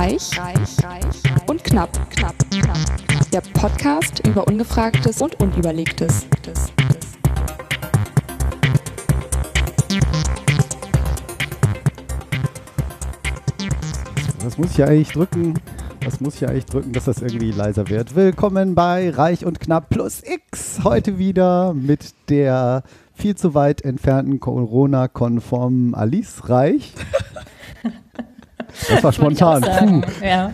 Reich, 0.00 0.30
und 1.46 1.62
knapp, 1.62 1.92
knapp, 2.10 2.34
knapp. 2.50 2.78
Der 3.34 3.42
Podcast 3.52 4.26
über 4.26 4.46
Ungefragtes 4.46 5.20
und 5.20 5.38
Unüberlegtes. 5.42 6.26
Was 14.42 14.56
muss 14.56 14.70
ich 14.70 14.78
ja 14.78 14.86
eigentlich 14.86 15.10
drücken? 15.10 15.60
Was 16.02 16.18
muss 16.22 16.36
ich 16.36 16.48
eigentlich 16.48 16.64
drücken, 16.64 16.94
dass 16.94 17.04
das 17.04 17.20
irgendwie 17.20 17.52
leiser 17.52 17.90
wird? 17.90 18.16
Willkommen 18.16 18.74
bei 18.74 19.10
Reich 19.10 19.44
und 19.44 19.60
Knapp 19.60 19.90
plus 19.90 20.22
X. 20.22 20.80
Heute 20.82 21.18
wieder 21.18 21.74
mit 21.74 22.14
der 22.30 22.84
viel 23.12 23.34
zu 23.34 23.52
weit 23.52 23.82
entfernten 23.82 24.40
Corona-konformen 24.40 25.94
Alice 25.94 26.48
Reich. 26.48 26.94
Das 28.88 29.02
war 29.02 29.12
spontan. 29.14 29.62
Puh. 29.62 30.24
Ja. 30.24 30.52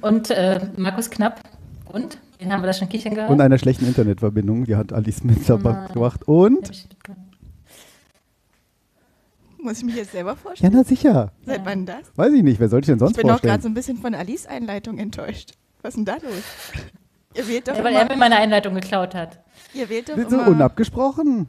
Und 0.00 0.30
äh, 0.30 0.60
Markus 0.76 1.10
Knapp. 1.10 1.40
Und? 1.92 2.18
Den 2.40 2.52
haben 2.52 2.62
wir 2.62 2.66
da 2.66 2.72
schon 2.72 2.88
kichern 2.88 3.14
gehört? 3.14 3.30
Und 3.30 3.40
einer 3.40 3.58
schlechten 3.58 3.86
Internetverbindung. 3.86 4.64
Die 4.64 4.76
hat 4.76 4.92
Alice 4.92 5.22
mit 5.24 5.48
dabei 5.48 5.86
gemacht. 5.92 6.26
Und? 6.26 6.70
Muss 9.58 9.78
ich 9.78 9.84
mich 9.84 9.96
jetzt 9.96 10.12
selber 10.12 10.36
vorstellen? 10.36 10.72
Ja, 10.72 10.78
na 10.78 10.84
sicher. 10.84 11.32
Seit 11.46 11.60
ja. 11.60 11.64
wann 11.64 11.86
das? 11.86 12.02
Weiß 12.16 12.32
ich 12.32 12.42
nicht. 12.42 12.60
Wer 12.60 12.68
soll 12.68 12.80
ich 12.80 12.86
denn 12.86 12.98
sonst 12.98 13.12
Ich 13.12 13.16
bin 13.16 13.28
vorstellen? 13.28 13.48
doch 13.48 13.52
gerade 13.54 13.62
so 13.62 13.68
ein 13.68 13.74
bisschen 13.74 13.96
von 13.96 14.14
Alice 14.14 14.46
Einleitung 14.46 14.98
enttäuscht. 14.98 15.52
Was 15.80 15.90
ist 15.90 15.96
denn 15.96 16.04
da 16.04 16.14
los? 16.14 16.42
Ihr 17.34 17.48
wählt 17.48 17.68
doch 17.68 17.76
ja, 17.76 17.82
weil 17.82 17.94
er 17.94 18.04
mir 18.04 18.16
meine 18.16 18.36
Einleitung 18.36 18.74
geklaut 18.74 19.14
hat. 19.14 19.38
Ihr 19.72 19.88
wählt 19.88 20.08
doch 20.08 20.16
so 20.16 20.22
immer 20.22 20.48
unabgesprochen. 20.48 21.48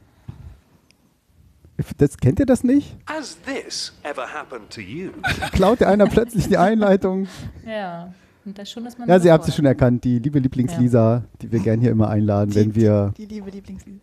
Das, 1.98 2.16
kennt 2.16 2.40
ihr 2.40 2.46
das 2.46 2.64
nicht? 2.64 2.96
Has 3.06 3.36
this 3.42 3.92
ever 4.02 4.26
happened 4.32 4.70
to 4.70 4.80
you? 4.80 5.10
Klaut 5.52 5.80
dir 5.80 5.88
einer 5.88 6.06
plötzlich 6.06 6.48
die 6.48 6.56
Einleitung? 6.56 7.28
Ja. 7.66 8.14
Und 8.46 8.56
das 8.56 8.70
schon, 8.70 8.84
dass 8.84 8.96
man 8.96 9.08
ja, 9.08 9.18
sie 9.18 9.30
habt 9.30 9.44
sie 9.44 9.52
schon 9.52 9.66
erkannt, 9.66 10.04
die 10.04 10.18
liebe 10.20 10.38
Lieblingslisa, 10.38 11.24
die 11.42 11.50
wir 11.50 11.58
gerne 11.58 11.82
hier 11.82 11.90
immer 11.90 12.08
einladen, 12.08 12.50
die, 12.50 12.56
wenn 12.56 12.74
wir 12.74 13.12
die, 13.16 13.26
die 13.26 13.34
liebe 13.34 13.50
Lieblingslisa. 13.50 13.98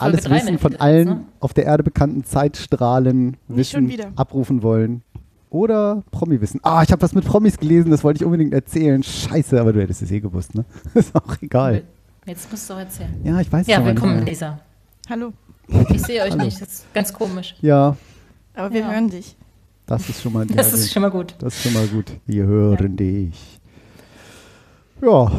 alles 0.00 0.28
Wissen 0.28 0.58
von 0.58 0.76
allen 0.76 1.08
ne? 1.08 1.24
auf 1.38 1.54
der 1.54 1.64
Erde 1.64 1.82
bekannten 1.84 2.24
Zeitstrahlen 2.24 3.36
Wissen 3.48 3.90
abrufen 4.16 4.62
wollen. 4.62 5.02
Oder 5.48 6.02
Promi-Wissen. 6.10 6.60
Ah, 6.62 6.82
ich 6.82 6.90
habe 6.90 7.02
was 7.02 7.14
mit 7.14 7.24
Promis 7.24 7.58
gelesen, 7.58 7.90
das 7.90 8.02
wollte 8.02 8.18
ich 8.18 8.24
unbedingt 8.24 8.52
erzählen. 8.52 9.02
Scheiße, 9.02 9.60
aber 9.60 9.72
du 9.72 9.80
hättest 9.80 10.02
es 10.02 10.10
eh 10.10 10.20
gewusst, 10.20 10.54
ne? 10.54 10.64
ist 10.94 11.14
auch 11.14 11.36
egal. 11.40 11.84
Jetzt 12.26 12.50
musst 12.50 12.68
du 12.68 12.74
auch 12.74 12.78
erzählen. 12.78 13.14
Ja, 13.22 13.38
ich 13.40 13.52
weiß 13.52 13.62
es 13.62 13.66
Ja, 13.68 13.84
willkommen, 13.84 14.24
Lisa. 14.24 14.58
Hallo. 15.08 15.32
Ich 15.90 16.02
sehe 16.02 16.22
euch 16.22 16.36
nicht, 16.36 16.60
das 16.60 16.68
ist 16.68 16.94
ganz 16.94 17.12
komisch. 17.12 17.54
Ja. 17.60 17.96
Aber 18.54 18.72
wir 18.72 18.80
ja. 18.80 18.90
hören 18.90 19.08
dich. 19.08 19.36
Das 19.86 20.08
ist 20.08 20.22
schon 20.22 20.32
mal 20.32 20.46
Das 20.46 20.72
ist 20.72 20.92
schon 20.92 21.02
mal 21.02 21.10
gut. 21.10 21.34
Das 21.38 21.54
ist 21.54 21.62
schon 21.62 21.72
mal 21.74 21.86
gut. 21.86 22.12
Wir 22.26 22.44
hören 22.44 22.90
ja. 22.92 22.96
dich. 22.96 23.60
Ja. 25.00 25.32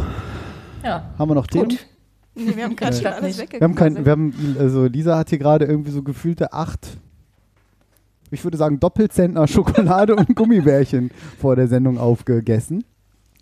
Ja. 0.83 1.09
Haben 1.17 1.31
wir 1.31 1.35
noch 1.35 1.47
Themen? 1.47 1.69
Gut. 1.69 1.87
Nee, 2.35 2.55
wir 2.55 2.63
haben 2.63 2.75
gerade 2.75 2.95
schon 2.95 3.05
alles 3.07 3.37
weggekriegt. 3.37 3.61
Wir 3.61 3.67
haben 3.67 3.75
kein, 3.75 4.05
wir 4.05 4.11
haben, 4.11 4.55
also 4.59 4.85
Lisa 4.85 5.17
hat 5.17 5.29
hier 5.29 5.37
gerade 5.37 5.65
irgendwie 5.65 5.91
so 5.91 6.01
gefühlte 6.01 6.51
acht, 6.51 6.97
ich 8.31 8.43
würde 8.43 8.57
sagen 8.57 8.79
Doppelzentner 8.79 9.47
Schokolade 9.47 10.15
und 10.15 10.35
Gummibärchen 10.35 11.11
vor 11.39 11.55
der 11.55 11.67
Sendung 11.67 11.99
aufgegessen. 11.99 12.83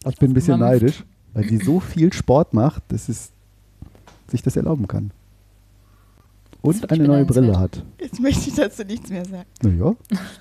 Ich 0.08 0.18
bin 0.18 0.32
ein 0.32 0.34
bisschen 0.34 0.60
neidisch, 0.60 1.04
weil 1.34 1.46
sie 1.46 1.58
so 1.58 1.80
viel 1.80 2.12
Sport 2.12 2.54
macht, 2.54 2.84
dass 2.90 3.08
es 3.08 3.32
sich 4.28 4.42
das 4.42 4.58
erlauben 4.58 4.88
kann. 4.88 5.12
Und 6.62 6.92
eine 6.92 7.06
neue 7.06 7.26
Brille 7.26 7.58
hat. 7.58 7.84
Jetzt 8.00 8.20
möchte 8.20 8.50
ich 8.50 8.56
dazu 8.56 8.84
nichts 8.84 9.10
mehr 9.10 9.26
sagen. 9.26 9.46
Naja, 9.64 9.96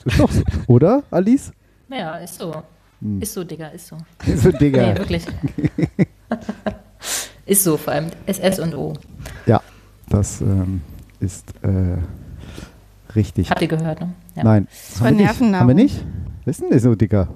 ist 0.05 0.21
doch 0.21 0.31
so. 0.31 0.43
Oder, 0.67 1.03
Alice? 1.11 1.53
Ja, 1.89 2.17
ist 2.17 2.39
so. 2.39 2.63
Hm. 3.01 3.23
Ist 3.23 3.33
so, 3.33 3.43
Digga, 3.43 3.69
ist 3.69 3.87
so. 3.87 3.97
Ist 4.27 4.43
so, 4.43 4.53
Digga. 4.53 4.93
Nee, 4.93 4.99
wirklich. 4.99 5.25
ist 7.47 7.65
so, 7.65 7.77
vor 7.79 7.95
allem 7.95 8.09
SS 8.27 8.61
und 8.61 8.75
O. 8.75 8.93
Ja, 9.47 9.63
das 10.11 10.43
ähm, 10.43 10.83
ist 11.21 11.55
äh, 11.63 11.97
richtig. 13.17 13.51
Habt 13.51 13.63
ihr 13.63 13.69
gehört, 13.69 14.01
ne? 14.01 14.13
Ja. 14.37 14.45
Nein. 14.45 14.69
Das 14.91 15.01
war 15.01 15.11
Nervennahrung. 15.11 15.61
Haben 15.61 15.69
wir 15.69 15.75
nicht? 15.75 16.05
Wissen 16.45 16.71
wir 16.71 16.79
so, 16.81 16.95
Digga? 16.95 17.29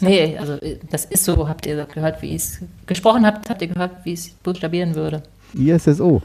Nee, 0.00 0.36
also 0.36 0.54
äh, 0.54 0.78
das 0.90 1.06
ist 1.06 1.24
so, 1.24 1.48
habt 1.48 1.64
ihr 1.64 1.86
gehört, 1.86 2.20
wie 2.20 2.34
ich 2.34 2.42
es 2.42 2.60
gesprochen 2.86 3.24
habt, 3.24 3.48
habt 3.48 3.62
ihr 3.62 3.68
gehört, 3.68 4.04
wie 4.04 4.12
ich 4.12 4.20
es 4.20 4.28
buchstabieren 4.30 4.94
würde. 4.94 5.22
ISSO. 5.54 6.20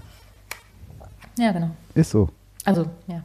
Ja, 1.41 1.51
genau. 1.51 1.71
Ist 1.95 2.11
so. 2.11 2.29
Also, 2.65 2.85
ja. 3.07 3.23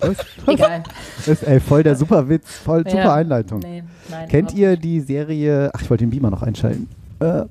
Was? 0.00 0.16
Egal. 0.46 0.82
Das 1.18 1.28
ist 1.28 1.42
ey, 1.42 1.60
voll 1.60 1.82
der 1.82 1.94
super 1.94 2.26
Witz, 2.26 2.56
voll 2.56 2.84
Ja. 2.86 2.90
super 2.90 3.12
Einleitung. 3.14 3.58
Nee, 3.60 3.82
nein. 4.08 4.28
Kennt 4.30 4.54
ihr 4.54 4.78
die 4.78 5.00
Serie, 5.00 5.70
ach, 5.74 5.82
ich 5.82 5.90
wollte 5.90 6.04
den 6.04 6.10
Beamer 6.10 6.30
noch 6.30 6.42
einschalten, 6.42 6.88
äh, 7.18 7.42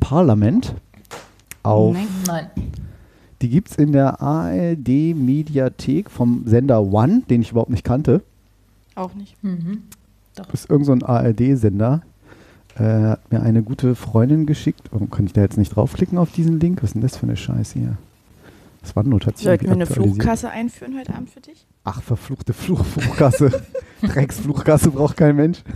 Parlament? 0.00 0.74
Auf, 1.62 1.94
Nein. 1.94 2.08
Nein. 2.26 2.46
Die 3.40 3.48
gibt 3.48 3.70
es 3.70 3.76
in 3.76 3.92
der 3.92 4.20
ARD-Mediathek 4.20 6.10
vom 6.10 6.42
Sender 6.44 6.82
One, 6.82 7.22
den 7.30 7.42
ich 7.42 7.52
überhaupt 7.52 7.70
nicht 7.70 7.84
kannte. 7.84 8.22
Auch 8.96 9.14
nicht. 9.14 9.40
Mhm. 9.44 9.82
Das 10.34 10.48
ist 10.54 10.70
irgend 10.70 10.86
so 10.86 10.92
ein 10.92 11.04
ARD-Sender. 11.04 12.02
Äh, 12.76 12.82
hat 12.82 13.30
mir 13.30 13.42
eine 13.42 13.62
gute 13.62 13.94
Freundin 13.94 14.46
geschickt. 14.46 14.88
Warum 14.90 15.08
kann 15.10 15.26
ich 15.26 15.32
da 15.34 15.40
jetzt 15.42 15.56
nicht 15.58 15.76
draufklicken 15.76 16.18
auf 16.18 16.32
diesen 16.32 16.58
Link? 16.58 16.82
Was 16.82 16.90
ist 16.90 16.94
denn 16.94 17.02
das 17.02 17.16
für 17.16 17.26
eine 17.26 17.36
Scheiße 17.36 17.78
hier? 17.78 17.96
Das 18.82 18.96
OneNote 18.96 19.26
hat 19.26 19.38
sich 19.38 19.44
Sollten 19.44 19.66
wir 19.66 19.72
eine. 19.72 19.86
Flugkasse 19.86 20.50
einführen 20.50 20.98
heute 20.98 21.14
Abend 21.14 21.30
für 21.30 21.40
dich? 21.40 21.66
Ach, 21.84 22.02
verfluchte 22.02 22.52
Fluch 22.52 22.84
Fluchkasse. 22.84 23.62
Drecksfluchkasse 24.02 24.90
braucht 24.90 25.16
kein 25.16 25.36
Mensch. 25.36 25.62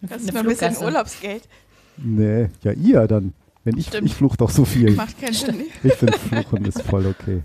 Das 0.00 0.12
Eine 0.12 0.22
ist 0.22 0.32
mal 0.32 0.40
ein 0.40 0.46
bisschen. 0.46 0.76
Urlaubsgeld. 0.76 1.48
Nee, 1.96 2.50
ja 2.62 2.70
ihr 2.70 3.08
dann. 3.08 3.34
Wenn 3.64 3.76
ich, 3.76 3.88
Stimmt. 3.88 4.06
ich 4.06 4.14
fluch 4.14 4.36
doch 4.36 4.48
so 4.48 4.64
viel. 4.64 4.92
Macht 4.92 5.20
keinen 5.20 5.34
Sinn. 5.34 5.56
Ich 5.82 5.92
finde 5.94 6.16
Fluchen 6.16 6.64
ist 6.64 6.82
voll 6.82 7.04
okay. 7.06 7.42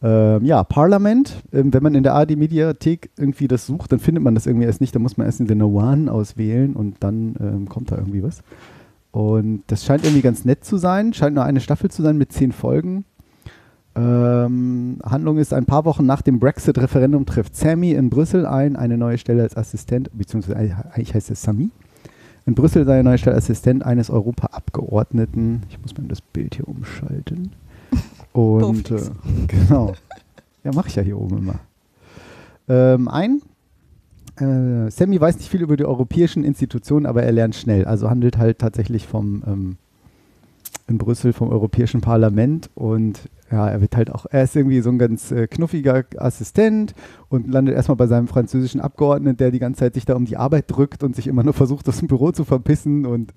Ähm, 0.00 0.44
ja, 0.44 0.62
Parlament, 0.62 1.42
ähm, 1.52 1.74
wenn 1.74 1.82
man 1.82 1.96
in 1.96 2.04
der 2.04 2.14
AD-Mediathek 2.14 3.10
irgendwie 3.16 3.48
das 3.48 3.66
sucht, 3.66 3.90
dann 3.90 3.98
findet 3.98 4.22
man 4.22 4.36
das 4.36 4.46
irgendwie 4.46 4.66
erst 4.66 4.80
nicht. 4.80 4.94
Da 4.94 5.00
muss 5.00 5.16
man 5.16 5.26
erst 5.26 5.40
den 5.40 5.60
One 5.60 6.10
auswählen 6.10 6.76
und 6.76 6.98
dann 7.00 7.34
ähm, 7.40 7.68
kommt 7.68 7.90
da 7.90 7.96
irgendwie 7.96 8.22
was. 8.22 8.42
Und 9.10 9.64
das 9.66 9.84
scheint 9.84 10.04
irgendwie 10.04 10.22
ganz 10.22 10.44
nett 10.44 10.64
zu 10.64 10.76
sein. 10.76 11.12
Scheint 11.12 11.34
nur 11.34 11.44
eine 11.44 11.60
Staffel 11.60 11.90
zu 11.90 12.02
sein 12.02 12.16
mit 12.16 12.32
zehn 12.32 12.52
Folgen. 12.52 13.04
Ähm, 13.98 14.98
Handlung 15.04 15.38
ist, 15.38 15.52
ein 15.52 15.66
paar 15.66 15.84
Wochen 15.84 16.06
nach 16.06 16.22
dem 16.22 16.38
Brexit-Referendum 16.38 17.26
trifft 17.26 17.56
Sammy 17.56 17.92
in 17.92 18.10
Brüssel 18.10 18.46
ein, 18.46 18.76
eine 18.76 18.96
neue 18.96 19.18
Stelle 19.18 19.42
als 19.42 19.56
Assistent, 19.56 20.10
beziehungsweise 20.16 20.76
eigentlich 20.92 21.14
heißt 21.14 21.30
es 21.30 21.42
Sami. 21.42 21.70
In 22.46 22.54
Brüssel 22.54 22.84
seine 22.84 23.02
neue 23.02 23.18
Stelle 23.18 23.36
Assistent 23.36 23.84
eines 23.84 24.08
Europaabgeordneten. 24.08 25.62
Ich 25.68 25.80
muss 25.82 25.96
mal 25.98 26.06
das 26.06 26.20
Bild 26.20 26.54
hier 26.54 26.68
umschalten. 26.68 27.50
Und 28.32 28.90
äh, 28.92 29.00
genau. 29.48 29.94
Ja, 30.62 30.72
mache 30.72 30.88
ich 30.88 30.94
ja 30.94 31.02
hier 31.02 31.18
oben 31.18 31.38
immer. 31.38 31.54
Ähm, 32.68 33.08
ein. 33.08 33.42
Äh, 34.36 34.90
Sammy 34.90 35.20
weiß 35.20 35.38
nicht 35.38 35.48
viel 35.48 35.62
über 35.62 35.76
die 35.76 35.84
europäischen 35.84 36.44
Institutionen, 36.44 37.06
aber 37.06 37.24
er 37.24 37.32
lernt 37.32 37.56
schnell. 37.56 37.84
Also 37.84 38.08
handelt 38.08 38.38
halt 38.38 38.60
tatsächlich 38.60 39.08
vom 39.08 39.42
ähm, 39.46 39.76
in 40.88 40.98
Brüssel 40.98 41.32
vom 41.32 41.50
Europäischen 41.50 42.00
Parlament 42.00 42.70
und 42.74 43.28
ja, 43.50 43.68
er 43.68 43.80
wird 43.80 43.96
halt 43.96 44.10
auch, 44.10 44.26
er 44.30 44.44
ist 44.44 44.56
irgendwie 44.56 44.80
so 44.80 44.90
ein 44.90 44.98
ganz 44.98 45.30
äh, 45.30 45.46
knuffiger 45.46 46.04
Assistent 46.16 46.94
und 47.28 47.48
landet 47.48 47.74
erstmal 47.74 47.96
bei 47.96 48.06
seinem 48.06 48.28
französischen 48.28 48.80
Abgeordneten, 48.80 49.36
der 49.36 49.50
die 49.50 49.58
ganze 49.58 49.80
Zeit 49.80 49.94
sich 49.94 50.04
da 50.04 50.14
um 50.14 50.24
die 50.24 50.36
Arbeit 50.36 50.64
drückt 50.68 51.02
und 51.02 51.16
sich 51.16 51.26
immer 51.26 51.42
nur 51.44 51.54
versucht, 51.54 51.88
aus 51.88 51.98
dem 51.98 52.08
Büro 52.08 52.32
zu 52.32 52.44
verpissen 52.44 53.06
und 53.06 53.32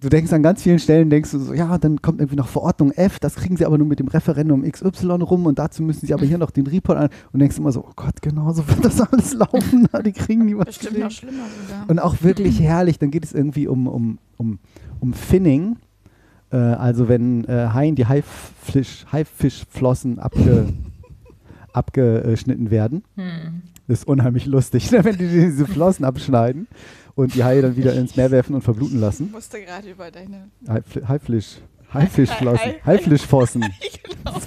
du 0.00 0.08
denkst 0.08 0.32
an 0.32 0.42
ganz 0.42 0.62
vielen 0.62 0.78
Stellen, 0.78 1.10
denkst 1.10 1.32
du 1.32 1.38
so, 1.38 1.52
ja, 1.52 1.76
dann 1.78 2.00
kommt 2.00 2.20
irgendwie 2.20 2.36
noch 2.36 2.48
Verordnung 2.48 2.92
F, 2.92 3.18
das 3.18 3.34
kriegen 3.34 3.56
sie 3.56 3.66
aber 3.66 3.78
nur 3.78 3.86
mit 3.86 3.98
dem 3.98 4.08
Referendum 4.08 4.62
XY 4.62 5.22
rum 5.22 5.46
und 5.46 5.58
dazu 5.58 5.82
müssen 5.82 6.06
sie 6.06 6.14
aber 6.14 6.24
hier 6.24 6.38
noch 6.38 6.50
den 6.50 6.66
Report 6.66 6.98
an 6.98 7.08
und 7.32 7.40
denkst 7.40 7.58
immer 7.58 7.72
so, 7.72 7.84
oh 7.84 7.92
Gott, 7.94 8.22
genau 8.22 8.52
so 8.52 8.66
wird 8.68 8.84
das 8.84 9.00
alles 9.12 9.34
laufen, 9.34 9.88
die 10.04 10.12
kriegen 10.12 10.46
die 10.46 10.56
was 10.56 10.66
Bestimmt 10.66 10.98
noch 10.98 11.10
schlimmer 11.10 11.44
sogar. 11.60 11.88
Und 11.88 11.98
auch 11.98 12.22
wirklich 12.22 12.60
herrlich, 12.60 12.98
dann 12.98 13.10
geht 13.10 13.24
es 13.24 13.32
irgendwie 13.32 13.68
um, 13.68 13.86
um, 13.86 14.18
um, 14.38 14.58
um 15.00 15.12
Finning. 15.12 15.76
Äh, 16.52 16.56
also 16.56 17.08
wenn 17.08 17.44
äh, 17.44 17.68
Haien 17.72 17.94
die 17.96 18.06
Haifisch, 18.06 19.06
Haifischflossen 19.10 20.18
abge, 20.18 20.68
abgeschnitten 21.72 22.70
werden. 22.70 23.04
Hm. 23.16 23.62
Das 23.88 24.00
ist 24.00 24.04
unheimlich 24.08 24.46
lustig, 24.46 24.90
ne, 24.92 25.04
wenn 25.04 25.16
die 25.18 25.28
diese 25.28 25.66
Flossen 25.66 26.04
abschneiden 26.04 26.68
und 27.14 27.34
die 27.34 27.42
Haie 27.44 27.62
dann 27.62 27.76
wieder 27.76 27.94
ins 27.94 28.16
Meer 28.16 28.30
werfen 28.30 28.54
und 28.54 28.62
verbluten 28.62 28.96
Ich 28.96 29.00
lassen. 29.00 29.30
musste 29.32 29.60
gerade 29.60 29.90
über 29.90 30.10
deine. 30.10 30.48
Haifl- 30.66 31.06
Haifisch, 31.08 31.58
Haifischflossen, 31.92 32.58
Hai- 32.58 32.72
Hai- 32.84 32.96
Haifischflossen, 32.98 33.62
genau. 34.24 34.38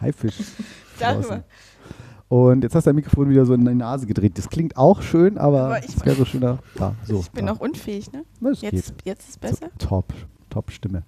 Haifischflossen. 0.00 1.42
Und 2.28 2.62
jetzt 2.64 2.74
hast 2.74 2.84
du 2.86 2.88
dein 2.88 2.96
Mikrofon 2.96 3.28
wieder 3.30 3.44
so 3.44 3.54
in 3.54 3.64
die 3.64 3.74
Nase 3.74 4.06
gedreht. 4.06 4.38
Das 4.38 4.48
klingt 4.48 4.76
auch 4.76 5.02
schön, 5.02 5.38
aber 5.38 5.64
Aber 5.66 5.78
ich- 5.84 5.94
es 5.96 6.04
wäre 6.04 6.24
schöner. 6.24 6.58
Da, 6.76 6.94
so, 7.04 7.20
ich 7.20 7.30
bin 7.30 7.46
da. 7.46 7.52
noch 7.52 7.60
unfähig, 7.60 8.10
ne? 8.12 8.24
Na, 8.40 8.50
Jetzt, 8.50 8.62
geht. 8.62 8.94
jetzt 9.04 9.28
ist 9.28 9.40
besser. 9.40 9.68
So, 9.80 9.86
top, 9.86 10.12
top 10.50 10.70
Stimme. 10.70 11.02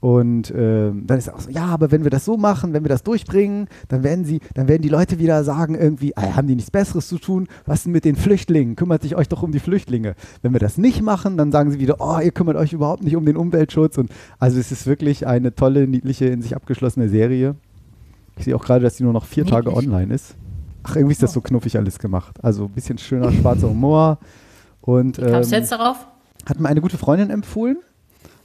Und 0.00 0.52
ähm, 0.56 1.04
dann 1.06 1.18
ist 1.18 1.32
auch 1.32 1.40
so, 1.40 1.50
ja, 1.50 1.66
aber 1.66 1.92
wenn 1.92 2.02
wir 2.02 2.10
das 2.10 2.24
so 2.24 2.36
machen, 2.36 2.72
wenn 2.72 2.84
wir 2.84 2.88
das 2.88 3.02
durchbringen, 3.04 3.68
dann 3.88 4.02
werden 4.02 4.24
sie, 4.24 4.40
dann 4.54 4.66
werden 4.66 4.82
die 4.82 4.88
Leute 4.88 5.18
wieder 5.18 5.44
sagen, 5.44 5.74
irgendwie, 5.76 6.16
ah, 6.16 6.34
haben 6.36 6.48
die 6.48 6.56
nichts 6.56 6.70
Besseres 6.70 7.08
zu 7.08 7.18
tun? 7.18 7.46
Was 7.66 7.78
ist 7.78 7.84
denn 7.86 7.92
mit 7.92 8.04
den 8.04 8.16
Flüchtlingen? 8.16 8.74
Kümmert 8.74 9.02
sich 9.02 9.14
euch 9.14 9.28
doch 9.28 9.42
um 9.42 9.52
die 9.52 9.60
Flüchtlinge. 9.60 10.14
Wenn 10.42 10.52
wir 10.52 10.60
das 10.60 10.76
nicht 10.76 11.02
machen, 11.02 11.36
dann 11.36 11.52
sagen 11.52 11.70
sie 11.70 11.78
wieder, 11.78 11.96
oh, 12.00 12.18
ihr 12.18 12.32
kümmert 12.32 12.56
euch 12.56 12.72
überhaupt 12.72 13.04
nicht 13.04 13.16
um 13.16 13.24
den 13.24 13.36
Umweltschutz. 13.36 13.96
Und 13.98 14.10
also 14.38 14.58
es 14.58 14.72
ist 14.72 14.86
wirklich 14.86 15.26
eine 15.26 15.54
tolle, 15.54 15.86
niedliche, 15.86 16.26
in 16.26 16.42
sich 16.42 16.56
abgeschlossene 16.56 17.08
Serie. 17.08 17.54
Ich 18.36 18.44
sehe 18.44 18.56
auch 18.56 18.64
gerade, 18.64 18.82
dass 18.82 18.96
die 18.96 19.04
nur 19.04 19.12
noch 19.12 19.26
vier 19.26 19.46
Tage 19.46 19.68
Niedlich. 19.68 19.88
online 19.88 20.14
ist. 20.14 20.34
Ach, 20.82 20.96
irgendwie 20.96 21.12
ist 21.12 21.22
das 21.22 21.32
so 21.32 21.40
knuffig 21.40 21.76
alles 21.76 21.98
gemacht. 21.98 22.42
Also 22.42 22.64
ein 22.64 22.72
bisschen 22.72 22.98
schöner 22.98 23.30
schwarzer 23.30 23.68
Humor. 23.68 24.18
Und 24.80 25.18
Wie 25.18 25.30
kamst 25.30 25.52
du 25.52 25.56
ähm, 25.56 25.60
jetzt 25.62 25.70
darauf? 25.70 26.08
hat 26.46 26.58
mir 26.58 26.68
eine 26.68 26.80
gute 26.80 26.98
Freundin 26.98 27.30
empfohlen. 27.30 27.78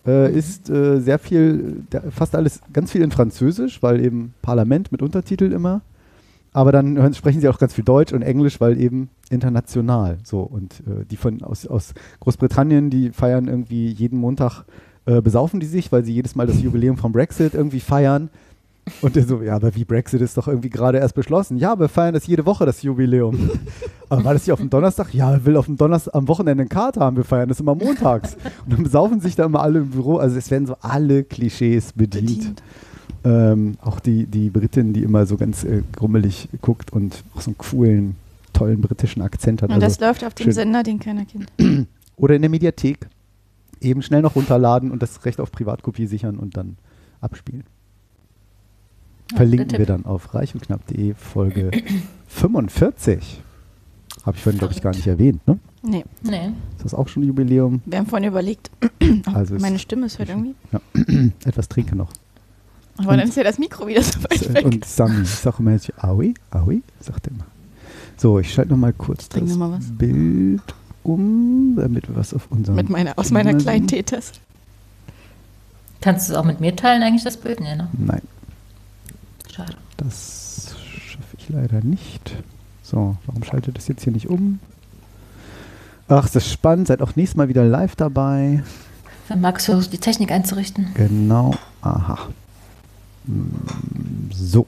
Äh, 0.08 0.32
ist 0.32 0.70
äh, 0.70 1.00
sehr 1.00 1.20
viel, 1.20 1.84
fast 2.12 2.34
alles, 2.34 2.62
ganz 2.72 2.92
viel 2.92 3.02
in 3.02 3.12
Französisch, 3.12 3.84
weil 3.84 4.04
eben 4.04 4.34
Parlament 4.42 4.92
mit 4.92 5.02
Untertitel 5.02 5.52
immer. 5.52 5.82
Aber 6.54 6.72
dann 6.72 6.98
hören, 6.98 7.14
sprechen 7.14 7.42
sie 7.42 7.50
auch 7.50 7.60
ganz 7.60 7.74
viel 7.74 7.84
Deutsch 7.84 8.14
und 8.14 8.22
Englisch, 8.22 8.62
weil 8.62 8.80
eben 8.80 9.10
international. 9.30 10.18
So 10.24 10.40
und 10.42 10.82
äh, 10.88 11.06
die 11.06 11.18
von 11.18 11.44
aus, 11.44 11.68
aus 11.68 11.94
Großbritannien, 12.22 12.90
die 12.90 13.12
feiern 13.12 13.48
irgendwie 13.48 13.90
jeden 13.90 14.18
Montag 14.18 14.64
äh, 15.06 15.22
besaufen 15.22 15.60
die 15.60 15.66
sich, 15.66 15.92
weil 15.92 16.04
sie 16.04 16.14
jedes 16.14 16.36
Mal 16.36 16.48
das 16.48 16.62
Jubiläum 16.62 16.98
vom 16.98 17.12
Brexit 17.12 17.54
irgendwie 17.54 17.80
feiern. 17.80 18.30
Und 19.02 19.16
der 19.16 19.26
so, 19.26 19.42
ja, 19.42 19.56
aber 19.56 19.76
wie 19.76 19.86
Brexit 19.86 20.22
ist 20.22 20.38
doch 20.38 20.48
irgendwie 20.48 20.70
gerade 20.70 20.98
erst 20.98 21.16
beschlossen. 21.16 21.58
Ja, 21.58 21.80
wir 21.80 21.90
feiern 21.90 22.14
das 22.14 22.28
jede 22.28 22.46
Woche, 22.46 22.66
das 22.66 22.82
Jubiläum. 22.82 23.50
aber 24.10 24.24
war 24.24 24.34
das 24.34 24.46
hier 24.46 24.54
auf 24.54 24.60
dem 24.60 24.70
Donnerstag? 24.70 25.14
Ja, 25.14 25.32
er 25.32 25.46
will 25.46 25.58
auf 25.58 25.66
dem 25.66 25.78
Donnerstag 25.78 26.16
am 26.16 26.28
Wochenende 26.28 26.62
eine 26.62 26.70
Karte 26.70 27.00
haben, 27.00 27.18
wir 27.18 27.24
feiern 27.24 27.50
das 27.50 27.60
immer 27.60 27.76
montags. 27.76 28.36
Und 28.66 28.74
dann 28.74 28.84
besaufen 28.84 29.20
sich 29.20 29.36
da 29.36 29.46
immer 29.46 29.62
alle 29.62 29.80
im 29.80 29.90
Büro. 29.90 30.18
Also 30.18 30.38
es 30.38 30.50
werden 30.52 30.68
so 30.68 30.76
alle 30.82 31.24
Klischees 31.24 31.94
bedient. 31.94 32.26
Bedient. 32.28 32.64
Ähm, 33.24 33.78
auch 33.82 34.00
die, 34.00 34.26
die 34.26 34.50
Britin, 34.50 34.94
die 34.94 35.04
immer 35.04 35.26
so 35.26 35.38
ganz 35.38 35.64
äh, 35.64 35.82
grummelig 35.96 36.48
guckt 36.62 36.94
und 36.94 37.24
auch 37.36 37.42
so 37.42 37.50
einen 37.50 37.58
coolen, 37.58 38.16
tollen 38.54 38.80
britischen 38.80 39.22
Akzent 39.22 39.62
hat. 39.62 39.70
Und 39.70 39.82
das 39.82 39.94
Also, 39.96 40.06
läuft 40.06 40.24
auf 40.24 40.34
dem. 40.34 40.52
Sender, 40.52 40.84
den 40.84 41.00
keiner 41.00 41.26
kennt. 41.26 41.52
oder 42.16 42.36
in 42.36 42.42
der 42.42 42.50
Mediathek. 42.50 43.08
Eben 43.82 44.02
schnell 44.02 44.22
noch 44.22 44.36
runterladen 44.36 44.92
und 44.92 45.02
das 45.04 45.24
Recht 45.26 45.40
auf 45.40 45.52
Privatkopie 45.52 46.08
sichern 46.08 46.38
und 46.38 46.58
dann 46.58 46.78
abspielen. 47.22 47.64
Verlinken 49.36 49.78
wir 49.78 49.86
dann 49.86 50.06
auf 50.06 50.34
reichundknapp.de 50.34 51.14
Folge 51.16 51.72
45. 52.28 53.42
Habe 54.26 54.36
ich 54.38 54.44
vorhin, 54.44 54.60
glaube 54.60 54.74
ich, 54.74 54.82
gar 54.82 54.94
nicht 54.94 55.08
erwähnt. 55.08 55.46
Ne? 55.48 55.60
Nee, 55.84 56.04
Nee. 56.24 56.52
Ist 56.78 56.86
das 56.86 56.94
auch 56.94 57.08
schon 57.08 57.24
ein 57.24 57.28
Jubiläum? 57.28 57.82
wir 57.86 57.98
haben 58.00 58.08
vorhin 58.08 58.28
überlegt. 58.28 58.72
Also 59.34 59.56
Meine 59.56 59.80
Stimme 59.80 60.06
ist 60.08 60.20
heute 60.20 60.34
irgendwie. 60.34 61.32
Etwas 61.46 61.70
trinke 61.70 61.96
noch. 61.96 62.12
Aber 62.98 63.12
Und- 63.12 63.18
dann 63.20 63.28
ist 63.30 63.38
ja 63.38 63.44
das 63.44 63.58
Mikro 63.60 63.88
wieder 63.88 64.02
so 64.02 64.22
weit 64.24 64.54
weg. 64.54 64.66
Und 64.66 64.84
Sami, 64.86 65.22
ich 65.22 65.30
sage 65.30 65.58
immer 65.60 65.72
jetzt, 65.74 65.92
Aui, 66.04 66.34
Aui, 66.52 66.82
sagt 67.00 67.28
er 67.28 67.34
immer. 67.34 67.46
So, 68.18 68.40
ich 68.40 68.52
schalte 68.54 68.72
noch 68.72 68.78
mal 68.78 68.92
kurz 68.94 69.30
das 69.30 69.44
noch 69.44 69.58
mal 69.58 69.72
was. 69.72 69.86
Bild 69.92 70.62
um, 71.04 71.76
damit 71.78 72.10
wir 72.10 72.16
was 72.18 72.34
auf 72.34 72.50
unserem... 72.52 72.76
Mit 72.76 72.90
meiner, 72.90 73.14
aus 73.18 73.32
meiner 73.32 73.54
kleinen. 73.54 73.88
Teetasse. 73.88 74.34
Kannst 76.02 76.28
du 76.28 76.34
es 76.34 76.38
auch 76.40 76.44
mit 76.44 76.60
mir 76.60 76.76
teilen, 76.76 77.02
eigentlich, 77.04 77.24
das 77.24 77.38
Bild? 77.38 77.60
Nee, 77.60 77.76
ne? 77.76 77.88
Nein, 77.98 78.22
Schade. 79.58 79.74
das 79.98 80.76
schaffe 81.06 81.36
ich 81.38 81.50
leider 81.50 81.82
nicht. 81.84 82.36
So, 82.84 83.18
warum 83.26 83.44
schaltet 83.44 83.78
das 83.78 83.88
jetzt 83.88 84.04
hier 84.04 84.14
nicht 84.14 84.30
um? 84.30 84.60
Ach, 86.08 86.24
ist 86.26 86.36
das 86.36 86.50
spannend. 86.50 86.88
Seid 86.88 87.02
auch 87.02 87.16
nächstes 87.16 87.36
Mal 87.36 87.50
wieder 87.50 87.66
live 87.66 87.96
dabei. 87.96 88.64
Dann 89.28 89.42
magst 89.42 89.68
du 89.68 89.82
die 89.82 89.98
Technik 89.98 90.32
einzurichten. 90.32 90.88
Genau. 90.94 91.54
Aha. 91.82 92.18
Mm, 93.26 94.30
So. 94.32 94.66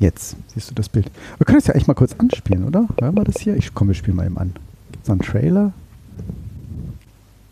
Jetzt 0.00 0.36
siehst 0.54 0.70
du 0.70 0.74
das 0.74 0.88
Bild. 0.88 1.10
Wir 1.38 1.44
können 1.46 1.58
es 1.58 1.66
ja 1.66 1.74
echt 1.74 1.88
mal 1.88 1.94
kurz 1.94 2.14
anspielen, 2.18 2.64
oder? 2.64 2.86
Hören 3.00 3.16
wir 3.16 3.24
das 3.24 3.40
hier? 3.40 3.56
Ich 3.56 3.74
komm, 3.74 3.88
wir 3.88 3.94
spielen 3.94 4.16
mal 4.16 4.26
eben 4.26 4.38
an. 4.38 4.52
Gibt 4.92 5.04
es 5.04 5.10
einen 5.10 5.20
Trailer? 5.20 5.72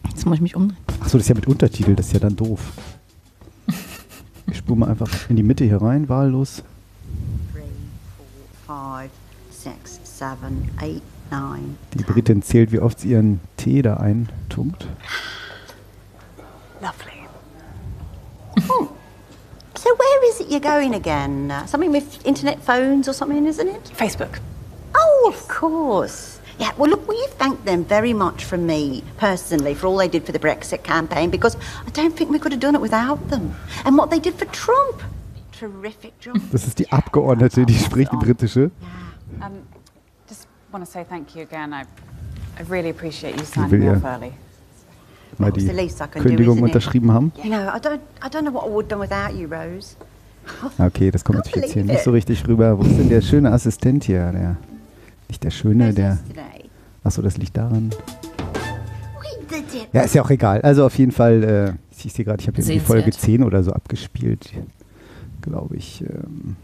Jetzt 0.09 0.27
muss 0.27 0.37
ich 0.37 0.43
mich 0.43 0.55
umdrehen. 0.55 0.77
Achso, 1.01 1.19
das 1.19 1.25
ist 1.25 1.29
ja 1.29 1.35
mit 1.35 1.47
Untertitel, 1.49 1.95
das 1.97 2.07
ist 2.09 2.13
ja 2.13 2.21
dann 2.21 2.37
doof. 2.37 2.61
Mal 4.75 4.89
einfach 4.91 5.31
in 5.31 5.37
die 5.37 5.43
Mitte 5.43 5.65
hier 5.65 5.81
rein, 5.81 6.09
wahllos. 6.09 6.63
three, 7.53 7.63
four, 8.17 8.67
five, 8.67 9.11
six, 9.51 10.01
seven, 10.03 10.69
eight, 10.83 11.03
nine. 11.31 11.79
Die 11.95 12.03
Britin 12.03 12.43
zählt, 12.43 12.73
wie 12.73 12.81
oft 12.81 13.01
sie 13.01 13.11
ihren 13.11 13.41
Tee 13.57 13.81
da 13.83 13.95
eintunkt. 13.99 14.87
Lovely. 16.81 17.27
Hmm. 18.57 18.89
So 19.77 19.91
where 19.91 20.31
is 20.31 20.41
it 20.41 20.51
you're 20.51 20.61
going 20.61 20.95
again? 20.95 21.51
Uh, 21.51 21.67
something 21.67 21.93
with 21.93 22.25
internet 22.25 22.59
phones 22.63 23.09
or 23.09 23.13
something, 23.15 23.47
isn't 23.47 23.69
it? 23.69 23.93
Facebook. 23.97 24.41
Oh, 24.95 25.29
of 25.29 25.47
course. 25.49 26.36
Yeah, 26.59 26.73
well, 26.79 26.89
look, 26.91 27.07
will 27.07 27.17
you 27.17 27.29
thank 27.39 27.65
them 27.65 27.85
very 27.85 28.15
much 28.15 28.45
from 28.45 28.67
me 28.67 29.03
personally 29.19 29.75
for 29.75 29.89
all 29.89 29.99
they 29.99 30.09
did 30.09 30.25
for 30.25 30.33
the 30.33 30.39
Brexit 30.39 30.83
campaign 30.83 31.31
because 31.31 31.57
I 31.87 31.91
don't 31.91 32.17
think 32.17 32.31
we 32.31 32.39
could 32.39 32.53
have 32.53 32.61
done 32.61 32.75
it 32.75 32.81
without 32.81 33.29
them. 33.29 33.55
And 33.85 33.99
what 33.99 34.11
they 34.11 34.19
did 34.19 34.35
for 34.35 34.47
Trump. 34.47 35.03
Terrific 35.53 36.15
job. 36.21 36.37
Das 36.53 36.67
ist 36.67 36.79
die 36.79 36.91
Abgeordnete, 36.91 37.67
die 37.67 37.75
spricht 37.75 38.13
die 38.13 38.17
britische. 38.17 38.71
Um, 39.41 39.63
just 40.29 40.47
want 40.73 40.85
to 40.85 40.91
say 40.91 41.05
thank 41.05 41.35
you 41.35 41.43
again. 41.43 41.73
I, 41.75 41.83
I 42.59 42.63
really 42.69 42.91
appreciate 42.91 43.37
you 43.37 43.45
signing 43.45 43.89
off 43.89 44.05
early. 44.05 44.33
Mal 45.39 45.53
die 45.53 45.61
the 45.61 45.73
least 45.73 46.01
I 46.01 46.07
can 46.07 46.23
do, 46.23 46.29
Kündigung 46.29 46.63
unterschrieben 46.63 47.13
haben. 47.13 47.33
You 47.43 47.51
know, 47.51 47.69
I 47.69 47.79
don't, 47.79 48.01
I 48.23 48.29
don't 48.29 48.43
know 48.43 48.53
what 48.53 48.67
I 48.67 48.71
would 48.71 48.85
have 48.85 48.89
done 48.89 49.01
without 49.01 49.35
you, 49.35 49.47
Rose. 49.49 49.97
Okay, 50.79 51.11
das 51.11 51.25
kommt 51.25 51.39
natürlich 51.39 51.65
jetzt 51.65 51.75
hier 51.75 51.85
nicht 51.85 52.05
so 52.05 52.13
richtig 52.13 52.47
rüber. 52.47 52.79
Wo 52.79 52.83
ist 52.83 52.99
denn 52.99 53.09
der 53.09 53.21
schöne 53.21 53.51
Assistent 53.53 54.05
hier? 54.05 54.33
Der, 54.33 54.57
nicht 55.29 55.43
der 55.45 55.51
schöne, 55.51 55.93
der. 55.95 56.19
Achso, 57.05 57.23
das 57.23 57.37
liegt 57.37 57.57
daran. 57.57 57.91
Ja, 59.93 60.03
ist 60.03 60.15
ja 60.15 60.23
auch 60.23 60.31
egal. 60.31 60.61
Also 60.63 60.85
auf 60.85 60.99
jeden 60.99 61.13
Fall, 61.13 61.45
äh, 61.45 61.73
ich 62.05 62.13
sehe 62.13 62.25
gerade, 62.25 62.41
ich 62.41 62.49
habe 62.49 62.61
hier 62.61 62.75
die. 62.75 62.81
Folge 62.81 63.11
10 63.11 63.43
oder 63.43 63.63
so 63.63 63.73
abgespielt. 63.73 64.51
Glaube 65.41 65.77
ich. 65.77 66.03
Ähm, 66.03 66.57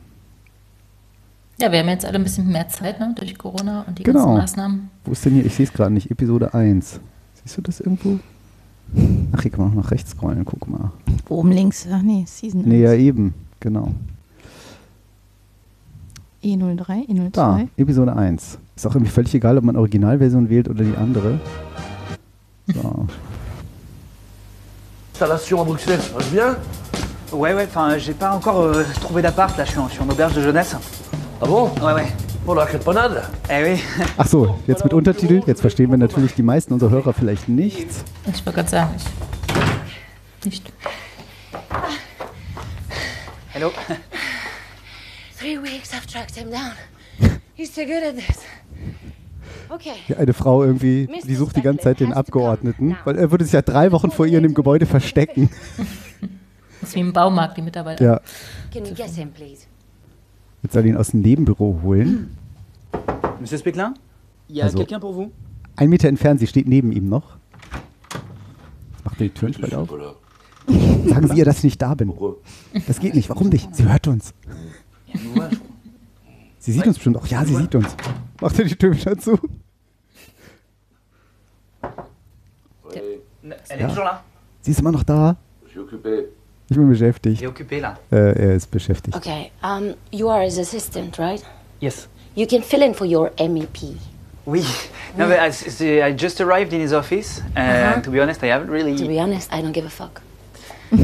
Ja, 1.61 1.71
wir 1.71 1.79
haben 1.79 1.89
jetzt 1.89 2.05
alle 2.05 2.17
ein 2.17 2.25
bisschen 2.25 2.49
mehr 2.51 2.69
Zeit, 2.69 2.99
ne? 2.99 3.15
Durch 3.17 3.39
Corona 3.39 3.83
und 3.87 3.99
die 3.99 4.03
Genau. 4.03 4.21
ganzen 4.27 4.39
Maßnahmen. 4.39 4.91
wo 5.05 5.13
ist 5.13 5.25
denn 5.25 5.35
hier? 5.35 5.47
Ich 5.47 5.55
sehe 5.55 5.67
es 5.67 5.73
gerade 5.73 5.93
nicht. 5.93 6.11
Episode 6.11 6.53
1. 6.55 6.99
Siehst 7.43 7.57
du 7.57 7.63
das 7.63 7.81
irgendwo? 7.81 8.19
Ach, 9.33 9.41
hier 9.43 9.51
kann 9.51 9.61
man 9.61 9.71
auch 9.71 9.85
nach 9.85 9.91
rechts 9.93 10.11
scrollen. 10.11 10.45
Guck 10.45 10.69
mal. 10.69 10.91
Oben 11.29 11.53
links. 11.53 11.87
Ach 11.91 12.03
nee, 12.03 12.25
Season 12.27 12.63
Nee, 12.67 12.83
ja, 12.83 12.91
1. 12.91 13.01
eben. 13.01 13.35
Genau. 13.61 13.95
E03, 16.43 17.09
E02. 17.09 17.31
Da, 17.33 17.61
Episode 17.77 18.17
1. 18.17 18.59
Ist 18.75 18.87
auch 18.87 18.95
irgendwie 18.95 19.13
völlig 19.13 19.35
egal, 19.35 19.59
ob 19.59 19.65
man 19.65 19.77
Originalversion 19.77 20.49
wählt 20.49 20.69
oder 20.69 20.83
die 20.85 20.97
andere. 20.97 21.39
So. 22.73 23.07
Installation 25.13 25.61
à 25.61 25.65
Bruxelles, 25.65 26.01
ça 26.01 26.09
se 26.09 26.13
passe 26.15 26.31
bien 26.31 26.57
Ouais, 27.33 27.55
ouais, 27.55 27.67
enfin, 27.69 27.97
j'ai 27.97 28.13
pas 28.13 28.33
encore 28.35 28.61
euh, 28.61 28.85
trouvé 29.01 29.23
d'appart, 29.23 29.57
là, 29.57 29.65
je 29.65 29.71
suis 29.71 29.79
en, 29.79 29.89
je 29.89 29.95
suis 29.95 30.03
en 30.03 30.09
auberge 30.09 30.35
de 30.35 30.43
jeunesse. 30.43 30.77
Ah 31.41 31.47
bon 31.47 31.71
Ouais, 31.81 31.95
ouais. 31.95 32.13
Pour 32.45 32.57
la 32.57 32.67
créponnade 32.67 33.23
Eh 33.49 33.63
oui. 33.63 33.81
Ach 34.19 34.27
so, 34.27 34.57
jetzt 34.67 34.83
mit 34.85 34.93
Untertitel. 34.93 35.43
Jetzt 35.47 35.61
verstehen 35.61 35.91
wir 35.91 35.97
natürlich 35.97 36.35
die 36.35 36.43
meisten 36.43 36.73
unserer 36.75 36.91
Hörer 36.91 37.13
vielleicht 37.13 37.49
nichts. 37.49 38.05
Ich 38.27 38.45
wollte 38.45 38.59
gerade 38.59 38.69
sagen, 38.69 38.91
ich. 38.97 40.45
Nicht. 40.45 40.73
Hello. 43.53 43.71
Three 45.43 45.59
weeks 45.59 45.93
I've 45.93 46.07
tracked 46.07 46.37
him 46.37 46.51
down. 46.53 46.73
He's 47.57 47.75
too 47.75 47.85
good 47.85 48.03
at 48.05 48.15
this. 48.15 48.39
Okay. 49.69 49.95
Hier 50.07 50.19
eine 50.19 50.33
Frau 50.35 50.63
irgendwie, 50.63 51.09
die 51.27 51.35
sucht 51.35 51.57
die 51.57 51.63
ganze 51.63 51.83
Zeit 51.83 51.99
den 51.99 52.13
Abgeordneten, 52.13 52.97
weil 53.05 53.17
er 53.19 53.31
würde 53.33 53.45
sich 53.45 53.53
ja 53.55 53.63
drei 53.63 53.91
Wochen 53.91 54.13
vor 54.13 54.25
ihr 54.27 54.37
in 54.39 54.45
dem 54.45 54.55
Gebäude 54.55 54.87
verstecken. 54.87 55.51
Das 56.81 56.89
ist 56.91 56.97
wie 56.97 57.01
im 57.01 57.13
Baumarkt, 57.13 57.57
die 57.57 57.63
Mitarbeiter. 57.63 58.05
Ja, 58.05 58.21
Can 58.73 58.85
you 58.85 58.93
get 58.93 59.11
him, 59.11 59.31
please? 59.31 59.67
jetzt 60.65 60.73
soll 60.73 60.83
er 60.83 60.89
ihn 60.89 60.97
aus 60.97 61.13
dem 61.13 61.21
Nebenbüro 61.21 61.79
holen. 61.81 62.37
Monsieur 63.39 63.57
Speclin 63.61 63.95
Il 64.49 64.57
y 64.57 64.63
a 64.63 64.65
Also- 64.65 64.79
quelqu'un 64.79 64.99
pour 65.01 65.15
vous 65.15 65.31
Ein 65.77 65.91
Meter 65.91 66.09
entfernt, 66.09 66.41
sie 66.41 66.49
steht 66.49 66.67
neben 66.67 66.91
ihm 66.91 67.09
noch. 67.09 67.37
Jetzt 68.95 69.05
macht 69.05 69.21
er 69.21 69.29
die 69.29 69.31
Türen 69.31 69.55
bald 69.61 69.75
auf. 69.77 69.89
Sagen 71.07 71.29
Sie 71.29 71.39
ihr, 71.39 71.45
dass 71.45 71.59
ich 71.59 71.65
nicht 71.65 71.81
da 71.81 71.95
bin. 71.95 72.13
Das 72.89 72.99
geht 72.99 73.15
nicht. 73.15 73.29
Warum 73.29 73.49
nicht? 73.49 73.73
Sie 73.77 73.85
hört 73.89 74.09
uns. 74.09 74.35
Sie 76.59 76.73
sieht 76.73 76.87
uns 76.87 76.97
bestimmt 76.97 77.17
auch. 77.17 77.27
Ja, 77.27 77.45
sie 77.45 77.57
sieht 77.57 77.75
uns. 77.75 77.95
Macht 78.41 78.59
er 78.59 78.65
die 78.65 78.77
Tür 78.77 78.93
wieder 78.95 79.19
zu? 79.19 79.39
Elle 83.69 83.83
Ja. 83.83 84.23
Sie 84.61 84.71
ist 84.71 84.81
immer 84.81 84.93
noch 84.93 85.03
da. 85.03 85.37
Ich 86.69 86.77
bin 86.77 86.89
beschäftigt. 86.89 87.43
Äh, 87.43 88.17
er 88.17 88.55
ist 88.55 88.71
beschäftigt. 88.71 89.17
Okay. 89.17 89.51
Um, 89.63 89.95
you 90.11 90.29
are 90.31 90.43
his 90.45 90.59
assistant, 90.59 91.19
right? 91.19 91.43
Yes. 91.81 92.09
You 92.35 92.47
can 92.47 92.63
fill 92.63 92.83
in 92.83 92.95
for 92.95 93.07
your 93.07 93.31
MEP. 93.39 93.97
Oui. 94.47 94.65
No, 95.17 95.27
but 95.29 95.39
I, 95.39 95.51
c'est- 95.53 96.03
I 96.03 96.13
just 96.17 96.41
arrived 96.41 96.73
in 96.73 96.81
his 96.81 96.93
office, 96.93 97.43
and 97.55 97.95
Uh-huh. 97.97 98.03
to 98.03 98.11
be 98.11 98.21
honest, 98.23 98.43
I 98.43 98.47
haven't 98.51 98.71
really. 98.71 98.97
To 98.97 99.07
be 99.07 99.21
honest, 99.21 99.53
I 99.53 99.61
don't 99.61 99.73
give 99.73 99.87
a 99.87 99.91
fuck. 99.91 100.23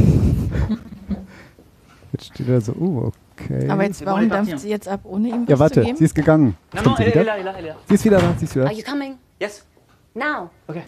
Jetzt 2.13 2.25
steht 2.35 2.49
er 2.49 2.61
so, 2.61 2.73
uh, 2.73 3.13
okay. 3.45 3.69
Aber 3.69 3.85
jetzt, 3.85 4.05
warum 4.05 4.29
dampft 4.29 4.59
sie 4.61 4.69
jetzt 4.69 4.89
ab, 4.89 5.01
ohne 5.05 5.29
ihm 5.29 5.43
was 5.43 5.49
ja, 5.49 5.57
zu 5.57 5.61
warte, 5.61 5.83
geben? 5.83 5.97
sie 5.97 6.05
ist 6.05 6.15
gegangen. 6.15 6.57
Jetzt 6.73 6.85
kommt 6.85 6.97
sie 6.99 7.07
wieder. 7.07 7.25
Sie 7.87 7.95
ist 7.95 8.05
wieder 8.05 8.19
da, 8.19 8.35
sie 8.39 8.45
ist 8.45 8.55
wieder. 8.55 8.65
Are 8.67 8.75
you 8.75 8.83
coming? 8.83 9.15
Yes. 9.41 9.65
Now. 10.15 10.51
Okay. 10.67 10.83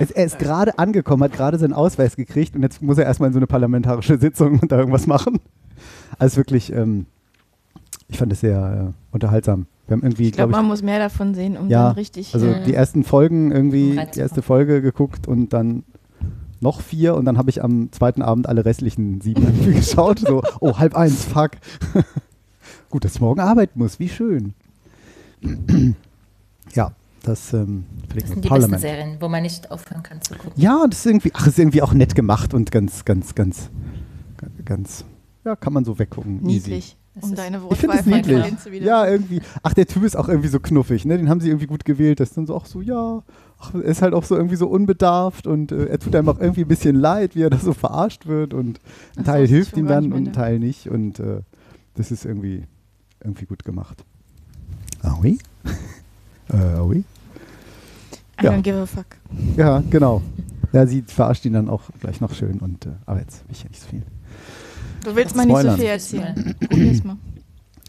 Es, 0.00 0.10
er 0.12 0.24
ist 0.26 0.38
gerade 0.38 0.78
angekommen, 0.78 1.24
hat 1.24 1.32
gerade 1.32 1.58
seinen 1.58 1.72
Ausweis 1.72 2.14
gekriegt 2.14 2.54
und 2.54 2.62
jetzt 2.62 2.80
muss 2.82 2.98
er 2.98 3.04
erstmal 3.04 3.28
in 3.28 3.32
so 3.32 3.38
eine 3.40 3.48
parlamentarische 3.48 4.18
Sitzung 4.18 4.60
und 4.60 4.70
da 4.70 4.78
irgendwas 4.78 5.06
machen. 5.06 5.40
Also 6.18 6.36
wirklich, 6.38 6.72
ähm, 6.72 7.06
ich 8.08 8.18
fand 8.18 8.32
es 8.32 8.40
sehr 8.40 8.90
äh, 8.90 8.92
unterhaltsam. 9.12 9.66
Wir 9.86 9.94
haben 9.96 10.02
irgendwie, 10.02 10.28
ich 10.28 10.32
glaube, 10.32 10.50
glaube 10.50 10.62
man 10.62 10.68
muss 10.68 10.82
mehr 10.82 10.98
davon 10.98 11.34
sehen, 11.34 11.56
um 11.56 11.68
ja, 11.68 11.86
dann 11.86 11.94
richtig. 11.94 12.34
also 12.34 12.46
Mhm. 12.46 12.64
die 12.66 12.74
ersten 12.74 13.04
Folgen 13.04 13.50
irgendwie, 13.50 13.98
die 14.14 14.20
erste 14.20 14.42
Folge 14.42 14.82
geguckt 14.82 15.26
und 15.26 15.52
dann 15.52 15.82
noch 16.60 16.80
vier 16.80 17.14
und 17.14 17.24
dann 17.24 17.38
habe 17.38 17.50
ich 17.50 17.62
am 17.62 17.90
zweiten 17.92 18.22
Abend 18.22 18.48
alle 18.48 18.64
restlichen 18.64 19.20
sieben 19.20 19.42
irgendwie 19.46 19.74
geschaut. 19.74 20.20
So, 20.20 20.42
oh, 20.60 20.78
halb 20.78 20.96
eins, 20.96 21.24
fuck. 21.24 21.52
Gut, 22.90 23.04
dass 23.04 23.16
ich 23.16 23.20
morgen 23.20 23.40
arbeiten 23.40 23.78
muss, 23.78 23.98
wie 23.98 24.08
schön. 24.08 24.54
ja, 26.74 26.92
das 27.22 27.52
ähm, 27.52 27.84
Das 28.14 28.28
sind 28.28 28.36
die 28.36 28.40
besten 28.40 28.40
Parliament. 28.48 28.80
Serien, 28.80 29.16
wo 29.20 29.28
man 29.28 29.42
nicht 29.42 29.70
aufhören 29.70 30.02
kann 30.02 30.22
zu 30.22 30.34
gucken. 30.34 30.52
Ja, 30.56 30.86
das 30.88 31.00
ist 31.00 31.06
irgendwie, 31.06 31.30
ach, 31.34 31.46
ist 31.46 31.58
irgendwie 31.58 31.82
auch 31.82 31.92
nett 31.92 32.14
gemacht 32.14 32.54
und 32.54 32.70
ganz, 32.70 33.04
ganz, 33.04 33.34
ganz, 33.34 33.70
ganz, 34.64 35.04
ja, 35.44 35.56
kann 35.56 35.72
man 35.72 35.84
so 35.84 35.98
weggucken. 35.98 36.48
Easy. 36.48 36.82
Das 37.20 37.24
um 37.24 37.30
ist- 37.34 37.38
deine 37.38 37.60
Ich 37.70 37.78
finde 37.78 37.96
es 37.98 38.06
Wortwahl 38.06 38.56
zu 38.58 38.72
wieder. 38.72 38.84
Ja, 38.86 39.06
irgendwie. 39.06 39.40
Ach, 39.62 39.74
der 39.74 39.86
Typ 39.86 40.02
ist 40.04 40.16
auch 40.16 40.28
irgendwie 40.28 40.48
so 40.48 40.60
knuffig, 40.60 41.04
ne? 41.04 41.16
Den 41.18 41.28
haben 41.28 41.40
sie 41.40 41.48
irgendwie 41.48 41.66
gut 41.66 41.84
gewählt. 41.84 42.20
Das 42.20 42.30
ist 42.30 42.36
dann 42.36 42.46
so 42.46 42.54
auch 42.54 42.66
so, 42.66 42.80
ja, 42.80 43.22
ach, 43.58 43.74
er 43.74 43.82
ist 43.82 44.02
halt 44.02 44.14
auch 44.14 44.24
so 44.24 44.36
irgendwie 44.36 44.56
so 44.56 44.68
unbedarft 44.68 45.46
und 45.46 45.72
äh, 45.72 45.86
er 45.86 45.98
tut 45.98 46.14
einem 46.16 46.28
auch 46.28 46.38
irgendwie 46.40 46.62
ein 46.62 46.68
bisschen 46.68 46.96
leid, 46.96 47.34
wie 47.36 47.42
er 47.42 47.50
da 47.50 47.58
so 47.58 47.72
verarscht 47.72 48.26
wird 48.26 48.54
und 48.54 48.78
ein 49.16 49.24
so, 49.24 49.30
Teil 49.32 49.44
ist 49.44 49.50
hilft 49.50 49.76
ihm 49.76 49.86
dann 49.86 50.12
und 50.12 50.28
ein 50.28 50.32
Teil 50.32 50.58
nicht 50.58 50.88
und 50.88 51.18
äh, 51.20 51.40
das 51.94 52.10
ist 52.10 52.24
irgendwie, 52.24 52.64
irgendwie 53.22 53.46
gut 53.46 53.64
gemacht. 53.64 54.04
Ah 55.02 55.16
oui? 55.22 55.38
äh, 56.50 56.78
oui? 56.80 57.04
I 58.40 58.44
Ja. 58.44 58.52
don't 58.52 58.62
give 58.62 58.76
a 58.80 58.86
fuck. 58.86 59.06
Ja, 59.56 59.82
genau. 59.90 60.22
Ja, 60.72 60.86
sie 60.86 61.02
verarscht 61.02 61.44
ihn 61.44 61.54
dann 61.54 61.68
auch 61.68 61.82
gleich 62.00 62.20
noch 62.20 62.32
schön 62.34 62.58
und, 62.60 62.86
äh, 62.86 62.90
aber 63.06 63.20
jetzt 63.20 63.40
will 63.48 63.52
ich 63.52 63.62
ja 63.64 63.68
nicht 63.68 63.82
so 63.82 63.88
viel. 63.88 64.02
Du 65.04 65.14
willst 65.14 65.36
mal 65.36 65.46
nicht 65.46 65.60
so 65.60 65.70
viel 65.72 65.84
erzählen. 65.86 66.56
Probier's 66.60 67.04
mal. 67.04 67.16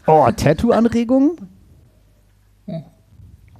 Oh, 0.06 0.28
Tattoo-Anregung? 0.30 1.36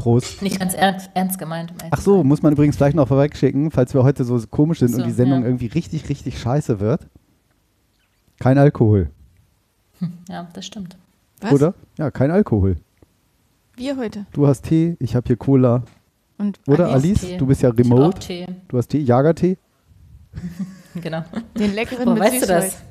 Prost. 0.01 0.41
Nicht 0.43 0.59
ganz 0.59 0.75
ernst, 0.75 1.11
ernst 1.15 1.39
gemeint. 1.39 1.73
Ach 1.91 2.01
so, 2.01 2.25
muss 2.25 2.43
man 2.43 2.55
übrigens 2.55 2.77
gleich 2.77 2.95
noch 2.95 3.07
vorwegschicken, 3.09 3.71
falls 3.71 3.95
wir 3.95 4.03
heute 4.03 4.25
so 4.25 4.41
komisch 4.51 4.79
sind 4.79 4.93
so, 4.93 4.99
und 4.99 5.07
die 5.07 5.13
Sendung 5.13 5.43
ja. 5.43 5.47
irgendwie 5.47 5.67
richtig, 5.67 6.09
richtig 6.09 6.41
scheiße 6.41 6.81
wird. 6.81 7.07
Kein 8.39 8.57
Alkohol, 8.57 9.11
Ja, 10.29 10.49
das 10.55 10.65
stimmt. 10.65 10.97
Was? 11.43 11.53
oder? 11.53 11.75
Ja, 11.99 12.11
kein 12.11 12.31
Alkohol. 12.31 12.77
Wir 13.77 13.97
heute. 13.97 14.27
Du 14.33 14.47
hast 14.47 14.63
Tee, 14.63 14.97
ich 14.99 15.15
habe 15.15 15.27
hier 15.27 15.37
Cola. 15.37 15.85
Und 16.39 16.59
Oder 16.67 16.89
Alice 16.89 16.95
Alice? 16.95 17.21
Tee. 17.21 17.37
Du 17.37 17.47
bist 17.47 17.63
ja 17.63 17.69
Ich 17.69 17.79
hab 17.79 17.87
auch 17.87 17.99
remote. 17.99 18.19
Tee. 18.19 18.47
Du 18.69 18.79
hast 18.79 18.89
Tee, 18.89 19.01
Jagertee? 19.01 19.59
Genau. 21.01 21.23
den 21.57 21.73
leckeren 21.75 22.05
Woher 22.07 22.15
mit 22.15 22.23
weißt 22.25 22.43
du 22.43 22.47
das? 22.49 22.83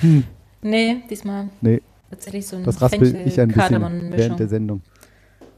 Hm, 0.00 0.24
Nee, 0.62 1.02
diesmal 1.08 1.48
nee, 1.60 1.80
tatsächlich 2.10 2.46
so 2.46 2.56
ein 2.56 2.64
das 2.64 2.80
raspel 2.80 3.02
ich 3.26 3.38
ein 3.40 3.48
bisschen 3.48 4.12
während 4.12 4.40
der 4.40 4.48
Sendung. 4.48 4.82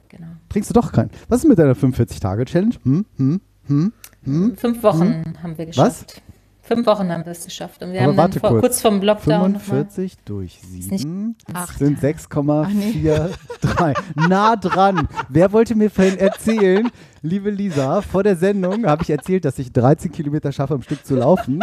Genau. 0.09 0.27
Trinkst 0.49 0.71
du 0.71 0.75
doch 0.75 0.93
keinen? 0.93 1.11
Was 1.29 1.45
ist 1.45 1.49
mit 1.49 1.59
deiner 1.59 1.75
45-Tage-Challenge? 1.75 2.75
Hm, 2.83 3.07
hm, 3.17 3.41
hm, 3.67 3.93
hm? 4.25 4.57
Fünf 4.57 4.83
Wochen 4.83 5.35
haben 5.43 5.57
wir 5.57 5.67
Was? 5.69 5.77
geschafft. 5.77 6.23
Fünf 6.69 6.87
Wochen 6.87 7.11
haben 7.11 7.25
wir 7.25 7.33
es 7.33 7.47
geschafft. 7.47 7.83
Und 7.83 7.93
wir 7.93 8.01
Aber 8.03 8.11
haben 8.11 8.17
warte 8.19 8.41
dann 8.41 8.41
vor, 8.41 8.51
kurz. 8.51 8.61
kurz 8.61 8.83
vorm 8.83 9.01
Lockdown 9.01 9.53
nochmal. 9.53 9.87
45 9.87 10.17
durch 10.27 10.59
nicht 10.71 11.01
7 11.01 11.35
acht. 11.55 11.79
sind 11.79 11.99
Ach 12.03 12.69
nee. 12.71 12.91
6,43. 12.91 14.29
nah 14.29 14.55
dran. 14.57 15.09
Wer 15.31 15.53
wollte 15.53 15.75
mir 15.75 15.91
vorhin 15.91 16.19
erzählen, 16.19 16.91
liebe 17.23 17.51
Lisa, 17.51 18.03
vor 18.03 18.23
der 18.23 18.37
Sendung 18.37 18.87
habe 18.87 19.03
ich 19.03 19.11
erzählt, 19.11 19.45
dass 19.45 19.59
ich 19.59 19.73
13 19.73 20.13
Kilometer 20.13 20.53
schaffe, 20.53 20.75
am 20.75 20.83
Stück 20.83 21.05
zu 21.05 21.17
laufen. 21.17 21.61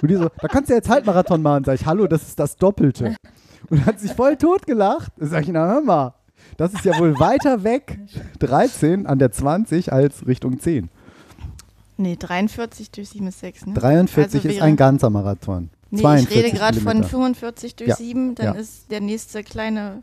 Und 0.00 0.08
die 0.10 0.16
so, 0.16 0.28
da 0.40 0.48
kannst 0.48 0.70
du 0.70 0.74
jetzt 0.74 0.88
Halbmarathon 0.88 1.40
machen. 1.42 1.64
Sag 1.64 1.74
ich, 1.80 1.86
hallo, 1.86 2.06
das 2.06 2.22
ist 2.22 2.38
das 2.38 2.56
Doppelte. 2.56 3.16
Und 3.70 3.84
hat 3.86 4.00
sich 4.00 4.12
voll 4.12 4.36
tot 4.36 4.66
gelacht. 4.66 5.12
Sag 5.18 5.42
ich, 5.42 5.48
na 5.50 5.66
hör 5.66 5.80
mal, 5.80 6.14
das 6.56 6.72
ist 6.74 6.84
ja 6.84 6.98
wohl 6.98 7.18
weiter 7.18 7.64
weg, 7.64 7.98
13 8.38 9.06
an 9.06 9.18
der 9.18 9.30
20 9.32 9.92
als 9.92 10.26
Richtung 10.26 10.58
10. 10.60 10.88
Nee, 11.96 12.16
43 12.16 12.90
durch 12.92 13.08
7 13.10 13.26
ist 13.26 13.40
6, 13.40 13.66
ne? 13.66 13.74
43 13.74 14.40
Also 14.44 14.48
ist 14.56 14.62
ein 14.62 14.76
ganzer 14.76 15.10
Marathon. 15.10 15.70
Nee, 15.90 15.96
ich 15.98 16.02
42 16.02 16.36
rede 16.44 16.56
gerade 16.56 16.76
von 16.78 16.84
Kilometer. 16.92 17.08
45 17.08 17.76
durch 17.76 17.88
Ja. 17.90 17.96
7, 17.96 18.34
dann 18.36 18.46
Ja. 18.46 18.52
ist 18.52 18.90
der 18.90 19.00
nächste 19.00 19.42
kleine 19.42 20.02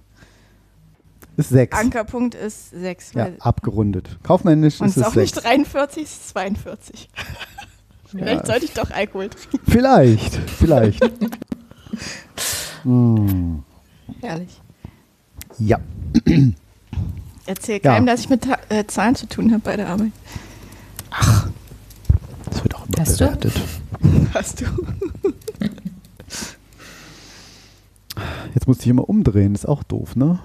Ist 1.38 1.50
6. 1.50 1.78
Ankerpunkt 1.78 2.34
ist 2.36 2.70
6. 2.72 3.14
Ja, 3.14 3.30
abgerundet. 3.40 4.18
Kaufmännisch 4.24 4.80
und 4.80 4.88
ist 4.88 4.98
es 4.98 5.02
ist 5.04 5.08
es 5.08 5.12
auch 5.12 5.16
nicht 5.16 5.36
6. 5.36 5.44
43, 5.46 6.04
es 6.04 6.12
ist 6.12 6.30
42. 6.30 7.10
Vielleicht 8.08 8.46
sollte 8.48 8.66
ich 8.66 8.74
doch 8.74 8.90
Alkohol 8.92 9.30
trinken. 9.30 9.60
Vielleicht, 9.70 10.36
vielleicht. 10.36 11.04
mm, 12.86 13.56
Herrlich. 14.22 14.62
ja. 15.60 15.80
Erzähl 17.48 17.82
Ja. 17.84 17.94
keinem, 17.94 18.06
dass 18.06 18.22
ich 18.22 18.30
mit 18.30 18.48
äh, 18.70 18.88
Zahlen 18.88 19.16
zu 19.16 19.28
tun 19.28 19.52
habe 19.52 19.62
bei 19.64 19.76
der 19.76 19.90
Arbeit. 19.90 20.12
Das 22.50 22.64
wird 22.64 22.76
auch 22.76 22.86
Hast 22.98 23.20
du? 23.20 23.38
Hast 24.34 24.62
du? 24.62 24.66
Jetzt 28.54 28.68
musst 28.68 28.80
du 28.80 28.84
dich 28.84 28.90
immer 28.90 29.10
umdrehen, 29.10 29.54
ist 29.54 29.68
auch 29.68 29.84
doof, 29.84 30.16
ne? 30.16 30.40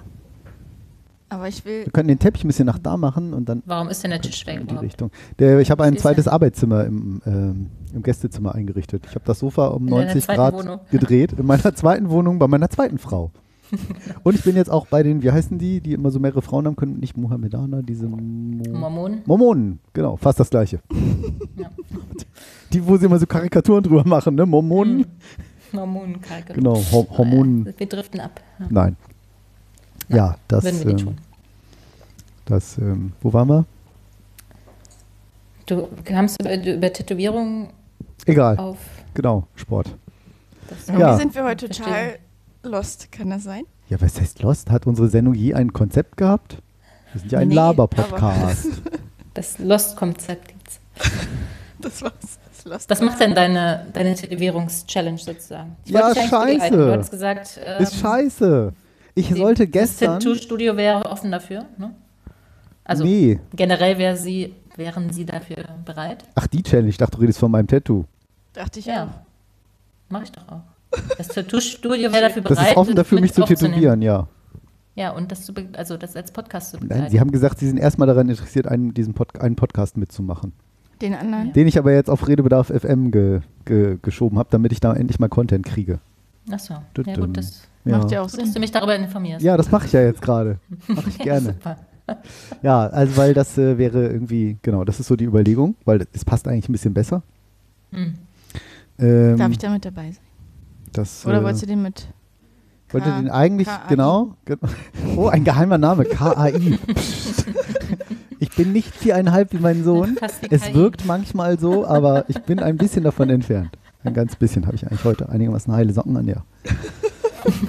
Aber 1.31 1.47
ich 1.47 1.63
will. 1.63 1.85
Wir 1.85 1.91
können 1.93 2.09
den 2.09 2.19
Teppich 2.19 2.43
ein 2.43 2.47
bisschen 2.47 2.65
nach 2.65 2.77
da 2.77 2.97
machen 2.97 3.33
und 3.33 3.47
dann 3.47 3.63
Warum 3.65 3.87
ist 3.87 4.03
denn 4.03 4.11
der 4.11 4.19
Tisch 4.21 4.45
weg 4.45 4.55
in 4.55 4.59
die 4.61 4.65
überhaupt? 4.65 4.83
Richtung. 4.85 5.11
Der, 5.39 5.59
ich 5.59 5.71
habe 5.71 5.83
ein 5.85 5.97
zweites 5.97 6.27
Arbeitszimmer 6.27 6.83
im, 6.83 7.21
ähm, 7.25 7.67
im 7.93 8.03
Gästezimmer 8.03 8.53
eingerichtet. 8.53 9.05
Ich 9.07 9.15
habe 9.15 9.23
das 9.25 9.39
Sofa 9.39 9.67
um 9.67 9.83
In 9.87 9.91
deiner 9.91 10.05
90 10.07 10.25
zweiten 10.25 10.37
Grad 10.37 10.53
Wohnung. 10.53 10.79
gedreht. 10.91 11.31
In 11.37 11.45
meiner 11.45 11.73
zweiten 11.73 12.09
Wohnung 12.09 12.37
bei 12.37 12.47
meiner 12.49 12.69
zweiten 12.69 12.97
Frau. 12.97 13.31
und 14.23 14.35
ich 14.35 14.43
bin 14.43 14.57
jetzt 14.57 14.69
auch 14.69 14.87
bei 14.87 15.03
den, 15.03 15.23
wie 15.23 15.31
heißen 15.31 15.57
die, 15.57 15.79
die 15.79 15.93
immer 15.93 16.11
so 16.11 16.19
mehrere 16.19 16.41
Frauen 16.41 16.65
haben 16.67 16.75
können, 16.75 16.99
nicht 16.99 17.15
Mohammedaner, 17.15 17.81
diese 17.81 18.07
Mo 18.07 18.17
Mormonen? 18.17 19.21
Mormonen, 19.25 19.79
genau, 19.93 20.17
fast 20.17 20.41
das 20.41 20.49
gleiche. 20.49 20.81
Ja. 21.55 21.69
Die, 22.73 22.85
wo 22.85 22.97
sie 22.97 23.05
immer 23.05 23.19
so 23.19 23.25
Karikaturen 23.25 23.81
drüber 23.83 24.03
machen, 24.05 24.35
ne? 24.35 24.45
Mormonen? 24.45 25.05
Mormonenkalke. 25.71 26.51
Genau, 26.53 26.75
Hor 26.91 27.07
Hormonen. 27.17 27.67
Äh, 27.67 27.73
Wir 27.77 27.87
driften 27.87 28.19
ab. 28.19 28.41
Ja. 28.59 28.67
Nein. 28.69 28.97
Ja, 30.15 30.37
das. 30.47 30.63
Würden 30.63 30.79
wir 30.79 30.85
nicht 30.93 30.99
ähm, 31.01 31.05
tun. 31.07 31.17
das, 32.45 32.77
ähm, 32.77 33.13
wo 33.21 33.31
waren 33.33 33.47
wir? 33.49 33.65
Du 35.65 35.87
kamst 36.03 36.39
über, 36.41 36.53
über 36.63 36.91
Tätowierungen 36.91 37.69
Egal, 38.25 38.57
auf. 38.57 38.77
genau, 39.13 39.47
Sport. 39.55 39.95
Das 40.69 40.87
Ja. 40.87 40.93
Irgendwie 40.93 41.19
sind 41.21 41.35
wir 41.35 41.43
heute 41.43 41.65
Verstehe. 41.67 41.85
total 41.85 42.19
lost, 42.63 43.11
kann 43.11 43.29
das 43.29 43.43
sein? 43.43 43.63
Ja, 43.89 43.99
was 44.01 44.19
heißt 44.19 44.41
Lost? 44.41 44.69
Hat 44.69 44.87
unsere 44.87 45.09
Sendung 45.09 45.33
je 45.33 45.53
ein 45.53 45.73
Konzept 45.73 46.17
gehabt? 46.17 46.57
Wir 47.11 47.19
sind 47.21 47.31
ja 47.31 47.39
ein 47.39 47.49
Nee, 47.49 47.55
Laber-Podcast. 47.55 48.67
Das 49.33 49.59
Lost-Konzept 49.59 50.51
jetzt. 50.51 50.81
Das 51.79 52.01
war's. 52.01 52.13
Das 52.57 52.65
Lost. 52.65 52.89
Was 52.89 53.01
macht 53.01 53.19
denn 53.21 53.33
deine, 53.33 53.87
deine 53.93 54.13
Tätowierungs-Challenge 54.13 55.17
sozusagen? 55.17 55.75
Ich 55.85 55.91
Ja, 55.91 56.13
scheiße. 56.13 56.69
Du 56.77 56.91
hattest 56.91 57.11
gesagt, 57.11 57.59
ähm, 57.65 57.81
Ist 57.83 57.95
scheiße. 57.95 58.73
Ich 59.15 59.27
die- 59.27 59.33
sollte 59.35 59.65
Das 59.67 59.71
gestern. 59.71 60.19
Tattoo-Studio 60.19 60.77
wäre 60.77 61.05
offen 61.05 61.31
dafür. 61.31 61.65
Ne? 61.77 61.93
Also 62.83 63.03
nee. 63.03 63.39
generell 63.55 63.97
wäre 63.97 64.17
sie, 64.17 64.53
wären 64.75 65.11
sie 65.11 65.25
dafür 65.25 65.57
bereit. 65.85 66.23
Ach, 66.35 66.47
die 66.47 66.63
Challenge. 66.63 66.89
Ich 66.89 66.97
dachte, 66.97 67.17
du 67.17 67.21
redest 67.21 67.39
von 67.39 67.51
meinem 67.51 67.67
Tattoo. 67.67 68.05
Dachte 68.53 68.79
ich 68.79 68.85
Ja. 68.85 69.05
auch. 69.05 69.09
Mache 70.11 70.23
ich 70.23 70.31
doch 70.31 70.47
auch. 70.47 70.61
Das 71.17 71.27
Tattoo-Studio 71.29 72.11
wäre 72.11 72.23
dafür 72.23 72.41
bereit. 72.41 72.57
Das 72.57 72.69
ist 72.71 72.77
offen 72.77 72.95
dafür, 72.95 73.21
mich 73.21 73.33
zu 73.33 73.43
tätowieren, 73.43 74.01
ja. 74.01 74.27
Ja, 74.95 75.11
und 75.11 75.31
das, 75.31 75.45
zu 75.45 75.53
also 75.77 75.95
das 75.95 76.17
als 76.17 76.31
Podcast 76.33 76.71
zu 76.71 76.77
Nein, 76.77 76.87
begleiten. 76.89 77.11
sie 77.11 77.19
haben 77.21 77.31
gesagt, 77.31 77.59
sie 77.59 77.67
sind 77.67 77.77
erstmal 77.77 78.07
daran 78.07 78.27
interessiert, 78.27 78.67
einen, 78.67 78.93
diesen 78.93 79.13
Pod 79.13 79.39
einen 79.39 79.55
Podcast 79.55 79.95
mitzumachen. 79.95 80.51
Den 81.01 81.13
anderen. 81.15 81.53
Den 81.53 81.65
ich 81.67 81.77
aber 81.79 81.93
jetzt 81.93 82.09
auf 82.09 82.27
Redebedarf 82.27 82.67
FM 82.67 83.09
ge 83.09 83.39
ge 83.63 83.97
geschoben 84.01 84.37
habe, 84.37 84.49
damit 84.51 84.73
ich 84.73 84.81
da 84.81 84.93
endlich 84.93 85.17
mal 85.17 85.29
Content 85.29 85.65
kriege. 85.65 85.99
Achso, 86.49 86.75
ja 87.05 87.15
gut, 87.15 87.37
das, 87.37 87.61
Ja, 87.85 87.97
Macht 87.97 88.11
ja 88.11 88.21
auch 88.21 88.29
gut, 88.29 88.39
dass 88.39 88.45
Sinn. 88.45 88.53
du 88.53 88.59
mich 88.61 88.71
darüber 88.71 88.95
informierst. 88.95 89.43
ja 89.43 89.57
das 89.57 89.69
mache 89.71 89.85
ich 89.87 89.93
ja 89.93 90.01
jetzt 90.01 90.21
gerade. 90.21 90.57
Mache 90.87 91.09
ich 91.09 91.17
gerne. 91.19 91.41
super. 91.53 91.77
Ja, 92.61 92.87
also 92.87 93.15
weil 93.15 93.33
das 93.33 93.57
äh, 93.57 93.77
wäre 93.77 94.07
irgendwie, 94.09 94.57
genau, 94.63 94.83
das 94.83 94.99
ist 94.99 95.07
so 95.07 95.15
die 95.15 95.23
Überlegung, 95.23 95.75
weil 95.85 96.05
es 96.11 96.25
passt 96.25 96.45
eigentlich 96.47 96.67
ein 96.67 96.73
bisschen 96.73 96.93
besser. 96.93 97.21
Mhm. 97.91 98.15
Ähm, 98.99 99.37
Darf 99.37 99.51
ich 99.51 99.57
da 99.59 99.69
mit 99.69 99.85
dabei 99.85 100.11
sein? 100.11 100.17
das, 100.91 101.25
Oder 101.25 101.39
äh, 101.39 101.43
wolltest 101.43 101.61
du 101.63 101.67
den 101.67 101.81
mit? 101.81 102.07
wollte 102.89 103.09
den 103.11 103.29
eigentlich, 103.29 103.69
genau, 103.87 104.35
ge- 104.43 104.57
oh, 105.15 105.27
ein 105.27 105.45
geheimer 105.45 105.77
Name, 105.77 106.03
KAI. 106.03 106.77
Ich 108.39 108.49
bin 108.57 108.73
nicht 108.73 108.93
viereinhalb 108.93 109.53
wie 109.53 109.59
mein 109.59 109.83
Sohn. 109.85 110.17
Es 110.49 110.73
wirkt 110.73 111.05
manchmal 111.05 111.57
so, 111.59 111.85
aber 111.85 112.25
ich 112.27 112.39
bin 112.43 112.59
ein 112.59 112.75
bisschen 112.75 113.03
davon 113.05 113.29
entfernt. 113.29 113.69
Ein 114.03 114.13
ganz 114.13 114.35
bisschen 114.35 114.65
habe 114.65 114.75
ich 114.75 114.85
eigentlich 114.85 115.03
heute 115.03 115.29
einigermaßen 115.29 115.71
heile 115.73 115.93
Socken 115.93 116.17
an, 116.17 116.27
ja. 116.27 116.43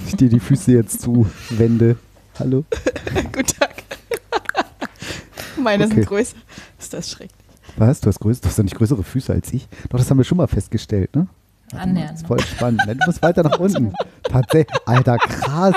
Ich 0.06 0.16
dir 0.16 0.28
die 0.28 0.40
Füße 0.40 0.72
jetzt 0.72 1.00
zu 1.02 1.26
wende. 1.50 1.96
Hallo? 2.38 2.64
Guten 3.32 3.46
Tag. 3.58 3.74
Meine 5.62 5.84
Okay. 5.84 5.94
sind 5.94 6.06
größer. 6.06 6.36
Ist 6.78 6.92
das 6.94 7.10
schrecklich. 7.10 7.36
Was? 7.76 8.00
Du 8.00 8.08
hast, 8.08 8.20
größ 8.20 8.40
du 8.40 8.48
hast 8.48 8.58
doch 8.58 8.64
nicht 8.64 8.76
größere 8.76 9.02
Füße 9.02 9.32
als 9.32 9.52
ich? 9.52 9.68
Doch, 9.88 9.98
das 9.98 10.10
haben 10.10 10.18
wir 10.18 10.24
schon 10.24 10.38
mal 10.38 10.46
festgestellt, 10.46 11.14
ne? 11.14 11.26
Das 11.70 11.80
Annähernd. 11.80 12.18
ist 12.18 12.26
voll 12.26 12.40
spannend. 12.40 12.82
Ne? 12.86 12.96
Du 12.96 13.06
musst 13.06 13.22
weiter 13.22 13.42
nach 13.42 13.58
unten. 13.58 13.94
Tatsächlich. 14.24 14.76
Alter, 14.86 15.16
krass. 15.18 15.74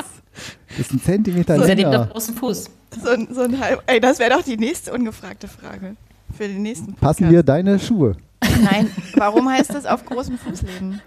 Das 0.69 0.79
ist 0.79 0.91
ein 0.93 1.01
Zentimeter 1.01 1.55
Sie 1.63 1.71
lebt 1.74 1.85
auf 1.85 1.91
länger. 1.93 2.05
großem 2.07 2.35
Fuß. 2.35 2.69
So 3.01 3.09
ein, 3.09 3.27
so 3.33 3.41
ein 3.41 3.59
halb. 3.59 3.81
Ey, 3.88 4.00
das 4.01 4.19
wäre 4.19 4.31
doch 4.31 4.41
die 4.43 4.57
nächste 4.57 4.93
ungefragte 4.93 5.47
Frage. 5.47 5.95
Für 6.35 6.47
den 6.47 6.63
nächsten 6.63 6.88
Podcast. 6.88 7.19
Passen 7.19 7.29
dir 7.29 7.43
deine 7.43 7.79
Schuhe? 7.79 8.17
Nein, 8.63 8.89
warum 9.15 9.49
heißt 9.49 9.73
das 9.73 9.85
auf 9.85 10.05
großem 10.05 10.37
Fuß 10.37 10.61
leben? 10.63 11.01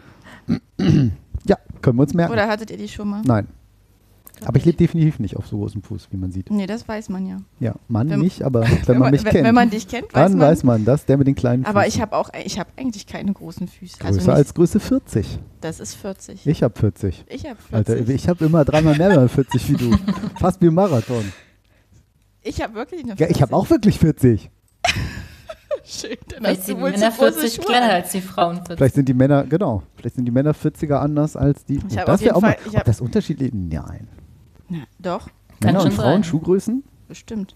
Ja, 1.44 1.56
können 1.82 1.98
wir 1.98 2.02
uns 2.02 2.14
merken. 2.14 2.32
Oder 2.32 2.48
hattet 2.48 2.70
ihr 2.70 2.76
die 2.78 2.88
schon 2.88 3.08
mal? 3.08 3.22
Nein. 3.24 3.48
Aber 4.44 4.56
ich 4.56 4.64
lebe 4.64 4.78
definitiv 4.78 5.18
nicht 5.18 5.36
auf 5.36 5.48
so 5.48 5.58
großem 5.58 5.82
Fuß, 5.82 6.08
wie 6.12 6.16
man 6.16 6.30
sieht. 6.30 6.48
Nee, 6.50 6.66
das 6.66 6.86
weiß 6.86 7.08
man 7.08 7.26
ja. 7.26 7.38
Ja, 7.58 7.74
Mann 7.88 8.08
Wenn- 8.08 8.20
nicht, 8.20 8.42
aber 8.44 8.64
wenn 8.86 8.98
man 8.98 9.10
mich 9.10 9.24
wenn, 9.24 9.32
kennt, 9.32 9.44
wenn 9.44 9.54
man 9.54 9.68
dich 9.68 9.88
kennt, 9.88 10.14
weiß 10.14 10.30
dann 10.30 10.38
man. 10.38 10.46
weiß 10.48 10.62
man 10.62 10.84
das, 10.84 11.04
der 11.06 11.16
mit 11.16 11.26
den 11.26 11.34
kleinen 11.34 11.64
Aber 11.66 11.82
Füßen. 11.82 11.96
ich 11.96 12.00
habe 12.00 12.14
auch, 12.16 12.30
ich 12.44 12.56
habe 12.58 12.70
eigentlich 12.76 13.08
keine 13.08 13.32
großen 13.32 13.66
Füße. 13.66 13.96
Größer 13.98 14.06
also 14.20 14.30
als 14.32 14.54
Größe 14.54 14.78
40. 14.78 15.40
Das 15.60 15.80
ist 15.80 15.94
40. 15.96 16.46
Ich 16.46 16.62
habe 16.62 16.78
40. 16.78 17.24
Ich 17.28 17.46
habe 17.46 17.56
40. 17.60 17.74
Alter, 17.74 18.08
ich 18.14 18.28
habe 18.28 18.44
immer 18.44 18.64
dreimal 18.64 18.96
mehr 18.96 19.18
als 19.18 19.32
40 19.32 19.70
wie 19.70 19.76
du. 19.76 19.96
Fast 20.38 20.60
wie 20.62 20.68
ein 20.68 20.74
Marathon. 20.74 21.24
Ich 22.42 22.62
habe 22.62 22.74
wirklich 22.74 23.02
eine 23.02 23.16
40. 23.16 23.20
Ja, 23.28 23.34
ich 23.34 23.42
habe 23.42 23.56
auch 23.56 23.68
wirklich 23.70 23.98
40. 23.98 24.50
Schön, 25.84 26.16
dann 26.28 26.38
Vielleicht 26.38 26.60
hast 26.60 26.66
sind 26.66 26.80
du 26.80 26.84
die 26.86 26.92
Männer 26.92 27.10
zu 27.12 27.18
große 27.18 27.32
40 27.32 27.54
Schuhe 27.56 27.64
kleiner 27.64 27.92
als 27.92 28.12
die 28.12 28.20
Frauen 28.20 28.56
40. 28.56 28.76
Vielleicht 28.78 28.94
sind 28.94 29.08
die 29.08 29.14
Männer, 29.14 29.44
genau, 29.44 29.82
vielleicht 29.96 30.16
sind 30.16 30.24
die 30.24 30.32
Männer 30.32 30.52
40er 30.52 30.94
anders 30.96 31.36
als 31.36 31.64
die. 31.64 31.76
Ich 31.88 31.96
das 31.96 32.20
wäre 32.20 32.36
auch 32.36 32.40
mal, 32.40 32.54
Fall- 32.54 32.72
hab- 32.78 32.84
das 32.84 33.00
unterschiedlich 33.00 33.52
Nein. 33.52 34.08
Na, 34.68 34.78
doch, 34.98 35.26
Kann 35.60 35.72
Männer 35.72 35.84
und 35.84 35.92
Frauen 35.94 36.12
sein. 36.14 36.24
Schuhgrößen? 36.24 36.84
bestimmt. 37.08 37.54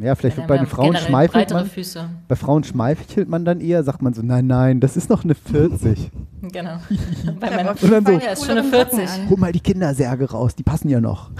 Ja, 0.00 0.14
vielleicht 0.14 0.36
Ja, 0.36 0.42
wird 0.42 0.48
bei 0.48 0.56
den 0.58 0.66
Frauen 0.66 0.92
breitere 1.32 1.58
man. 1.58 1.66
Füße. 1.66 2.08
Bei 2.28 2.36
Frauen 2.36 2.62
schmeichelt 2.62 3.28
man 3.28 3.44
dann 3.44 3.60
eher, 3.60 3.82
sagt 3.82 4.02
man 4.02 4.14
so, 4.14 4.22
nein, 4.22 4.46
nein, 4.46 4.78
das 4.78 4.96
ist 4.96 5.10
noch 5.10 5.24
eine 5.24 5.34
40. 5.34 6.12
Genau. 6.42 6.76
Bei 7.40 7.50
jeden 7.50 7.68
Und 7.82 7.90
dann 7.90 8.06
so- 8.06 8.12
Ja, 8.12 8.32
ist 8.32 8.46
schon 8.46 8.56
eine 8.58 8.62
cooleren 8.68 8.90
Socken 8.90 8.98
40. 9.06 9.22
an. 9.22 9.30
Hol 9.30 9.36
mal 9.38 9.50
die 9.52 9.58
Kindersärge 9.60 10.30
raus, 10.30 10.54
die 10.54 10.62
passen 10.62 10.88
ja 10.90 11.00
noch. 11.00 11.30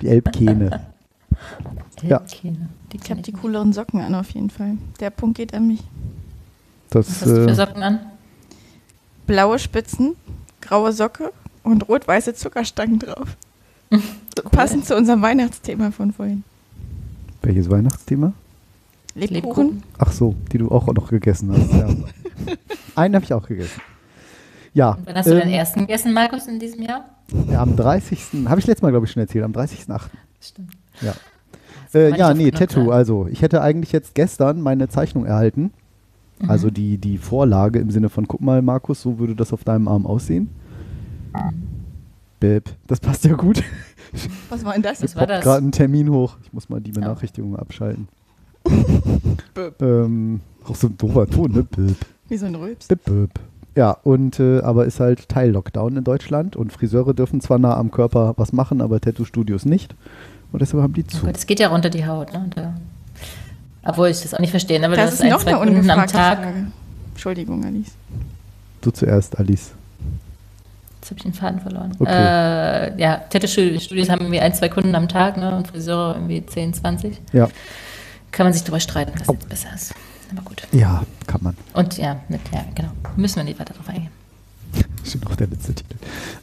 Die 0.00 0.08
Elbkähne. 0.08 0.86
Ja. 2.02 2.22
Die 2.92 2.98
habe 3.10 3.20
die 3.22 3.32
cooleren 3.32 3.72
Socken 3.72 4.00
an, 4.00 4.14
auf 4.14 4.30
jeden 4.30 4.50
Fall. 4.50 4.78
Der 5.00 5.10
Punkt 5.10 5.36
geht 5.36 5.52
an 5.54 5.66
mich. 5.66 5.80
Das, 6.90 7.06
Was 7.08 7.20
hast 7.22 7.26
du 7.26 7.34
für 7.44 7.50
äh, 7.50 7.54
Socken 7.54 7.82
an? 7.82 8.00
Blaue 9.26 9.58
Spitzen, 9.58 10.16
graue 10.60 10.92
Socke 10.92 11.32
und 11.62 11.88
rot-weiße 11.88 12.34
Zuckerstangen 12.34 12.98
drauf. 12.98 13.36
Passend 14.50 14.86
zu 14.86 14.96
unserem 14.96 15.20
Weihnachtsthema 15.22 15.90
von 15.90 16.12
vorhin. 16.12 16.44
welches 17.42 17.68
Weihnachtsthema? 17.68 18.32
Lebkuchen. 19.14 19.34
Lebkuchen. 19.34 19.82
Ach 19.98 20.12
so, 20.12 20.34
die 20.52 20.58
du 20.58 20.70
auch 20.70 20.86
noch 20.86 21.08
gegessen 21.10 21.52
hast. 21.52 21.72
Ja. 21.72 21.88
Einen 22.94 23.14
habe 23.14 23.24
ich 23.24 23.32
auch 23.32 23.46
gegessen. 23.46 23.80
Ja, 24.74 24.96
Wann 25.04 25.16
hast 25.16 25.26
du 25.26 25.30
deinen 25.34 25.48
ähm, 25.48 25.54
ersten 25.54 25.80
gegessen, 25.80 26.12
Markus, 26.12 26.46
in 26.46 26.58
diesem 26.60 26.82
Jahr? 26.82 27.04
ja, 27.50 27.62
am 27.62 27.74
30. 27.76 28.46
Habe 28.46 28.60
ich 28.60 28.66
letztes 28.66 28.82
Mal, 28.82 28.90
glaube 28.90 29.06
ich, 29.06 29.12
schon 29.12 29.20
erzählt, 29.20 29.44
am 29.44 29.52
30.8. 29.52 30.02
Stimmt. 30.40 30.72
Ja. 31.00 31.14
Äh, 31.94 32.16
ja, 32.16 32.34
nee, 32.34 32.50
Tattoo. 32.50 32.90
Also, 32.90 33.26
ich 33.30 33.42
hätte 33.42 33.62
eigentlich 33.62 33.92
jetzt 33.92 34.14
gestern 34.14 34.60
meine 34.60 34.88
Zeichnung 34.88 35.24
erhalten. 35.24 35.72
Mhm. 36.40 36.50
Also 36.50 36.70
die, 36.70 36.98
die 36.98 37.18
Vorlage 37.18 37.78
im 37.78 37.90
Sinne 37.90 38.08
von, 38.08 38.28
guck 38.28 38.40
mal, 38.40 38.62
Markus, 38.62 39.02
so 39.02 39.18
würde 39.18 39.34
das 39.34 39.52
auf 39.52 39.64
deinem 39.64 39.88
Arm 39.88 40.06
aussehen. 40.06 40.48
Bäb, 42.40 42.70
das 42.86 43.00
passt 43.00 43.24
ja 43.24 43.34
gut. 43.34 43.62
Was 44.48 44.64
war 44.64 44.72
denn 44.72 44.82
das? 44.82 45.02
Was 45.02 45.16
war 45.16 45.26
das? 45.26 45.44
Gerade 45.44 45.66
ein 45.66 45.72
Termin 45.72 46.10
hoch. 46.10 46.36
Ich 46.42 46.52
muss 46.52 46.68
mal 46.68 46.80
die 46.80 46.92
Benachrichtigungen 46.92 47.58
abschalten. 47.58 48.08
Böp. 49.54 49.82
ähm, 49.82 50.40
auch 50.64 50.74
so 50.74 50.88
ein 50.88 50.96
doofer 50.96 51.26
Ton, 51.26 51.52
ne? 51.52 51.62
Bäb. 51.64 51.96
Wie 52.28 52.36
so 52.36 52.46
ein 52.46 52.54
Rülps. 52.54 52.88
Bip, 52.88 53.04
bip. 53.04 53.30
Ja, 53.74 53.92
und 54.02 54.40
äh, 54.40 54.60
aber 54.60 54.86
ist 54.86 55.00
halt 55.00 55.28
Teil-Lockdown 55.28 55.98
in 55.98 56.04
Deutschland 56.04 56.56
und 56.56 56.72
Friseure 56.72 57.14
dürfen 57.14 57.40
zwar 57.40 57.58
nah 57.58 57.76
am 57.76 57.90
Körper 57.90 58.34
was 58.36 58.52
machen, 58.52 58.80
aber 58.80 59.00
Tattoo-Studios 59.00 59.64
nicht. 59.66 59.94
Und 60.52 60.60
deshalb 60.62 60.82
haben 60.82 60.92
die 60.94 61.04
Oh 61.04 61.10
zu. 61.18 61.26
Gott, 61.26 61.36
es 61.36 61.46
geht 61.46 61.60
ja 61.60 61.68
runter 61.68 61.90
die 61.90 62.06
Haut. 62.06 62.32
Ne? 62.32 62.46
Da. 62.54 62.74
Obwohl 63.84 64.08
ich 64.08 64.20
das 64.20 64.34
auch 64.34 64.38
nicht 64.38 64.50
verstehe, 64.50 64.82
aber 64.84 64.96
Das 64.96 65.06
das, 65.10 65.14
ist 65.14 65.22
ein, 65.22 65.30
noch 65.30 65.42
zwei 65.42 65.56
eine 65.56 65.72
Kunden 65.72 65.90
am 65.90 66.06
Tag. 66.06 66.38
Frage. 66.38 66.66
Entschuldigung, 67.12 67.64
Alice. 67.64 67.92
Du 68.80 68.90
zuerst, 68.90 69.38
Alice. 69.38 69.72
Jetzt 71.00 71.10
habe 71.10 71.16
ich 71.18 71.22
den 71.22 71.32
Faden 71.32 71.60
verloren. 71.60 71.92
Okay. 71.98 72.10
Äh, 72.10 73.00
ja, 73.00 73.16
Tattoo-Studios 73.30 74.08
haben 74.10 74.20
irgendwie 74.22 74.40
ein, 74.40 74.52
zwei 74.54 74.68
Kunden 74.68 74.94
am 74.94 75.08
Tag 75.08 75.36
ne? 75.36 75.56
und 75.56 75.68
Friseure 75.68 76.14
irgendwie 76.16 76.44
10, 76.44 76.74
20. 76.74 77.18
Ja. 77.32 77.48
Kann 78.30 78.44
man 78.46 78.52
sich 78.52 78.62
drüber 78.64 78.80
streiten, 78.80 79.12
was 79.18 79.28
Oh. 79.28 79.32
jetzt 79.32 79.48
besser 79.48 79.68
ist. 79.74 79.94
Aber 80.32 80.42
gut. 80.42 80.62
Ja, 80.72 81.04
kann 81.26 81.40
man. 81.42 81.56
Und 81.72 81.96
ja, 81.96 82.20
mit, 82.28 82.40
ja, 82.52 82.64
genau. 82.74 82.90
Müssen 83.16 83.36
wir 83.36 83.44
nicht 83.44 83.58
weiter 83.58 83.72
drauf 83.74 83.88
eingehen. 83.88 84.10
Steht 85.04 85.26
auch 85.26 85.34
der 85.36 85.46
letzte 85.46 85.74
Titel. 85.74 85.94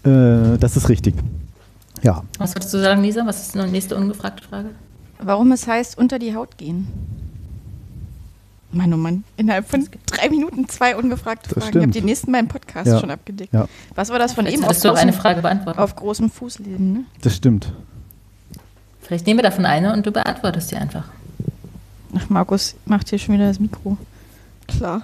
Äh, 0.09 0.57
das 0.57 0.75
ist 0.77 0.89
richtig. 0.89 1.13
Ja. 2.03 2.23
Was 2.37 2.55
wolltest 2.55 2.73
du 2.73 2.79
sagen, 2.81 3.01
Lisa? 3.01 3.25
Was 3.25 3.41
ist 3.41 3.55
die 3.55 3.59
nächste 3.59 3.95
ungefragte 3.95 4.43
Frage? 4.47 4.69
Warum 5.19 5.51
es 5.51 5.67
heißt, 5.67 5.97
unter 5.97 6.19
die 6.19 6.35
Haut 6.35 6.57
gehen? 6.57 6.87
Mann, 8.71 8.93
oh 8.93 8.97
Mann. 8.97 9.23
Innerhalb 9.37 9.69
von 9.69 9.87
drei 10.05 10.29
Minuten 10.29 10.67
zwei 10.67 10.97
ungefragte 10.97 11.49
Das 11.49 11.63
Fragen. 11.63 11.69
Ich 11.69 11.75
habe 11.75 11.79
stimmt. 11.91 11.95
die 11.95 12.01
nächsten 12.01 12.31
beim 12.31 12.47
Podcast 12.49 12.87
Ja. 12.87 12.99
schon 12.99 13.09
abgedeckt. 13.11 13.53
Ja. 13.53 13.67
Was 13.95 14.09
war 14.09 14.19
das 14.19 14.33
von 14.33 14.45
Vielleicht 14.45 14.61
eben? 14.63 14.81
du 14.81 14.91
auch 14.91 14.97
eine 14.97 15.13
Frage 15.13 15.41
beantworten. 15.41 15.79
auf 15.79 15.95
großem 15.95 16.29
Fuß 16.29 16.59
leben, 16.59 16.91
ne? 16.93 17.03
Das 17.21 17.35
stimmt. 17.37 17.71
Vielleicht 19.01 19.25
nehmen 19.27 19.37
wir 19.39 19.43
davon 19.43 19.65
eine 19.65 19.93
und 19.93 20.05
du 20.05 20.11
beantwortest 20.11 20.69
sie 20.69 20.75
einfach. 20.75 21.05
Ach, 22.17 22.29
Markus 22.29 22.75
macht 22.85 23.09
hier 23.09 23.19
schon 23.19 23.35
wieder 23.35 23.47
das 23.47 23.59
Mikro. 23.59 23.97
Klar. 24.67 25.03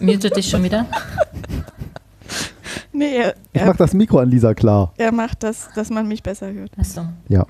Mutet 0.00 0.34
dich 0.36 0.48
schon 0.48 0.62
wieder? 0.64 0.86
Nee, 2.94 3.16
er, 3.16 3.34
Ich 3.52 3.60
er, 3.60 3.66
mach 3.66 3.76
das 3.76 3.92
Mikro 3.92 4.18
an 4.20 4.30
Lisa 4.30 4.54
klar. 4.54 4.92
er 4.96 5.12
macht 5.12 5.42
das, 5.42 5.68
dass 5.74 5.90
man 5.90 6.06
mich 6.08 6.22
besser 6.22 6.52
hört. 6.52 6.70
Achso. 6.78 7.02
Ja. 7.28 7.44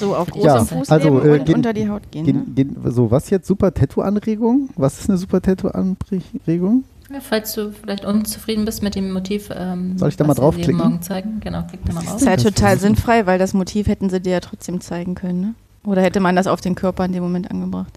So, 0.00 0.14
auf 0.16 0.28
großem 0.30 0.46
Ja, 0.46 0.64
Fuß 0.64 0.88
also, 0.90 1.08
äh, 1.22 1.38
und 1.38 1.44
gehen- 1.44 1.56
unter 1.56 1.72
die 1.74 1.88
Haut 1.88 2.10
gehen. 2.10 2.24
Gen, 2.24 2.36
ne? 2.36 2.44
gen, 2.54 2.76
so, 2.92 3.10
was 3.10 3.28
jetzt? 3.30 3.46
Super 3.46 3.74
Tattoo-Anregung? 3.74 4.70
Was 4.76 5.00
ist 5.00 5.10
eine 5.10 5.18
super 5.18 5.42
Tattoo-Anregung? 5.42 6.84
Ja, 7.12 7.20
falls 7.20 7.52
du 7.54 7.72
vielleicht 7.72 8.04
unzufrieden 8.04 8.64
bist 8.64 8.82
mit 8.82 8.94
dem 8.94 9.12
Motiv, 9.12 9.50
ähm, 9.54 9.96
Soll 9.98 10.08
ich 10.08 10.16
da 10.16 10.24
mal 10.24 10.34
draufklicken? 10.34 10.76
morgen 10.76 11.02
zeigen. 11.02 11.40
Genau, 11.40 11.62
klick 11.68 11.84
da 11.84 11.92
mal 11.92 12.00
Das 12.02 12.12
rauf. 12.14 12.20
ist 12.20 12.26
halt 12.26 12.38
Das 12.44 12.44
total 12.54 12.78
sinnfrei, 12.78 13.26
weil 13.26 13.38
das 13.38 13.54
Motiv 13.54 13.86
hätten 13.86 14.08
sie 14.08 14.20
dir 14.20 14.32
ja 14.32 14.40
trotzdem 14.40 14.80
zeigen 14.80 15.14
können, 15.14 15.40
ne? 15.40 15.54
Oder 15.84 16.02
hätte 16.02 16.18
man 16.20 16.34
das 16.34 16.46
auf 16.48 16.60
den 16.60 16.74
Körper 16.74 17.04
in 17.04 17.12
dem 17.12 17.22
Moment 17.22 17.50
angebracht? 17.50 17.92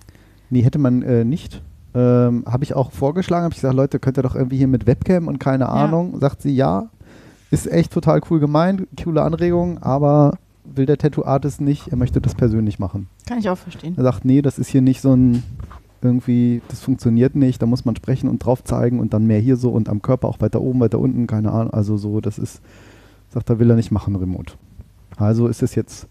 Nee, 0.52 0.62
hätte 0.62 0.78
man 0.80 1.02
äh, 1.02 1.24
nicht. 1.24 1.62
Ähm, 1.96 2.44
habe 2.46 2.64
ich 2.64 2.76
auch 2.76 2.92
vorgeschlagen, 2.92 3.46
habe 3.46 3.54
ich 3.54 3.62
gesagt, 3.62 3.76
Leute, 3.76 4.00
könnt 4.00 4.18
ihr 4.18 4.24
doch 4.24 4.36
irgendwie 4.36 4.58
hier 4.58 4.68
mit 4.68 4.86
Webcam 4.86 5.28
und 5.28 5.40
keine 5.40 5.70
Ahnung. 5.70 6.20
Sagt 6.20 6.42
sie, 6.42 6.56
ja, 6.56 6.90
ist 7.52 7.72
echt 7.72 7.92
total 7.92 8.22
cool 8.30 8.40
gemeint, 8.40 8.88
coole 9.04 9.22
Anregung, 9.24 9.80
aber 9.80 10.38
will 10.64 10.86
der 10.86 10.98
Tattoo-Artist 10.98 11.62
nicht, 11.62 11.88
er 11.88 11.98
möchte 11.98 12.22
das 12.22 12.36
persönlich 12.36 12.80
machen. 12.80 13.08
Kann 13.28 13.40
ich 13.40 13.50
auch 13.50 13.58
verstehen. 13.58 13.96
Er 13.98 14.04
sagt, 14.04 14.24
nee, 14.24 14.42
das 14.42 14.60
ist 14.60 14.70
hier 14.70 14.82
nicht 14.82 15.02
so 15.02 15.16
ein, 15.16 15.44
irgendwie, 16.02 16.62
das 16.68 16.82
funktioniert 16.82 17.36
nicht, 17.36 17.62
da 17.62 17.66
muss 17.66 17.86
man 17.86 17.96
sprechen 17.96 18.30
und 18.30 18.40
drauf 18.40 18.64
zeigen 18.64 19.00
und 19.00 19.14
dann 19.14 19.26
mehr 19.26 19.40
hier 19.40 19.58
so 19.58 19.72
und 19.72 19.90
am 19.90 20.02
Körper 20.02 20.28
auch 20.28 20.42
weiter 20.42 20.62
oben, 20.62 20.80
weiter 20.80 21.00
unten, 21.00 21.28
keine 21.28 21.52
Ahnung, 21.52 21.74
also 21.74 21.98
so, 21.98 22.22
das 22.22 22.38
ist, 22.38 22.62
sagt 23.30 23.50
er, 23.50 23.60
will 23.60 23.70
er 23.70 23.76
nicht 23.76 23.92
machen, 23.92 24.16
remote. 24.16 24.54
Also 25.18 25.48
ist 25.48 25.64
es 25.64 25.76
jetzt, 25.76 26.08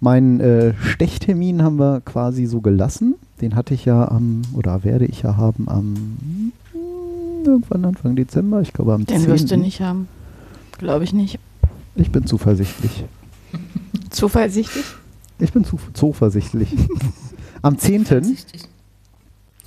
meinen 0.00 0.40
äh, 0.40 0.74
Stechtermin 0.80 1.62
haben 1.62 1.78
wir 1.78 2.00
quasi 2.00 2.46
so 2.46 2.60
gelassen, 2.60 3.14
den 3.40 3.54
hatte 3.54 3.74
ich 3.74 3.84
ja 3.84 4.08
am, 4.08 4.42
oder 4.54 4.84
werde 4.84 5.06
ich 5.06 5.22
ja 5.22 5.36
haben 5.36 5.68
am, 5.68 5.92
mm, 5.92 7.44
irgendwann 7.44 7.84
Anfang 7.84 8.16
Dezember, 8.16 8.60
ich 8.60 8.72
glaube 8.72 8.94
am 8.94 9.06
Den 9.06 9.20
10. 9.20 9.28
wirst 9.28 9.50
du 9.50 9.56
nicht 9.56 9.80
haben. 9.80 10.08
Glaube 10.78 11.04
ich 11.04 11.12
nicht. 11.12 11.38
Ich 11.96 12.12
bin 12.12 12.26
zuversichtlich. 12.26 13.04
Zuversichtlich? 14.10 14.84
Ich 15.40 15.52
bin 15.52 15.64
zu, 15.64 15.78
zuversichtlich. 15.92 16.74
am 17.62 17.78
10. 17.78 18.04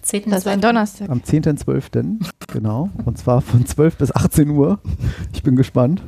Zehnten 0.01 0.31
Das 0.31 0.45
war 0.45 0.53
ein. 0.53 0.61
Donnerstag. 0.61 1.09
Am 1.09 1.19
10.12. 1.19 2.25
genau. 2.51 2.89
Und 3.05 3.17
zwar 3.17 3.41
von 3.41 3.65
12 3.65 3.97
bis 3.97 4.15
18 4.15 4.49
Uhr. 4.49 4.79
Ich 5.33 5.43
bin 5.43 5.55
gespannt. 5.55 6.01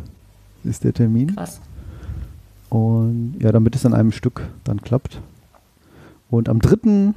Ist 0.63 0.83
der 0.83 0.93
Termin. 0.93 1.35
Krass. 1.35 1.59
Und 2.73 3.35
ja, 3.39 3.51
damit 3.51 3.75
es 3.75 3.85
in 3.85 3.93
einem 3.93 4.11
Stück 4.11 4.41
dann 4.63 4.81
klappt. 4.81 5.21
Und 6.31 6.49
am 6.49 6.59
3., 6.59 7.13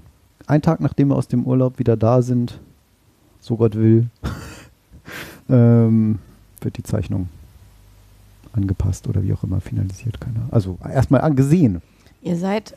ein 0.47 0.61
Tag 0.63 0.81
nachdem 0.81 1.09
wir 1.09 1.17
aus 1.17 1.29
dem 1.29 1.45
Urlaub 1.47 1.79
wieder 1.79 1.97
da 1.97 2.21
sind, 2.21 2.61
so 3.41 3.57
Gott 3.57 3.75
will, 3.75 4.09
ähm, 5.49 6.19
wird 6.61 6.77
die 6.77 6.83
Zeichnung 6.83 7.31
angepasst 8.53 9.09
oder 9.09 9.23
wie 9.23 9.33
auch 9.33 9.45
immer 9.45 9.61
finalisiert. 9.63 10.21
Keine 10.21 10.37
Ahnung. 10.37 10.49
Also 10.53 10.79
erstmal 10.93 11.23
angesehen. 11.23 11.81
Ihr 12.21 12.37
seid 12.37 12.75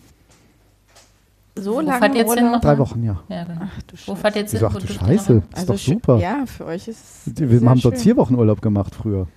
so 1.57 1.73
Wo 1.75 1.79
lange 1.81 1.99
fahrt 1.99 2.15
jetzt 2.15 2.29
hin 2.33 2.43
Urlaub? 2.45 2.53
noch? 2.55 2.61
Drei 2.61 2.77
Wochen, 2.77 3.03
ja. 3.03 3.19
Ja. 3.27 3.45
Ach 3.59 3.81
du 3.83 3.93
Wo 3.93 3.97
Scheiße. 3.97 4.15
fahrt 4.21 4.35
ihr 4.35 4.41
jetzt 4.43 4.51
hin? 4.51 4.59
Wieso, 4.61 4.67
ach 4.67 4.73
Wo 4.75 4.79
du 4.79 4.87
Scheiße, 4.87 5.33
hin? 5.33 5.43
ist 5.53 5.69
doch 5.69 5.77
schön- 5.77 5.93
super. 5.95 6.17
Ja, 6.19 6.45
für 6.45 6.65
euch 6.65 6.87
ist 6.87 7.27
es 7.27 7.39
Wir 7.39 7.59
sehr 7.59 7.69
haben 7.69 7.81
dort 7.81 7.95
schön. 7.95 8.03
vier 8.03 8.15
Wochen 8.17 8.35
Urlaub 8.35 8.61
gemacht 8.61 8.95
früher. 8.95 9.27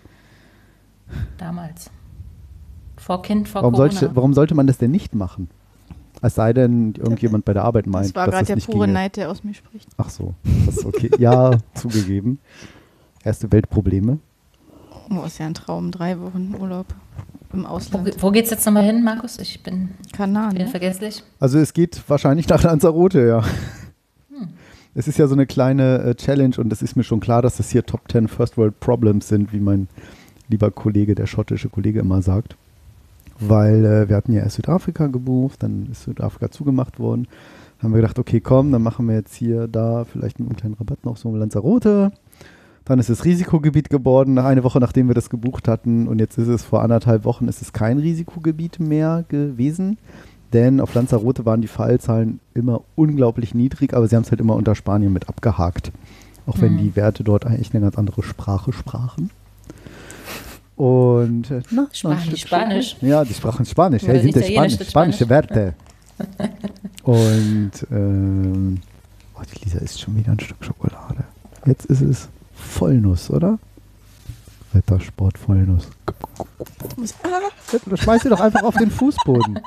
Damals. 1.39 1.91
Vor 3.03 3.23
Kind, 3.23 3.49
vor 3.49 3.63
Warum 3.63 3.75
Corona. 3.75 3.93
sollte, 3.93 4.17
warum 4.17 4.35
sollte 4.35 4.55
man 4.55 4.67
das 4.67 4.79
denn 4.79 4.91
nicht 4.91 5.15
machen? 5.15 5.49
Es 6.21 6.37
sei 6.37 6.53
denn, 6.53 6.95
irgendjemand 6.97 7.45
bei 7.45 7.53
der 7.53 7.65
Arbeit 7.65 7.87
meint, 7.89 8.07
Das 8.07 8.15
war 8.15 8.27
dass 8.27 8.33
gerade 8.33 8.43
das 8.43 8.47
der 8.47 8.57
nicht 8.57 8.67
pure 8.71 8.87
ginge. 8.87 8.93
Neid, 8.93 9.17
der 9.17 9.31
aus 9.31 9.43
mir 9.43 9.55
spricht. 9.55 9.89
Ach 9.97 10.09
so, 10.09 10.35
das 10.67 10.77
ist 10.77 10.85
okay. 10.85 11.11
ja, 11.19 11.51
zugegeben. 11.75 12.39
Erste 13.25 13.51
Weltprobleme. 13.51 14.19
Oh, 15.11 15.25
ist 15.27 15.39
ja 15.39 15.47
ein 15.47 15.55
Traum. 15.55 15.91
Drei 15.91 16.19
Wochen 16.21 16.55
Urlaub 16.59 16.87
im 17.53 17.65
wo, 17.65 17.69
Ausland. 17.69 18.23
wo 18.23 18.31
geht's 18.31 18.51
jetzt 18.51 18.65
nochmal 18.65 18.85
hin, 18.85 19.03
Markus? 19.03 19.39
Ich 19.41 19.63
bin 19.65 19.91
Kanal, 20.13 20.53
wieder 20.53 20.65
ne? 20.65 20.71
vergesslich. 20.71 21.23
Also 21.41 21.59
es 21.59 21.73
geht 21.73 22.01
wahrscheinlich 22.09 22.49
nach 22.49 22.63
Lanzarote, 22.63 23.27
ja. 23.27 23.43
Es 24.95 25.09
ist 25.09 25.19
ja 25.19 25.27
so 25.27 25.35
eine 25.35 25.47
kleine 25.47 26.03
äh, 26.03 26.15
Challenge 26.15 26.55
und 26.59 26.73
es 26.73 26.83
ist 26.83 26.97
mir 26.97 27.03
schon 27.05 27.21
klar, 27.21 27.41
dass 27.43 27.57
das 27.57 27.71
hier 27.71 27.85
Top 27.85 28.03
10 28.13 28.29
First 28.29 28.57
World 28.59 28.79
Problems 28.79 29.27
sind, 29.27 29.53
wie 29.53 29.59
mein 29.61 29.89
lieber 30.49 30.71
Kollege, 30.71 31.15
der 31.15 31.27
schottische 31.27 31.69
Kollege 31.71 32.01
immer 32.01 32.21
sagt. 32.23 32.57
Weil 33.49 33.85
äh, 33.85 34.09
wir 34.09 34.17
hatten 34.17 34.33
ja 34.33 34.43
erst 34.43 34.57
Südafrika 34.57 35.07
gebucht, 35.07 35.63
dann 35.63 35.89
ist 35.91 36.03
Südafrika 36.05 36.51
zugemacht 36.51 36.99
worden. 36.99 37.27
Dann 37.79 37.85
haben 37.89 37.93
wir 37.95 38.01
gedacht, 38.01 38.19
okay, 38.19 38.41
komm, 38.41 38.71
dann 38.73 38.83
machen 38.83 39.07
wir 39.09 39.15
jetzt 39.15 39.35
hier, 39.35 39.67
da, 39.69 40.05
vielleicht 40.05 40.39
mit 40.39 40.49
einem 40.49 40.57
kleinen 40.57 40.75
Rabatt 40.75 41.05
noch 41.05 41.17
so 41.17 41.35
Lanzarote. 41.35 42.13
Dann 42.85 42.99
ist 42.99 43.11
es 43.11 43.25
Risikogebiet 43.25 43.91
geworden, 43.91 44.39
eine 44.39 44.65
Woche 44.65 44.81
nachdem 44.81 45.09
wir 45.09 45.15
das 45.15 45.31
gebucht 45.31 45.69
hatten. 45.69 46.09
Und 46.09 46.19
jetzt 46.19 46.37
ist 46.39 46.49
es 46.49 46.65
vor 46.65 46.83
anderthalb 46.83 47.25
Wochen, 47.25 47.47
ist 47.49 47.63
es 47.63 47.73
kein 47.73 47.99
Risikogebiet 47.99 48.81
mehr 48.81 49.25
gewesen. 49.29 49.99
Denn 50.53 50.81
auf 50.81 50.93
Lanzarote 50.95 51.47
waren 51.47 51.63
die 51.63 51.69
Fallzahlen 51.69 52.41
immer 52.55 52.83
unglaublich 52.95 53.55
niedrig, 53.55 53.95
aber 53.95 54.07
sie 54.07 54.17
haben 54.17 54.25
es 54.25 54.31
halt 54.31 54.41
immer 54.41 54.55
unter 54.57 54.75
Spanien 54.75 55.13
mit 55.13 55.29
abgehakt. 55.29 55.93
Auch 56.47 56.61
wenn 56.61 56.75
Mhm. 56.75 56.79
die 56.79 56.97
Werte 56.97 57.25
dort 57.25 57.47
eigentlich 57.47 57.73
eine 57.73 57.83
ganz 57.83 57.97
andere 57.97 58.23
Sprache 58.23 58.73
sprachen. 58.73 59.31
Und 60.77 61.51
äh, 61.51 61.63
na, 61.71 61.89
Spanisch, 61.93 62.27
na, 62.31 62.37
Spanisch. 62.37 62.97
Ja, 63.01 63.25
die 63.25 63.35
sprachen 63.35 63.65
Spanisch. 63.67 64.03
Oder 64.05 64.15
Ja, 64.15 64.21
sind 64.23 64.35
ja 64.35 64.41
Italienisch, 64.41 64.75
Spanisch, 64.75 64.79
das 64.79 64.91
spanische 64.91 65.25
Spanisch. 65.25 65.51
Werte. 65.51 65.75
Und 67.05 67.71
ähm, 67.91 68.81
oh, 69.35 69.43
die 69.55 69.65
Lisa 69.65 69.79
isst 69.79 70.01
schon 70.01 70.17
wieder 70.17 70.33
ein 70.33 70.41
Stück 70.41 70.65
Schokolade. 70.65 71.25
Jetzt 71.67 71.87
ist 71.87 72.01
es 72.01 72.29
Vollnuss, 72.55 73.31
oder? 73.31 73.59
Wettersport 74.73 75.37
Vollnuss. 75.37 75.89
Du 77.85 77.97
schmeißt 77.97 78.23
sie 78.25 78.31
doch 78.31 78.41
einfach 78.41 78.63
auf 78.63 78.77
den 78.77 78.91
Fußboden. 78.91 79.61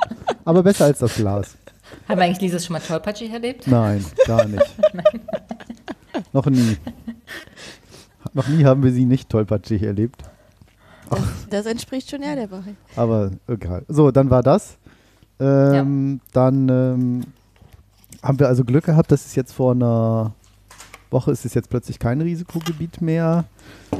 Aber 0.46 0.63
besser 0.63 0.86
als 0.86 1.00
das 1.00 1.15
Glas. 1.15 1.56
Haben 2.08 2.20
wir 2.20 2.26
eigentlich 2.26 2.39
dieses 2.39 2.65
schon 2.65 2.74
mal 2.74 2.80
tollpatschig 2.80 3.32
erlebt? 3.32 3.68
Nein, 3.68 4.04
gar 4.26 4.46
nicht. 4.46 4.65
Noch 6.34 6.46
nie. 6.48 6.78
Noch 8.34 8.48
nie 8.48 8.65
haben 8.65 8.84
wir 8.84 8.91
sie 8.91 9.06
nicht 9.06 9.30
tollpatschig 9.30 9.84
erlebt. 9.84 10.24
Das, 11.50 11.66
entspricht 11.66 12.10
schon 12.10 12.22
eher 12.22 12.36
der 12.36 12.52
Wahrheit. 12.52 12.76
Aber 12.96 13.32
egal. 13.48 13.84
So, 13.88 14.12
dann 14.12 14.30
war 14.30 14.44
das. 14.44 14.78
Ähm, 15.40 16.22
Dann 16.32 16.70
ähm, 16.70 17.22
haben 18.22 18.40
wir 18.40 18.48
also 18.48 18.64
Glück 18.64 18.86
gehabt, 18.86 19.12
dass 19.12 19.26
es 19.26 19.36
jetzt 19.36 19.52
vor 19.52 19.72
einer 19.74 20.34
Woche 21.12 21.32
ist 21.32 21.46
es 21.46 21.54
jetzt 21.54 21.70
plötzlich 21.70 22.00
kein 22.00 22.22
Risikogebiet 22.22 23.02
mehr. 23.02 23.46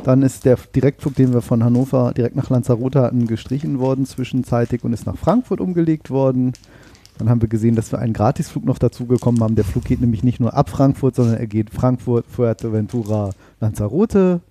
Dann 0.04 0.22
ist 0.22 0.46
der 0.46 0.58
Direktflug, 0.76 1.16
den 1.16 1.34
wir 1.34 1.42
von 1.42 1.64
Hannover 1.64 2.14
direkt 2.16 2.36
nach 2.36 2.50
Lanzarote 2.50 3.02
hatten, 3.02 3.28
gestrichen 3.28 3.80
worden 3.80 4.06
zwischenzeitig 4.06 4.84
und 4.84 4.94
ist 4.94 5.06
nach 5.06 5.18
Frankfurt 5.18 5.62
umgelegt 5.62 6.10
worden. 6.10 6.54
Dann 7.18 7.30
haben 7.30 7.42
wir 7.42 7.48
gesehen, 7.48 7.76
dass 7.76 7.92
wir 7.92 8.00
einen 8.00 8.14
Gratisflug 8.14 8.66
noch 8.66 8.78
dazu 8.78 9.06
gekommen 9.06 9.40
haben. 9.42 9.56
Der 9.56 9.64
Flug 9.64 9.86
geht 9.86 10.02
nämlich 10.02 10.24
nicht 10.24 10.40
nur 10.40 10.54
ab 10.54 10.70
Frankfurt, 10.70 11.16
sondern 11.16 11.38
er 11.38 11.48
geht 11.48 11.70
Frankfurt, 11.70 12.26
Fuerteventura, 12.28 13.30
Lanzarote. 13.62 14.42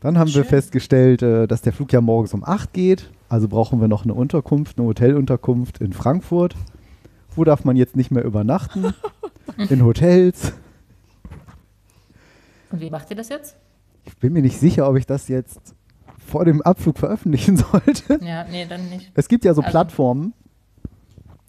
Dann 0.00 0.18
haben 0.18 0.32
wir 0.32 0.44
festgestellt, 0.44 1.22
äh, 1.22 1.46
dass 1.46 1.62
der 1.62 1.72
Flug 1.72 1.92
ja 1.92 2.00
morgens 2.00 2.34
um 2.34 2.44
8 2.44 2.72
geht. 2.72 3.10
Also 3.28 3.48
brauchen 3.48 3.80
wir 3.80 3.88
noch 3.88 4.04
eine 4.04 4.14
Unterkunft, 4.14 4.78
eine 4.78 4.86
Hotelunterkunft 4.86 5.78
in 5.78 5.92
Frankfurt. 5.92 6.54
Wo 7.34 7.44
darf 7.44 7.64
man 7.64 7.76
jetzt 7.76 7.96
nicht 7.96 8.10
mehr 8.10 8.24
übernachten? 8.24 8.94
In 9.70 9.84
Hotels. 9.84 10.52
Und 12.70 12.80
wie 12.80 12.90
macht 12.90 13.08
ihr 13.10 13.16
das 13.16 13.28
jetzt? 13.28 13.56
Ich 14.04 14.16
bin 14.18 14.32
mir 14.32 14.42
nicht 14.42 14.58
sicher, 14.58 14.88
ob 14.88 14.96
ich 14.96 15.06
das 15.06 15.28
jetzt 15.28 15.74
vor 16.18 16.44
dem 16.44 16.62
Abflug 16.62 16.98
veröffentlichen 16.98 17.56
sollte. 17.72 18.18
Ja, 18.24 18.44
nee, 18.50 18.66
dann 18.68 18.88
nicht. 18.88 19.10
Es 19.14 19.28
gibt 19.28 19.44
ja 19.44 19.54
so 19.54 19.60
Also- 19.62 19.70
Plattformen, 19.70 20.32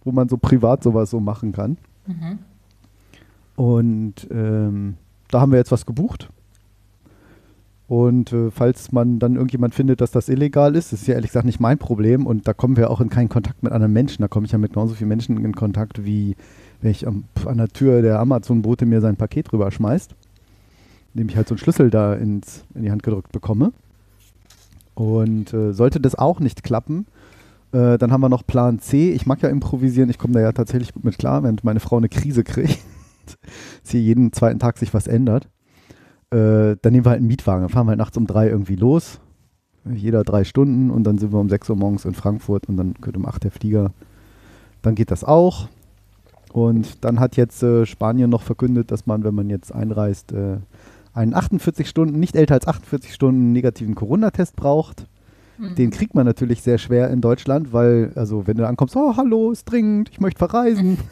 wo 0.03 0.11
man 0.11 0.29
so 0.29 0.37
privat 0.37 0.83
sowas 0.83 1.09
so 1.09 1.19
machen 1.19 1.51
kann. 1.51 1.77
Mhm. 2.05 2.39
Und 3.55 4.27
ähm, 4.31 4.97
da 5.29 5.41
haben 5.41 5.51
wir 5.51 5.57
jetzt 5.57 5.71
was 5.71 5.85
gebucht. 5.85 6.29
Und 7.87 8.33
äh, 8.33 8.51
falls 8.51 8.91
man 8.91 9.17
dann 9.17 9.35
irgendjemand 9.35 9.73
findet, 9.73 10.01
dass 10.01 10.11
das 10.11 10.27
illegal 10.27 10.75
ist, 10.75 10.91
ist 10.91 11.07
ja 11.07 11.15
ehrlich 11.15 11.31
gesagt 11.31 11.45
nicht 11.45 11.61
mein 11.61 11.77
Problem. 11.77 12.25
Und 12.25 12.47
da 12.47 12.53
kommen 12.53 12.75
wir 12.75 12.91
auch 12.91 12.99
in 12.99 13.09
keinen 13.09 13.29
Kontakt 13.29 13.63
mit 13.63 13.71
anderen 13.71 13.93
Menschen. 13.93 14.21
Da 14.21 14.27
komme 14.27 14.45
ich 14.45 14.51
ja 14.51 14.57
mit 14.57 14.73
genauso 14.73 14.93
vielen 14.93 15.07
Menschen 15.07 15.43
in 15.43 15.55
Kontakt, 15.55 16.03
wie 16.05 16.35
wenn 16.81 16.91
ich 16.91 17.07
am, 17.07 17.23
an 17.45 17.57
der 17.57 17.69
Tür 17.69 18.01
der 18.01 18.19
Amazon-Bote 18.19 18.85
mir 18.85 18.99
sein 18.99 19.15
Paket 19.15 19.53
rüber 19.53 19.71
schmeißt. 19.71 20.15
Indem 21.13 21.29
ich 21.29 21.37
halt 21.37 21.47
so 21.47 21.53
einen 21.53 21.59
Schlüssel 21.59 21.89
da 21.89 22.13
ins, 22.13 22.65
in 22.75 22.83
die 22.83 22.91
Hand 22.91 23.03
gedrückt 23.03 23.31
bekomme. 23.31 23.71
Und 24.93 25.53
äh, 25.53 25.71
sollte 25.71 26.01
das 26.01 26.15
auch 26.15 26.39
nicht 26.39 26.63
klappen, 26.63 27.05
äh, 27.71 27.97
dann 27.97 28.11
haben 28.11 28.21
wir 28.21 28.29
noch 28.29 28.45
Plan 28.45 28.79
C. 28.79 29.11
Ich 29.11 29.25
mag 29.25 29.41
ja 29.41 29.49
improvisieren, 29.49 30.09
ich 30.09 30.17
komme 30.17 30.33
da 30.33 30.39
ja 30.39 30.51
tatsächlich 30.51 30.93
gut 30.93 31.03
mit 31.03 31.17
klar, 31.17 31.43
während 31.43 31.63
meine 31.63 31.79
Frau 31.79 31.97
eine 31.97 32.09
Krise 32.09 32.43
kriegt, 32.43 32.79
dass 33.83 33.91
hier 33.91 34.01
jeden 34.01 34.33
zweiten 34.33 34.59
Tag 34.59 34.77
sich 34.77 34.93
was 34.93 35.07
ändert. 35.07 35.47
Äh, 36.31 36.75
dann 36.81 36.93
nehmen 36.93 37.05
wir 37.05 37.11
halt 37.11 37.19
einen 37.19 37.27
Mietwagen, 37.27 37.61
dann 37.61 37.69
fahren 37.69 37.85
wir 37.85 37.91
halt 37.91 37.99
nachts 37.99 38.17
um 38.17 38.27
drei 38.27 38.49
irgendwie 38.49 38.75
los. 38.75 39.19
Jeder 39.85 40.23
drei 40.23 40.43
Stunden 40.43 40.91
und 40.91 41.05
dann 41.05 41.17
sind 41.17 41.31
wir 41.31 41.39
um 41.39 41.47
6 41.47 41.69
Uhr 41.69 41.77
morgens 41.77 42.03
in 42.03 42.13
Frankfurt 42.13 42.67
und 42.67 42.75
dann 42.75 42.93
geht 43.01 43.15
um 43.15 43.25
8 43.25 43.45
der 43.45 43.51
Flieger. 43.51 43.91
Dann 44.81 44.95
geht 44.95 45.11
das 45.11 45.23
auch. 45.23 45.69
Und 46.51 47.05
dann 47.05 47.19
hat 47.19 47.37
jetzt 47.37 47.63
äh, 47.63 47.85
Spanien 47.85 48.29
noch 48.29 48.41
verkündet, 48.41 48.91
dass 48.91 49.05
man, 49.05 49.23
wenn 49.23 49.35
man 49.35 49.49
jetzt 49.49 49.73
einreist, 49.73 50.33
äh, 50.33 50.57
einen 51.13 51.33
48 51.33 51.87
Stunden, 51.87 52.19
nicht 52.19 52.35
älter 52.35 52.55
als 52.55 52.67
48 52.67 53.13
Stunden 53.13 53.53
negativen 53.53 53.95
Corona-Test 53.95 54.55
braucht. 54.55 55.07
Den 55.75 55.89
kriegt 55.89 56.13
man 56.13 56.25
natürlich 56.25 56.61
sehr 56.61 56.77
schwer 56.77 57.09
in 57.09 57.19
Deutschland, 57.19 57.73
weil, 57.73 58.11
also 58.15 58.45
wenn 58.45 58.57
du 58.57 58.67
ankommst, 58.67 58.95
oh, 58.95 59.15
hallo, 59.17 59.51
ist 59.51 59.65
dringend, 59.65 60.09
ich 60.11 60.19
möchte 60.19 60.37
verreisen. 60.37 60.97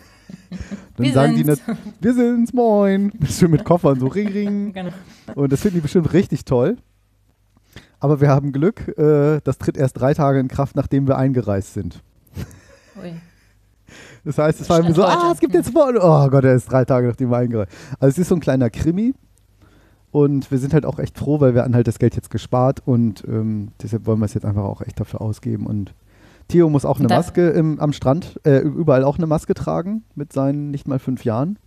Dann 0.97 1.05
Wir 1.05 1.13
sagen 1.13 1.35
die, 1.35 1.43
sind's. 1.43 1.67
nat- 1.67 1.77
wir 1.99 2.13
sind's, 2.13 2.53
moin. 2.53 3.11
Du 3.39 3.47
mit 3.49 3.63
Koffern 3.65 3.99
so 3.99 4.07
ring, 4.07 4.27
ring. 4.29 4.73
Genau. 4.73 4.91
Und 5.35 5.51
das 5.51 5.61
finden 5.61 5.77
die 5.77 5.81
bestimmt 5.81 6.13
richtig 6.13 6.45
toll. 6.45 6.77
Aber 7.99 8.21
wir 8.21 8.29
haben 8.29 8.51
Glück, 8.51 8.87
äh, 8.97 9.39
das 9.43 9.57
tritt 9.57 9.77
erst 9.77 9.99
drei 9.99 10.13
Tage 10.13 10.39
in 10.39 10.47
Kraft, 10.47 10.75
nachdem 10.75 11.07
wir 11.07 11.17
eingereist 11.17 11.73
sind. 11.73 12.01
Ui. 13.01 13.13
Das 14.23 14.37
heißt, 14.37 14.61
es 14.61 14.69
war 14.69 14.79
immer 14.79 14.93
so, 14.93 15.03
ah, 15.03 15.31
es 15.33 15.39
gibt 15.39 15.53
jetzt 15.53 15.71
vor. 15.71 15.93
Oh 15.99 16.29
Gott, 16.29 16.43
er 16.43 16.55
ist 16.55 16.71
drei 16.71 16.85
Tage 16.85 17.07
nachdem 17.07 17.29
wir 17.29 17.37
eingereist. 17.37 17.71
Also 17.99 18.07
es 18.13 18.17
ist 18.19 18.27
so 18.29 18.35
ein 18.35 18.41
kleiner 18.41 18.69
Krimi. 18.69 19.13
Und 20.11 20.49
wir 20.49 20.57
sind 20.59 20.73
halt 20.73 20.85
auch 20.85 20.97
echt 20.99 21.17
froh, 21.17 21.41
weil 21.41 21.55
wir 21.55 21.63
haben 21.63 21.75
halt 21.75 21.87
das 21.87 21.99
Geld 21.99 22.15
jetzt 22.15 22.29
gespart 22.29 22.81
und 22.85 23.23
ähm, 23.27 23.71
deshalb 23.83 24.05
wollen 24.05 24.19
wir 24.19 24.25
es 24.25 24.33
jetzt 24.33 24.45
einfach 24.45 24.63
auch 24.63 24.81
echt 24.81 24.97
dafür 24.99 25.19
ausgeben. 25.19 25.65
Und 25.67 25.93
Theo 26.47 26.69
muss 26.69 26.85
auch 26.85 26.99
eine 26.99 27.07
da- 27.07 27.15
Maske 27.17 27.49
im, 27.49 27.79
am 27.79 27.91
Strand, 27.93 28.39
äh, 28.43 28.59
überall 28.59 29.03
auch 29.03 29.17
eine 29.17 29.27
Maske 29.27 29.53
tragen 29.53 30.03
mit 30.15 30.31
seinen 30.33 30.71
nicht 30.71 30.87
mal 30.87 30.99
fünf 30.99 31.23
Jahren. 31.25 31.57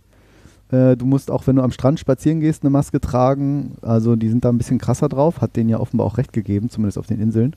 Äh, 0.71 0.95
du 0.95 1.05
musst 1.05 1.31
auch, 1.31 1.47
wenn 1.47 1.55
du 1.57 1.63
am 1.63 1.71
Strand 1.71 1.99
spazieren 1.99 2.39
gehst, 2.39 2.63
eine 2.63 2.69
Maske 2.69 3.01
tragen. 3.01 3.75
Also 3.81 4.15
die 4.15 4.29
sind 4.29 4.45
da 4.45 4.49
ein 4.49 4.57
bisschen 4.57 4.77
krasser 4.77 5.09
drauf, 5.09 5.41
hat 5.41 5.55
denen 5.55 5.69
ja 5.69 5.79
offenbar 5.79 6.05
auch 6.07 6.17
recht 6.17 6.31
gegeben, 6.31 6.69
zumindest 6.69 6.97
auf 6.97 7.07
den 7.07 7.19
Inseln. 7.19 7.55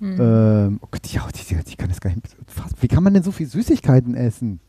Mhm. 0.00 0.16
Ähm, 0.20 0.78
oh 0.82 0.88
Gott, 0.90 1.00
die, 1.04 1.18
die, 1.18 1.54
die, 1.54 1.64
die 1.64 1.76
kann 1.76 1.88
das 1.88 2.00
gar 2.00 2.10
nicht. 2.10 2.36
Fast, 2.46 2.82
wie 2.82 2.88
kann 2.88 3.02
man 3.02 3.14
denn 3.14 3.22
so 3.22 3.32
viel 3.32 3.46
Süßigkeiten 3.46 4.14
essen? 4.14 4.60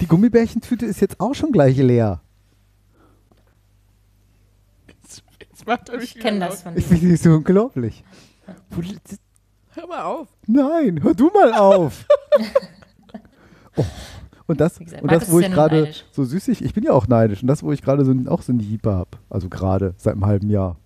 Die 0.00 0.06
Gummibärchentüte 0.06 0.84
ist 0.86 1.00
jetzt 1.00 1.18
auch 1.20 1.34
schon 1.34 1.50
gleich 1.50 1.76
leer. 1.78 2.20
Jetzt 5.40 5.66
macht 5.66 5.88
er 5.88 6.00
Ich 6.02 6.18
kenne 6.18 6.40
das 6.40 6.62
von 6.62 6.76
Ich 6.76 6.86
dir. 6.88 6.96
finde 6.98 7.12
das 7.12 7.22
so 7.22 7.30
unglaublich. 7.34 8.04
Hör 9.74 9.86
mal 9.88 10.02
auf. 10.02 10.28
Nein, 10.46 11.02
hör 11.02 11.14
du 11.14 11.30
mal 11.30 11.52
auf. 11.52 12.06
oh. 13.76 13.84
Und 14.46 14.60
das, 14.60 14.78
gesagt, 14.78 15.02
und 15.02 15.10
das, 15.10 15.30
wo 15.30 15.40
ich 15.40 15.48
ja 15.48 15.54
gerade 15.54 15.90
so 16.12 16.22
süßig, 16.22 16.62
ich 16.62 16.74
bin 16.74 16.84
ja 16.84 16.92
auch 16.92 17.08
neidisch. 17.08 17.42
Und 17.42 17.48
das, 17.48 17.62
wo 17.62 17.72
ich 17.72 17.82
gerade 17.82 18.04
so, 18.04 18.14
auch 18.30 18.42
so 18.42 18.52
eine 18.52 18.62
Jeeper 18.62 18.94
habe. 18.94 19.10
Also 19.30 19.48
gerade 19.48 19.94
seit 19.96 20.12
einem 20.12 20.26
halben 20.26 20.50
Jahr. 20.50 20.76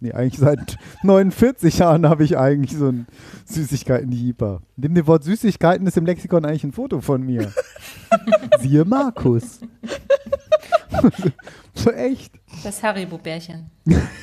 Nee, 0.00 0.12
eigentlich 0.12 0.38
seit 0.38 0.78
49 1.02 1.78
Jahren 1.78 2.08
habe 2.08 2.24
ich 2.24 2.38
eigentlich 2.38 2.78
so 2.78 2.88
ein 2.88 3.06
Süßigkeiten-Jeeper. 3.46 4.62
Neben 4.76 4.94
dem 4.94 5.06
Wort 5.08 5.24
Süßigkeiten 5.24 5.86
ist 5.86 5.96
im 5.96 6.06
Lexikon 6.06 6.44
eigentlich 6.44 6.64
ein 6.64 6.72
Foto 6.72 7.00
von 7.00 7.22
mir. 7.22 7.52
Siehe 8.60 8.84
Markus. 8.84 9.60
so 11.74 11.90
echt. 11.90 12.32
Das 12.62 12.82
Haribo-Bärchen. 12.82 13.70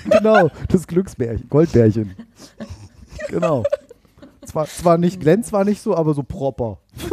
Genau, 0.10 0.50
das 0.70 0.88
Glücksbärchen, 0.88 1.50
Goldbärchen. 1.50 2.16
Genau. 3.28 3.64
Zwar, 4.56 4.68
zwar 4.68 4.98
nicht, 4.98 5.20
glänzt 5.20 5.50
zwar 5.50 5.66
nicht 5.66 5.82
so, 5.82 5.94
aber 5.98 6.14
so 6.14 6.24
proper. 6.24 6.78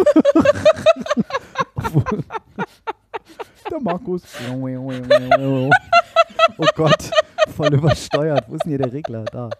Der 3.68 3.80
Markus. 3.80 4.22
Oh 6.58 6.66
Gott, 6.76 7.10
voll 7.56 7.74
übersteuert. 7.74 8.44
Wo 8.48 8.54
ist 8.54 8.64
denn 8.64 8.70
hier 8.70 8.78
der 8.78 8.92
Regler? 8.92 9.24
Da. 9.24 9.50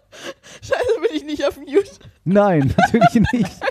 Scheiße, 0.61 1.01
bin 1.01 1.09
ich 1.17 1.25
nicht 1.25 1.45
auf 1.45 1.57
Mute. 1.57 1.83
Nein, 2.23 2.73
natürlich 2.77 3.31
nicht. 3.33 3.51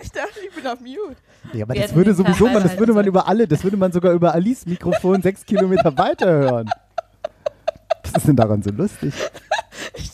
Ich 0.00 0.10
dachte, 0.12 0.38
ich 0.48 0.54
bin 0.54 0.66
auf 0.66 0.80
Mute. 0.80 1.16
Ja, 1.52 1.64
aber 1.64 1.74
Wir 1.74 1.82
das 1.82 1.94
würde 1.94 2.14
sowieso 2.14 2.46
man, 2.48 2.62
das 2.62 2.78
würde 2.78 2.92
man 2.92 3.04
über 3.06 3.26
alle, 3.26 3.46
das 3.48 3.64
würde 3.64 3.76
man 3.76 3.90
sogar 3.92 4.12
über 4.12 4.32
Alice 4.32 4.64
Mikrofon 4.66 5.20
sechs 5.22 5.44
Kilometer 5.44 5.96
weiter 5.98 6.26
hören. 6.30 6.70
Was 8.04 8.12
ist 8.18 8.28
denn 8.28 8.36
daran 8.36 8.62
so 8.62 8.70
lustig? 8.70 9.12
Li- 9.96 10.08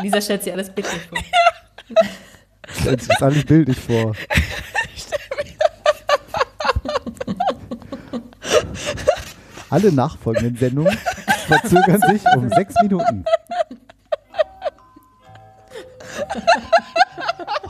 Lisa 0.00 0.20
stellt 0.20 0.42
sich 0.42 0.52
alles 0.52 0.70
bildlich 0.70 1.02
vor. 1.02 1.18
Stellt 2.80 3.02
sich 3.02 3.22
alles 3.22 3.44
bildlich 3.44 3.78
vor. 3.78 4.12
Alle 9.70 9.92
nachfolgenden 9.92 10.56
Sendungen 10.56 10.98
verzögern 11.46 12.00
sich 12.08 12.22
um 12.34 12.48
sechs 12.50 12.74
Minuten. 12.82 13.24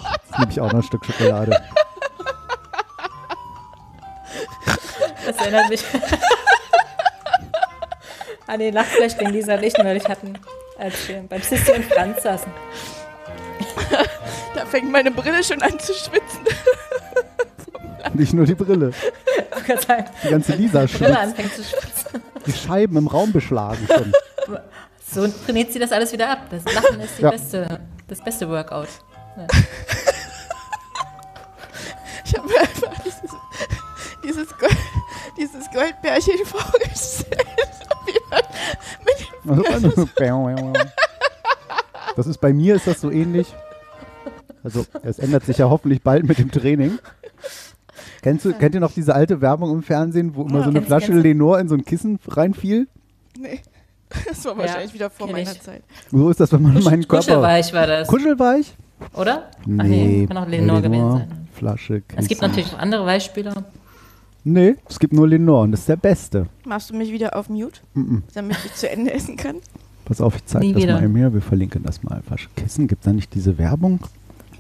Jetzt 0.05 0.39
nehme 0.39 0.53
ich 0.53 0.61
auch 0.61 0.73
noch 0.73 0.81
ein 0.81 0.83
Stück 0.83 1.05
Schokolade. 1.05 1.59
Das 5.25 5.37
erinnert 5.39 5.69
mich 5.69 5.85
an 8.47 8.61
den 8.61 8.75
Lachflash, 8.75 9.17
den 9.17 9.31
Lisa 9.31 9.55
und 9.55 9.65
ich 9.65 9.77
neulich 9.77 10.07
hatten, 10.09 10.39
als 10.79 11.09
wir 11.09 11.23
beim 11.29 11.43
Sissi 11.43 11.73
und 11.73 11.85
Franz 11.87 12.23
saßen. 12.23 12.53
Da 14.55 14.67
fängt 14.67 14.91
meine 14.91 15.11
Brille 15.11 15.43
schon 15.45 15.61
an 15.63 15.79
zu 15.79 15.93
schwitzen. 15.95 16.41
Nicht 18.15 18.33
nur 18.35 18.47
die 18.47 18.55
Brille. 18.55 18.93
Die 19.67 20.29
ganze 20.31 20.53
Lisa 20.53 20.79
Brille 20.85 20.89
schwitzt. 20.89 21.17
anfängt 21.17 21.55
zu 21.55 21.63
schwitzen. 21.65 22.23
Die 22.47 22.53
Scheiben 22.53 22.97
im 22.97 23.07
Raum 23.07 23.33
beschlagen 23.33 23.87
schon. 23.93 24.13
So 25.13 25.27
trainiert 25.45 25.73
sie 25.73 25.79
das 25.79 25.93
alles 25.93 26.13
wieder 26.13 26.31
ab. 26.31 26.47
Das 26.51 26.65
Lachen 26.73 27.01
ist 27.01 27.19
die 27.19 27.23
Ja. 27.23 27.31
beste, 27.31 27.81
das 28.09 28.23
beste 28.23 28.49
Workout. 28.49 28.89
Ja. 29.37 29.47
Ich 32.25 32.37
habe 32.37 32.49
einfach 32.61 33.03
dieses, 33.05 33.21
dieses, 34.25 34.59
Gold, 34.59 34.77
dieses 35.39 35.71
Goldbärchen 35.71 36.35
vorgestellt. 36.45 37.47
Dem 39.45 39.51
Also, 39.51 40.73
Das 42.17 42.27
ist 42.27 42.41
bei 42.41 42.53
mir 42.53 42.77
ist 42.77 42.87
das 42.87 43.01
so 43.01 43.11
ähnlich. 43.11 43.55
Also 44.65 44.85
es 45.03 45.19
ändert 45.19 45.45
sich 45.45 45.59
ja 45.59 45.69
hoffentlich 45.71 46.03
bald 46.03 46.25
mit 46.27 46.39
dem 46.39 46.51
Training. 46.51 46.99
Kennst 48.23 48.45
du, 48.45 48.53
kennt 48.53 48.75
ihr 48.75 48.81
noch 48.81 48.93
diese 48.93 49.15
alte 49.15 49.41
Werbung 49.41 49.71
im 49.73 49.83
Fernsehen, 49.83 50.35
wo 50.35 50.43
immer 50.43 50.59
Ja, 50.59 50.65
so 50.65 50.71
eine 50.71 50.83
Flasche. 50.83 51.13
Lenore 51.13 51.61
in 51.61 51.69
so 51.69 51.77
ein 51.77 51.85
Kissen 51.85 52.19
reinfiel? 52.27 52.89
Nee. 53.39 53.61
Das 54.29 54.45
war 54.45 54.57
wahrscheinlich 54.59 54.95
wieder 54.95 55.11
vor 55.11 55.27
meiner 55.31 55.53
ich. 55.53 55.61
Zeit. 55.61 55.83
So 56.11 56.31
ist 56.31 56.41
das, 56.41 56.53
wenn 56.53 56.63
man 56.63 56.83
meinen 56.83 57.07
Körper... 57.07 57.25
Kuschelweich 57.27 57.73
war 57.73 57.87
das. 57.87 58.09
Kuschelweich? 58.09 58.75
Oder? 59.15 59.51
Ach 59.61 59.65
Nee. 59.85 60.27
kann 60.27 60.37
auch 60.39 60.49
Lenore 60.49 60.83
gewesen 60.83 61.11
sein. 61.13 61.49
Flasche, 61.53 62.01
Kissen. 62.01 62.21
Es 62.21 62.29
gibt 62.29 62.41
natürlich 62.43 62.73
auch 62.73 62.79
andere 62.79 63.05
Beispiele. 63.05 63.53
Nee, 64.49 64.77
es 64.89 65.01
gibt 65.01 65.13
nur 65.13 65.27
Lenore 65.27 65.63
und 65.63 65.73
das 65.73 65.81
ist 65.81 65.89
der 65.89 65.97
beste. 65.97 66.47
Machst 66.65 66.91
du 66.91 66.95
mich 66.95 67.11
wieder 67.11 67.35
auf 67.35 67.49
Mute, 67.49 67.81
Mhm. 67.95 68.23
damit 68.33 68.57
ich 68.65 68.75
zu 68.75 68.89
Ende 68.89 69.13
essen 69.13 69.37
kann? 69.37 69.57
Pass 70.05 70.21
auf, 70.21 70.37
ich 70.37 70.45
zeige 70.47 70.65
Nie 70.67 70.73
das 70.73 70.83
wieder. 70.85 71.01
mal 71.01 71.11
hier. 71.17 71.35
Wir 71.35 71.43
verlinken 71.43 71.83
das 71.83 72.05
mal. 72.05 72.23
Flasche 72.23 72.49
Kissen, 72.55 72.87
gibt 72.87 73.05
da 73.05 73.13
nicht 73.13 73.35
diese 73.35 73.59
Werbung? 73.59 73.99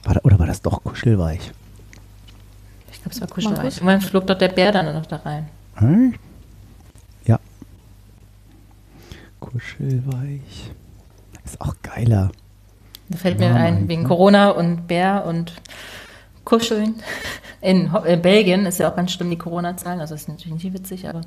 War 0.03 0.15
da, 0.15 0.21
oder 0.25 0.41
war 0.41 0.47
das 0.47 0.61
doch 0.61 0.83
Kuschelweich? 0.83 1.53
Ich 2.91 3.01
glaube, 3.01 3.15
es 3.15 3.21
war 3.21 3.29
Kuschelweich. 3.29 3.77
Irgendwann 3.77 4.01
flog 4.01 4.27
doch 4.27 4.37
der 4.37 4.49
Bär 4.49 4.73
dann 4.73 4.93
noch 4.93 5.07
da 5.07 5.17
rein. 5.19 5.47
Hä? 5.79 6.13
Ja. 7.27 7.39
Kuschelweich. 9.39 10.73
Ist 11.45 11.61
auch 11.61 11.75
geiler. 11.83 12.33
Da 13.09 13.19
fällt 13.19 13.41
Ja, 13.41 13.51
mir 13.51 13.55
ein, 13.55 13.75
mein 13.75 13.89
wegen 13.89 14.03
Gott. 14.03 14.09
Corona 14.09 14.51
und 14.51 14.89
Bär 14.89 15.25
und 15.27 15.53
Kuscheln. 16.47 16.95
In 17.61 17.93
Ho- 17.93 18.05
äh, 18.05 18.17
Belgien 18.17 18.65
ist 18.65 18.79
ja 18.79 18.91
auch 18.91 18.97
ganz 18.97 19.11
schlimm 19.13 19.29
die 19.29 19.37
Corona-Zahlen, 19.37 20.01
also 20.01 20.15
das 20.15 20.23
ist 20.23 20.29
natürlich 20.29 20.63
nicht 20.63 20.73
witzig, 20.73 21.07
aber 21.09 21.21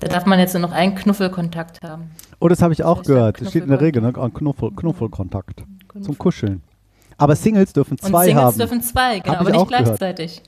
da 0.00 0.08
darf 0.08 0.24
man 0.26 0.38
jetzt 0.40 0.54
nur 0.54 0.62
noch 0.62 0.72
einen 0.72 0.94
Knuffelkontakt 0.96 1.82
haben. 1.82 2.10
Oh, 2.40 2.48
das 2.48 2.62
habe 2.62 2.72
ich 2.72 2.82
auch 2.82 2.98
Das 2.98 3.06
gehört. 3.06 3.40
Das 3.40 3.50
steht 3.50 3.64
in 3.64 3.68
der 3.70 3.80
Regel, 3.80 4.02
ne? 4.02 4.12
Knuffel, 4.12 4.70
Knuffelkontakt. 4.72 5.62
Zum 6.00 6.18
Kuscheln. 6.18 6.62
Aber 7.18 7.36
Singles 7.36 7.72
dürfen 7.72 7.92
Und 7.92 8.02
zwei 8.02 8.24
Singles 8.26 8.44
haben. 8.44 8.58
dürfen 8.58 8.82
zwei, 8.82 9.20
genau, 9.20 9.36
aber 9.36 9.50
ich 9.50 9.56
nicht 9.56 9.68
gleichzeitig. 9.68 10.42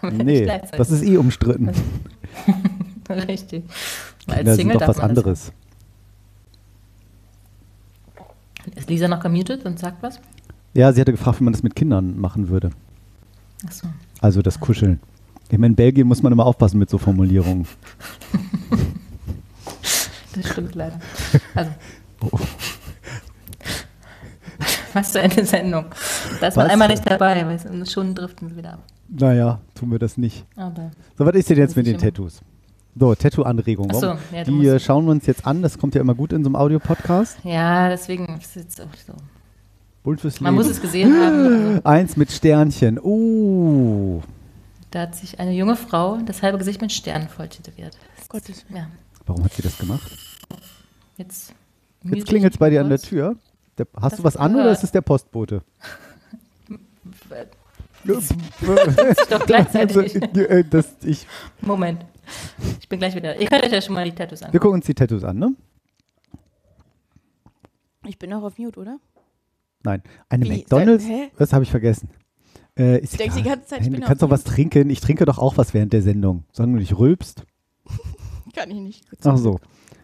Aber 0.00 0.10
nicht 0.12 0.24
Nee, 0.24 0.42
gleichzeitig. 0.42 0.78
das 0.78 0.90
ist 0.90 1.02
eh 1.04 1.16
umstritten. 1.18 1.70
Richtig. 3.08 3.64
Weil 4.26 4.48
als 4.48 4.56
Single 4.56 4.74
doch 4.78 4.86
darf 4.86 4.96
was 4.96 5.00
anderes. 5.00 5.52
Ist 8.76 8.88
Lisa 8.88 9.08
noch 9.08 9.20
gemutet 9.20 9.64
und 9.64 9.78
sagt 9.78 10.02
was? 10.02 10.20
Ja, 10.74 10.92
sie 10.92 11.00
hatte 11.00 11.12
gefragt, 11.12 11.40
wie 11.40 11.44
man 11.44 11.52
das 11.52 11.62
mit 11.62 11.76
Kindern 11.76 12.18
machen 12.18 12.48
würde. 12.48 12.70
Achso. 13.66 13.86
Also 14.20 14.42
das 14.42 14.58
Kuscheln. 14.60 15.00
Ich 15.50 15.58
meine, 15.58 15.72
in 15.72 15.76
Belgien 15.76 16.06
muss 16.06 16.22
man 16.22 16.32
immer 16.32 16.46
aufpassen 16.46 16.78
mit 16.78 16.88
so 16.90 16.98
Formulierungen. 16.98 17.66
Das 20.34 20.48
stimmt 20.50 20.74
leider. 20.74 20.98
Also. 21.54 21.70
Oh. 22.22 22.38
Was 24.94 25.12
für 25.12 25.20
eine 25.20 25.44
Sendung. 25.44 25.86
Da 26.40 26.48
ist 26.48 26.56
man 26.56 26.68
einmal 26.68 26.88
nicht 26.88 27.08
dabei, 27.08 27.46
weil 27.46 27.86
schon 27.86 28.14
driften 28.14 28.50
wir 28.50 28.56
wieder 28.58 28.74
ab. 28.74 28.84
Naja, 29.08 29.60
tun 29.74 29.90
wir 29.90 29.98
das 29.98 30.16
nicht. 30.16 30.44
Aber 30.56 30.90
So, 31.18 31.26
was 31.26 31.34
ist 31.34 31.50
denn 31.50 31.58
jetzt 31.58 31.76
mit 31.76 31.86
den 31.86 31.98
Tattoos? 31.98 32.40
So, 32.94 33.14
Tattoo-Anregung. 33.14 33.88
Ach 33.90 33.94
so, 33.94 34.06
ja, 34.34 34.44
Die 34.44 34.66
äh, 34.66 34.78
schauen 34.78 35.06
wir 35.06 35.12
uns 35.12 35.26
jetzt 35.26 35.46
an. 35.46 35.62
Das 35.62 35.78
kommt 35.78 35.94
ja 35.94 36.00
immer 36.02 36.14
gut 36.14 36.32
in 36.32 36.44
so 36.44 36.48
einem 36.48 36.56
Audiopodcast. 36.56 37.38
ja, 37.42 37.88
deswegen 37.88 38.26
ist 38.38 38.54
es 38.56 38.62
jetzt 38.62 38.80
auch 38.82 38.86
so. 39.06 39.14
Bull 40.02 40.16
fürs 40.18 40.40
Man 40.40 40.54
Leben. 40.54 40.64
muss 40.66 40.72
es 40.76 40.80
gesehen 40.80 41.12
haben. 41.14 41.46
Also, 41.76 41.80
Eins 41.84 42.16
mit 42.16 42.30
Sternchen. 42.32 42.98
Uh. 43.00 44.20
da 44.90 45.02
hat 45.02 45.14
sich 45.14 45.38
eine 45.38 45.52
junge 45.52 45.76
Frau 45.76 46.18
das 46.26 46.42
halbe 46.42 46.58
Gesicht 46.58 46.80
mit 46.80 46.92
Sternen 46.92 47.28
voll 47.28 47.48
tätowiert. 47.48 47.96
Gottes 48.28 48.64
Willen. 48.68 48.78
Ja, 48.78 48.86
Warum 49.26 49.44
hat 49.44 49.52
sie 49.52 49.62
das 49.62 49.78
gemacht? 49.78 50.10
jetzt. 51.16 51.54
Jetzt 52.04 52.26
klingelt 52.26 52.52
es 52.54 52.58
bei 52.58 52.68
dir 52.70 52.80
an 52.80 52.88
der 52.88 52.98
Tür. 52.98 53.36
Der, 53.78 53.86
hast 53.94 54.12
Das 54.12 54.16
du 54.18 54.24
was 54.24 54.36
an 54.36 54.52
gehört. 54.52 54.66
oder 54.66 54.72
ist 54.72 54.82
es 54.84 54.90
der 54.90 55.02
Postbote? 55.02 55.62
doch 59.30 59.46
gleichzeitig. 59.46 59.96
Also, 59.96 60.40
äh, 60.40 60.64
das, 60.68 60.88
ich, 61.04 61.26
Moment. 61.60 62.04
Ich 62.80 62.88
bin 62.88 62.98
gleich 62.98 63.14
wieder. 63.14 63.38
Ihr 63.40 63.46
könnt 63.46 63.62
euch 63.64 63.72
ja 63.72 63.80
schon 63.80 63.94
mal 63.94 64.04
die 64.04 64.12
Tattoos 64.12 64.40
wir 64.40 64.46
angucken. 64.46 64.60
gucken 64.62 64.74
uns 64.78 64.86
die 64.86 64.94
Tattoos 64.94 65.22
an, 65.24 65.38
ne? 65.38 65.54
Ich 68.06 68.18
bin 68.18 68.32
auch 68.32 68.42
auf 68.42 68.58
Mute, 68.58 68.80
oder? 68.80 68.98
Nein. 69.84 70.02
Eine 70.28 70.44
Wie? 70.44 70.58
McDonalds? 70.58 71.04
Hä? 71.04 71.30
Das 71.36 71.52
habe 71.52 71.64
ich 71.64 71.70
vergessen. 71.70 72.10
Äh, 72.76 73.00
ist 73.00 73.20
Ich 73.20 73.32
die 73.32 73.42
ganze 73.42 73.66
Zeit, 73.66 73.82
ich 73.82 73.90
bin 73.90 74.00
du 74.00 74.06
kannst 74.06 74.22
doch 74.22 74.30
was 74.30 74.44
trinken. 74.44 74.88
Ich 74.90 75.00
trinke 75.00 75.24
doch 75.24 75.38
auch 75.38 75.56
was 75.56 75.74
während 75.74 75.92
der 75.92 76.02
Sendung. 76.02 76.44
Solange 76.52 76.74
du 76.74 76.78
nicht 76.80 76.98
rülpst. 76.98 77.44
Kann 78.54 78.70
ich 78.70 78.78
nicht. 78.78 79.04
Ach 79.24 79.36
so. 79.36 79.58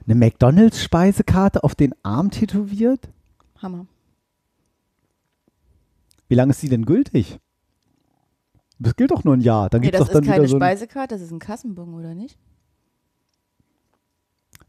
Eine 0.06 0.14
McDonalds-Speisekarte 0.16 1.64
auf 1.64 1.74
den 1.74 1.94
Arm 2.02 2.30
tätowiert? 2.30 3.08
Hammer. 3.60 3.86
Wie 6.28 6.34
lange 6.34 6.50
ist 6.50 6.62
die 6.62 6.68
denn 6.68 6.84
gültig? 6.84 7.38
Das 8.78 8.96
gilt 8.96 9.10
doch 9.10 9.24
nur 9.24 9.34
ein 9.34 9.40
Jahr. 9.40 9.70
Dann 9.70 9.80
Nee, 9.80 9.86
gibt's 9.86 9.98
das 9.98 10.08
doch 10.08 10.14
dann 10.14 10.24
ist 10.24 10.30
keine 10.30 10.48
so 10.48 10.56
Speisekarte, 10.56 11.14
das 11.14 11.22
ist 11.22 11.32
ein 11.32 11.38
Kassenbon, 11.40 11.94
oder 11.94 12.14
nicht? 12.14 12.38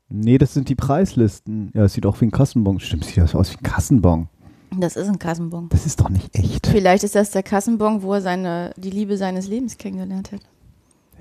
Nee, 0.09 0.37
das 0.39 0.53
sind 0.53 0.69
die 0.69 0.75
Preislisten. 0.75 1.71
Ja, 1.73 1.83
es 1.83 1.93
sieht 1.93 2.05
auch 2.05 2.19
wie 2.19 2.25
ein 2.25 2.31
Kassenbon. 2.31 2.79
Stimmt, 2.79 3.05
sieht 3.05 3.17
das 3.17 3.35
aus 3.35 3.51
wie 3.53 3.57
ein 3.57 3.63
Kassenbon. 3.63 4.27
Das 4.77 4.95
ist 4.95 5.07
ein 5.07 5.19
Kassenbon. 5.19 5.69
Das 5.69 5.85
ist 5.85 5.99
doch 5.99 6.09
nicht 6.09 6.33
echt. 6.35 6.67
Vielleicht 6.67 7.03
ist 7.03 7.15
das 7.15 7.31
der 7.31 7.43
Kassenbon, 7.43 8.01
wo 8.03 8.13
er 8.13 8.21
seine, 8.21 8.71
die 8.77 8.91
Liebe 8.91 9.17
seines 9.17 9.47
Lebens 9.47 9.77
kennengelernt 9.77 10.31
hat. 10.31 10.41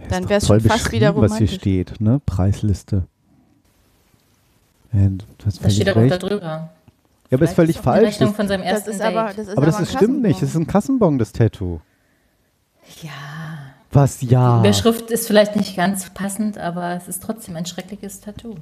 Ist 0.02 0.10
Dann 0.12 0.28
wäre 0.28 0.38
es 0.38 0.46
schon 0.46 0.60
fast 0.60 0.92
wieder 0.92 1.12
beschrieben, 1.12 1.22
was 1.22 1.38
hier 1.38 1.46
romantisch. 1.48 1.54
steht, 1.60 2.00
ne? 2.00 2.20
Preisliste. 2.24 3.06
Ja, 4.92 5.08
du 5.08 5.18
hast 5.46 5.64
Das 5.64 5.74
steht 5.74 5.88
völlig 5.90 6.12
auch 6.12 6.18
da 6.18 6.26
drüber. 6.28 6.70
Ja, 7.30 7.36
aber 7.36 7.44
ist 7.44 7.54
völlig 7.54 7.76
ist 7.76 7.82
falsch. 7.82 8.06
Rechnung 8.06 8.30
Das, 8.30 8.36
von 8.36 8.48
seinem 8.48 8.62
Das 8.62 8.70
ersten 8.72 8.90
ist 8.90 9.00
Date. 9.00 9.06
aber, 9.16 9.28
das 9.34 9.48
ist 9.48 9.56
aber 9.56 9.66
das 9.66 9.80
ist, 9.80 9.92
stimmt 9.92 10.22
nicht. 10.22 10.40
Das 10.42 10.50
ist 10.50 10.56
ein 10.56 10.66
Kassenbon, 10.66 11.18
das 11.18 11.32
Tattoo. 11.32 11.80
Ja. 13.02 13.10
Was? 13.92 14.18
Die 14.18 14.26
Ja. 14.26 14.60
Überschrift 14.60 15.10
ist 15.10 15.26
vielleicht 15.26 15.56
nicht 15.56 15.76
ganz 15.76 16.08
passend, 16.10 16.58
aber 16.58 16.94
es 16.94 17.08
ist 17.08 17.22
trotzdem 17.22 17.56
ein 17.56 17.66
schreckliches 17.66 18.20
Tattoo. 18.20 18.54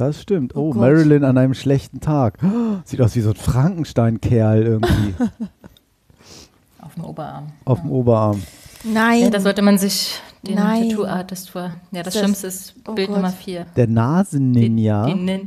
Das 0.00 0.22
stimmt. 0.22 0.56
Oh, 0.56 0.70
Oh. 0.70 0.74
Marilyn 0.74 1.24
an 1.24 1.36
einem 1.36 1.52
schlechten 1.54 2.00
Tag. 2.00 2.38
Sieht 2.84 3.00
aus 3.02 3.14
wie 3.16 3.20
so 3.20 3.30
ein 3.30 3.36
Frankenstein-Kerl 3.36 4.62
irgendwie 4.62 5.14
Auf 6.80 6.94
dem 6.94 7.04
Oberarm. 7.04 7.46
auf 7.66 7.80
dem 7.82 7.90
Oberarm. 7.90 8.42
Nein. 8.84 9.20
Ja, 9.24 9.30
da 9.30 9.40
sollte 9.40 9.60
man 9.62 9.76
sich 9.78 10.18
den 10.42 10.54
Nein. 10.54 10.88
Tattoo-Artist 10.88 11.50
vor. 11.50 11.72
Ja, 11.92 12.02
das, 12.02 12.14
Das- 12.14 12.18
Schlimmste 12.22 12.46
ist 12.46 12.74
oh 12.88 12.92
Bild 12.94 13.08
Gott. 13.08 13.16
Nummer 13.18 13.30
4. 13.30 13.66
Der 13.76 13.86
Nasen-Ninja. 13.86 15.06
Das 15.06 15.14
ist 15.14 15.18
ein 15.18 15.44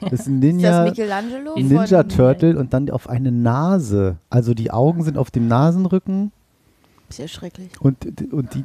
ist 0.00 0.10
das 0.12 0.26
Ninja. 0.28 0.84
Michelangelo? 0.84 1.54
Den 1.56 1.68
Ninja 1.68 2.02
Turtle 2.04 2.56
und 2.58 2.72
dann 2.72 2.88
auf 2.90 3.08
eine 3.08 3.32
Nase. 3.32 4.16
Also 4.30 4.54
die 4.54 4.70
Augen 4.70 5.02
sind 5.02 5.18
auf 5.18 5.32
dem 5.32 5.48
Nasenrücken 5.48 6.30
Ist 7.08 7.18
ja 7.18 7.26
schrecklich. 7.26 7.70
und, 7.80 8.04
und 8.32 8.54
die. 8.54 8.64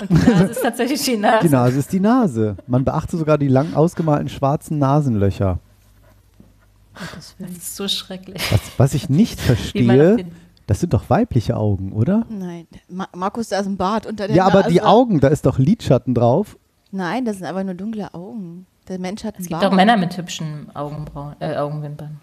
Und 0.00 0.10
die 0.10 0.30
Nase 0.30 0.44
ist 0.44 0.62
tatsächlich 0.62 1.02
die 1.02 1.16
Nase. 1.16 1.46
Die 1.48 1.52
Nase 1.52 1.78
ist 1.78 1.92
die 1.92 2.00
Nase. 2.00 2.56
Man 2.66 2.84
beachte 2.84 3.16
sogar 3.16 3.38
die 3.38 3.48
lang 3.48 3.74
ausgemalten 3.74 4.28
schwarzen 4.28 4.78
Nasenlöcher. 4.78 5.58
Das 6.94 7.34
ist 7.50 7.76
so 7.76 7.88
schrecklich. 7.88 8.40
Was, 8.52 8.60
was 8.76 8.94
ich 8.94 9.08
nicht 9.08 9.40
verstehe, 9.40 10.26
das 10.66 10.80
sind 10.80 10.92
doch 10.92 11.08
weibliche 11.08 11.56
Augen, 11.56 11.92
oder? 11.92 12.24
Nein, 12.28 12.66
Ma 12.88 13.08
Markus, 13.14 13.48
da 13.48 13.58
ist 13.60 13.66
ein 13.66 13.76
Bart 13.76 14.06
unter 14.06 14.26
der 14.26 14.36
Ja, 14.36 14.46
aber 14.46 14.64
die 14.64 14.76
Nase. 14.76 14.88
Augen, 14.88 15.20
da 15.20 15.28
ist 15.28 15.46
doch 15.46 15.58
Lidschatten 15.58 16.14
drauf. 16.14 16.58
Nein, 16.92 17.24
das 17.24 17.36
sind 17.38 17.46
aber 17.46 17.64
nur 17.64 17.74
dunkle 17.74 18.12
Augen. 18.14 18.66
Der 18.88 18.98
Mensch 18.98 19.22
hat 19.24 19.34
einen 19.36 19.42
Es 19.44 19.48
gibt 19.48 19.60
Bart. 19.60 19.72
auch 19.72 19.76
Männer 19.76 19.96
mit 19.96 20.16
hübschen 20.16 20.74
Augenbrauen, 20.74 21.36
äh, 21.40 21.56
Augenwimpern. 21.56 22.20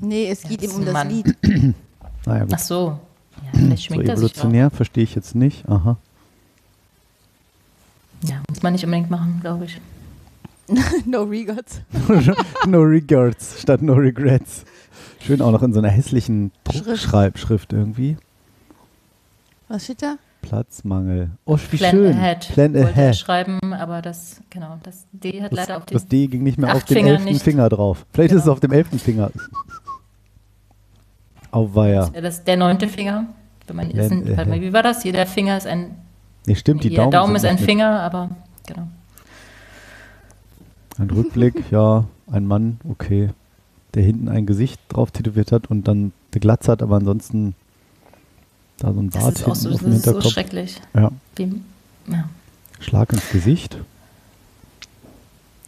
Nee, 0.00 0.28
es 0.28 0.42
geht 0.42 0.62
das 0.64 0.72
ihm 0.72 0.78
um 0.80 0.84
das 0.84 0.92
Mann. 0.94 1.08
Lied. 1.10 1.36
Naja, 2.26 2.44
gut. 2.44 2.52
Ach 2.54 2.58
so. 2.58 2.76
Ja, 2.86 2.98
vielleicht 3.52 3.76
So 3.82 3.84
schminkt 3.84 4.08
auch. 4.08 4.14
evolutionär 4.14 4.70
verstehe 4.70 5.04
ich 5.04 5.14
jetzt 5.14 5.34
nicht. 5.34 5.68
Aha. 5.68 5.98
Ja, 8.24 8.36
muss 8.48 8.62
man 8.62 8.72
nicht 8.72 8.84
unbedingt 8.84 9.10
machen, 9.10 9.38
glaube 9.40 9.66
ich. 9.66 9.80
no 11.06 11.22
regrets. 11.24 11.82
no 12.66 12.80
regrets 12.80 13.60
statt 13.60 13.82
no 13.82 13.92
regrets. 13.94 14.64
Schön 15.20 15.42
auch 15.42 15.52
noch 15.52 15.62
in 15.62 15.72
so 15.72 15.78
einer 15.80 15.90
hässlichen 15.90 16.52
Schrift. 16.70 16.86
Druckschreibschrift 16.86 17.72
irgendwie. 17.72 18.16
Was 19.68 19.84
steht 19.84 20.02
da? 20.02 20.16
Platzmangel. 20.42 21.30
Oh, 21.46 21.58
wie 21.70 21.76
Plan 21.78 21.90
schön. 21.90 22.12
ahead. 22.12 22.48
Plan 22.52 22.74
wollte 22.74 22.88
ahead. 22.88 23.16
schreiben, 23.16 23.58
aber 23.72 24.02
das, 24.02 24.40
genau, 24.50 24.78
das 24.82 25.06
D 25.12 25.42
hat 25.42 25.52
Das, 25.52 25.56
leider 25.60 25.76
auf 25.78 25.86
den 25.86 25.94
das 25.94 26.06
D 26.06 26.26
ging 26.26 26.42
nicht 26.42 26.58
mehr 26.58 26.74
auf 26.74 26.84
den 26.84 27.06
elften 27.06 27.24
nicht. 27.24 27.42
Finger 27.42 27.68
drauf. 27.70 28.04
Vielleicht 28.12 28.32
ist 28.32 28.38
es 28.38 28.42
Genau. 28.44 28.52
auf 28.54 28.60
dem 28.60 28.72
elften 28.72 28.98
Finger. 28.98 29.30
Auweia. 31.50 32.10
Das 32.10 32.38
ist 32.38 32.44
der 32.46 32.56
neunte 32.56 32.88
Finger. 32.88 33.26
Wenn 33.66 33.76
man, 33.76 33.90
ist 33.90 34.10
wie 34.10 34.72
war 34.72 34.82
das? 34.82 35.04
Jeder 35.04 35.24
Finger 35.24 35.56
ist 35.56 35.66
ein, 35.66 35.96
Nee, 36.46 36.54
stimmt, 36.54 36.84
die 36.84 36.88
jeder 36.88 37.04
Daumen, 37.04 37.12
Daumen, 37.12 37.38
sind 37.38 37.54
ist 37.54 37.60
ein. 37.60 37.64
Finger, 37.64 38.00
aber 38.00 38.30
genau. 38.66 38.88
Ein 40.98 41.10
Rückblick, 41.10 41.64
ja, 41.70 42.04
ein 42.30 42.46
Mann, 42.46 42.78
okay, 42.88 43.30
der 43.94 44.02
hinten 44.02 44.28
ein 44.28 44.46
Gesicht 44.46 44.80
drauf 44.88 45.10
tätowiert 45.10 45.52
hat 45.52 45.70
und 45.70 45.88
dann 45.88 46.12
eine 46.32 46.40
Glatze 46.40 46.72
hat, 46.72 46.82
aber 46.82 46.96
ansonsten 46.96 47.54
da 48.78 48.92
so 48.92 49.00
ein 49.00 49.10
Das 49.10 49.22
Bart 49.22 49.34
ist 49.36 49.44
auch 49.44 49.56
hinten 49.56 49.60
so, 49.60 49.68
auf 49.68 49.74
das 49.74 49.82
dem 49.82 49.92
ist 49.92 50.04
so 50.04 50.30
schrecklich. 50.30 50.80
Ja, 50.94 51.10
Wie, 51.36 51.62
ja. 52.08 52.28
Schlag 52.80 53.12
ins 53.12 53.30
Gesicht. 53.30 53.78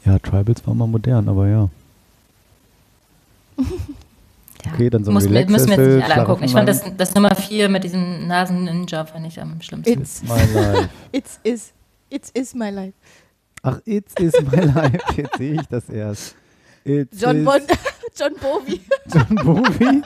Ja, 0.04 0.18
Tribals 0.18 0.66
war 0.66 0.74
mal 0.74 0.86
modern, 0.86 1.28
aber 1.28 1.48
ja. 1.48 1.68
Ja. 4.66 4.72
Okay, 4.74 4.90
dann 4.90 5.04
so 5.04 5.12
Muss, 5.12 5.28
mir- 5.28 5.46
müssen 5.46 5.68
wir 5.68 5.76
jetzt 5.76 5.94
nicht 5.96 6.04
alle 6.10 6.20
angucken. 6.22 6.44
Ich 6.44 6.52
fand 6.52 6.68
das, 6.68 6.82
das 6.96 7.14
Nummer 7.14 7.34
4 7.34 7.68
mit 7.68 7.84
diesem 7.84 8.26
Nasen-Ninja 8.26 9.04
fand 9.04 9.26
ich 9.26 9.40
am 9.40 9.60
schlimmsten. 9.60 10.00
It's, 10.00 10.22
My 10.22 10.30
life. 10.54 10.88
it's 11.12 11.40
is. 11.42 11.72
It's 12.10 12.30
is 12.30 12.54
my 12.54 12.70
life. 12.70 12.94
Ach, 13.62 13.80
it's 13.84 14.14
is 14.20 14.34
my 14.42 14.60
life. 14.60 14.98
Jetzt 15.16 15.38
sehe 15.38 15.54
ich 15.54 15.66
das 15.68 15.88
erst. 15.88 16.36
It's 16.84 17.20
John 17.20 17.44
Bon, 17.44 17.60
John 18.16 18.34
Bowie. 18.40 18.80
John 19.12 20.02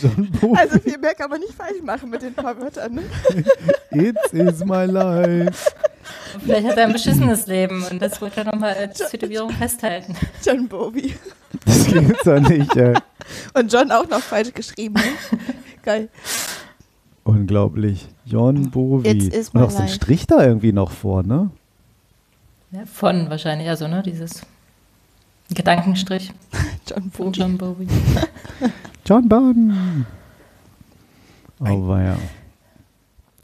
Bowie? 0.00 0.14
John 0.16 0.30
Bowie. 0.40 0.58
Also 0.58 0.78
viel 0.78 0.98
mehr 0.98 1.14
kann 1.14 1.30
man 1.30 1.40
nicht 1.40 1.54
falsch 1.54 1.82
machen 1.82 2.10
mit 2.10 2.22
den 2.22 2.34
paar 2.34 2.58
Wörtern. 2.60 2.94
Ne? 2.94 3.02
It's 3.90 4.32
is 4.32 4.64
my 4.64 4.84
life. 4.84 5.72
Vielleicht 6.40 6.66
hat 6.66 6.76
er 6.76 6.86
ein 6.86 6.92
beschissenes 6.92 7.46
Leben 7.46 7.84
und 7.90 8.00
das 8.00 8.20
wollte 8.20 8.40
er 8.40 8.44
nochmal 8.44 8.74
als 8.74 8.98
Tätowierung 9.10 9.50
festhalten. 9.50 10.16
John 10.44 10.68
Bowie. 10.68 11.14
Das 11.64 11.86
gibt's 11.86 12.24
doch 12.24 12.40
nicht, 12.40 12.76
ey. 12.76 12.94
Und 13.54 13.72
John 13.72 13.90
auch 13.90 14.08
noch 14.08 14.20
falsch 14.20 14.52
geschrieben. 14.52 14.94
Ne? 14.94 15.38
Geil. 15.82 16.08
Unglaublich. 17.22 18.08
John 18.26 18.70
Bowie. 18.70 19.30
Und 19.52 19.62
auch 19.62 19.70
so 19.70 19.82
ein. 19.82 19.88
Strich 19.88 20.26
da 20.26 20.44
irgendwie 20.44 20.72
noch 20.72 20.90
vor, 20.90 21.22
ne? 21.22 21.50
Ja, 22.72 22.84
von 22.86 23.30
wahrscheinlich, 23.30 23.68
also 23.68 23.86
ne, 23.86 24.02
dieses 24.02 24.42
Gedankenstrich 25.54 26.32
John 26.88 27.10
von 27.10 27.26
Bowie. 27.26 27.38
John 27.38 27.58
Bowie. 27.58 27.88
John 29.06 29.28
Bonn. 29.28 30.06
Oh, 31.60 31.86
war 31.88 32.02
ja. 32.02 32.16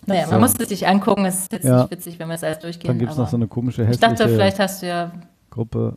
Naja, 0.06 0.24
So. 0.26 0.32
man 0.32 0.40
muss 0.40 0.54
es 0.58 0.68
sich 0.68 0.86
angucken, 0.88 1.24
es 1.26 1.40
ist 1.42 1.52
jetzt 1.52 1.64
Ja. 1.64 1.82
nicht 1.82 1.90
witzig, 1.90 2.18
wenn 2.18 2.28
wir 2.28 2.34
es 2.34 2.42
alles 2.44 2.58
durchgehen. 2.58 2.88
Dann 2.88 2.98
gibt 2.98 3.12
es 3.12 3.18
noch 3.18 3.28
so 3.28 3.36
eine 3.36 3.46
komische, 3.46 3.82
ich 3.82 3.88
hässliche 3.88 4.14
dachte, 4.14 4.28
vielleicht 4.28 4.58
hast 4.58 4.82
du 4.82 4.86
ja 4.88 5.12
Gruppe. 5.50 5.96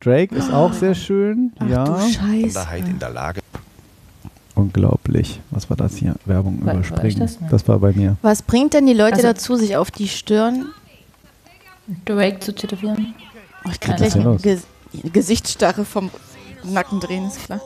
Drake 0.00 0.34
ist 0.34 0.52
auch 0.52 0.72
sehr 0.72 0.94
schön. 0.94 1.52
Ach 1.58 1.68
ja. 1.68 1.84
du 1.84 2.00
Scheiße. 2.12 2.66
In 2.76 2.98
der 2.98 3.10
Lage. 3.10 3.40
Unglaublich. 4.54 5.40
Was 5.50 5.68
war 5.70 5.76
das 5.76 5.96
hier? 5.96 6.14
Werbung 6.24 6.60
War- 6.60 6.74
war 6.74 6.80
ich 6.80 6.86
überspringen. 6.88 7.18
das? 7.20 7.38
Ja. 7.40 7.48
das 7.48 7.68
war 7.68 7.78
bei 7.78 7.92
mir. 7.92 8.16
Was 8.22 8.42
bringt 8.42 8.74
denn 8.74 8.86
die 8.86 8.94
Leute 8.94 9.16
Also- 9.16 9.28
dazu, 9.28 9.56
sich 9.56 9.76
auf 9.76 9.90
die 9.90 10.08
Stirn? 10.08 10.66
Drake 12.04 12.40
zu 12.40 12.54
tätowieren. 12.54 13.14
Oh, 13.64 13.68
ich 13.70 13.80
krieg 13.80 13.94
Was 14.00 14.12
gleich 14.12 14.16
eine? 14.16 14.36
Ges 14.36 14.66
Gesichtsstarre 15.12 15.84
vom 15.84 16.10
Nacken 16.64 17.00
drehen, 17.00 17.26
ist 17.26 17.44
klar. 17.44 17.60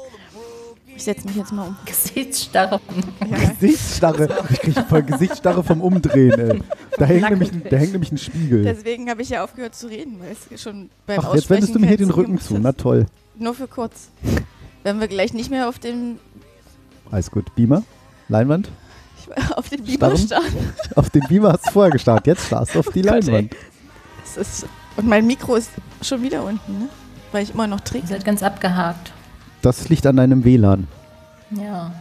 Ich 1.01 1.05
setze 1.05 1.27
mich 1.27 1.37
jetzt 1.37 1.51
mal 1.51 1.69
um. 1.69 1.77
Gesichtsstarre. 1.87 2.79
Gesichtsstarre. 3.59 4.29
Ich 4.51 4.61
kriege 4.61 4.85
voll 4.87 5.03
Gesichtsstarre 5.03 5.65
vom 5.65 5.81
Umdrehen, 5.81 6.39
ey. 6.39 6.63
Da 6.99 7.07
hängt, 7.07 7.31
nämlich, 7.31 7.51
ein- 7.53 7.63
da 7.71 7.77
hängt 7.79 7.93
nämlich 7.93 8.13
ein 8.13 8.19
Spiegel. 8.19 8.65
Deswegen 8.65 9.09
habe 9.09 9.23
ich 9.23 9.31
ja 9.31 9.43
aufgehört 9.43 9.75
zu 9.75 9.87
reden, 9.87 10.21
weil 10.21 10.37
es 10.53 10.61
schon 10.61 10.91
beim 11.07 11.21
Ach, 11.25 11.35
jetzt 11.35 11.49
wendest 11.49 11.75
du 11.75 11.79
mir 11.79 11.87
hier 11.87 11.97
den 11.97 12.11
Rücken 12.11 12.39
zu. 12.39 12.59
Na 12.59 12.73
toll. 12.73 13.07
Nur 13.39 13.55
für 13.55 13.67
kurz. 13.67 14.11
Wenn 14.83 15.01
wir 15.01 15.09
gleich 15.09 15.33
nicht 15.33 15.51
mehr 15.51 15.71
auf 15.71 15.79
den, 15.79 16.19
Alles 17.11 17.31
gut. 17.31 17.55
Beamer? 17.55 17.83
Leinwand? 18.29 18.69
auf 19.57 19.71
den 19.71 19.83
Beamer 19.83 20.15
Starren? 20.19 20.27
starren. 20.51 20.73
Auf 20.97 21.09
den 21.09 21.23
Beamer 21.29 21.53
hast 21.55 21.67
du 21.69 21.71
vorher 21.71 21.93
gestarrt. 21.93 22.27
Jetzt 22.27 22.45
starrst 22.47 22.75
du 22.75 22.81
auf 22.81 22.89
die 22.91 23.01
Gott, 23.01 23.13
ey. 23.15 23.21
Leinwand. 23.23 23.57
Das 24.23 24.37
ist, 24.37 24.67
und 24.99 25.07
mein 25.09 25.27
Mikro 25.27 25.55
ist 25.57 25.71
schon 26.03 26.21
wieder 26.23 26.45
unten, 26.45 26.79
ne? 26.79 26.89
Weil 27.33 27.45
ich 27.45 27.55
immer 27.55 27.67
noch 27.67 27.79
Ihr 27.79 27.85
trinke. 27.85 28.07
seid 28.09 28.23
ganz 28.23 28.43
abgehakt. 28.43 29.13
Das 29.63 29.89
liegt 29.89 30.07
an 30.07 30.17
deinem 30.17 30.45
WLAN. 30.45 30.89
Ja. 31.51 31.93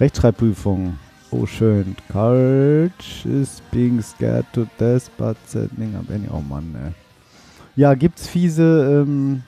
Rechtschreibprüfung. 0.00 0.98
Oh, 1.30 1.46
schön. 1.46 1.96
Courage 2.10 3.26
is 3.26 3.60
being 3.70 4.00
scared 4.00 4.46
to 4.52 4.66
death, 4.78 5.10
but 5.18 5.36
sending 5.46 5.96
up 5.96 6.08
any. 6.10 6.28
Oh 6.30 6.40
Mann, 6.40 6.74
ey. 6.74 6.92
Ja, 7.76 7.94
gibt's 7.94 8.28
fiese, 8.28 9.02
ähm, 9.04 9.42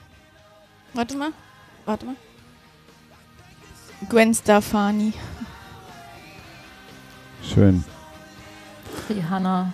Warte 0.93 1.15
mal. 1.15 1.29
Warte 1.85 2.05
mal. 2.05 2.15
Gwen 4.09 4.33
Stefani. 4.33 5.13
schön. 7.41 7.83
Rihanna. 9.09 9.71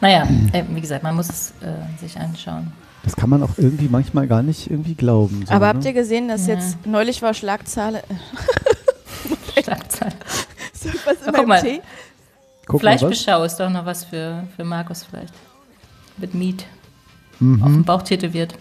Naja, 0.00 0.28
äh, 0.52 0.64
wie 0.68 0.80
gesagt, 0.80 1.02
man 1.02 1.14
muss 1.14 1.28
es 1.28 1.54
äh, 1.62 1.98
sich 1.98 2.18
anschauen. 2.18 2.72
Das 3.04 3.16
kann 3.16 3.28
man 3.30 3.42
auch 3.42 3.50
irgendwie 3.56 3.88
manchmal 3.88 4.26
gar 4.28 4.42
nicht 4.42 4.70
irgendwie 4.70 4.94
glauben. 4.94 5.44
So, 5.46 5.52
Aber 5.52 5.66
ne? 5.66 5.74
habt 5.74 5.84
ihr 5.84 5.92
gesehen, 5.92 6.28
dass 6.28 6.46
Ja. 6.46 6.54
jetzt 6.54 6.86
neulich 6.86 7.20
war 7.22 7.34
Schlagzeile. 7.34 8.02
Schlagzeile. 9.62 10.12
Irgendwas 10.84 11.16
Na, 11.22 11.28
in 11.28 11.34
guck 11.34 11.46
mal. 11.48 11.60
Tee? 11.62 11.80
Guck 12.66 12.82
mal 12.82 12.92
was. 12.94 13.00
Fleischbeschau 13.00 13.44
ist 13.44 13.56
doch 13.56 13.70
noch 13.70 13.84
was 13.86 14.04
für, 14.04 14.44
für 14.56 14.64
Markus 14.64 15.04
vielleicht. 15.04 15.34
Mit 16.18 16.34
Meat. 16.34 16.62
Auf 17.34 17.40
Mhm. 17.40 17.62
dem 17.62 17.84
Bauch 17.84 18.02
tätowiert. 18.02 18.54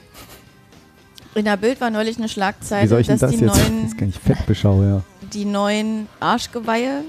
In 1.36 1.46
der 1.46 1.56
Bild 1.58 1.80
war 1.80 1.90
neulich 1.92 2.18
eine 2.18 2.26
Wie 2.26 2.30
Schlagzeile, 2.30 2.88
soll 2.88 3.02
ich 3.02 3.08
denn 3.08 3.20
dass 3.20 3.32
das 3.32 3.40
die 3.40 3.46
jetzt? 3.46 3.56
neuen, 3.58 3.84
Das 3.90 3.98
kann 3.98 4.10
ich 4.10 4.20
Fettbeschau, 4.20 4.84
ja. 4.84 5.02
die 5.34 5.46
neuen 5.46 6.08
Arschgeweihe 6.20 7.04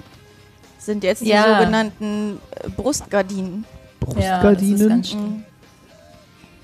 sind 0.79 1.03
jetzt 1.03 1.23
die 1.23 1.29
Ja. 1.31 1.59
sogenannten 1.61 2.39
äh, 2.63 2.69
Brustgardinen. 2.69 3.65
Ja, 4.21 4.43
das 4.53 4.63
ist 4.63 5.17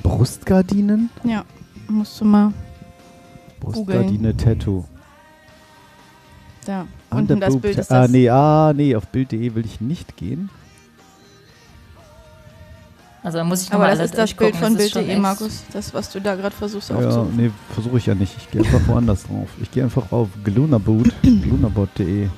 Brustgardinen? 0.09 1.11
Ja, 1.25 1.45
musst 1.89 2.21
du 2.21 2.25
mal 2.25 2.53
Brustgardine 3.61 4.37
Tattoo. 4.37 4.85
da 6.65 6.87
unten 7.11 7.41
das 7.41 7.57
Bild 7.57 7.79
ist 7.79 7.91
das. 7.91 8.05
Ah, 8.05 8.09
nee, 8.09 8.29
ah, 8.31 8.73
nee, 8.75 8.95
auf 8.95 9.07
Bild.de 9.09 9.55
will 9.55 9.65
ich 9.65 9.81
nicht 9.81 10.17
gehen. 10.17 10.49
Also 13.23 13.39
da 13.39 13.45
muss 13.45 13.63
ich 13.63 13.73
Aber 13.73 13.89
das 13.89 13.99
ist 13.99 14.17
das 14.17 14.33
Bild 14.33 14.57
von 14.57 14.77
Bild.de, 14.77 15.19
Markus. 15.19 15.65
Das, 15.73 15.93
was 15.93 16.11
du 16.11 16.21
da 16.21 16.35
gerade 16.37 16.55
versuchst 16.55 16.89
Ja, 16.89 16.97
aufzurufen. 16.97 17.37
nee, 17.37 17.51
versuche 17.75 17.99
ich 17.99 18.07
ja 18.07 18.15
nicht. 18.15 18.35
Ich 18.39 18.51
gehe 18.51 18.63
einfach 18.63 18.87
woanders 18.89 19.25
drauf. 19.25 19.49
Ich 19.61 19.71
gehe 19.71 19.83
einfach 19.83 20.11
auf 20.13 20.29
Glunaboot, 20.45 21.13
glunabot.de. 21.23 22.29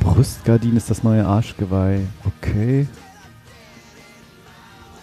Brustgardine 0.00 0.76
ist 0.76 0.90
das 0.90 1.02
neue 1.02 1.26
Arschgeweih. 1.26 2.00
Okay. 2.24 2.86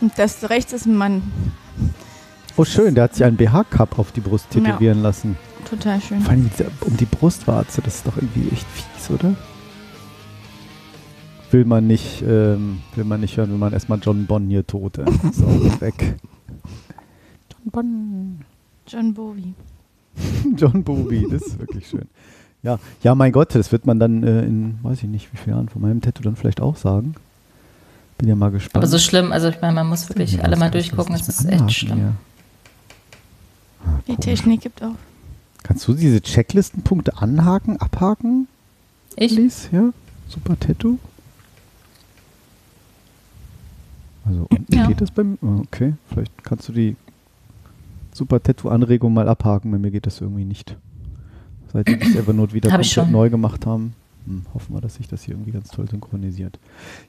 Und 0.04 0.20
das 0.20 0.50
rechts 0.50 0.74
ist 0.74 0.86
ein 0.86 0.98
Mann. 0.98 1.22
Oh, 2.58 2.66
schön, 2.66 2.94
der 2.94 3.06
hat 3.06 3.16
sich 3.16 3.24
einen 3.24 3.38
BH-Cup 3.38 3.98
auf 3.98 4.12
die 4.12 4.20
Brust 4.20 4.50
tätowieren 4.50 5.02
lassen. 5.02 5.38
Total 5.64 6.02
schön. 6.02 6.20
Vor 6.20 6.32
allem 6.32 6.52
um 6.82 6.98
die 6.98 7.06
Brustwarze, 7.06 7.82
das 7.82 7.96
ist 7.96 8.08
doch 8.08 8.18
irgendwie 8.18 8.50
echt 8.50 8.68
fies, 8.68 9.10
oder? 9.10 9.34
Will 11.52 11.64
man 11.64 11.88
nicht, 11.88 12.22
ähm, 12.22 12.82
will 12.96 13.06
man 13.06 13.22
nicht 13.22 13.38
hören, 13.38 13.50
will 13.52 13.58
man 13.58 13.72
erstmal 13.72 13.98
John 14.00 14.26
Bonn 14.26 14.50
hier 14.50 14.68
tote. 14.68 15.06
So, 15.32 15.46
weg. 15.80 16.16
John 17.50 17.72
Bonn. 17.72 18.42
John 18.86 19.14
Bowie. 19.14 19.54
John 20.58 20.84
Bowie, 20.84 21.28
das 21.32 21.44
ist 21.44 21.60
wirklich 21.60 21.88
schön. 21.88 22.10
Ja, 22.62 22.78
ja, 23.04 23.16
mein 23.16 23.32
Gott, 23.32 23.56
das 23.56 23.72
wird 23.72 23.86
man 23.86 24.00
dann 24.00 24.24
äh, 24.24 24.44
in, 24.44 24.80
weiß 24.84 24.98
ich 24.98 25.08
nicht, 25.08 25.32
wie 25.32 25.38
vielen 25.38 25.56
Jahren 25.56 25.70
von 25.70 25.82
meinem 25.82 26.02
Tattoo 26.02 26.24
dann 26.24 26.36
vielleicht 26.36 26.60
auch 26.60 26.76
sagen. 26.76 27.16
Bin 28.24 28.30
ja 28.30 28.36
mal 28.38 28.52
gespannt. 28.52 28.78
Aber 28.78 28.88
so 28.88 29.00
schlimm, 29.00 29.34
also 29.34 29.50
ich 29.50 29.60
meine, 29.60 29.74
man 29.74 29.88
muss 29.90 30.08
wirklich 30.08 30.36
Ja, 30.36 30.44
alle 30.44 30.52
das 30.52 30.60
mal 30.62 30.72
durchgucken, 30.72 31.14
nicht 31.14 31.28
ist 31.28 31.44
echt 31.44 31.70
schlimm. 31.74 32.14
Ah, 33.86 34.00
Die. 34.08 34.16
Technik 34.16 34.62
gibt 34.62 34.82
auch. 34.82 34.96
Kannst 35.62 35.86
du 35.90 35.94
diese 35.94 36.22
Checklistenpunkte 36.22 37.18
anhaken, 37.18 37.76
abhaken? 37.82 38.48
Ich? 39.18 39.34
Lies? 39.34 39.68
Ja, 39.74 39.90
super 40.30 40.58
Tattoo. 40.58 41.00
Also 44.24 44.48
unten 44.50 44.74
Ja. 44.74 44.88
geht 44.88 45.02
das 45.02 45.12
bei 45.12 45.26
mir. 45.26 45.38
Ah, 45.42 45.60
Okay, 45.64 45.96
vielleicht 46.08 46.46
kannst 46.46 46.70
du 46.70 46.72
die 46.72 46.96
super 48.14 48.42
Tattoo-Anregung 48.42 49.14
mal 49.14 49.28
abhaken. 49.28 49.70
Bei 49.70 49.78
mir 49.80 49.92
geht 49.92 50.06
das 50.06 50.22
irgendwie 50.22 50.46
nicht. 50.46 50.78
Seit 51.74 51.88
wir 51.88 51.98
das 52.00 52.16
Evernote 52.16 52.54
wieder 52.54 52.72
Hab 52.72 52.80
komplett 52.82 53.12
neu 53.12 53.30
gemacht 53.30 53.66
haben. 53.66 53.94
Hm, 54.26 54.46
hoffen 54.54 54.74
wir, 54.76 54.82
dass 54.82 54.96
sich 54.96 55.08
das 55.08 55.24
hier 55.24 55.34
irgendwie 55.36 55.52
ganz 55.52 55.70
toll 55.70 55.90
synchronisiert. 55.90 56.60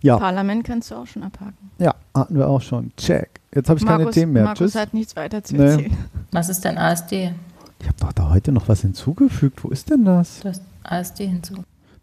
Ja, 0.03 0.17
Parlament 0.19 0.65
kannst 0.65 0.91
du 0.91 0.97
auch 0.97 1.07
schon 1.07 1.23
abhaken. 1.23 1.71
ja, 1.79 1.95
hatten 2.15 2.35
wir 2.37 2.49
auch 2.49 2.61
schon. 2.61 2.91
Check. 2.97 3.41
Jetzt 3.55 3.69
habe 3.69 3.79
ich 3.79 3.87
keine 3.87 3.99
Markus, 3.99 4.15
Themen 4.15 4.33
mehr. 4.33 4.45
Markus 4.45 4.59
Tschüss. 4.73 4.75
hat 4.75 4.95
nichts 4.95 5.15
weiter 5.15 5.45
zu 5.45 5.55
Nee. 5.55 5.63
erzählen. 5.65 5.97
Was 6.33 6.49
ist 6.49 6.65
denn 6.65 6.77
ASD? 6.77 7.33
Ich 7.81 7.87
habe 7.87 7.97
doch 8.01 8.13
da 8.13 8.31
heute 8.31 8.51
noch 8.51 8.69
was 8.69 8.81
hinzugefügt. 8.81 9.63
Wo 9.63 9.69
ist 9.69 9.91
denn 9.91 10.05
das? 10.05 10.41
Du 10.41 10.49
hast 10.49 10.63
ASD 10.83 11.27
hinzu. 11.27 11.55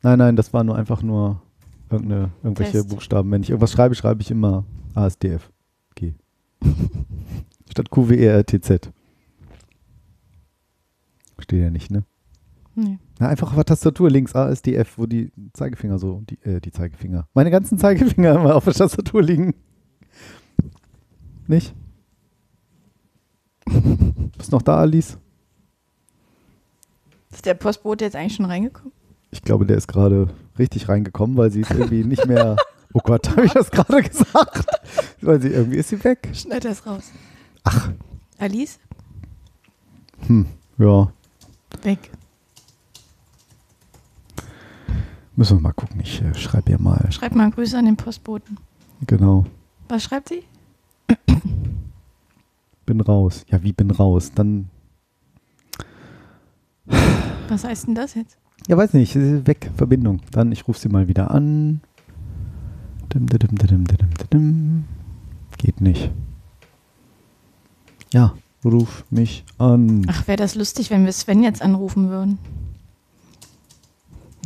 Nein, 0.01 0.18
nein, 0.20 0.36
das 0.36 0.53
war 0.53 0.64
nur 0.64 0.76
einfach 0.78 1.01
nur 1.01 1.41
irgendeine, 1.89 2.30
irgendwelche 2.43 2.72
Test. 2.74 2.89
Buchstaben. 2.89 3.30
Wenn 3.32 3.43
ich 3.43 3.49
irgendwas 3.49 3.72
schreibe, 3.72 3.95
schreibe 3.95 4.22
ich 4.22 4.32
immer 4.32 4.64
ASDF. 4.95 5.49
G. 5.95 6.14
Statt 7.70 7.88
E 7.88 7.89
QWERTZ. 7.89 8.89
Steht 11.39 11.59
ja 11.62 11.70
nicht, 11.70 11.91
ne? 11.91 12.03
Nee. 12.76 12.99
Na, 13.22 13.28
einfach 13.28 13.49
auf 13.49 13.55
der 13.55 13.65
Tastatur 13.65 14.09
links 14.09 14.34
ASDF, 14.34 14.97
wo 14.97 15.05
die 15.05 15.32
Zeigefinger 15.53 15.99
so, 15.99 16.24
die, 16.28 16.41
äh, 16.41 16.59
die 16.59 16.72
Zeigefinger. 16.72 17.28
Meine 17.36 17.51
ganzen 17.51 17.78
Zeigefinger 17.78 18.34
immer 18.34 18.55
auf 18.55 18.63
der 18.63 18.74
Tastatur 18.74 19.22
liegen. 19.22 19.53
Nicht? 21.45 21.76
Bist 24.38 24.51
noch 24.51 24.63
da, 24.63 24.78
Alice? 24.78 25.19
Ist 27.30 27.45
der 27.45 27.53
Postbote 27.53 28.05
jetzt 28.05 28.15
eigentlich 28.15 28.34
schon 28.34 28.45
reingekommen? 28.45 28.91
Ich 29.30 29.43
glaube, 29.43 29.67
der 29.67 29.78
ist 29.78 29.88
gerade 29.88 30.34
richtig 30.57 30.89
reingekommen, 30.89 31.38
weil 31.38 31.51
sie 31.51 31.61
ist 31.61 31.69
irgendwie 31.69 32.03
nicht 32.03 32.26
mehr. 32.26 32.57
Oh 32.93 32.99
Gott, 33.01 33.30
habe 33.30 33.45
ich 33.45 33.53
das 33.53 33.72
gerade 33.72 34.03
gesagt? 34.03 34.65
Weil 35.22 35.41
sie 35.41 35.47
irgendwie 35.47 35.78
ist 35.78 35.88
sie 35.88 36.03
weg. 36.03 36.28
Schneid 36.34 36.65
das 36.65 36.86
raus. 36.86 37.09
Ach. 37.63 37.89
Alice? 38.38 38.80
Hm, 40.28 40.45
ja. 40.78 41.13
Weg. 41.84 42.11
Müssen 45.36 45.57
wir 45.57 45.61
mal 45.61 45.73
gucken. 45.73 46.01
Ich 46.01 46.21
äh, 46.21 46.34
schreibe 46.36 46.71
ihr 46.71 46.79
mal. 46.79 47.11
Schreib 47.11 47.36
mal 47.36 47.49
Grüße 47.51 47.77
an 47.77 47.86
den 47.86 47.95
Postboten. 47.95 48.57
Genau. 49.07 49.45
Was 49.88 50.03
schreibt 50.03 50.29
sie? 50.29 50.43
Bin 52.86 53.01
raus. 53.01 53.45
Ja, 53.49 53.63
wie 53.63 53.73
bin 53.73 53.91
raus? 53.91 54.32
Dann. 54.34 54.69
Was 57.47 57.63
heißt 57.63 57.88
denn 57.88 57.95
das 57.95 58.15
jetzt? 58.15 58.38
Ja, 58.67 58.77
weiß 58.77 58.93
nicht. 58.93 59.15
Weg. 59.15 59.71
Verbindung. 59.75 60.19
Dann, 60.32 60.51
ich 60.51 60.67
rufe 60.67 60.79
sie 60.79 60.89
mal 60.89 61.07
wieder 61.07 61.32
an. 61.32 61.82
Dim, 63.13 63.27
dim, 63.27 63.86
dim. 64.32 64.84
Geht 65.57 65.82
nicht. 65.82 66.11
Ja, 68.13 68.34
ruf 68.65 69.05
mich 69.09 69.45
an. 69.57 70.05
Ach, 70.07 70.27
wäre 70.27 70.38
das 70.38 70.55
lustig, 70.55 70.89
wenn 70.89 71.05
wir 71.05 71.11
Sven 71.11 71.43
jetzt 71.43 71.61
anrufen 71.61 72.09
würden. 72.09 72.38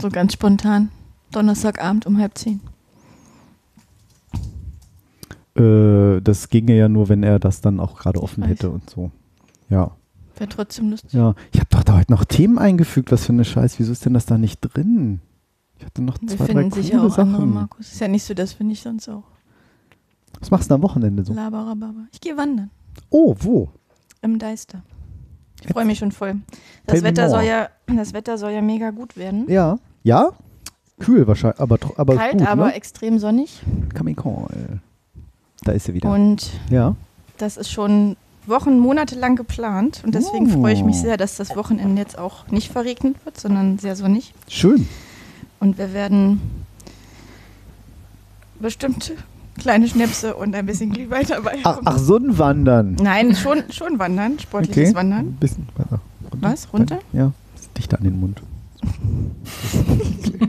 So 0.02 0.10
ganz 0.10 0.34
spontan. 0.34 0.92
Donnerstagabend 1.32 2.06
um 2.06 2.18
halb 2.18 2.38
zehn. 2.38 2.62
Äh, 5.56 6.22
das 6.22 6.50
ginge 6.50 6.76
ja 6.76 6.90
nur, 6.90 7.10
wenn 7.10 7.24
er 7.24 7.40
das 7.40 7.62
dann 7.62 7.80
auch 7.80 7.98
gerade 7.98 8.22
offen 8.22 8.44
hätte 8.44 8.70
und 8.70 8.90
so. 8.90 9.12
Ja. 9.70 9.92
Wäre 10.38 10.50
trotzdem 10.50 10.90
lustig. 10.90 11.14
Ja. 11.14 11.34
Ich 11.54 11.60
habe 11.60 11.70
doch 11.70 11.84
da 11.84 11.98
heute 11.98 12.12
noch 12.12 12.26
Themen 12.26 12.58
eingefügt. 12.58 13.12
Was 13.12 13.26
für 13.26 13.34
eine 13.34 13.46
Scheiß. 13.46 13.80
Wieso 13.80 13.92
ist 13.94 14.06
denn 14.06 14.14
das 14.14 14.26
da 14.26 14.38
nicht 14.38 14.60
drin? 14.62 15.22
Ich 15.80 15.86
hatte 15.86 16.02
noch 16.02 16.22
Wir 16.22 16.28
zwei, 16.30 16.46
drei 16.46 16.46
finden 16.46 16.72
sicher 16.72 16.98
coole 17.00 17.12
auch 17.14 17.18
andere, 17.18 17.38
Sachen. 17.38 17.54
Markus. 17.54 17.92
Ist 17.94 18.02
ja 18.02 18.08
nicht 18.08 18.24
so, 18.24 18.34
das 18.34 18.54
finde 18.54 18.74
ich 18.74 18.82
sonst 18.82 19.08
auch. 19.10 19.24
Was 20.40 20.52
machst 20.52 20.70
du 20.70 20.76
am 20.76 20.82
Wochenende 20.82 21.24
so? 21.24 21.34
Laberababa. 21.34 22.08
Ich 22.12 22.20
gehe 22.20 22.36
wandern. 22.36 22.70
Oh, 23.10 23.36
wo? 23.40 23.70
Im 24.22 24.40
Deister. 24.40 24.84
Ich 25.66 25.74
freue 25.74 25.86
mich 25.86 26.00
schon 26.00 26.12
voll. 26.12 26.36
Das 26.86 27.04
Wetter, 27.04 27.30
soll 27.30 27.44
ja, 27.44 27.70
das 27.88 28.14
Wetter 28.14 28.38
soll 28.38 28.52
ja 28.52 28.62
mega 28.62 28.92
gut 28.92 29.18
werden. 29.18 29.46
Ja. 29.50 29.78
Ja? 30.04 30.32
Kühl 31.00 31.28
wahrscheinlich, 31.28 31.60
aber, 31.60 31.78
aber 31.98 32.16
Kalt, 32.16 32.34
gut, 32.34 32.48
aber 32.48 32.68
ne? 32.68 32.74
extrem 32.74 33.20
sonnig. 33.20 33.62
Coming 33.98 34.16
call. 34.16 34.80
Da 35.64 35.72
ist 35.72 35.86
sie 35.86 35.94
wieder. 35.94 36.10
Und 36.10 36.52
ja. 36.70 36.96
das 37.38 37.58
ist 37.58 37.72
schon 37.72 38.16
Wochen, 38.46 38.78
Monate 38.78 39.16
lang 39.16 39.36
geplant. 39.36 40.02
Und 40.06 40.14
deswegen 40.16 40.48
freue 40.48 40.74
ich 40.74 40.84
mich 40.84 40.98
Oh. 40.98 41.02
sehr, 41.02 41.18
dass 41.18 41.36
das 41.36 41.56
Wochenende 41.56 42.02
jetzt 42.02 42.18
auch 42.18 42.48
nicht 42.48 42.72
verregnet 42.72 43.18
wird, 43.26 43.40
sondern 43.40 43.80
sehr 43.80 43.96
sonnig. 43.96 44.34
Schön. 44.48 44.88
Und 45.60 45.78
wir 45.78 45.94
werden 45.94 46.40
bestimmt 48.60 49.14
kleine 49.60 49.88
Schnäpse 49.88 50.36
und 50.36 50.56
ein 50.56 50.66
bisschen 50.66 50.92
Glühwein 50.92 51.26
dabei 51.28 51.60
Ach, 51.64 51.80
ach, 51.86 51.98
so 51.98 52.18
ein 52.18 52.38
Wandern. 52.38 52.96
Nein, 53.02 53.36
schon, 53.36 53.64
schon 53.72 53.98
wandern, 54.00 54.38
sportliches 54.40 54.90
Okay. 54.90 54.96
Wandern. 54.96 55.28
Ein 55.28 55.32
bisschen 55.34 55.68
weiter. 55.76 56.00
Runter. 56.32 56.50
Was? 56.50 56.68
Runter? 56.74 57.00
Ja. 57.14 57.32
Dichter 57.78 57.98
an 57.98 58.04
den 58.04 58.20
Mund. 58.20 58.42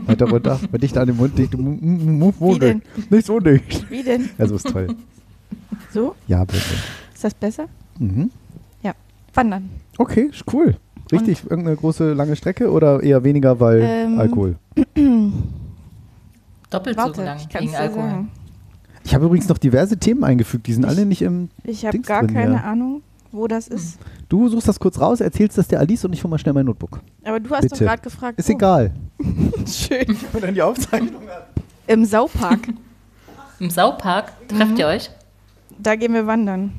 weiter 0.05 0.29
runter. 0.29 0.59
Dichter 0.81 1.01
an 1.01 1.07
den 1.07 1.17
Mund. 1.17 1.37
Dicht, 1.37 1.53
wo 1.57 2.55
Wie 2.55 2.59
denn? 2.59 2.81
nicht? 3.09 3.25
So 3.25 3.39
nicht. 3.39 3.89
Wie 3.89 4.03
denn? 4.03 4.29
Ja, 4.37 4.47
so 4.47 4.55
ist 4.55 4.67
toll. 4.67 4.87
So? 5.93 6.15
Ja, 6.27 6.43
bitte. 6.45 6.59
Ist 7.13 7.23
das 7.23 7.33
besser? 7.33 7.65
Mhm. 7.99 8.29
Ja. 8.83 8.93
Wandern. 9.33 9.69
Okay, 9.97 10.29
cool. 10.53 10.75
Richtig, 11.11 11.43
irgendeine 11.49 11.77
große, 11.77 12.13
lange 12.13 12.35
Strecke 12.35 12.69
oder 12.69 13.01
eher 13.01 13.23
weniger, 13.23 13.59
weil 13.59 13.81
Ähm, 13.81 14.19
Alkohol? 14.19 14.55
Doppelt 16.69 16.97
Warte, 16.97 17.15
so 17.15 17.21
lang 17.23 17.37
dir 17.49 17.79
Alkohol. 17.79 18.03
sagen. 18.09 18.29
Ich 19.07 19.15
habe 19.15 19.25
übrigens 19.25 19.47
noch 19.47 19.57
diverse 19.57 19.95
Themen 19.97 20.25
eingefügt, 20.25 20.67
die 20.67 20.73
sind 20.73 20.83
alle 20.83 21.05
nicht 21.05 21.21
im. 21.21 21.47
Ich 21.63 21.85
habe 21.85 21.97
gar 21.99 22.23
drin 22.23 22.33
keine 22.33 22.59
hier. 22.59 22.65
Ahnung, 22.65 23.01
wo 23.31 23.47
das 23.47 23.69
ist. 23.69 23.97
Du 24.27 24.49
suchst 24.49 24.67
das 24.67 24.81
kurz 24.81 24.99
raus, 24.99 25.21
erzählst 25.21 25.57
das 25.57 25.69
der 25.69 25.79
Alice 25.79 26.03
und 26.03 26.11
ich 26.11 26.21
hole 26.25 26.31
mal 26.31 26.37
schnell 26.37 26.53
mein 26.53 26.65
Notebook. 26.65 26.99
Aber 27.23 27.39
du 27.39 27.49
hast 27.51 27.61
Bitte. 27.61 27.75
doch 27.75 27.79
gerade 27.85 28.01
gefragt. 28.01 28.37
Ist 28.37 28.49
wo. 28.49 28.53
egal. 28.53 28.91
Schön. 29.65 30.07
Und 30.33 30.43
dann 30.43 30.53
die 30.53 30.61
Aufzeichnung. 30.61 31.21
Im 31.87 32.03
Saupark. 32.03 32.59
Im 33.61 33.69
Saupark 33.69 34.33
trefft 34.49 34.71
Mhm. 34.71 34.77
ihr 34.77 34.87
euch? 34.87 35.09
da 35.79 35.95
gehen 35.95 36.13
wir 36.13 36.27
wandern. 36.27 36.73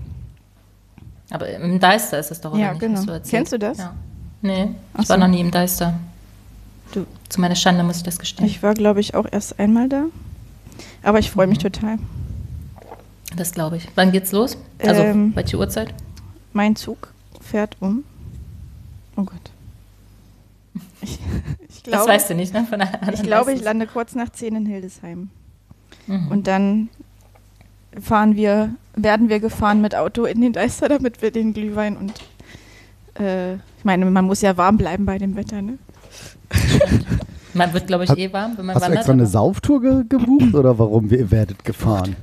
Aber 1.30 1.48
im 1.48 1.80
Deister 1.80 2.18
ist 2.18 2.30
es 2.30 2.40
doch, 2.42 2.52
oder 2.52 2.60
Ja, 2.60 2.70
nicht? 2.72 2.80
genau. 2.80 3.02
du 3.04 3.12
erzählt? 3.12 3.30
Kennst 3.30 3.52
du 3.54 3.58
das? 3.58 3.78
Ja. 3.78 3.94
Nee, 4.42 4.68
Ach 4.92 5.02
ich 5.02 5.08
war 5.08 5.16
so. 5.16 5.20
noch 5.22 5.28
nie 5.28 5.40
im 5.40 5.50
Deister. 5.50 5.94
Du. 6.92 7.06
Zu 7.30 7.40
meiner 7.40 7.54
Schande 7.56 7.84
muss 7.84 7.96
ich 7.98 8.02
das 8.02 8.18
gestehen. 8.18 8.46
Ich 8.46 8.62
war, 8.62 8.74
glaube 8.74 9.00
ich, 9.00 9.14
auch 9.14 9.26
erst 9.30 9.58
einmal 9.58 9.88
da. 9.88 10.04
Aber 11.02 11.18
ich 11.18 11.30
freue 11.30 11.46
mich 11.46 11.58
Mhm. 11.58 11.62
total. 11.62 11.98
das 13.36 13.52
glaube 13.52 13.76
ich. 13.76 13.88
Wann 13.94 14.10
geht's 14.12 14.32
los? 14.32 14.56
Also, 14.78 15.02
Ähm, 15.02 15.32
welche 15.34 15.58
Uhrzeit? 15.58 15.94
Mein 16.52 16.76
Zug 16.76 17.12
fährt 17.40 17.76
um. 17.80 18.04
Oh 19.16 19.22
Gott. 19.24 19.36
Ich, 21.00 21.20
ich 21.68 21.82
das 21.82 21.92
glaube, 21.92 22.10
weißt 22.10 22.30
du 22.30 22.34
nicht, 22.34 22.52
ne? 22.52 22.66
Ich 23.12 23.22
glaube, 23.22 23.52
ich 23.52 23.62
lande 23.62 23.86
kurz 23.86 24.14
nach 24.16 24.30
10 24.30 24.56
in 24.56 24.66
Hildesheim. 24.66 25.30
Mhm. 26.08 26.28
Und 26.28 26.46
dann 26.48 26.88
fahren 28.00 28.34
wir, 28.34 28.70
werden 28.96 29.28
wir 29.28 29.38
gefahren 29.40 29.80
mit 29.80 29.94
Auto 29.94 30.24
in 30.24 30.40
den 30.40 30.52
Deister, 30.52 30.88
damit 30.88 31.22
wir 31.22 31.30
den 31.30 31.52
Glühwein 31.54 31.96
und 31.96 32.12
äh, 33.20 33.54
ich 33.54 33.84
meine, 33.84 34.06
man 34.06 34.24
muss 34.24 34.40
ja 34.40 34.56
warm 34.56 34.76
bleiben 34.76 35.06
bei 35.06 35.18
dem 35.18 35.36
Wetter, 35.36 35.62
ne? 35.62 35.78
Man 37.58 37.72
wird, 37.74 37.86
glaube 37.88 38.04
ich, 38.04 38.10
eh 38.16 38.32
warm, 38.32 38.56
wenn 38.56 38.66
man 38.66 38.74
Hast 38.76 38.82
du 38.82 38.84
wandert. 38.86 38.98
extra 39.00 39.12
eine 39.12 39.26
Sauftour 39.26 39.80
ge 39.82 40.04
gebucht 40.08 40.54
oder 40.54 40.78
warum? 40.78 41.10
Ihr 41.10 41.30
werdet 41.30 41.64
gefahren. 41.64 42.16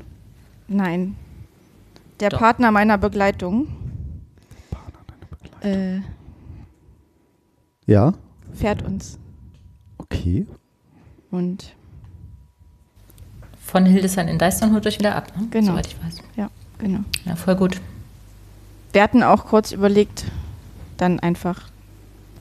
Nein. 0.68 1.16
Der 2.22 2.30
Doch. 2.30 2.40
Partner 2.40 2.72
meiner 2.72 2.98
Begleitung 2.98 3.68
äh, 5.62 6.00
Ja, 7.86 8.14
fährt 8.54 8.84
uns. 8.84 9.20
okay. 9.98 10.48
Und 11.32 11.76
Von 13.60 13.86
Hildesheim 13.86 14.28
in 14.30 14.38
Deistern 14.40 14.72
holt 14.74 14.88
euch 14.88 15.00
wieder 15.00 15.16
ab, 15.16 15.34
ne? 15.38 15.48
Genau. 15.52 15.72
Soweit 15.72 15.88
ich 15.88 15.98
weiß. 16.02 16.18
ja, 16.38 16.50
genau. 16.78 17.00
Ja, 17.26 17.36
voll 17.36 17.56
gut. 17.56 17.82
Wir 18.94 19.04
hatten 19.04 19.24
auch 19.24 19.46
kurz 19.46 19.74
überlegt, 19.74 20.24
dann 20.98 21.20
einfach 21.20 21.64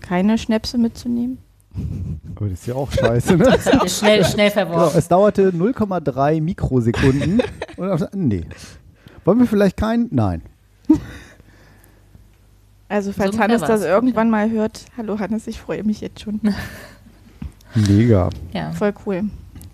keine 0.00 0.38
Schnäpse 0.38 0.78
mitzunehmen. 0.78 1.38
Aber 2.36 2.48
das 2.48 2.60
ist 2.60 2.66
ja 2.66 2.74
auch 2.74 2.90
scheiße, 2.90 3.36
ne? 3.36 3.46
Habt 3.52 3.82
ihr 3.84 3.88
schnell, 3.88 4.24
schnell 4.24 4.50
genau, 4.50 4.66
verworfen. 4.66 4.98
es 4.98 5.08
dauerte 5.08 5.50
0,3 5.50 6.40
Mikrosekunden. 6.40 7.42
und 7.76 7.88
dann, 8.00 8.08
nee. 8.14 8.44
Wollen 9.24 9.38
wir 9.38 9.46
vielleicht 9.46 9.76
keinen? 9.76 10.08
Nein. 10.10 10.42
Also 12.88 13.12
falls 13.12 13.34
So 13.34 13.42
Hannes 13.42 13.62
das 13.62 13.80
ist, 13.80 13.86
irgendwann 13.86 14.30
mal 14.30 14.50
hört, 14.50 14.84
hallo 14.96 15.18
Hannes, 15.18 15.46
ich 15.46 15.60
freue 15.60 15.82
mich 15.82 16.00
jetzt 16.00 16.20
schon. 16.20 16.40
Mega. 17.74 18.30
Ja. 18.52 18.70
Voll 18.72 18.92
cool. 19.06 19.24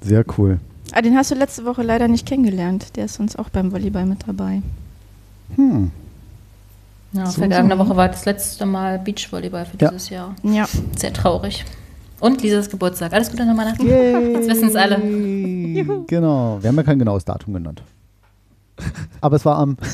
Sehr 0.01 0.25
cool. 0.39 0.59
Ah, 0.93 1.03
den 1.03 1.17
hast 1.17 1.31
du 1.31 1.35
letzte 1.35 1.65
Woche 1.67 1.83
leider 1.83 2.09
nicht 2.09 2.27
kennengelernt. 2.27 2.97
Der 2.97 3.05
ist 3.05 3.15
sonst 3.15 3.39
auch 3.39 3.49
beim 3.51 3.73
Volleyball 3.73 4.07
mit 4.07 4.27
dabei. 4.27 4.63
Hm. 5.57 5.91
Ja, 7.13 7.27
So, 7.27 7.41
vergangene 7.41 7.75
so. 7.77 7.81
Woche 7.81 7.97
war 7.97 8.09
das 8.09 8.25
letzte 8.25 8.65
Mal 8.65 8.99
Beachvolleyball 9.01 9.67
für 9.67 9.77
Ja. 9.79 9.91
dieses 9.91 10.09
Jahr. 10.09 10.35
Ja. 10.43 10.67
Sehr 10.97 11.13
traurig. 11.13 11.65
Und 12.21 12.43
Lisas 12.43 12.69
Geburtstag. 12.71 13.13
Alles 13.13 13.31
Gute 13.31 13.45
nochmal 13.47 13.73
nach. 13.73 13.79
Yay. 13.79 14.35
Jetzt 14.35 14.49
wissen 14.49 14.69
es 14.69 14.77
alle. 14.77 15.01
Genau. 16.09 16.59
Wir 16.61 16.69
haben 16.69 16.77
ja 16.77 16.83
kein 16.83 16.99
genaues 16.99 17.25
Datum 17.25 17.55
genannt. 17.55 17.83
Aber 19.21 19.37
es 19.37 19.45
war 19.45 19.57
am. 19.57 19.77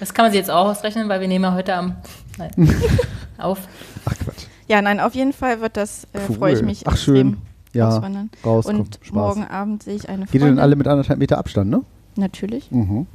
Das 0.00 0.12
kann 0.14 0.24
man 0.24 0.32
sich 0.32 0.40
jetzt 0.40 0.50
auch 0.50 0.66
ausrechnen, 0.68 1.08
weil 1.08 1.20
wir 1.20 1.28
nehmen 1.28 1.44
ja 1.44 1.54
heute 1.54 1.74
am 1.74 1.96
nein, 2.38 2.50
auf. 3.38 3.60
Ach 4.04 4.14
Quatsch. 4.18 4.46
Ja, 4.68 4.82
nein, 4.82 4.98
auf 5.00 5.14
jeden 5.14 5.32
Fall 5.32 5.60
wird 5.60 5.76
das, 5.76 6.04
äh, 6.12 6.18
Cool. 6.28 6.36
freue 6.36 6.54
ich 6.54 6.62
mich 6.62 6.86
Ach, 6.86 6.96
schön. 6.96 7.36
Ja, 7.72 7.88
auswandern. 7.88 8.30
raus, 8.44 8.66
Und 8.66 8.98
Spaß. 9.02 9.12
morgen 9.14 9.44
Abend 9.44 9.82
sehe 9.84 9.94
ich 9.94 10.08
eine 10.08 10.24
Geht 10.24 10.34
ihr 10.34 10.40
Freundin. 10.40 10.56
denn 10.56 10.62
alle 10.62 10.74
mit 10.76 10.88
anderthalb 10.88 11.18
Meter 11.20 11.38
Abstand, 11.38 11.70
ne? 11.70 11.82
Natürlich. 12.16 12.70
Mhm. 12.72 13.06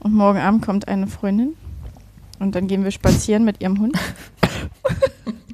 Und 0.00 0.14
morgen 0.14 0.38
Abend 0.38 0.64
kommt 0.64 0.88
eine 0.88 1.06
Freundin. 1.06 1.54
Und 2.38 2.54
dann 2.54 2.66
gehen 2.66 2.82
wir 2.84 2.90
spazieren 2.90 3.44
mit 3.44 3.60
ihrem 3.60 3.78
Hund. 3.80 3.96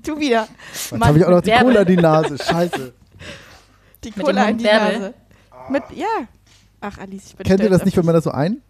Du 0.09 0.19
wieder. 0.19 0.49
Jetzt 0.73 0.93
habe 1.01 1.19
ich 1.19 1.25
auch 1.25 1.31
noch 1.31 1.41
die 1.41 1.51
Bärbel. 1.51 1.73
Cola 1.73 1.81
in 1.83 1.87
die 1.89 1.97
Nase. 1.97 2.39
Scheiße. 2.39 2.93
Die 4.05 4.09
Mit 4.15 4.25
Cola 4.25 4.49
in 4.49 4.59
die 4.59 4.65
Bärbel. 4.65 4.99
Nase. 4.99 5.15
Mit, 5.71 5.83
ja. 5.95 6.07
Ach, 6.81 6.99
Alice, 6.99 7.29
ich 7.31 7.37
bin 7.37 7.47
Kennt 7.47 7.61
ihr 7.63 7.71
das 7.71 7.85
nicht, 7.85 7.97
wenn 7.97 8.05
man 8.07 8.15
das 8.15 8.25
so 8.25 8.31
einatmet, 8.31 8.61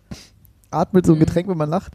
Mhm. 1.04 1.06
so 1.06 1.12
ein 1.14 1.18
Getränk, 1.18 1.48
wenn 1.48 1.58
man 1.58 1.68
lacht? 1.70 1.92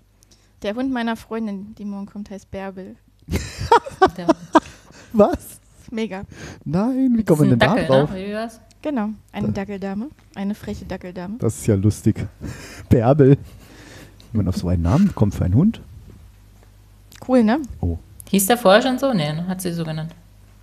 Der 0.62 0.76
Hund 0.76 0.92
meiner 0.92 1.16
Freundin, 1.16 1.74
die 1.76 1.86
morgen 1.86 2.06
kommt, 2.06 2.30
heißt 2.30 2.52
Bärbel. 2.52 2.96
Was? 5.14 5.60
Mega. 5.90 6.24
Nein, 6.64 7.14
wie 7.18 7.24
kommt 7.24 7.40
man 7.40 7.48
ein 7.50 7.52
denn 7.52 7.60
da 7.60 7.76
Dackel, 7.76 7.86
drauf? 7.88 8.12
ne? 8.12 8.50
Genau. 8.82 9.10
Eine 9.32 9.50
Dackeldame. 9.52 10.08
Eine 10.36 10.56
freche 10.56 10.86
Dackeldame. 10.86 11.36
Das 11.40 11.56
ist 11.58 11.68
ja 11.68 11.76
lustig. 11.76 12.26
Bärbel. 12.90 13.38
Wenn 14.32 14.38
man 14.46 14.48
auf 14.48 14.58
so 14.58 14.68
einen 14.70 14.82
Namen 14.84 15.14
kommt 15.14 15.36
für 15.36 15.46
einen 15.46 15.54
Hund. 15.56 15.82
Cool, 17.28 17.44
ne? 17.44 17.60
Oh. 17.82 17.98
Hieß 18.32 18.46
der 18.48 18.58
vorher 18.58 18.82
schon 18.82 18.98
so? 18.98 19.14
Nee, 19.14 19.34
ne? 19.34 19.46
hat 19.48 19.62
sie 19.62 19.72
so 19.74 19.84
genannt. 19.84 20.14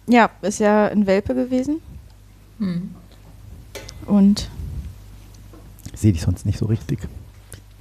Ja, 0.06 0.30
ist 0.42 0.58
ja 0.58 0.86
ein 0.88 1.06
Welpe 1.06 1.34
gewesen. 1.34 1.80
Hm. 2.58 2.94
Und 4.06 4.48
Ich 5.92 6.00
sehe 6.00 6.12
dich 6.12 6.22
sonst 6.22 6.46
nicht 6.46 6.58
so 6.58 6.64
richtig. 6.66 7.00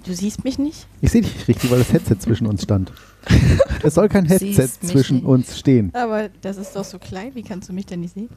du 0.06 0.14
siehst 0.14 0.44
mich 0.44 0.60
nicht? 0.60 0.88
Ich 1.02 1.12
sehe 1.12 1.22
dich 1.22 1.34
nicht 1.34 1.48
richtig, 1.48 1.72
weil 1.72 1.80
das 1.80 1.94
Headset 1.94 2.16
zwischen 2.20 2.48
uns 2.48 2.64
stand. 2.64 2.92
Es 3.84 3.94
soll 3.94 4.10
kein 4.10 4.26
Headset 4.26 4.68
zwischen 4.82 5.18
nicht. 5.18 5.26
uns 5.26 5.58
stehen. 5.60 5.92
Aber 5.94 6.30
das 6.42 6.58
ist 6.58 6.76
doch 6.76 6.84
so 6.84 6.98
klein. 6.98 7.36
Wie 7.36 7.44
kannst 7.44 7.70
du 7.70 7.74
mich 7.74 7.86
denn 7.86 8.00
nicht 8.02 8.14
sehen? 8.16 8.28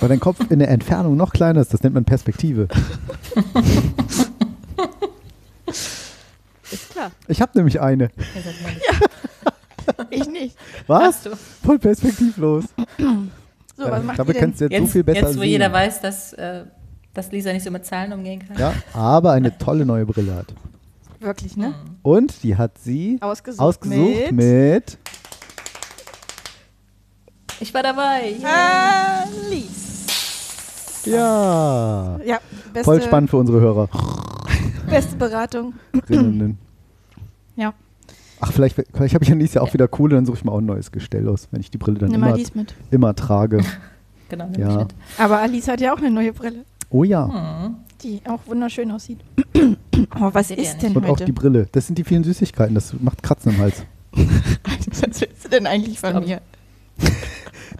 Weil 0.00 0.08
dein 0.08 0.20
Kopf 0.20 0.38
in 0.50 0.58
der 0.58 0.68
Entfernung 0.70 1.16
noch 1.16 1.32
kleiner 1.32 1.60
ist. 1.60 1.72
Das 1.72 1.82
nennt 1.82 1.94
man 1.94 2.04
Perspektive. 2.04 2.66
Ist 6.70 6.90
klar. 6.90 7.10
Ich 7.28 7.40
habe 7.40 7.52
nämlich 7.54 7.80
eine. 7.80 8.04
Mal- 8.04 8.10
Ich 10.10 10.26
nicht. 10.28 10.56
Was? 10.86 11.28
Voll 11.64 11.78
perspektivlos. 11.78 12.64
So, 13.74 13.84
was 13.90 14.04
macht 14.04 14.18
Dabei 14.18 14.34
ihr 14.34 14.38
kannst 14.40 14.60
du 14.60 14.64
jetzt, 14.66 14.76
so 14.76 14.82
Jetzt, 14.82 14.92
viel 14.92 15.02
besser 15.02 15.20
jetzt 15.20 15.36
wo 15.36 15.40
sehen. 15.40 15.48
jeder 15.50 15.72
weiß, 15.72 16.02
dass, 16.02 16.34
äh, 16.34 16.64
dass 17.14 17.32
Lisa 17.32 17.54
nicht 17.54 17.64
so 17.64 17.70
mit 17.70 17.86
Zahlen 17.86 18.12
umgehen 18.12 18.44
kann. 18.46 18.58
Ja, 18.58 18.74
aber 18.92 19.32
eine 19.32 19.56
tolle 19.56 19.86
neue 19.86 20.04
Brille 20.04 20.34
hat. 20.34 20.52
Wirklich, 21.20 21.56
ne? 21.56 21.74
Und 22.02 22.42
die 22.42 22.54
hat 22.54 22.76
sie 22.78 23.16
Ausgesucht, 23.22 23.60
ausgesucht 23.62 24.30
mit... 24.30 24.32
mit 24.32 24.98
Ich 27.60 27.72
war 27.72 27.82
dabei. 27.82 28.34
Alice. 28.44 30.06
ja. 31.06 32.18
Ja, 32.24 32.40
beste, 32.74 32.84
Voll 32.84 33.00
spannend 33.02 33.30
für 33.30 33.38
unsere 33.38 33.58
Hörer. 33.60 33.88
beste 34.86 35.16
Beratung. 35.16 35.72
Ach, 38.44 38.50
vielleicht, 38.52 38.74
vielleicht 38.92 39.14
habe 39.14 39.22
ich 39.22 39.28
ja 39.28 39.36
nächstes 39.36 39.54
Jahr 39.54 39.64
auch 39.64 39.72
wieder 39.72 39.86
Kohle, 39.86 40.16
dann 40.16 40.26
suche 40.26 40.38
ich 40.38 40.44
mal 40.44 40.50
auch 40.50 40.58
ein 40.58 40.66
neues 40.66 40.90
Gestell 40.90 41.28
aus, 41.28 41.46
wenn 41.52 41.60
ich 41.60 41.70
die 41.70 41.78
Brille 41.78 42.00
dann 42.00 42.10
nimm 42.10 42.24
immer, 42.24 42.36
mit. 42.36 42.74
immer 42.90 43.14
trage. 43.14 43.60
Genau, 44.28 44.46
nimm 44.48 44.60
Ja. 44.62 44.70
ich 44.70 44.76
mit. 44.78 44.94
Aber 45.18 45.40
Alice 45.40 45.68
hat 45.68 45.80
ja 45.82 45.92
auch 45.92 45.98
eine 45.98 46.10
neue 46.10 46.32
Brille, 46.32 46.64
Oh 46.88 47.04
ja. 47.04 47.64
Hm. 47.66 47.76
die 48.02 48.20
auch 48.26 48.40
wunderschön 48.46 48.90
aussieht. 48.90 49.20
oh, 49.56 50.30
was 50.32 50.50
ist 50.50 50.58
nicht. 50.58 50.82
denn 50.82 50.96
Und 50.96 51.04
auch 51.04 51.20
die 51.20 51.32
Brille. 51.32 51.68
Das 51.70 51.86
sind 51.86 51.98
die 51.98 52.04
vielen 52.04 52.24
Süßigkeiten. 52.24 52.74
Das 52.74 52.94
macht 52.98 53.22
Kratzen 53.22 53.52
im 53.52 53.58
Hals. 53.60 53.84
was 54.14 55.20
willst 55.20 55.44
du 55.44 55.48
denn 55.50 55.66
eigentlich 55.66 56.00
von 56.00 56.24
mir? 56.24 56.40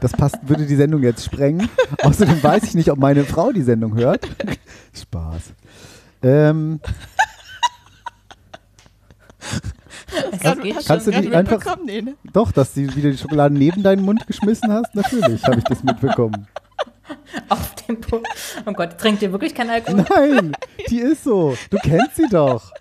Das 0.00 0.12
passt, 0.12 0.36
würde 0.48 0.66
die 0.66 0.74
Sendung 0.74 1.02
jetzt 1.04 1.24
sprengen. 1.24 1.68
Außerdem 2.02 2.42
weiß 2.42 2.64
ich 2.64 2.74
nicht, 2.74 2.90
ob 2.90 2.98
meine 2.98 3.22
Frau 3.24 3.52
die 3.52 3.62
Sendung 3.62 3.94
hört. 3.94 4.28
Spaß. 4.92 5.52
Ähm, 6.22 6.80
Grad- 10.40 10.62
geht 10.62 10.76
hast 10.76 10.86
kannst 10.88 11.07
du 11.07 11.11
das 11.11 11.22
gerade 11.22 11.36
einfach-? 11.36 11.78
Nee, 11.84 12.03
ne? 12.03 12.14
doch, 12.32 12.53
dass 12.53 12.74
du 12.74 12.94
wieder 12.96 13.11
die 13.11 13.18
Schokolade 13.18 13.55
neben 13.55 13.82
deinen 13.82 14.03
Mund 14.05 14.26
geschmissen 14.26 14.72
hast, 14.72 14.94
natürlich 14.94 15.42
habe 15.44 15.59
ich 15.59 15.64
das 15.64 15.82
mitbekommen. 15.82 16.46
auf 17.48 17.74
dem 17.86 18.00
Punkt. 18.00 18.26
Oh 18.66 18.72
Gott, 18.72 18.98
trinkt 18.98 19.22
ihr 19.22 19.32
wirklich 19.32 19.55
keinen 19.55 19.70
Alkohol? 19.70 20.05
Nein, 20.14 20.53
die 20.88 20.98
ist 20.98 21.24
so. 21.24 21.57
Du 21.70 21.76
kennst 21.78 22.16
sie 22.16 22.28
doch. 22.30 22.72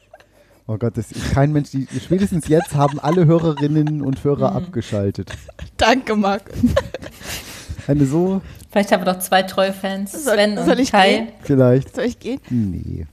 Oh 0.67 0.77
Gott, 0.77 0.95
das 0.95 1.11
ist 1.11 1.31
kein 1.33 1.51
Mensch. 1.51 1.71
Die, 1.71 1.87
spätestens 2.03 2.47
jetzt 2.47 2.75
haben 2.75 2.99
alle 2.99 3.25
Hörerinnen 3.25 4.01
und 4.01 4.23
Hörer 4.23 4.55
abgeschaltet. 4.55 5.31
Danke, 5.75 6.15
Marc. 6.15 6.43
Eine 7.87 8.05
so, 8.05 8.41
Vielleicht 8.69 8.91
haben 8.93 9.01
wir 9.05 9.11
doch 9.11 9.19
zwei 9.19 9.43
treue 9.43 9.73
Fans, 9.73 10.11
Soll- 10.23 10.35
Sven 10.35 10.55
soll 10.55 10.73
und 10.75 10.79
ich 10.79 10.91
Kai. 10.93 11.09
gehen? 11.13 11.27
vielleicht. 11.41 11.93
Soll 11.95 12.05
ich 12.05 12.19
gehen? 12.19 12.39
Nee. 12.49 13.05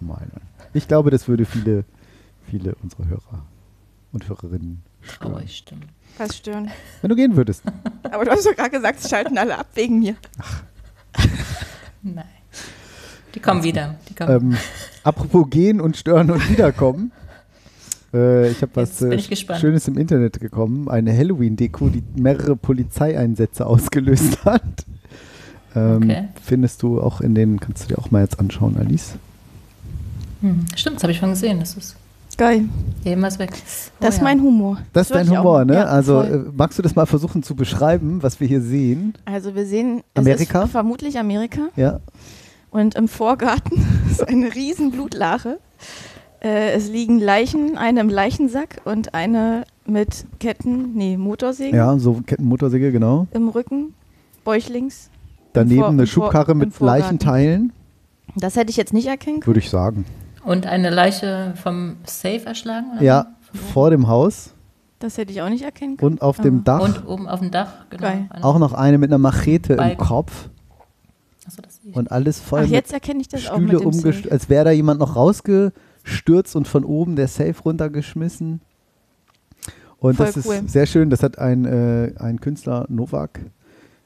Nein, 0.00 0.30
nein. 0.32 0.42
Ich 0.72 0.88
glaube, 0.88 1.10
das 1.10 1.28
würde 1.28 1.44
viele, 1.44 1.84
viele 2.50 2.74
unserer 2.82 3.06
Hörer 3.08 3.44
und 4.12 4.28
Hörerinnen 4.28 4.82
stören. 5.00 5.32
Traurig, 5.32 5.56
stimmt. 5.56 5.86
Was 6.16 6.36
stören. 6.36 6.70
Wenn 7.00 7.10
du 7.10 7.16
gehen 7.16 7.36
würdest. 7.36 7.62
Aber 8.02 8.24
du 8.24 8.30
hast 8.30 8.46
doch 8.46 8.54
gerade 8.54 8.70
gesagt, 8.70 9.00
sie 9.00 9.08
schalten 9.08 9.38
alle 9.38 9.58
ab 9.58 9.66
wegen 9.74 9.98
mir. 10.00 10.16
Nein. 12.02 12.24
Die 13.34 13.40
kommen 13.40 13.62
wieder. 13.62 13.96
Die 14.08 14.14
kommen. 14.14 14.52
Ähm, 14.52 14.56
apropos 15.04 15.48
gehen 15.50 15.80
und 15.80 15.96
stören 15.96 16.30
und 16.30 16.48
wiederkommen. 16.48 17.12
Äh, 18.10 18.48
ich 18.48 18.62
habe 18.62 18.72
was 18.74 19.02
äh, 19.02 19.14
ich. 19.14 19.46
Schönes 19.60 19.86
im 19.86 19.98
Internet 19.98 20.40
gekommen. 20.40 20.88
Eine 20.88 21.14
Halloween-Deko, 21.14 21.90
die 21.90 22.02
mehrere 22.16 22.56
Polizeieinsätze 22.56 23.66
ausgelöst 23.66 24.46
hat. 24.46 24.62
Ähm, 25.76 26.04
Okay. 26.04 26.28
Findest 26.42 26.82
du 26.82 27.02
auch 27.02 27.20
in 27.20 27.34
den, 27.34 27.60
kannst 27.60 27.84
du 27.84 27.88
dir 27.88 27.98
auch 27.98 28.10
mal 28.10 28.22
jetzt 28.22 28.40
anschauen, 28.40 28.78
Alice. 28.78 29.16
Hm, 30.40 30.64
stimmt, 30.74 30.96
das 30.96 31.02
habe 31.02 31.12
ich 31.12 31.18
schon 31.18 31.28
gesehen. 31.28 31.60
Das 31.60 31.76
ist 31.76 31.96
Geil. 32.38 32.64
eben 33.04 33.20
was 33.20 33.38
weg. 33.38 33.50
Das 33.52 33.90
Oh 34.00 34.08
ist 34.08 34.16
ja. 34.18 34.22
mein 34.24 34.40
Humor. 34.40 34.78
Das 34.94 35.08
ist 35.10 35.14
dein 35.14 35.28
auch 35.28 35.38
Humor, 35.38 35.64
ne? 35.66 35.74
Ja, 35.74 35.84
also 35.84 36.22
voll. 36.22 36.46
äh, 36.48 36.52
magst 36.56 36.78
du 36.78 36.82
das 36.82 36.94
mal 36.96 37.04
versuchen 37.06 37.42
zu 37.42 37.54
beschreiben, 37.54 38.22
was 38.22 38.40
wir 38.40 38.46
hier 38.48 38.62
sehen? 38.62 39.12
also 39.26 39.54
wir 39.54 39.66
sehen, 39.66 40.02
es 40.14 40.20
Amerika? 40.20 40.62
ist 40.62 40.70
vermutlich 40.70 41.18
Amerika. 41.18 41.68
Ja. 41.76 42.00
Und 42.70 42.94
im 42.94 43.08
Vorgarten 43.08 43.84
ist 44.10 44.26
eine 44.26 44.54
riesen 44.54 44.90
Blutlache. 44.92 45.58
Äh, 46.40 46.70
es 46.72 46.88
liegen 46.88 47.18
Leichen, 47.18 47.76
eine 47.76 48.00
im 48.00 48.08
Leichensack 48.08 48.80
und 48.84 49.12
eine 49.14 49.64
mit 49.86 50.24
Ketten, 50.38 50.92
nee, 50.94 51.16
Motorsägen 51.16 51.76
Ja, 51.76 51.98
so 51.98 52.20
Kettenmotorsäge, 52.24 52.92
genau. 52.92 53.26
im 53.32 53.48
Rücken, 53.48 53.94
bäuchlings. 54.44 55.10
Daneben 55.54 55.80
Vor- 55.80 55.88
eine 55.88 56.06
Schubkarre 56.06 56.54
mit 56.54 56.72
Vorgarten. 56.74 57.02
Leichenteilen, 57.02 57.72
Das 58.36 58.54
hätte 58.54 58.70
ich 58.70 58.76
jetzt 58.76 58.92
nicht 58.92 59.06
erkennen 59.08 59.40
können. 59.40 59.46
würde 59.48 59.60
ich 59.60 59.70
sagen. 59.70 60.04
Und 60.48 60.66
eine 60.66 60.90
Leiche 60.90 61.52
vom 61.62 61.96
Safe 62.04 62.44
erschlagen? 62.46 62.92
Oder 62.94 63.02
Ja, 63.02 63.26
vor 63.72 63.90
dem 63.90 64.08
Haus 64.08 64.54
Das 64.98 65.18
hätte 65.18 65.30
ich 65.32 65.42
auch 65.42 65.48
nicht 65.48 65.62
erkennen 65.64 65.96
können. 65.96 66.12
und 66.14 66.22
auf 66.22 66.38
dem 66.40 66.64
Dach 66.64 66.80
Und 66.80 67.06
oben 67.06 67.28
auf 67.28 67.40
dem 67.40 67.50
Dach, 67.50 67.68
genau. 67.90 68.26
Auch 68.42 68.58
noch 68.58 68.72
eine 68.72 68.98
mit 68.98 69.10
einer 69.10 69.18
Machete 69.18 69.74
im 69.74 69.76
Balken. 69.76 69.98
Kopf 70.04 70.48
Achso, 71.46 71.62
das 71.62 71.76
sehe 71.76 71.90
ich. 71.90 71.96
und 71.96 72.10
alles 72.12 72.40
voll 72.40 72.60
Ach, 72.60 72.64
mit 72.64 72.72
jetzt 72.72 72.92
erkenne 72.92 73.20
ich 73.20 73.28
das 73.28 73.48
auch 73.48 73.54
Stühle 73.56 73.72
mit 73.74 73.80
dem 73.80 73.86
umgestürzt, 73.86 74.22
Safe. 74.24 74.32
als 74.32 74.48
wäre 74.48 74.64
da 74.66 74.70
jemand 74.70 75.00
noch 75.00 75.16
rausgestürzt 75.16 76.56
und 76.56 76.66
von 76.68 76.84
oben 76.84 77.16
der 77.16 77.28
Safe 77.28 77.54
runtergeschmissen. 77.64 78.60
Und 80.00 80.14
Voll 80.16 80.26
das 80.26 80.46
cool. 80.46 80.54
ist 80.54 80.70
sehr 80.70 80.86
schön, 80.86 81.10
das 81.10 81.22
hat 81.22 81.38
ein, 81.38 81.64
äh, 81.64 82.12
ein 82.18 82.40
Künstler, 82.40 82.86
Novak, 82.88 83.40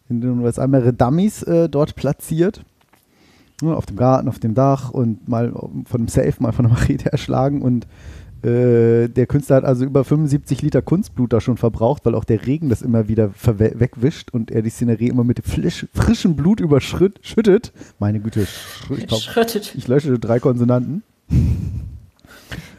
in 0.09 0.21
den 0.21 0.39
USA 0.41 0.67
mehrere 0.67 0.93
Dummies 0.93 1.43
äh, 1.43 1.69
dort 1.69 1.95
platziert. 1.97 2.65
Ja, 3.63 3.75
auf 3.75 3.87
dem 3.87 3.97
Garten, 3.97 4.29
auf 4.29 4.39
dem 4.39 4.55
Dach 4.55 4.91
und 4.91 5.29
mal 5.29 5.53
von 5.53 6.01
dem 6.03 6.09
Safe, 6.09 6.35
mal 6.39 6.53
von 6.53 6.65
der 6.67 6.73
Machete 6.73 7.13
erschlagen. 7.13 7.63
Und 7.63 7.87
äh, 8.43 9.09
der 9.09 9.27
Künstler 9.27 9.57
hat 9.57 9.65
also 9.65 9.85
über 9.85 10.05
75 10.05 10.63
Liter 10.63 10.83
Kunstblut 10.83 11.33
da 11.33 11.41
schon 11.41 11.57
verbraucht, 11.57 12.05
weil 12.05 12.15
auch 12.15 12.25
der 12.25 12.45
Regen 12.45 12.69
das 12.69 12.83
immer 12.83 13.07
wieder 13.09 13.31
wegwischt 13.45 14.31
und 14.31 14.51
er 14.51 14.63
die 14.63 14.71
Szenerie 14.71 15.09
immer 15.09 15.25
mit 15.25 15.47
frisch, 15.47 15.87
frischem 15.95 16.35
Blut 16.35 16.61
überschüttet. 16.61 17.73
Meine 18.01 18.19
Güte, 18.21 18.47
ich, 18.91 19.07
glaub, 19.07 19.21
ich 19.75 19.89
lösche 19.89 20.19
drei 20.19 20.41
Konsonanten. 20.41 21.05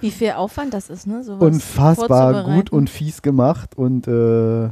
Wie 0.01 0.11
viel 0.11 0.31
Aufwand 0.31 0.73
das 0.73 0.89
ist, 0.89 1.07
ne? 1.07 1.23
Sowas 1.23 1.41
Unfassbar 1.41 2.43
gut 2.43 2.69
und 2.69 2.89
fies 2.89 3.21
gemacht 3.21 3.77
und 3.77 4.05
äh, 4.05 4.69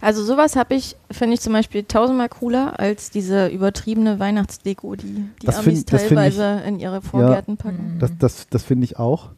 Also 0.00 0.22
sowas 0.24 0.56
habe 0.56 0.74
ich, 0.74 0.96
finde 1.10 1.34
ich 1.34 1.40
zum 1.40 1.52
Beispiel 1.52 1.84
tausendmal 1.84 2.28
cooler 2.28 2.78
als 2.80 3.10
diese 3.10 3.48
übertriebene 3.48 4.18
Weihnachtsdeko, 4.18 4.96
die 4.96 5.26
die 5.42 5.46
Das 5.46 5.58
Amis 5.58 5.64
find- 5.84 5.90
find 5.90 6.02
ich- 6.02 6.08
teilweise 6.08 6.62
in 6.66 6.78
ihre 6.80 7.02
Vorgärten 7.02 7.56
packen. 7.56 7.96
Das, 7.98 8.10
das, 8.18 8.48
das 8.48 8.62
finde 8.62 8.84
ich 8.84 8.98
auch. 8.98 9.30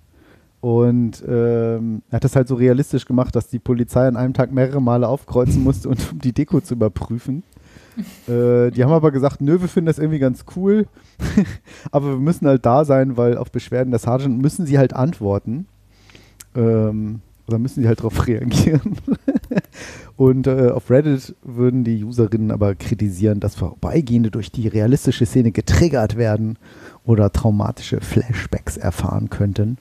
Und 0.61 1.25
ähm, 1.27 2.03
er 2.11 2.17
hat 2.17 2.25
das 2.25 2.37
halt 2.37 2.47
so 2.47 2.55
realistisch 2.55 3.05
gemacht, 3.05 3.35
dass 3.35 3.49
die 3.49 3.59
Polizei 3.59 4.07
an 4.07 4.17
einem 4.17 4.33
Tag 4.33 4.53
mehrere 4.53 4.81
Male 4.81 5.09
aufkreuzen 5.09 5.65
musste, 5.65 5.89
und, 5.89 6.13
um 6.13 6.19
die 6.21 6.33
Deko 6.33 6.61
zu 6.61 6.75
überprüfen. 6.75 7.43
äh, 8.29 8.71
die 8.71 8.85
haben 8.85 8.93
aber 8.93 9.11
gesagt, 9.11 9.41
nö, 9.41 9.61
wir 9.61 9.67
finden 9.69 9.87
das 9.87 9.99
irgendwie 9.99 10.21
ganz 10.21 10.45
cool, 10.57 10.87
aber 11.91 12.11
wir 12.11 12.17
müssen 12.19 12.47
halt 12.47 12.65
da 12.65 12.85
sein, 12.85 13.17
weil 13.17 13.37
auf 13.37 13.51
Beschwerden 13.51 13.91
der 13.91 13.99
Sergeant 13.99 14.41
müssen 14.41 14.65
sie 14.65 14.79
halt 14.79 14.93
antworten. 14.95 15.67
Ähm, 16.55 17.21
oder 17.49 17.59
müssen 17.59 17.83
sie 17.83 17.89
halt 17.89 17.99
darauf 17.99 18.27
reagieren. 18.29 18.97
und 20.17 20.47
äh, 20.47 20.71
auf 20.71 20.91
Reddit 20.91 21.35
würden 21.43 21.85
die 21.85 22.05
Userinnen 22.05 22.51
aber 22.51 22.75
kritisieren, 22.75 23.41
dass 23.41 23.55
Vorbeigehende 23.55 24.31
durch 24.31 24.51
die 24.51 24.69
realistische 24.69 25.27
Szene 25.27 25.53
getriggert 25.53 26.17
werden 26.17 26.59
oder 27.05 27.33
traumatische 27.33 28.01
Flashbacks 28.01 28.77
erfahren 28.77 29.31
könnten. 29.31 29.79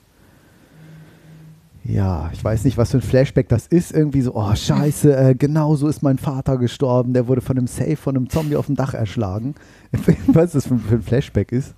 Ja, 1.84 2.30
ich 2.32 2.42
weiß 2.44 2.64
nicht, 2.64 2.78
was 2.78 2.92
für 2.92 2.98
ein 2.98 3.02
Flashback 3.02 3.48
das 3.48 3.66
ist. 3.66 3.92
Irgendwie 3.92 4.20
so, 4.20 4.36
oh 4.36 4.54
scheiße, 4.54 5.16
äh, 5.16 5.34
genau 5.34 5.74
so 5.74 5.88
ist 5.88 6.02
mein 6.02 6.18
Vater 6.18 6.56
gestorben. 6.56 7.12
Der 7.12 7.26
wurde 7.26 7.40
von 7.40 7.58
einem 7.58 7.66
Safe, 7.66 7.96
von 7.96 8.16
einem 8.16 8.30
Zombie 8.30 8.56
auf 8.56 8.66
dem 8.66 8.76
Dach 8.76 8.94
erschlagen. 8.94 9.54
was 10.28 10.52
das 10.52 10.68
für, 10.68 10.78
für 10.78 10.94
ein 10.96 11.02
Flashback 11.02 11.50
ist. 11.50 11.74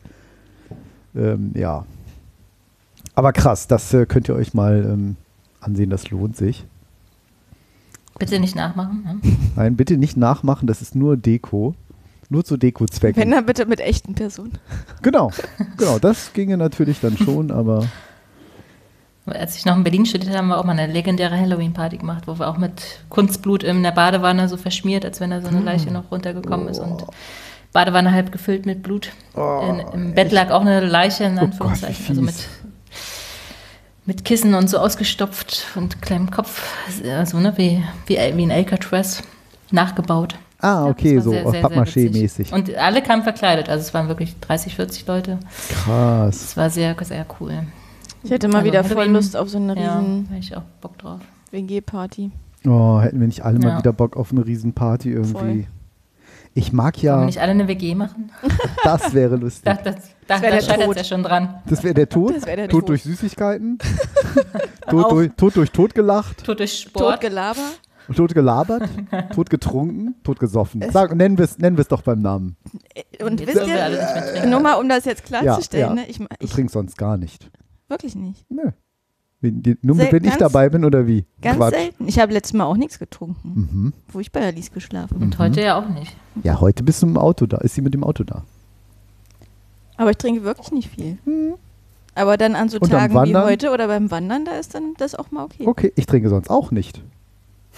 Ähm, 1.17 1.53
ja. 1.55 1.87
Aber 3.15 3.33
krass, 3.33 3.67
das 3.67 3.95
äh, 3.95 4.05
könnt 4.05 4.29
ihr 4.29 4.35
euch 4.35 4.53
mal 4.53 4.85
ähm, 4.85 5.17
ansehen, 5.61 5.89
das 5.89 6.11
lohnt 6.11 6.37
sich. 6.37 6.67
Bitte 8.19 8.39
nicht 8.39 8.55
nachmachen. 8.55 9.03
Ne? 9.05 9.37
Nein, 9.57 9.77
bitte 9.77 9.97
nicht 9.97 10.17
nachmachen, 10.17 10.67
das 10.67 10.83
ist 10.83 10.95
nur 10.95 11.17
Deko. 11.17 11.75
Nur 12.31 12.45
zu 12.45 12.57
Deko-Zwecken. 12.57 13.21
Wenn 13.21 13.31
dann 13.31 13.45
bitte 13.45 13.67
mit 13.67 13.81
echten 13.81 14.15
Personen. 14.15 14.59
Genau, 15.03 15.31
genau, 15.77 15.99
das 15.99 16.33
ginge 16.33 16.57
natürlich 16.57 17.01
dann 17.01 17.19
schon, 17.19 17.51
aber 17.51 17.87
Als 19.27 19.57
ich 19.57 19.67
noch 19.67 19.77
in 19.77 19.85
Berlin 19.85 20.07
studiert 20.07 20.31
habe, 20.31 20.39
haben 20.39 20.49
wir 20.49 20.59
auch 20.59 20.65
mal 20.65 20.79
eine 20.79 20.91
legendäre 20.93 21.39
Halloween-Party 21.39 21.99
gemacht, 21.99 22.25
wo 22.27 22.39
wir 22.39 22.49
auch 22.49 22.57
mit 22.57 23.01
Kunstblut 23.11 23.63
in 23.63 23.83
der 23.83 23.93
Badewanne 23.93 24.49
so 24.49 24.57
verschmiert, 24.57 25.05
als 25.05 25.21
wenn 25.21 25.31
da 25.31 25.43
so 25.43 25.49
eine 25.49 25.61
Leiche 25.61 25.91
noch 25.91 26.11
runtergekommen 26.11 26.69
ist 26.69 26.79
und 26.79 27.05
Badewanne 27.73 28.13
halb 28.13 28.33
gefüllt 28.33 28.67
mit 28.67 28.83
Blut. 28.83 29.13
in, 29.35 29.81
Im 29.93 30.15
Bett 30.15 30.33
lag 30.33 30.51
auch 30.51 30.61
eine 30.63 30.81
Leiche, 30.81 31.25
in 31.25 31.39
Anführungszeichen, 31.39 32.07
also 32.09 32.23
mit, 32.23 32.35
mit 34.07 34.25
Kissen 34.25 34.55
und 34.55 34.69
so 34.69 34.79
ausgestopft 34.79 35.67
und 35.77 36.03
kleinem 36.03 36.31
Kopf, 36.31 36.63
also 37.09 37.39
ne, 37.39 37.53
wie, 37.57 37.83
wie, 38.07 38.17
wie 38.17 38.43
ein 38.43 38.51
Alcatraz, 38.51 39.23
nachgebaut. 39.71 40.37
Ah, 40.61 40.87
okay, 40.87 41.19
so 41.21 41.31
sehr, 41.31 41.51
sehr, 41.51 41.63
Pappmaché-mäßig. 41.63 42.53
Und 42.53 42.75
alle 42.75 43.03
kamen 43.03 43.23
verkleidet, 43.23 43.69
also 43.69 43.83
es 43.83 43.93
waren 43.93 44.09
wirklich 44.09 44.39
30, 44.41 44.75
40 44.77 45.07
Leute. 45.07 45.39
Krass. 45.69 46.37
Es 46.43 46.57
war 46.57 46.71
sehr, 46.71 46.97
sehr 47.03 47.27
cool. 47.39 47.65
Ich 48.23 48.31
hätte 48.31 48.49
mal 48.49 48.59
Also 48.59 48.69
wieder 48.69 48.85
voll 48.85 49.07
Lust 49.09 49.37
auf 49.37 49.51
so 49.51 49.59
eine 49.59 49.79
ja, 49.79 49.99
riesen 49.99 50.27
hätte 50.31 50.41
ich 50.41 50.57
auch 50.57 50.63
Bock 50.81 50.97
drauf. 50.97 51.21
WG-Party. 51.51 52.31
Oh, 52.67 52.99
hätten 52.99 53.21
wir 53.21 53.27
nicht 53.27 53.45
alle 53.45 53.59
mal 53.59 53.69
Ja. 53.69 53.79
wieder 53.79 53.93
Bock 53.93 54.17
auf 54.17 54.33
eine 54.33 54.47
Riesenparty 54.47 55.11
irgendwie. 55.11 55.33
Voll. 55.33 55.67
Ich 56.57 56.73
mag 56.73 57.03
ja, 57.03 57.19
wir 57.19 57.27
nicht 57.27 57.41
alle 57.41 57.51
eine 57.51 57.67
WG 57.67 57.95
machen? 57.97 58.31
das 58.85 59.13
wäre 59.13 59.37
lustig. 59.37 59.65
Da, 59.65 59.75
das, 59.75 59.97
da, 60.29 60.41
wär 60.41 60.53
da 60.53 60.77
der 60.77 60.87
Tod. 60.87 60.97
ja 60.97 61.05
schon 61.05 61.23
dran. 61.25 61.63
Das 61.67 61.83
wäre 61.83 61.95
der 61.95 62.09
Tod. 62.09 62.37
Das 62.37 62.47
wär 62.47 62.57
der 62.57 62.69
Tod, 62.69 62.81
Tod. 62.81 62.89
durch 62.91 63.03
Süßigkeiten. 63.03 63.79
Tod, 64.89 65.11
durch, 65.11 65.31
Tod 65.37 65.57
durch 65.57 65.71
Tod 65.73 65.95
gelacht. 65.95 66.45
Tod 66.45 66.61
durch 66.61 66.79
Sport. 66.79 67.21
Tod 68.15 68.35
gelabert. 68.35 68.89
Tod 69.35 69.51
getrunken. 69.51 70.15
Tod 70.23 70.39
gesoffen. 70.39 70.85
Sag, 70.93 71.15
nennen 71.17 71.39
wir 71.39 71.45
es 71.47 71.59
nennen 71.59 71.77
wir's 71.77 71.89
doch 71.89 72.03
beim 72.03 72.21
Namen. 72.21 72.57
Und 73.21 73.41
Jetzt 73.41 73.55
wisst 73.57 73.67
ihr, 73.67 74.47
nur 74.47 74.61
mal 74.61 74.75
um 74.75 74.89
das 74.89 75.07
jetzt 75.07 75.29
Ja, 75.31 75.41
klarzustellen, 75.41 75.89
ja. 75.89 75.95
ne? 75.95 76.07
ich, 76.07 76.19
Du 76.19 76.27
ich 76.39 76.51
trinkst 76.53 76.75
sonst 76.75 76.97
gar 76.99 77.17
nicht. 77.17 77.51
wirklich 77.89 78.15
nicht. 78.15 78.49
Nö. 78.51 78.71
Wenn, 79.45 79.63
die, 79.63 79.77
nur 79.83 79.97
mit, 79.97 80.11
wenn 80.11 80.25
ich 80.25 80.31
ganz- 80.31 80.39
dabei 80.41 80.69
bin 80.71 80.85
oder 80.87 81.07
wie? 81.07 81.25
Ganz 81.43 81.59
Quatsch. 81.59 81.75
selten. 81.75 82.09
Ich 82.09 82.19
habe 82.19 82.33
letztes 82.33 82.55
Mal 82.55 82.65
auch 82.65 82.77
nichts 82.79 82.99
getrunken, 82.99 83.69
Mhm. 83.71 83.93
wo 84.09 84.21
ich 84.21 84.33
bei 84.33 84.41
Alice 84.41 84.73
geschlafen 84.73 85.15
habe. 85.17 85.25
Und 85.25 85.39
heute 85.39 85.61
ja 85.61 85.79
auch 85.79 85.89
nicht. 85.89 86.17
Ja, 86.43 86.61
heute 86.61 86.83
bist 86.83 87.03
du 87.03 87.07
im 87.07 87.19
Auto 87.19 87.45
da. 87.47 87.59
Ist 87.59 87.75
sie 87.75 87.83
mit 87.83 87.93
dem 87.93 88.03
Auto 88.05 88.25
da? 88.25 88.43
Aber 89.97 90.11
ich 90.11 90.17
trinke 90.17 90.43
wirklich 90.45 90.73
nicht 90.73 90.89
viel. 90.91 91.19
Aber 92.15 92.37
dann 92.37 92.55
an 92.55 92.69
so 92.69 92.79
Und 92.81 92.91
Tagen 92.91 93.15
wie 93.27 93.35
heute 93.37 93.71
oder 93.71 93.87
beim 93.87 94.11
Wandern, 94.11 94.45
da 94.45 94.53
ist 94.53 94.75
dann 94.75 94.95
das 94.99 95.15
auch 95.15 95.31
mal 95.31 95.45
okay. 95.45 95.65
Okay, 95.67 95.93
ich 95.95 96.07
trinke 96.07 96.29
sonst 96.31 96.49
auch 96.49 96.71
nicht. 96.71 97.01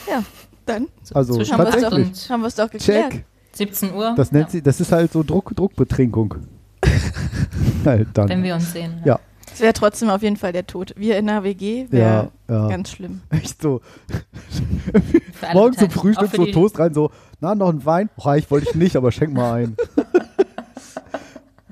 Ja, 0.08 0.22
dann 0.66 0.86
Also 1.14 1.34
Zwischen 1.34 1.54
haben 1.54 1.64
wir 1.64 1.68
es 1.68 1.74
doch, 1.82 1.90
tatsächlich. 1.90 2.30
haben 2.30 2.40
wir 2.42 2.46
es 2.48 2.54
doch 2.54 2.70
geklärt. 2.70 3.12
Check. 3.12 3.24
17 3.54 3.94
Uhr, 3.94 4.14
Das 4.16 4.30
nennt 4.32 4.46
ja, 4.46 4.50
sie, 4.52 4.62
das 4.62 4.80
ist 4.80 4.92
halt 4.92 5.12
so 5.12 5.22
Druck, 5.22 5.56
Druckbetrinkung. 5.56 6.34
halt 7.84 8.08
dann. 8.14 8.28
wenn 8.28 8.42
wir 8.42 8.54
uns 8.54 8.72
sehen. 8.72 9.00
Ja. 9.04 9.18
Es 9.56 9.62
wäre 9.62 9.72
trotzdem 9.72 10.10
auf 10.10 10.22
jeden 10.22 10.36
Fall 10.36 10.52
der 10.52 10.66
Tod. 10.66 10.92
Wir 10.98 11.16
in 11.16 11.26
der 11.28 11.42
WG 11.42 11.84
Ja, 11.84 11.90
wäre 11.90 12.30
ja. 12.50 12.68
ganz 12.68 12.90
schlimm. 12.90 13.22
Echt 13.30 13.62
so. 13.62 13.80
Morgens 15.54 15.78
zum. 15.78 15.88
Frühstück 15.90 16.28
so 16.36 16.44
Toast 16.44 16.78
rein, 16.78 16.92
so, 16.92 17.10
na, 17.40 17.54
noch 17.54 17.70
ein 17.70 17.82
Wein? 17.86 18.10
Reich 18.18 18.50
wollte 18.50 18.68
ich 18.68 18.74
nicht, 18.74 18.96
aber 18.96 19.10
schenk 19.12 19.32
mal 19.32 19.62
ein. 19.62 19.76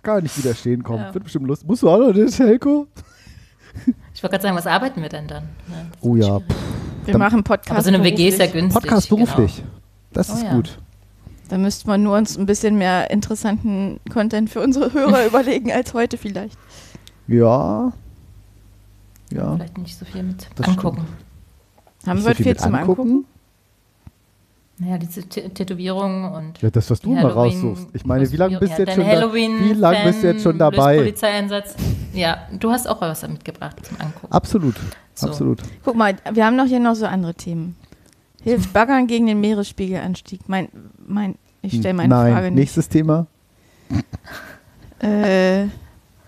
Kann 0.03 0.23
nicht 0.23 0.39
widerstehen, 0.39 0.83
komm. 0.83 0.97
Ja. 0.97 1.13
Wird 1.13 1.25
bestimmt 1.25 1.47
Lust. 1.47 1.67
Musst 1.67 1.83
du 1.83 1.91
auch 1.91 1.99
noch 1.99 2.13
den 2.13 2.29
Helko? 2.31 2.87
Ich 4.15 4.23
wollte 4.23 4.33
gerade 4.33 4.43
sagen, 4.43 4.57
was 4.57 4.67
arbeiten 4.67 5.03
wir 5.03 5.09
denn 5.11 5.27
dann? 5.27 5.43
Ja, 5.69 5.75
das 5.93 6.03
Oh 6.03 6.17
ja, 6.17 6.25
schwierig. 6.25 6.43
Wir 7.05 7.13
Dann- 7.13 7.21
machen 7.21 7.45
Podcast. 7.45 7.71
Aber 7.71 7.83
so 7.83 7.89
eine 7.89 8.03
WG 8.03 8.29
ist 8.29 8.39
ja 8.39 8.47
beruflich. 8.47 8.63
günstig. 8.63 8.81
Podcast 8.83 9.09
beruflich. 9.11 9.63
Das 10.15 10.31
Oh 10.31 10.35
ist 10.35 10.43
ja. 10.45 10.55
gut. 10.55 10.79
Da 11.51 11.59
müsste 11.59 11.87
man 11.89 12.03
nur 12.03 12.17
uns 12.17 12.39
ein 12.39 12.47
bisschen 12.47 12.77
mehr 12.79 13.11
interessanten 13.11 14.01
Content 14.11 14.49
für 14.49 14.61
unsere 14.63 14.91
Hörer 14.95 15.27
überlegen 15.27 15.71
als 15.71 15.93
heute 15.93 16.17
vielleicht. 16.17 16.57
Ja. 17.27 17.93
Ja. 19.33 19.55
Vielleicht 19.57 19.79
nicht 19.79 19.99
so 19.99 20.05
viel 20.05 20.23
mit 20.23 20.49
Das 20.57 20.69
angucken. 20.69 21.07
Haben 22.07 22.17
Nicht 22.17 22.17
wir 22.17 22.23
so 22.23 22.29
heute 22.31 22.43
viel 22.43 22.53
mit 22.53 22.61
zum 22.61 22.75
Angucken? 22.75 23.25
Ja, 24.81 24.99
diese 24.99 25.23
T- 25.23 25.49
Tätowierungen 25.49 26.33
und 26.33 26.61
Ja, 26.61 26.69
das, 26.71 26.91
was 26.91 27.01
du 27.01 27.15
mal 27.15 27.27
raussuchst. 27.27 27.87
Ich 27.93 28.05
meine, 28.05 28.31
wie 28.31 28.37
lange 28.37 28.59
bist 28.59 28.77
du 28.77 28.83
ja, 28.85 28.93
schon 28.93 29.05
da? 29.05 29.11
Halloween 29.11 29.61
Wie 29.61 29.73
lange 29.73 30.05
bist 30.05 30.23
du 30.23 30.27
jetzt 30.27 30.43
schon 30.43 30.59
dabei? 30.59 30.97
Polizeieinsatz. 30.99 31.77
Ja, 32.13 32.49
du 32.59 32.71
hast 32.71 32.89
auch 32.89 33.01
was 33.01 33.23
mitgebracht 33.27 33.87
zum 33.87 34.01
Angucken. 34.01 34.33
Absolut. 34.33 34.75
So. 35.15 35.29
Absolut. 35.29 35.63
Guck 35.85 35.95
mal, 35.95 36.17
wir 36.33 36.45
haben 36.45 36.59
doch 36.59 36.67
hier 36.67 36.81
noch 36.81 36.97
so 36.97 37.07
andere 37.07 37.35
Themen. 37.35 37.77
Hilft 38.43 38.73
Baggern 38.73 39.07
gegen 39.07 39.27
den 39.27 39.41
Meeresspiegelanstieg? 39.41 40.41
Mein, 40.49 40.69
mein, 41.07 41.37
ich 41.63 41.77
stelle 41.79 41.95
meine 41.95 42.09
Nein. 42.09 42.33
Frage 42.33 42.47
nicht. 42.47 42.57
Nächstes 42.57 42.89
Thema. 42.89 43.27
Äh, 45.01 45.67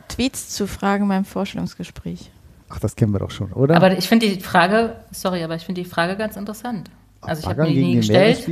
Tweets 0.09 0.51
zu 0.51 0.67
Fragen 0.67 1.09
beim 1.09 1.25
Vorstellungsgespräch. 1.25 2.31
Ach, 2.69 2.79
das 2.81 2.97
kennen 2.97 3.13
wir 3.13 3.21
doch 3.21 3.31
schon, 3.31 3.53
oder? 3.53 3.77
Aber 3.77 3.97
ich 3.97 4.09
finde 4.09 4.29
die 4.29 4.41
Frage, 4.41 4.97
sorry, 5.13 5.43
aber 5.45 5.55
ich 5.55 5.65
finde 5.65 5.83
die 5.83 5.89
Frage 5.89 6.17
ganz 6.17 6.37
interessant. 6.37 6.91
Also 7.21 7.43
ich 7.43 7.49
habe 7.49 7.67
die 7.67 7.81
nie 7.81 7.97
gestellt. 7.97 8.47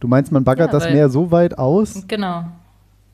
Du 0.00 0.08
meinst, 0.08 0.32
man 0.32 0.44
baggert 0.44 0.72
Ja, 0.72 0.78
das 0.78 0.90
Meer 0.90 1.08
so 1.08 1.30
weit 1.30 1.58
aus? 1.58 2.04
Genau. 2.08 2.44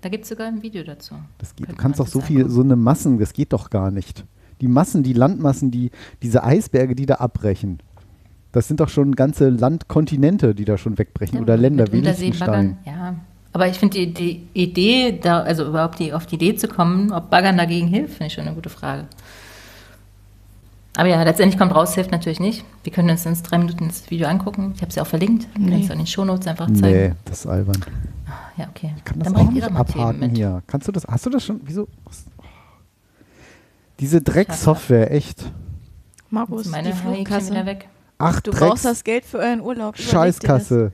Da 0.01 0.09
gibt 0.09 0.24
es 0.24 0.30
sogar 0.30 0.46
ein 0.46 0.62
Video 0.62 0.82
dazu. 0.82 1.14
Das 1.38 1.55
geht, 1.55 1.68
du 1.68 1.76
kannst 1.76 2.01
doch 2.01 2.07
so 2.07 2.20
viel, 2.20 2.48
so 2.48 2.62
eine 2.62 2.74
Massen, 2.74 3.18
das 3.18 3.32
geht 3.32 3.53
doch 3.53 3.68
gar 3.70 3.90
nicht. 3.90 4.24
Die 4.61 4.68
Massen, 4.68 5.03
die 5.03 5.12
Landmassen, 5.12 5.70
die, 5.70 5.90
diese 6.22 6.42
Eisberge, 6.42 6.94
die 6.94 7.07
da 7.07 7.16
abbrechen, 7.16 7.82
das 8.53 8.66
sind 8.66 8.80
doch 8.80 8.88
schon 8.88 9.14
ganze 9.14 9.51
Landkontinente, 9.51 10.55
die 10.55 10.64
da 10.64 10.78
schon 10.78 10.98
wegbrechen 10.98 11.36
Ja, 11.36 11.42
oder 11.42 11.57
Länder 11.57 11.84
Liechtenstein. 11.86 12.78
Ja, 12.84 13.14
aber 13.53 13.68
ich 13.68 13.78
finde 13.78 13.98
die, 14.07 14.14
die 14.14 14.46
Idee, 14.55 15.18
da, 15.20 15.40
also 15.40 15.66
überhaupt 15.66 15.98
die, 15.98 16.12
auf 16.12 16.26
die 16.26 16.36
Idee 16.36 16.55
zu 16.57 16.68
kommen, 16.68 17.12
ob 17.12 17.30
Baggern 17.30 17.57
dagegen 17.57 17.88
hilft, 17.88 18.14
finde 18.14 18.26
ich 18.26 18.32
schon 18.34 18.46
eine 18.46 18.55
gute 18.55 18.68
Frage. 18.70 19.07
Aber 20.96 21.09
ja, 21.09 21.22
letztendlich 21.22 21.59
kommt 21.59 21.74
raus, 21.74 21.94
hilft 21.94 22.11
natürlich 22.11 22.40
nicht. 22.40 22.64
Wir 22.82 22.92
können 22.92 23.11
uns 23.11 23.24
in 23.24 23.34
drei 23.42 23.59
Minuten 23.59 23.86
das 23.88 24.11
Video 24.11 24.26
angucken. 24.28 24.72
Ich 24.74 24.82
habe 24.82 24.90
es 24.90 24.96
ja 24.96 25.03
auch 25.03 25.07
verlinkt. 25.07 25.53
Können 25.55 25.66
Nee. 25.66 25.80
es 25.82 25.86
auch 25.88 25.92
in 25.92 25.98
den 25.98 26.07
Shownotes 26.07 26.46
einfach 26.48 26.68
Nee, 26.68 26.80
zeigen. 26.80 27.16
das 27.24 27.40
ist 27.40 27.46
albern. 27.46 27.80
Ja, 28.57 28.68
okay. 28.68 28.92
Ich 28.96 29.05
kann 29.05 29.18
das 29.20 29.32
Dann 29.32 29.36
auch 29.36 29.51
nicht 29.51 29.64
abhaken 29.70 30.18
mit. 30.20 30.36
hier. 30.36 30.62
Kannst 30.66 30.88
du 30.88 30.92
das, 30.92 31.05
hast 31.07 31.24
du 31.26 31.30
das 31.30 31.44
schon, 31.44 31.61
wieso? 31.64 31.86
Was? 32.05 32.24
Diese 34.01 34.20
Drecksoftware, 34.20 35.12
echt. 35.12 35.44
Markus, 36.28 36.66
meine 36.66 36.90
die 36.90 36.96
Flugkasse. 36.96 37.51
wieder 37.53 37.66
weg. 37.66 37.88
Ach, 38.18 38.40
Du 38.40 38.51
Drecks, 38.51 38.61
brauchst 38.66 38.84
das 38.84 39.05
Geld 39.05 39.24
für 39.24 39.38
euren 39.38 39.61
Urlaub. 39.61 39.96
Scheißkasse. 39.96 40.92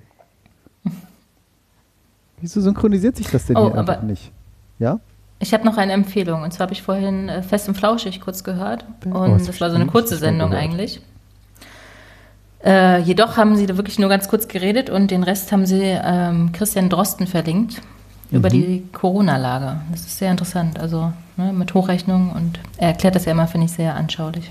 Wieso 2.47 2.61
synchronisiert 2.61 3.17
sich 3.17 3.27
das 3.29 3.45
denn 3.47 3.57
Oh, 3.57 3.71
hier 3.73 3.79
einfach 3.81 3.97
aber- 3.99 4.07
nicht? 4.07 4.31
Ja? 4.79 5.01
Ich 5.41 5.53
habe 5.53 5.65
noch 5.65 5.77
eine 5.79 5.93
Empfehlung. 5.93 6.43
Und 6.45 6.53
zwar 6.53 6.67
habe 6.67 6.75
ich 6.75 6.83
vorhin 6.83 7.29
äh, 7.29 7.43
Fest 7.43 7.67
und 7.69 7.75
Flauschig 7.75 8.21
kurz 8.21 8.45
gehört. 8.45 8.85
Oh, 9.05 9.19
Und 9.19 9.33
das 9.33 9.47
das 9.49 9.61
war 9.61 9.69
so 9.71 9.75
eine 9.75 9.87
kurze 9.87 10.17
Sendung 10.17 10.53
eigentlich. 10.55 11.01
Äh, 12.65 13.01
jedoch 13.03 13.37
haben 13.37 13.57
sie 13.57 13.67
da 13.67 13.77
wirklich 13.77 13.99
nur 13.99 14.09
ganz 14.09 14.29
kurz 14.29 14.47
geredet 14.49 14.91
und 14.91 15.11
den 15.11 15.23
Rest 15.25 15.51
haben 15.51 15.67
sie 15.67 15.83
ähm, 15.83 16.53
Christian 16.53 16.89
Drosten 16.89 17.27
verlinkt 17.27 17.83
über 18.31 18.49
Mhm. 18.49 18.53
die 18.53 18.85
Corona-Lage. 18.93 19.81
Das 19.91 20.01
ist 20.01 20.19
sehr 20.19 20.31
interessant. 20.31 20.79
Also 20.79 21.13
ne, 21.37 21.53
mit 21.53 21.75
Hochrechnungen 21.75 22.31
und 22.31 22.59
er 22.79 22.89
erklärt 22.89 23.15
das 23.17 23.25
ja 23.25 23.33
immer, 23.33 23.47
finde 23.49 23.67
ich, 23.67 23.73
sehr 23.73 23.95
anschaulich. 23.97 24.51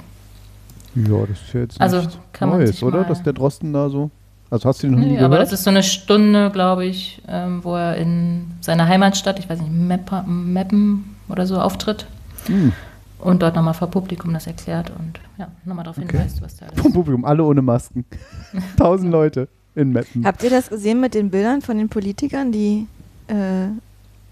Ja, 0.95 1.19
das 1.27 1.41
ist 1.41 1.53
ja 1.53 1.59
jetzt 1.61 1.81
Also, 1.81 2.01
nicht 2.01 2.19
kann 2.33 2.49
man 2.49 2.59
Neues, 2.59 2.83
oder? 2.83 3.03
Dass 3.05 3.23
der 3.23 3.33
Drosten 3.33 3.71
da 3.73 3.89
so. 3.89 4.11
Also 4.51 4.69
hast 4.69 4.83
du 4.83 4.87
den 4.87 4.91
noch 4.93 4.99
nie 4.99 5.05
Nee, 5.05 5.11
gehört? 5.15 5.25
aber 5.31 5.39
das 5.39 5.51
ist 5.51 5.63
so 5.63 5.69
eine 5.69 5.83
Stunde, 5.83 6.51
glaube 6.51 6.85
ich, 6.85 7.21
ähm, 7.27 7.63
wo 7.63 7.75
er 7.75 7.97
in 7.97 8.45
seiner 8.61 8.87
Heimatstadt, 8.87 9.39
ich 9.39 9.49
weiß 9.49 9.59
nicht, 9.59 9.71
Meppa, 9.71 10.21
Meppen 10.23 11.15
oder 11.29 11.45
so 11.47 11.59
auftritt 11.59 12.05
Hm. 12.45 12.71
und 13.19 13.41
dort 13.41 13.55
nochmal 13.55 13.73
vor 13.73 13.89
Publikum 13.89 14.33
das 14.33 14.45
erklärt 14.45 14.91
und 14.91 15.19
ja, 15.37 15.47
nochmal 15.65 15.83
darauf 15.83 15.97
Okay. 15.97 16.07
hinweist, 16.11 16.41
was 16.41 16.57
da 16.57 16.67
alles 16.67 16.79
Vom 16.79 16.93
Publikum, 16.93 17.25
alle 17.25 17.43
ohne 17.43 17.61
Masken. 17.63 18.05
Tausend 18.77 19.11
Leute 19.11 19.47
in 19.73 19.91
Meppen. 19.91 20.23
Habt 20.25 20.43
ihr 20.43 20.51
das 20.51 20.69
gesehen 20.69 21.01
mit 21.01 21.15
den 21.15 21.31
Bildern 21.31 21.61
von 21.61 21.77
den 21.77 21.89
Politikern, 21.89 22.51
die 22.51 22.87
äh, 23.27 23.67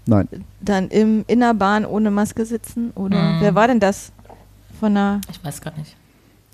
Nein. 0.06 0.28
dann 0.60 0.88
im, 0.88 1.24
in 1.26 1.40
der 1.40 1.54
Bahn 1.54 1.84
ohne 1.84 2.10
Maske 2.12 2.46
sitzen? 2.46 2.92
Oder 2.94 3.20
Mhm. 3.20 3.36
wer 3.40 3.54
war 3.56 3.66
denn 3.66 3.80
das? 3.80 4.12
Von 4.78 4.94
der, 4.94 5.20
Ich 5.30 5.42
weiß 5.44 5.60
gerade 5.60 5.78
nicht. 5.80 5.96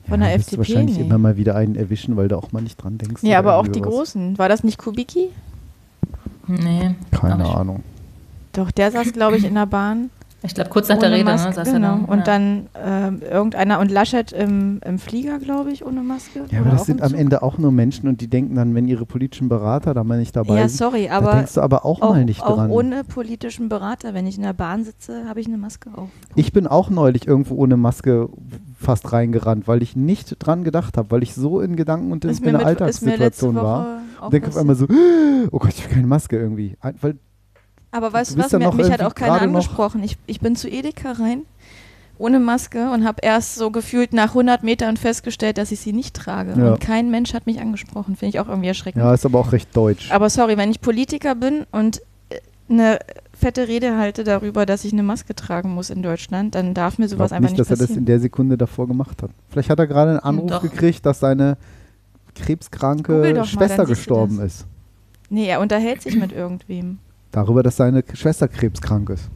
Von 0.09 0.20
ja, 0.20 0.28
der 0.28 0.38
wirst 0.38 0.53
du 0.53 0.57
FDP? 0.57 0.59
wahrscheinlich 0.59 0.96
Nee. 0.98 1.05
immer 1.05 1.18
mal 1.18 1.36
wieder 1.36 1.55
einen 1.57 1.76
erwischen, 1.76 2.16
weil 2.16 2.28
du 2.28 2.36
auch 2.36 2.53
mal 2.53 2.62
nicht 2.62 2.76
dran 2.82 2.98
denkst. 2.98 3.22
Ja, 3.22 3.38
aber 3.38 3.57
auch 3.57 3.68
die 3.68 3.80
was. 3.80 3.88
Großen. 3.88 4.38
War 4.38 4.48
das 4.48 4.64
nicht 4.64 4.78
Kubicki? 4.78 5.28
Nee. 6.46 6.94
Keine. 7.12 7.44
Ahnung. 7.44 7.82
Doch, 8.53 8.70
der 8.70 8.90
saß, 8.90 9.12
glaube 9.12 9.36
ich, 9.36 9.44
in 9.44 9.55
der 9.55 9.66
Bahn. 9.66 10.11
Ich 10.43 10.55
glaube, 10.55 10.70
kurz 10.70 10.88
nach 10.88 10.99
der 10.99 11.11
Rede, 11.11 11.24
Maske, 11.24 11.49
ne, 11.51 11.55
saß 11.55 11.68
er 11.68 11.74
genau. 11.74 11.88
dann. 11.88 12.05
Und 12.07 12.18
ja. 12.18 12.24
dann 12.24 12.66
ähm, 12.82 13.20
irgendeiner 13.20 13.78
und 13.78 13.91
Laschet 13.91 14.32
im, 14.32 14.80
im 14.84 14.99
Flieger, 14.99 15.38
glaube 15.38 15.70
ich, 15.70 15.84
ohne 15.84 16.03
Maske. 16.03 16.45
Ja, 16.51 16.61
aber 16.61 16.70
das 16.70 16.82
auch 16.82 16.84
sind 16.86 17.03
am. 17.03 17.14
Ende 17.14 17.43
auch 17.43 17.59
nur 17.59 17.72
Menschen 17.72 18.09
und 18.09 18.22
die 18.22 18.28
denken 18.28 18.55
dann, 18.55 18.74
wenn 18.74 18.88
ihre 18.88 19.05
politischen 19.05 19.49
Berater 19.51 19.93
da 19.93 20.05
mal 20.05 20.18
nicht 20.18 20.34
dabei 20.34 20.59
Ja, 20.59 20.68
sind, 20.68 20.78
sorry, 20.78 21.09
da 21.09 21.18
aber 21.18 21.32
denkst 21.32 21.55
du 21.55 21.61
aber 21.61 21.84
auch, 21.84 22.01
mal 22.01 22.24
nicht 22.24 22.43
auch 22.43 22.57
dran. 22.57 22.70
ohne 22.70 23.05
politischen 23.05 23.68
Berater. 23.68 24.14
Wenn 24.14 24.26
ich 24.26 24.36
in 24.36 24.43
der 24.43 24.55
Bahn 24.55 24.84
sitze, 24.84 25.24
habe 25.28 25.41
ich 25.41 25.47
eine 25.47 25.59
Maske 25.59 25.91
auf. 25.95 26.09
Ich 26.34 26.53
bin 26.53 26.66
auch 26.66 26.88
neulich 26.88 27.26
irgendwo 27.26 27.57
ohne 27.57 27.76
Maske 27.76 28.30
fast 28.78 29.12
reingerannt, 29.12 29.68
weil 29.68 29.82
ich 29.82 29.97
nicht 29.97 30.36
dran 30.38 30.64
gedacht 30.64 30.97
habe, 30.97 31.11
weil 31.11 31.22
ich 31.22 31.34
so 31.34 31.61
in 31.61 31.76
Gedanken 31.76 32.12
und 32.12 32.24
in, 32.24 32.30
in 32.30 32.43
der 32.45 32.64
Alltagssituation 32.64 33.57
war. 33.57 34.01
auch 34.18 34.26
Und 34.26 34.32
denke 34.32 34.49
auf 34.49 34.57
einmal 34.57 34.76
so, 34.76 34.86
oh 35.51 35.59
Gott, 35.59 35.74
ich 35.74 35.84
habe 35.84 35.95
keine 35.95 36.07
Maske 36.07 36.38
irgendwie. 36.38 36.76
Weil 37.01 37.18
Aber 37.93 38.12
weißt 38.12 38.36
Du 38.36 38.38
was, 38.38 38.53
mir, 38.53 38.72
mich 38.72 38.91
hat 38.91 39.03
auch 39.03 39.14
keiner 39.14 39.43
angesprochen. 39.43 40.03
Ich, 40.05 40.16
ich 40.26 40.41
bin 40.41 40.55
zu 40.57 40.68
Edeka 40.68 41.12
rein, 41.12 41.43
ohne 42.18 42.38
Maske 42.38 42.91
und 42.91 43.05
habe 43.05 43.18
erst 43.22 43.57
so 43.57 43.70
gefühlt 43.70 44.12
nach 44.12 44.28
100 44.28 44.62
Metern 44.62 44.97
festgestellt, 44.97 45.59
dass 45.59 45.72
ich 45.72 45.80
sie 45.80 45.93
nicht 45.93 46.14
trage. 46.14 46.55
Ja. 46.57 46.72
Und 46.72 46.80
kein 46.80 47.11
Mensch 47.11 47.34
hat 47.34 47.47
mich 47.47 47.61
angesprochen. 47.61 48.14
Finde 48.16 48.30
ich 48.30 48.41
auch 48.41 48.49
irgendwie 48.49 48.68
erschreckend. 48.68 49.03
ja, 49.03 49.12
ist 49.12 49.26
aber 49.26 49.41
auch 49.41 49.53
recht 49.53 49.74
deutsch. 49.76 50.11
Aber 50.12 50.30
sorry, 50.30 50.57
wenn 50.57 50.70
ich 50.70 50.80
Politiker 50.80 51.34
bin 51.34 51.66
und 51.72 52.01
äh, 52.28 52.38
eine 52.68 52.99
fette 53.32 53.66
Rede 53.68 53.97
halte 53.97 54.22
darüber, 54.22 54.66
dass 54.66 54.84
ich 54.84 54.93
eine 54.93 55.03
Maske 55.03 55.34
tragen 55.34 55.70
muss 55.70 55.88
in 55.91 56.03
Deutschland, 56.03 56.55
dann 56.55 56.74
darf 56.74 56.99
mir 56.99 57.09
sowas 57.09 57.32
einfach 57.32 57.51
nicht, 57.51 57.59
nicht 57.59 57.61
dass 57.61 57.68
er 57.70 57.76
das 57.76 57.80
in 57.80 57.86
passieren. 57.86 58.05
der 58.07 58.20
Sekunde 58.20 58.59
davor 58.59 58.86
gemacht 58.86 59.22
hat. 59.22 59.30
Vielleicht 59.49 59.70
hat 59.70 59.78
er 59.78 59.86
gerade 59.86 60.11
einen 60.11 60.20
Anruf 60.20 60.51
Doch. 60.51 60.62
gekriegt, 60.62 61.05
dass 61.07 61.20
seine 61.20 61.57
krebskranke 62.34 63.12
mal, 63.34 63.45
Schwester 63.45 63.84
du 63.84 63.88
gestorben 63.88 64.41
ist. 64.41 64.66
nee, 65.30 65.47
er 65.49 65.61
unterhält 65.61 66.03
sich 66.03 66.16
mit 66.16 66.32
irgendwem. 66.32 66.99
Darüber, 67.33 67.62
dass 67.62 67.76
seine 67.76 68.03
Schwester 68.14 68.49
krebskrank 68.49 69.11
ist. 69.11 69.28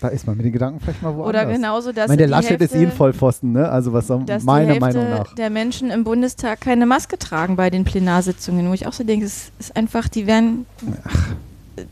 Da 0.00 0.08
ist 0.08 0.26
man 0.26 0.36
mit 0.36 0.46
den 0.46 0.52
Gedanken 0.52 0.80
vielleicht 0.80 1.02
mal 1.02 1.14
woanders. 1.14 1.42
Oder 1.44 1.52
genauso, 1.52 1.90
Ich 1.90 1.96
dass 1.96 2.08
meine, 2.08 2.18
der 2.18 2.26
die 2.28 2.30
Laschet 2.30 2.60
ist 2.62 2.72
Hälfte- 2.72 2.78
eh 2.78 2.86
ein 2.86 2.92
Vollpfosten, 2.92 3.52
ne? 3.52 3.68
Also 3.68 3.92
was 3.92 4.06
soll- 4.06 4.24
meiner 4.44 4.74
die 4.74 4.80
Hälfte 4.80 4.98
Meinung 4.98 5.10
nach. 5.10 5.34
der 5.34 5.50
Menschen 5.50 5.90
im 5.90 6.04
Bundestag 6.04 6.62
keine 6.62 6.86
Maske 6.86 7.18
tragen 7.18 7.56
bei 7.56 7.68
den 7.68 7.84
Plenarsitzungen, 7.84 8.66
wo 8.68 8.72
ich 8.72 8.86
auch 8.86 8.94
so 8.94 9.04
denke, 9.04 9.26
es 9.26 9.50
ist 9.58 9.76
einfach, 9.76 10.08
die 10.08 10.26
werden. 10.26 10.64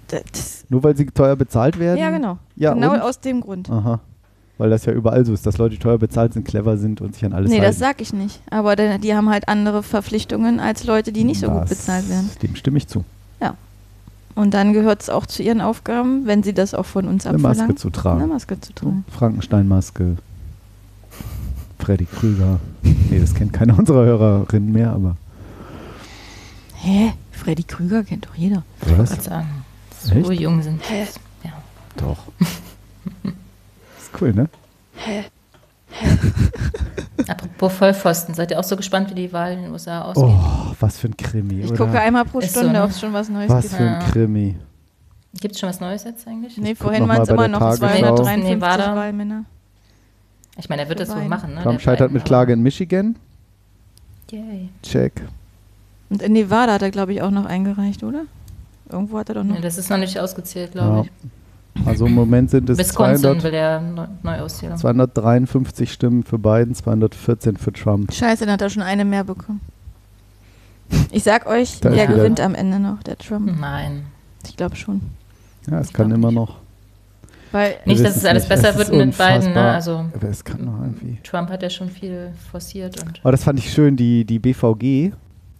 Das, 0.09 0.64
Nur 0.68 0.83
weil 0.83 0.97
sie 0.97 1.07
teuer 1.07 1.37
bezahlt 1.37 1.79
werden? 1.79 1.99
ja, 1.99 2.11
genau. 2.11 2.39
Ja, 2.57 2.74
genau 2.74 2.93
und? 2.95 3.01
aus 3.01 3.20
dem 3.20 3.41
Grund. 3.41 3.70
Aha. 3.70 4.01
Weil 4.59 4.70
das 4.70 4.85
ja 4.87 4.93
überall 4.93 5.24
so 5.24 5.33
ist, 5.33 5.47
dass 5.47 5.57
Leute, 5.59 5.76
die 5.76 5.79
teuer 5.81 5.99
bezahlt 5.99 6.33
sind, 6.33 6.45
clever 6.47 6.76
sind 6.79 7.01
und 7.01 7.14
sich 7.14 7.24
an 7.24 7.33
alles 7.33 7.49
nee, 7.51 7.57
halten. 7.59 7.70
das 7.70 7.79
sag 7.79 8.01
ich 8.01 8.12
nicht. 8.12 8.41
Aber 8.51 8.74
die 8.76 9.14
haben 9.14 9.29
halt 9.31 9.49
andere 9.49 9.83
Verpflichtungen 9.83 10.61
als 10.61 10.85
Leute, 10.85 11.12
die 11.12 11.24
nicht 11.24 11.41
so 11.41 11.49
gut 11.49 11.62
Das- 11.62 11.68
bezahlt 11.70 12.09
werden. 12.09 12.29
Dem 12.43 12.57
stimme 12.57 12.79
ich 12.79 12.87
zu. 12.89 13.05
Und 14.39 14.55
dann 14.55 14.72
gehört 14.72 15.03
es 15.03 15.11
auch 15.11 15.26
zu 15.26 15.43
ihren 15.43 15.61
Aufgaben, 15.61 16.24
wenn 16.26 16.45
sie 16.45 16.55
das 16.55 16.72
auch 16.72 16.86
von 16.86 17.09
uns 17.09 17.26
Eine 17.26 17.39
abverlangen, 17.39 17.66
Maske 17.66 17.74
zu 17.74 17.91
tragen. 17.91 18.22
eine 18.22 18.32
Maske 18.32 18.61
zu 18.61 18.72
tragen. 18.72 19.05
Frankenstein-Maske. 19.11 20.16
Freddy 21.80 22.05
Krüger. 22.05 22.61
Nee, 22.82 23.18
das 23.18 23.34
kennt 23.34 23.53
keiner 23.53 23.76
unserer 23.76 24.05
Hörerinnen 24.05 24.70
mehr, 24.70 24.93
aber. 24.93 25.16
Hä? 26.76 27.14
Freddy 27.32 27.64
Krüger 27.64 28.05
kennt 28.05 28.26
doch 28.26 28.36
jeder. 28.36 28.62
Ich 28.82 28.86
wollte 28.86 29.03
Was? 29.03 29.11
gerade 29.11 29.22
sagen, 29.22 29.64
so 30.05 30.14
Echt? 30.30 30.41
jung 30.41 30.62
sind. 30.62 30.82
Ja. 31.43 31.51
Doch. 31.97 32.18
ist 33.24 34.20
cool, 34.20 34.32
ne? 34.32 34.49
Apropos 37.26 37.72
Vollpfosten, 37.72 38.34
seid 38.34 38.51
ihr 38.51 38.59
auch 38.59 38.64
so 38.64 38.76
gespannt, 38.76 39.11
wie 39.11 39.14
die 39.14 39.32
Wahl 39.32 39.53
in 39.53 39.62
den 39.62 39.72
USA 39.72 40.03
aussieht? 40.03 40.24
Oh, 40.24 40.72
was 40.80 40.99
für 40.99 41.09
ein 41.09 41.16
Krimi. 41.16 41.61
Ich 41.61 41.70
oder? 41.70 41.86
gucke 41.86 42.01
einmal 42.01 42.24
pro 42.24 42.38
Ist 42.38 42.55
so, 42.55 42.61
Stunde, 42.61 42.78
ne? 42.78 42.84
ob 42.84 42.90
es 42.90 43.01
schon 43.01 43.12
was 43.12 43.28
Neues 43.28 43.51
Was 43.51 43.62
gibt. 43.64 43.74
für 43.74 43.82
ein. 43.88 43.99
Krimi. 44.11 44.57
Gibt 45.40 45.55
es 45.55 45.61
schon 45.61 45.68
was 45.68 45.80
Neues 45.80 46.05
jetzt 46.05 46.26
eigentlich? 46.26 46.57
Nee, 46.57 46.70
guck 46.74 46.84
vorhin 46.84 47.07
waren 47.07 47.22
es 47.22 47.28
immer 47.28 47.49
noch 47.49 47.59
Tagesschau. 47.59 47.86
253 48.16 48.44
Nevada. 48.55 48.96
Wahlmänner. 48.96 49.44
Ich 50.57 50.68
meine, 50.68 50.82
er 50.82 50.88
wird 50.88 51.01
das 51.01 51.14
wohl 51.14 51.24
machen, 51.26 51.55
ne? 51.55 51.62
Trump 51.62 51.80
scheitert 51.80 52.09
Biden, 52.09 52.14
mit 52.14 52.24
Klage 52.24 52.53
in 52.55 52.62
Michigan. 52.62 53.16
Yay. 54.30 54.68
Check. 54.82 55.22
Und 56.11 56.22
in 56.22 56.32
Nevada 56.32 56.72
hat 56.74 56.82
er, 56.82 56.90
glaube 56.90 57.12
ich, 57.12 57.22
auch 57.22 57.30
noch 57.30 57.44
eingereicht, 57.44 58.03
oder? 58.03 58.22
Irgendwo 58.90 59.18
hat 59.18 59.28
er 59.28 59.36
doch 59.36 59.44
noch. 59.44 59.57
Nee, 59.57 59.61
das 59.61 59.76
ist 59.78 59.90
noch 59.90 59.99
nicht 59.99 60.18
ausgezählt, 60.18 60.72
glaube 60.72 60.96
Ja. 60.96 61.03
ich. 61.03 61.11
Also 61.85 62.07
im 62.07 62.14
Moment 62.14 62.51
sind 62.51 62.68
es 62.70 62.79
Wisconsin 62.79 63.41
200, 63.41 63.45
will 63.45 63.55
er 63.55 63.81
neu, 63.81 64.07
neu 64.22 64.41
auszählen. 64.41 64.76
253 64.76 65.93
Stimmen 65.93 66.22
für 66.22 66.39
Biden, 66.39 66.74
214 66.74 67.57
für 67.57 67.72
Trump. 67.72 68.12
Scheiße, 68.12 68.45
dann 68.45 68.55
hat 68.55 68.62
er 68.62 68.70
schon 68.70 68.83
eine 68.83 69.05
mehr 69.05 69.24
bekommen. 69.24 69.61
Ich 71.11 71.22
sag 71.22 71.47
euch, 71.47 71.81
der 71.81 72.07
gewinnt 72.07 72.41
am 72.41 72.55
Ende 72.55 72.79
noch, 72.79 73.03
der 73.03 73.18
Trump. 73.18 73.59
Nein. 73.61 74.07
Ich 74.47 74.57
glaube 74.57 74.76
schon. 74.76 75.01
Ja, 75.70 75.81
es 75.81 75.93
kann 75.93 76.11
immer 76.11 76.33
noch. 76.33 76.57
Weil 77.53 77.76
Nicht, 77.87 78.05
dass 78.05 78.16
es 78.16 78.24
alles 78.24 78.45
nicht. 78.45 78.49
besser 78.51 78.70
Es 78.70 78.79
wird 78.79 78.93
mit 78.93 79.16
beiden, 79.16 79.53
ne? 79.53 79.72
Also 79.72 80.05
Aber 80.14 80.29
es 80.29 80.45
kann 80.45 80.64
noch 80.64 80.81
irgendwie. 80.81 81.18
Trump 81.22 81.49
hat 81.49 81.62
ja 81.62 81.70
schon 81.70 81.89
viel 81.89 82.31
forciert 82.51 83.03
und 83.03 83.20
Aber 83.22 83.33
das 83.33 83.45
fand 83.45 83.59
ich 83.59 83.72
schön, 83.72 83.97
die, 83.97 84.24
die 84.24 84.39
BVG, 84.39 85.12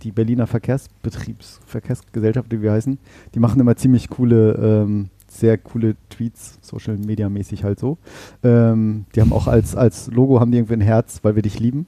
die 0.03 0.13
Berliner 0.13 0.47
Verkehrsbetriebs, 0.47 1.61
Verkehrsgesellschaft, 1.67 2.51
wie 2.51 2.61
wir 2.61 2.73
heißen, 2.73 2.99
die 3.35 3.39
machen 3.39 3.61
immer 3.61 3.77
ziemlich 3.77 4.09
coole, 4.11 4.53
ähm, 4.53 5.09
sehr 5.29 5.59
coole 5.59 5.97
Tweets, 6.11 6.59
Social 6.63 6.97
Media 6.99 7.29
mäßig 7.29 7.65
halt 7.65 7.79
so. 7.79 7.99
Ähm, 8.43 9.05
die 9.15 9.21
haben 9.21 9.33
auch 9.33 9.47
als, 9.47 9.77
als 9.77 10.11
Logo 10.11 10.41
haben 10.41 10.51
die 10.51 10.59
irgendwie 10.59 10.75
ein 10.75 10.81
Herz, 10.81 11.21
weil 11.23 11.35
wir 11.37 11.43
dich 11.43 11.59
lieben. 11.61 11.87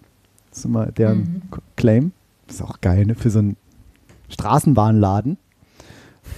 Das 0.51 0.59
ist 0.61 0.65
immer 0.67 0.87
deren 0.87 1.19
Mhm. 1.19 1.43
Claim. 1.77 2.13
Das 2.47 2.57
ist 2.57 2.63
auch 2.63 2.81
geil, 2.81 3.07
ne? 3.07 3.15
Für 3.15 3.31
so 3.31 3.39
einen 3.39 3.57
Straßenbahnladen. 4.29 5.37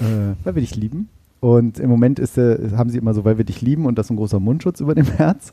Äh, 0.01 0.35
weil 0.45 0.55
wir 0.55 0.63
dich 0.63 0.77
lieben. 0.77 1.09
Und 1.41 1.79
im 1.81 1.91
Moment 1.91 2.19
ist, 2.19 2.39
äh, 2.39 2.71
haben 2.77 2.91
sie 2.91 2.99
immer 2.99 3.15
so, 3.15 3.25
weil 3.25 3.37
wir 3.37 3.45
dich 3.45 3.61
lieben 3.61 3.85
und 3.87 3.99
das 3.99 4.07
ist 4.07 4.11
ein 4.11 4.17
großer 4.17 4.39
Mundschutz 4.41 4.81
über 4.81 4.95
dem 4.95 5.07
Herz. 5.07 5.53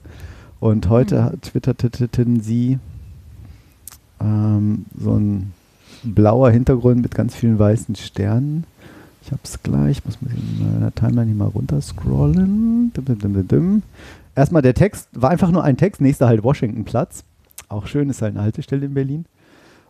Und 0.59 0.87
heute 0.89 1.23
hat- 1.23 1.41
twitterten 1.41 2.41
sie 2.41 2.77
ähm, 4.21 4.85
so 4.97 5.15
ein 5.15 5.53
blauer 6.03 6.51
Hintergrund 6.51 7.01
mit 7.01 7.15
ganz 7.15 7.35
vielen 7.35 7.57
weißen 7.59 7.95
Sternen. 7.95 8.65
Ich 9.21 9.31
hab's 9.31 9.61
gleich, 9.61 10.03
muss 10.05 10.21
mir 10.21 10.29
in 10.31 10.73
meiner 10.73 10.93
Timeline 10.93 11.27
hier 11.27 11.35
mal 11.35 11.47
runterscrollen. 11.47 12.91
Dim, 12.93 13.05
dim, 13.05 13.19
dim, 13.19 13.33
dim, 13.33 13.47
dim. 13.47 13.83
Erstmal 14.35 14.61
der 14.61 14.73
Text, 14.73 15.09
war 15.13 15.29
einfach 15.29 15.51
nur 15.51 15.63
ein 15.63 15.77
Text, 15.77 16.01
nächster 16.01 16.27
halt 16.27 16.43
Washingtonplatz. 16.43 17.23
Auch 17.67 17.87
schön, 17.87 18.09
ist 18.09 18.21
halt 18.21 18.35
eine 18.35 18.43
Haltestelle 18.43 18.85
in 18.85 18.93
Berlin. 18.93 19.25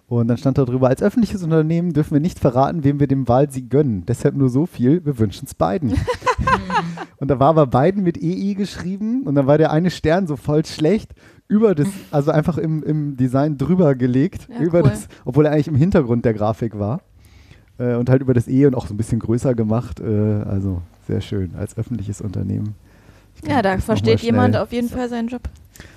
Und 0.08 0.28
dann 0.28 0.38
stand 0.38 0.58
da 0.58 0.66
drüber, 0.66 0.88
als 0.88 1.04
öffentliches 1.04 1.44
Unternehmen 1.44 1.94
dürfen 1.94 2.14
wir 2.14 2.20
nicht 2.20 2.40
verraten, 2.40 2.84
wem 2.84 3.00
wir 3.00 3.06
den 3.06 3.28
Wahlsieg 3.28 3.70
gönnen. 3.70 4.06
Deshalb 4.08 4.36
nur 4.36 4.50
so 4.50 4.66
viel, 4.66 5.06
wir 5.06 5.20
wünschen 5.20 5.46
es 5.46 5.54
beiden. 5.54 5.94
und 7.18 7.28
da 7.28 7.40
war 7.40 7.50
aber 7.50 7.68
Biden 7.68 8.02
mit 8.04 8.18
EI 8.18 8.56
geschrieben 8.56 9.22
und 9.24 9.36
dann 9.36 9.46
war 9.46 9.60
der 9.60 9.72
eine 9.72 9.92
Stern 9.92 10.26
so 10.26 10.36
voll 10.36 10.66
schlecht 10.66 11.14
über 11.48 11.76
das, 11.76 11.88
also 12.10 12.32
einfach 12.32 12.58
im, 12.58 12.82
im 12.84 13.18
Design 13.18 13.60
drüber 13.60 13.94
gelegt, 13.94 14.48
Ja, 14.52 14.60
über 14.62 14.80
cool. 14.80 14.90
das, 14.90 15.08
obwohl 15.26 15.46
er 15.46 15.52
eigentlich 15.52 15.68
im 15.68 15.76
Hintergrund 15.76 16.26
der 16.26 16.34
Grafik 16.34 16.80
war. 16.80 17.02
Äh, 17.80 17.96
und 17.96 18.10
halt 18.10 18.22
über 18.22 18.34
das 18.34 18.48
E 18.48 18.66
und 18.66 18.76
auch 18.76 18.86
so 18.88 18.94
ein 18.94 18.98
bisschen 18.98 19.20
größer 19.20 19.56
gemacht. 19.56 20.00
Äh, 20.00 20.44
also 20.44 20.82
sehr 21.08 21.22
schön, 21.22 21.52
als 21.58 21.78
öffentliches 21.78 22.22
Unternehmen. 22.22 22.76
Ja, 23.48 23.62
da 23.62 23.78
versteht 23.78 24.20
jemand 24.20 24.56
auf 24.58 24.72
jeden 24.72 24.90
Fall 24.90 25.08
seinen 25.10 25.30
Job. 25.30 25.42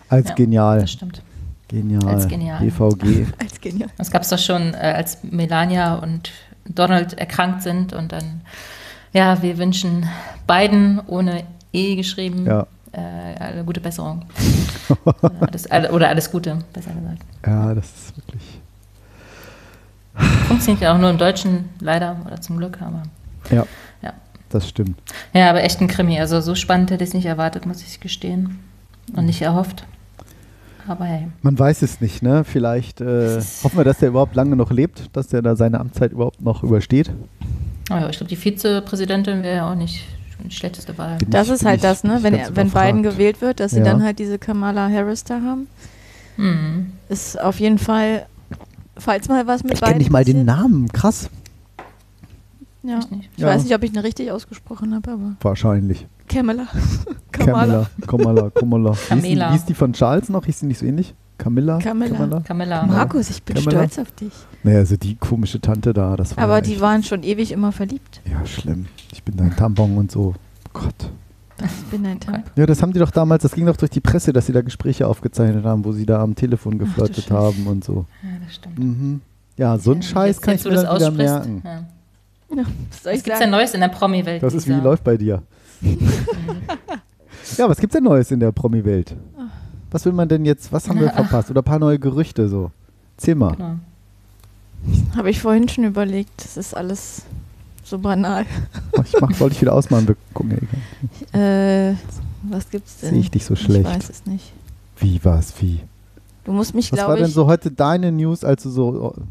Als 0.09 0.28
Ja, 0.28 0.35
genial. 0.35 0.80
das 0.80 0.93
stimmt. 0.93 1.22
Genial. 1.68 2.05
Als 2.07 2.28
genial. 2.28 2.61
BVG. 2.61 3.26
Als 3.41 3.61
genial. 3.61 3.89
Das 3.99 4.11
gab 4.11 4.22
es 4.22 4.28
doch 4.28 4.39
schon, 4.39 4.74
äh, 4.74 4.93
als 4.97 5.18
Melania 5.24 5.95
und 5.95 6.30
Donald 6.68 7.14
erkrankt 7.18 7.62
sind 7.62 7.93
und 7.95 8.12
dann, 8.12 8.43
ja, 9.12 9.43
wir 9.43 9.57
wünschen 9.59 10.07
beiden 10.47 11.01
ohne 11.07 11.45
E 11.72 11.97
geschrieben 11.97 12.45
Ja. 12.47 12.66
äh, 12.93 13.64
gute 13.64 13.80
Besserung. 13.80 14.26
oder, 15.05 15.33
alles, 15.41 15.70
alle, 15.70 15.91
oder 15.93 16.09
alles 16.11 16.30
Gute, 16.30 16.59
besser 16.74 16.91
gesagt. 16.93 17.22
Ja, 17.47 17.74
das 17.74 17.87
ist 17.87 18.16
wirklich. 18.18 18.51
Funktioniert 20.48 20.82
ja 20.82 20.94
auch 20.94 20.98
nur 20.98 21.10
im 21.10 21.18
Deutschen, 21.18 21.68
leider, 21.80 22.16
oder 22.26 22.40
zum 22.40 22.58
Glück, 22.58 22.80
aber 22.82 23.02
Ja, 23.50 23.64
ja. 24.02 24.12
das 24.50 24.68
stimmt. 24.68 25.00
Ja, 25.32 25.48
aber 25.50 25.62
echt 25.64 25.80
ein 25.80 25.88
Krimi. 25.88 26.18
Also 26.20 26.40
so 26.40 26.54
spannend 26.54 26.90
hätte 26.90 27.02
ich 27.04 27.10
es 27.10 27.14
nicht 27.14 27.26
erwartet, 27.26 27.64
muss 27.66 27.82
ich 27.82 28.00
gestehen. 28.00 28.58
Und 29.14 29.26
nicht 29.26 29.42
erhofft. 29.42 29.84
Aber 30.86 31.04
hey. 31.04 31.28
Man 31.42 31.58
weiß 31.58 31.82
es 31.82 32.00
nicht, 32.00 32.22
ne? 32.22 32.44
Vielleicht 32.44 33.00
äh, 33.00 33.40
hoffen 33.62 33.76
wir, 33.78 33.84
dass 33.84 33.98
der 33.98 34.08
überhaupt 34.08 34.34
lange 34.34 34.56
noch 34.56 34.70
lebt, 34.70 35.10
dass 35.16 35.28
der 35.28 35.40
da 35.42 35.54
seine 35.56 35.78
Amtszeit 35.80 36.12
überhaupt 36.12 36.42
noch 36.42 36.62
übersteht. 36.62 37.10
Oh 37.90 37.94
ja, 37.94 38.08
ich 38.08 38.16
glaube, 38.16 38.28
die 38.28 38.36
Vizepräsidentin 38.36 39.42
wäre 39.42 39.56
ja 39.56 39.70
auch 39.70 39.74
nicht 39.76 40.04
die 40.44 40.50
schlechteste 40.50 40.96
Wahl. 40.98 41.18
Bin 41.18 41.30
Das 41.30 41.46
ich- 41.48 41.54
ist 41.54 41.64
halt 41.64 41.76
ich- 41.76 41.82
das, 41.82 42.02
ne? 42.04 42.18
Wenn, 42.22 42.36
ganz 42.36 42.50
wenn 42.56 42.70
Biden 42.70 43.02
gewählt 43.04 43.40
wird, 43.40 43.60
dass 43.60 43.72
sie 43.72 43.78
Ja. 43.78 43.84
dann 43.84 44.02
halt 44.02 44.18
diese 44.18 44.38
Kamala 44.38 44.88
Harris 44.90 45.22
da 45.24 45.34
haben. 45.40 45.68
Mhm. 46.36 46.92
Ist 47.08 47.40
auf 47.40 47.60
jeden 47.60 47.78
Fall, 47.78 48.26
falls 48.97 49.28
mal 49.28 49.47
was 49.47 49.62
mit 49.64 49.74
Ich 49.74 49.80
kenne 49.80 49.93
Biden 49.93 49.99
nicht 49.99 50.11
mal 50.11 50.24
den 50.24 50.47
passiert. 50.47 50.47
Namen, 50.47 50.88
krass. 50.93 51.30
Ja. 52.82 52.99
Ich 52.99 53.11
nicht. 53.11 53.30
Ich 53.36 53.43
Ja. 53.43 53.49
weiß 53.49 53.62
nicht, 53.64 53.74
ob 53.74 53.82
ich 53.84 53.93
ihn 53.93 53.99
richtig 54.01 54.30
ausgesprochen 54.32 54.95
habe, 54.95 55.12
aber 55.12 55.36
Wahrscheinlich. 55.40 56.07
Kamala. 56.28 56.66
Kamala. 57.30 57.86
Kamala, 58.07 58.51
Kamala. 58.51 58.90
Wie 58.90 58.95
ist 58.95 59.05
die- 59.05 59.09
Camilla. 59.09 59.53
Wie 59.53 59.57
ist 59.57 59.68
die 59.68 59.74
von 59.74 59.93
Charles 59.93 60.28
noch? 60.28 60.45
Hieß 60.47 60.61
die 60.61 60.66
nicht 60.66 60.78
so 60.78 60.86
ähnlich? 60.86 61.14
Camilla? 61.38 61.78
Camilla. 61.78 62.40
Camilla. 62.40 62.86
Markus, 62.86 63.30
ich 63.30 63.43
bin 63.43 63.57
Kamala. 63.57 63.78
stolz 63.88 63.99
auf 63.99 64.12
dich. 64.12 64.32
Naja, 64.62 64.78
also 64.78 64.97
die 64.97 65.16
komische 65.16 65.61
Tante 65.61 65.93
da, 65.93 66.16
das 66.16 66.36
war 66.36 66.45
Aber 66.45 66.55
ja 66.57 66.61
die 66.61 66.80
waren 66.80 67.03
schon 67.03 67.22
ewig 67.24 67.51
immer 67.53 67.72
verliebt. 67.72 68.20
Ja, 68.30 68.45
schlimm. 68.47 68.86
Ich 69.12 69.22
bin 69.24 69.36
dein 69.36 69.55
Tampon 69.57 69.97
und 69.97 70.11
so. 70.12 70.34
Gott. 70.72 71.11
Ich 71.64 71.84
bin 71.90 72.04
ein 72.06 72.18
Tank. 72.20 72.44
Ja, 72.56 72.66
das 72.66 72.82
haben 72.82 72.92
die 72.92 72.98
doch 72.98 73.10
damals, 73.10 73.42
das 73.42 73.52
ging 73.52 73.66
doch 73.66 73.76
durch 73.76 73.90
die 73.90 74.00
Presse, 74.00 74.32
dass 74.32 74.46
sie 74.46 74.52
da 74.52 74.62
Gespräche 74.62 75.06
aufgezeichnet 75.06 75.64
haben, 75.64 75.84
wo 75.84 75.92
sie 75.92 76.06
da 76.06 76.22
am 76.22 76.34
Telefon 76.34 76.78
geflirtet 76.78 77.24
Scheiße. 77.24 77.34
haben 77.34 77.66
und 77.66 77.84
so. 77.84 78.06
Ja, 78.22 78.28
das 78.44 78.54
stimmt. 78.54 78.78
Mhm. 78.78 79.20
Ja, 79.56 79.78
so 79.78 79.92
ein 79.92 79.98
Ja, 80.00 80.02
Scheiß 80.02 80.40
kann 80.40 80.54
ich 80.54 80.64
mir 80.64 80.70
du 80.70 80.76
dann 80.76 80.86
das 80.86 80.96
wieder 81.00 81.10
merken. 81.10 81.62
Ja. 81.64 81.84
Ja, 82.54 82.64
was 83.08 83.22
gibt's 83.22 83.38
denn? 83.38 83.50
Neues 83.50 83.72
in 83.74 83.80
der 83.80 83.88
Promi-Welt? 83.88 84.42
Das 84.42 84.52
ist 84.52 84.66
wie 84.66 84.72
Lisa? 84.72 84.84
läuft 84.84 85.04
bei 85.04 85.16
dir. 85.16 85.42
ja, 87.56 87.68
was 87.68 87.78
gibt's 87.78 87.94
denn 87.94 88.04
Neues 88.04 88.30
in 88.30 88.40
der 88.40 88.52
Promi-Welt? 88.52 89.14
Was 89.90 90.04
will 90.04 90.12
man 90.12 90.28
denn 90.28 90.44
jetzt, 90.44 90.72
was 90.72 90.88
haben 90.88 91.00
wir 91.00 91.10
verpasst? 91.14 91.50
Oder 91.50 91.60
ein 91.62 91.64
paar 91.64 91.78
neue 91.78 91.98
Gerüchte 91.98 92.48
so? 92.48 92.70
Zähl 93.16 93.34
mal. 93.34 93.54
Genau. 93.56 93.74
Habe 95.16 95.30
ich 95.30 95.40
vorhin 95.40 95.68
schon 95.68 95.84
überlegt. 95.84 96.30
Das 96.44 96.56
ist 96.56 96.74
alles 96.74 97.22
so 97.93 97.99
banal. 97.99 98.47
Ich 99.05 99.20
mach, 99.20 99.38
wollte 99.38 99.55
ich 99.55 99.61
wieder 99.61 99.74
ausmachen. 99.74 100.16
Gucken. 100.34 100.68
Äh, 101.32 101.95
was 102.43 102.68
gibt's 102.68 102.99
denn? 103.01 103.11
Sehe 103.11 103.20
ich 103.20 103.30
dich 103.30 103.45
so 103.45 103.57
schlecht. 103.57 103.88
Ich 103.88 103.95
weiß 103.97 104.11
es 104.11 104.26
nicht. 104.26 104.53
Wie 104.97 105.24
war's? 105.24 105.55
Wie? 105.61 105.80
Du 106.45 106.53
musst 106.53 106.74
mich, 106.74 106.93
Was 106.93 106.99
war 106.99 107.07
glaube 107.07 107.20
denn 107.20 107.28
ich. 107.28 107.34
so 107.34 107.47
heute 107.47 107.70
deine 107.70 108.12
News, 108.12 108.45
als 108.45 108.64
du 108.64 108.70
so 108.70 109.14
oh, 109.14 109.22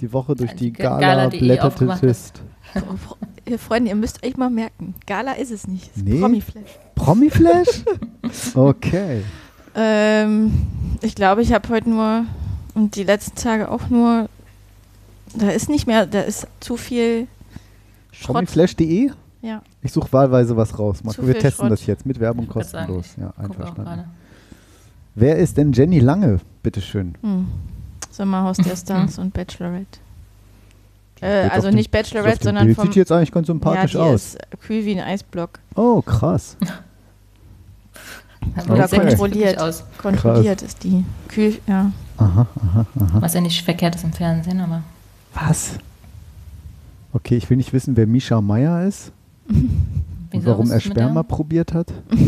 die 0.00 0.12
Woche 0.12 0.36
durch 0.36 0.54
die 0.54 0.72
Gala 0.72 1.26
aufgemacht 1.26 2.02
hast. 2.02 2.42
blättertest? 2.42 2.42
Ihr 3.46 3.58
Freunde, 3.58 3.90
ihr 3.90 3.96
müsst 3.96 4.24
euch 4.24 4.36
mal 4.36 4.50
merken. 4.50 4.94
Gala 5.06 5.32
ist 5.32 5.50
es 5.50 5.66
nicht. 5.66 5.90
Es 5.96 6.02
Nee? 6.02 6.20
Promiflash. 6.20 6.78
Promi-Flash? 6.94 7.84
okay. 8.54 9.22
Ähm, 9.74 10.66
ich 11.00 11.14
glaube, 11.14 11.42
ich 11.42 11.52
habe 11.52 11.68
heute 11.68 11.90
nur 11.90 12.26
und 12.74 12.94
die 12.94 13.04
letzten 13.04 13.36
Tage 13.36 13.70
auch 13.70 13.88
nur. 13.88 14.28
Da 15.34 15.50
ist 15.50 15.68
nicht 15.68 15.86
mehr, 15.86 16.06
da 16.06 16.20
ist 16.20 16.46
zu 16.60 16.76
viel 16.76 17.26
Schrott. 18.20 18.34
Promiflash.de? 18.36 19.10
Ja. 19.42 19.62
Ich 19.82 19.92
suche 19.92 20.12
wahlweise 20.12 20.56
was 20.56 20.78
raus. 20.78 21.02
Marco, 21.02 21.26
wir 21.26 21.34
testen 21.38 21.66
Schrott. 21.66 21.72
das 21.72 21.86
jetzt 21.86 22.04
mit 22.06 22.20
Werbung 22.20 22.46
Ich 22.48 22.54
würd 22.54 22.66
sagen, 22.66 22.86
kostenlos. 22.94 23.16
Ja, 23.36 23.42
einverstanden. 23.42 24.04
Wer 25.14 25.36
ist 25.36 25.56
denn 25.56 25.72
Jenny 25.72 25.98
Lange? 26.00 26.40
Bitteschön. 26.62 27.14
Hm. 27.22 27.48
Sommerhaus 28.10 28.58
der 28.58 28.76
Stars 28.76 29.18
und 29.18 29.32
Bachelorette. 29.32 29.98
Äh, 31.22 31.48
also 31.48 31.68
dem- 31.68 31.76
nicht 31.76 31.90
Bachelorette, 31.90 32.44
sondern 32.44 32.64
Bild. 32.66 32.76
vom. 32.76 32.86
Sieht 32.86 32.96
jetzt 32.96 33.12
eigentlich 33.12 33.32
ganz 33.32 33.46
sympathisch 33.46 33.94
ja, 33.94 34.04
die 34.04 34.10
aus. 34.14 34.34
Ist 34.34 34.60
kühl 34.60 34.84
wie 34.84 34.98
ein 35.00 35.06
Eisblock. 35.06 35.58
Oh, 35.74 36.00
krass. 36.02 36.56
Hat 38.56 38.68
Okay. 38.70 38.86
sehr 38.88 39.00
Kontrolliert. 39.00 39.58
aus. 39.60 39.84
Kontrolliert 39.98 40.62
ist 40.62 40.82
die. 40.82 41.04
Kühl, 41.28 41.58
ja. 41.66 41.92
Aha, 42.16 42.46
aha, 42.56 42.86
aha. 43.00 43.20
Was 43.20 43.34
ja 43.34 43.40
nicht 43.40 43.62
verkehrt 43.64 43.94
ist 43.94 44.04
im 44.04 44.12
Fernsehen, 44.12 44.60
aber. 44.60 44.82
Was? 45.34 45.72
Okay, 47.12 47.36
ich 47.36 47.48
will 47.50 47.56
nicht 47.56 47.72
wissen, 47.72 47.96
wer 47.96 48.06
Misha 48.06 48.40
Meyer 48.40 48.86
ist 48.86 49.12
und 49.48 50.46
warum 50.46 50.70
er 50.70 50.80
Sperma 50.80 51.22
probiert 51.22 51.74
hat. 51.74 51.92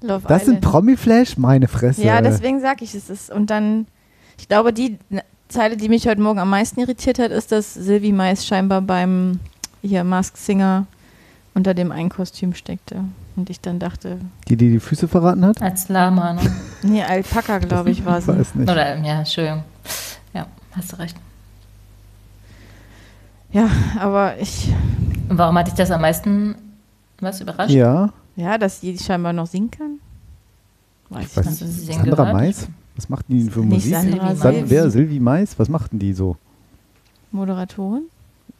Love 0.00 0.26
Das 0.26 0.46
sind. 0.46 0.60
Promi-Flash? 0.60 1.36
Meine 1.38 1.68
Fresse. 1.68 2.02
Ja, 2.02 2.20
deswegen 2.20 2.60
sage 2.60 2.84
ich 2.84 2.94
es. 2.94 3.08
Ist, 3.08 3.30
und 3.30 3.50
dann, 3.50 3.86
ich 4.38 4.48
glaube, 4.48 4.72
die 4.72 4.98
ne, 5.10 5.22
Zeile, 5.48 5.76
die 5.76 5.88
mich 5.88 6.08
heute 6.08 6.20
Morgen 6.20 6.40
am 6.40 6.50
meisten 6.50 6.80
irritiert 6.80 7.18
hat, 7.20 7.30
ist, 7.30 7.52
dass 7.52 7.74
Sylvie 7.74 8.12
Mais 8.12 8.46
scheinbar 8.46 8.80
beim 8.82 9.38
hier 9.82 10.02
Mask 10.02 10.36
Singer 10.36 10.86
unter 11.54 11.74
dem 11.74 11.92
einen 11.92 12.08
Kostüm 12.08 12.54
steckte. 12.54 13.04
Und 13.36 13.48
ich 13.48 13.60
dann 13.60 13.78
dachte, 13.78 14.18
Die, 14.48 14.56
die 14.56 14.70
die 14.72 14.80
Füße 14.80 15.06
verraten 15.08 15.44
hat? 15.44 15.62
Als 15.62 15.88
Lama, 15.88 16.34
ne? 16.34 16.40
nee, 16.82 17.02
Alpaka, 17.02 17.58
glaube 17.58 17.90
ich, 17.90 18.04
war 18.04 18.18
Ich 18.18 18.24
sie. 18.24 18.32
weiß 18.38 18.54
nicht. 18.56 18.70
Oder, 18.70 18.96
ja, 18.98 19.18
Entschuldigung. 19.20 19.62
Ja, 20.34 20.46
hast 20.72 20.92
du 20.92 20.96
recht. 20.98 21.16
Ja, 23.52 23.68
aber 23.98 24.38
ich, 24.38 24.72
Und 25.28 25.38
warum 25.38 25.56
hat 25.58 25.66
dich 25.66 25.74
das 25.74 25.90
am 25.90 26.00
meisten 26.00 26.54
was 27.20 27.40
überrascht? 27.40 27.72
Ja, 27.72 28.10
ja, 28.36 28.58
dass 28.58 28.80
sie 28.80 28.98
scheinbar 28.98 29.32
noch 29.32 29.46
singen 29.46 29.70
kann. 29.70 29.98
Weiß 31.10 31.36
ich 31.36 31.44
du 31.44 31.66
sie 31.66 31.66
singen 31.66 32.04
Sandra 32.04 32.24
gehört? 32.24 32.32
Mais? 32.34 32.68
Was 32.96 33.08
macht 33.08 33.26
die 33.28 33.38
denn 33.40 33.50
für 33.50 33.60
Nicht 33.60 33.70
Musik? 33.70 33.94
Sandra, 33.94 34.34
San 34.34 34.70
wer? 34.70 34.90
Silvi 34.90 35.20
Mais? 35.20 35.58
Was 35.58 35.68
machten 35.68 35.98
die 35.98 36.12
so? 36.12 36.36
Moderatorin? 37.30 38.04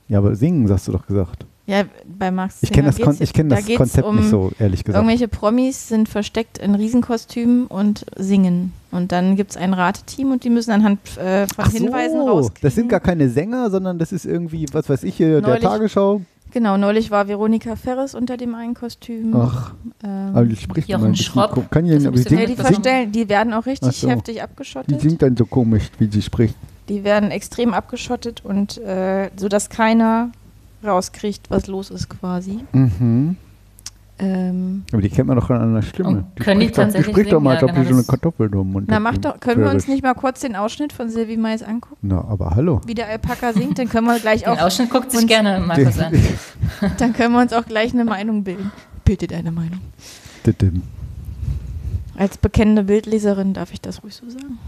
Ja, 0.09 0.19
aber 0.19 0.35
singen, 0.37 0.71
hast 0.71 0.89
du 0.89 0.93
doch 0.93 1.07
gesagt. 1.07 1.47
Ja, 1.67 1.85
bei 2.19 2.31
Max 2.33 2.59
Ich 2.63 2.73
kenne 2.73 2.89
das, 2.89 2.99
Kon 2.99 3.17
ich 3.21 3.33
kenn 3.33 3.49
da 3.49 3.57
das 3.57 3.67
Konzept 3.77 4.07
um 4.07 4.17
nicht 4.17 4.29
so, 4.29 4.51
ehrlich 4.59 4.83
gesagt. 4.83 5.01
Irgendwelche 5.01 5.29
Promis 5.29 5.89
sind 5.89 6.09
versteckt 6.09 6.59
in 6.59 6.75
Riesenkostümen 6.75 7.67
und 7.69 8.05
singen. 8.17 8.73
Und 8.91 9.13
dann 9.13 9.37
gibt 9.37 9.53
es 9.53 9.57
ein 9.57 9.73
Rateteam 9.73 10.33
und 10.33 10.45
die 10.45 10.51
müssen 10.51 10.73
anhand 10.73 11.17
äh, 11.19 11.47
von 11.47 11.65
Ach 11.65 11.71
Hinweisen 11.71 12.21
so, 12.21 12.29
rauskriegen. 12.29 12.61
das 12.63 12.75
sind 12.75 12.89
gar 12.89 13.01
keine 13.01 13.29
Sänger, 13.29 13.71
sondern 13.71 13.99
das 13.99 14.13
ist 14.13 14.27
irgendwie, 14.27 14.67
was 14.73 14.89
weiß 14.89 15.05
ich, 15.05 15.17
hier, 15.17 15.41
der 15.41 15.61
Tagesschau. 15.61 16.23
Genau, 16.51 16.77
neulich 16.77 17.11
war 17.11 17.29
Veronika 17.29 17.77
Ferres 17.77 18.15
unter 18.15 18.37
dem 18.37 18.55
einen 18.55 18.75
Kostüm. 18.75 19.35
Ach, 19.35 19.73
ähm, 20.05 20.33
aber 20.35 20.45
die 20.45 20.57
spricht 20.57 20.89
Jochen 20.89 21.01
immer 21.01 21.09
ein 21.09 21.13
bisschen 21.13 21.33
Schropp, 21.33 21.71
Kann 21.71 21.87
ich 21.87 21.93
aber 21.93 22.09
ein 22.09 22.13
die 22.13 22.29
singt, 22.29 22.49
die 22.49 22.57
verstellen, 22.57 23.13
die 23.13 23.29
werden 23.29 23.55
auch 23.55 23.65
richtig 23.65 23.97
so. 23.97 24.11
heftig 24.11 24.35
die 24.35 24.43
abgeschottet. 24.43 25.01
singt 25.01 25.23
dann 25.23 25.37
so 25.37 25.47
komisch, 25.47 25.85
wie 25.99 26.09
sie 26.11 26.21
spricht. 26.21 26.55
Die 26.91 27.05
werden 27.05 27.31
extrem 27.31 27.73
abgeschottet 27.73 28.45
und 28.45 28.77
äh, 28.79 29.31
so 29.37 29.49
dass 29.49 29.71
keiner 29.71 30.31
rauskriegt, 30.85 31.51
was 31.51 31.67
los 31.67 31.91
ist 31.91 32.09
quasi. 32.09 32.61
Mhm. 32.73 33.37
Ähm, 34.19 34.85
Aber 34.93 35.01
die 35.03 35.09
kennt 35.09 35.27
man 35.29 35.37
doch 35.39 35.51
an 35.51 35.63
einer 35.63 35.83
Stimme. 35.83 36.09
Und 36.09 36.37
können 36.37 36.61
die 36.61 36.67
spricht 36.67 36.79
doch, 36.79 36.83
tatsächlich 36.85 37.07
Die 37.07 37.13
spricht 37.21 37.33
doch 37.33 37.41
mal, 37.41 37.55
als 37.55 37.63
ob 37.65 37.71
die 37.71 37.75
genau, 37.77 37.85
so 37.87 37.91
eine 37.95 37.99
das- 38.03 38.07
Kartoffel 38.09 38.51
da 38.51 38.61
im 38.61 38.71
Mund 38.73 38.87
na, 38.89 39.01
mach 39.01 39.15
die 39.15 39.21
doch, 39.23 39.41
können 39.41 39.65
wir 39.65 39.71
uns 39.71 39.89
nicht 39.89 40.03
mal 40.05 40.15
kurz 40.15 40.41
den 40.41 40.55
Ausschnitt 40.55 40.93
von 40.93 41.09
Sylvie 41.09 41.37
Mais 41.39 41.63
angucken? 41.63 41.97
Na, 42.03 42.23
aber 42.23 42.51
hallo. 42.51 42.81
Wie 42.87 42.95
der 42.95 43.09
Alpaka 43.09 43.53
singt, 43.53 43.79
dann 43.79 43.89
können 43.89 44.07
wir 44.07 44.21
gleich 44.21 44.43
Den 44.45 44.51
auch 44.51 44.61
Ausschnitt 44.61 44.91
guckt 44.91 45.11
sich 45.11 45.23
uns- 45.23 45.29
gerne 45.29 45.61
Markus 45.67 45.99
an. 45.99 46.13
Dann 46.99 47.13
können 47.15 47.33
wir 47.35 47.41
uns 47.41 47.53
auch 47.53 47.65
gleich 47.67 47.93
eine 47.95 48.05
Meinung 48.05 48.45
bilden. 48.45 48.71
Bilde 49.05 49.27
deine 49.27 49.51
Meinung. 49.51 49.81
Als 52.17 52.37
bekennende 52.39 52.85
Bildleserin 52.85 53.55
darf 53.55 53.73
ich 53.73 53.81
das 53.81 54.03
ruhig 54.05 54.15
so 54.15 54.29
sagen. 54.29 54.59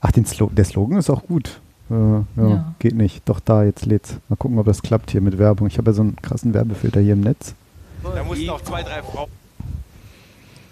Ach, 0.00 0.12
den 0.12 0.26
Slo 0.26 0.50
der 0.54 0.64
Slogan 0.64 0.98
ist 0.98 1.10
auch 1.10 1.24
gut. 1.26 1.60
Äh, 1.90 1.94
ja, 1.94 2.24
Ja. 2.36 2.74
geht 2.78 2.94
nicht. 2.94 3.28
Doch 3.28 3.40
da, 3.40 3.64
jetzt 3.64 3.86
lädt's. 3.86 4.16
Mal 4.28 4.36
gucken, 4.36 4.58
ob 4.58 4.66
das 4.66 4.82
klappt 4.82 5.10
hier 5.10 5.20
mit 5.20 5.38
Werbung. 5.38 5.66
Ich 5.68 5.78
habe 5.78 5.90
ja 5.90 5.94
so 5.94 6.02
einen 6.02 6.16
krassen 6.16 6.52
Werbefilter 6.54 7.00
hier 7.00 7.12
im 7.14 7.20
Netz. 7.20 7.54
Da 8.02 8.22
mussten 8.24 8.48
auch 8.50 8.60
zwei, 8.62 8.82
drei 8.82 9.02
Frauen. 9.02 9.28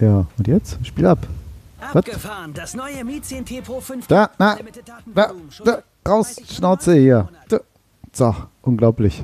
Ja, 0.01 0.27
und 0.37 0.47
jetzt? 0.49 0.85
Spiel 0.87 1.07
ab. 1.07 1.27
Was? 1.81 1.97
Abgefahren, 1.97 2.53
das 2.55 2.75
neue 2.75 3.05
Mizin 3.05 3.45
T 3.45 3.61
Pro 3.61 3.81
5. 3.81 4.07
Da, 4.07 4.31
na, 4.39 4.57
da, 5.15 5.31
da, 5.65 5.79
raus, 6.09 6.37
Schnauze 6.49 6.95
hier. 6.95 7.29
Da. 7.49 7.61
So, 8.13 8.35
unglaublich. 8.63 9.23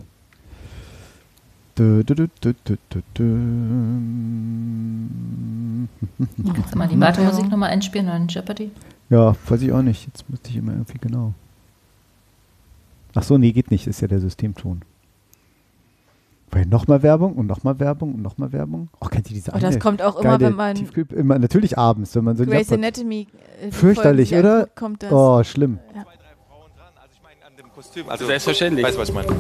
Dö, 1.79 2.03
dö, 2.05 2.15
dö. 2.43 2.55
Kannst 6.55 6.75
du 6.75 6.79
mal 6.79 6.89
die 6.89 7.01
Wartemusik 7.01 7.49
nochmal 7.51 7.71
einspielen 7.71 8.07
oder 8.09 8.17
in 8.17 8.29
Jeopardy? 8.29 8.71
Ja, 9.09 9.35
weiß 9.49 9.63
ich 9.63 9.73
auch 9.73 9.83
nicht. 9.83 10.07
Jetzt 10.07 10.29
müsste 10.29 10.51
ich 10.51 10.57
immer 10.57 10.73
irgendwie 10.73 10.99
genau. 11.01 11.33
Ach 13.15 13.23
so, 13.23 13.39
nee, 13.39 13.53
geht 13.53 13.71
nicht. 13.71 13.87
Ist 13.87 14.01
ja 14.01 14.09
der 14.09 14.21
Systemton. 14.21 14.83
Weil 16.53 16.67
nochmal 16.67 17.03
Werbung 17.03 17.35
und 17.35 17.47
nochmal 17.47 17.79
Werbung 17.79 18.15
und 18.15 18.23
nochmal 18.23 18.53
Werbung. 18.53 18.89
Ach, 18.99 19.09
kennt 19.09 19.31
ihr 19.31 19.35
diese 19.35 19.53
Oh, 19.53 19.59
das 19.59 19.65
eine 19.65 19.79
kommt 19.79 20.03
auch 20.03 20.21
immer, 20.21 20.41
wenn 20.41 20.55
man 20.55 20.75
Tiefkühl 20.75 21.07
immer, 21.15 21.39
natürlich 21.39 21.79
abends, 21.79 22.15
wenn 22.17 22.25
man 22.25 22.37
so 22.37 22.45
Grey's 22.45 22.73
Anatomy 22.73 23.29
äh, 23.63 23.71
Fürchterlich, 23.71 24.31
Folgen 24.31 24.49
oder? 24.49 24.67
Kommt 24.75 25.03
das. 25.05 25.13
Oh, 25.13 25.45
schlimm. 25.45 25.79
Also 28.09 28.27
Selbstverständlich. 28.27 28.85
Weißt 28.85 28.97
du, 28.97 29.01
was 29.01 29.09
ich 29.09 29.15
meine? 29.15 29.29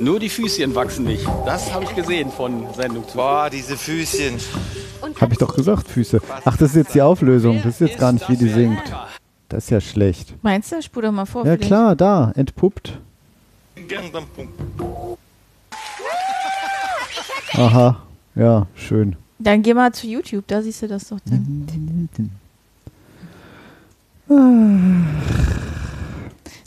Nur 0.00 0.20
die 0.20 0.28
Füßchen 0.28 0.74
wachsen 0.74 1.04
nicht. 1.04 1.26
Das 1.44 1.74
habe 1.74 1.84
ich 1.84 1.94
gesehen 1.94 2.30
von 2.30 2.66
Sendung 2.74 3.06
zu. 3.08 3.16
Boah, 3.16 3.50
diese 3.50 3.76
Füßchen. 3.76 4.36
Hab 5.20 5.32
ich 5.32 5.38
doch 5.38 5.54
gesagt, 5.54 5.88
Füße. 5.88 6.20
Ach, 6.44 6.56
das 6.56 6.70
ist 6.70 6.76
jetzt 6.76 6.94
die 6.94 7.02
Auflösung. 7.02 7.56
Das 7.56 7.74
ist 7.74 7.80
jetzt 7.80 7.98
gar 7.98 8.12
nicht, 8.12 8.28
wie 8.30 8.36
die 8.36 8.48
singt. 8.48 8.82
Das 9.48 9.64
ist 9.64 9.70
ja 9.70 9.80
schlecht. 9.80 10.34
Meinst 10.42 10.72
du? 10.72 10.82
Spur 10.82 11.02
doch 11.02 11.12
mal 11.12 11.24
vor. 11.24 11.44
Ja, 11.46 11.52
vielleicht. 11.52 11.68
klar, 11.68 11.96
da, 11.96 12.32
entpuppt. 12.36 12.98
Aha, 17.54 18.02
ja, 18.34 18.66
schön. 18.74 19.16
Dann 19.38 19.62
geh 19.62 19.72
mal 19.72 19.92
zu 19.92 20.06
YouTube, 20.06 20.46
da 20.48 20.62
siehst 20.62 20.82
du 20.82 20.88
das 20.88 21.08
doch 21.08 21.20
dann. 21.24 21.68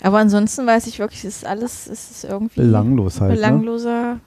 Aber 0.03 0.17
ansonsten 0.17 0.65
weiß 0.65 0.87
ich 0.87 0.97
wirklich, 0.97 1.23
es 1.23 1.37
ist 1.37 1.45
alles, 1.45 1.87
es 1.87 2.09
ist 2.11 2.23
irgendwie 2.23 2.61
Belanglos 2.61 3.21
halt, 3.21 3.39
ne? 3.39 4.19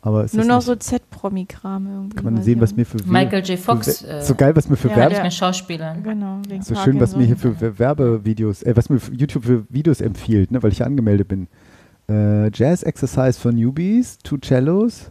Aber 0.00 0.24
es 0.24 0.32
Nur 0.32 0.42
ist 0.42 0.48
noch 0.48 0.62
so 0.62 0.76
Z-Promi-Kram 0.76 1.86
irgendwie. 1.86 2.16
Kann 2.16 2.24
man 2.24 2.42
sehen, 2.42 2.60
was 2.60 2.74
mir 2.74 2.84
für 2.84 2.98
Michael 3.04 3.42
J. 3.44 3.58
Fox, 3.58 3.98
für, 3.98 4.08
äh, 4.08 4.22
so 4.22 4.34
geil, 4.34 4.54
was 4.54 4.68
mir 4.68 4.76
für 4.76 4.88
Ja, 4.90 4.96
Werbe 4.96 5.22
Mit 5.22 5.34
Schauspielern. 5.34 6.02
Genau, 6.02 6.40
wegen 6.48 6.62
so 6.62 6.76
schön, 6.76 7.00
was 7.00 7.16
mir 7.16 7.24
hier 7.24 7.36
für 7.36 7.78
Werbevideos, 7.78 8.62
äh, 8.62 8.76
was 8.76 8.88
mir 8.88 9.00
für 9.00 9.12
YouTube 9.12 9.44
für 9.44 9.64
Videos 9.68 10.00
empfiehlt, 10.00 10.52
ne, 10.52 10.62
weil 10.62 10.70
ich 10.70 10.78
ja 10.78 10.86
angemeldet 10.86 11.26
bin. 11.26 11.48
Äh, 12.08 12.50
Jazz 12.54 12.84
Exercise 12.84 13.38
for 13.38 13.52
Newbies, 13.52 14.18
Two 14.18 14.38
Cellos, 14.38 15.10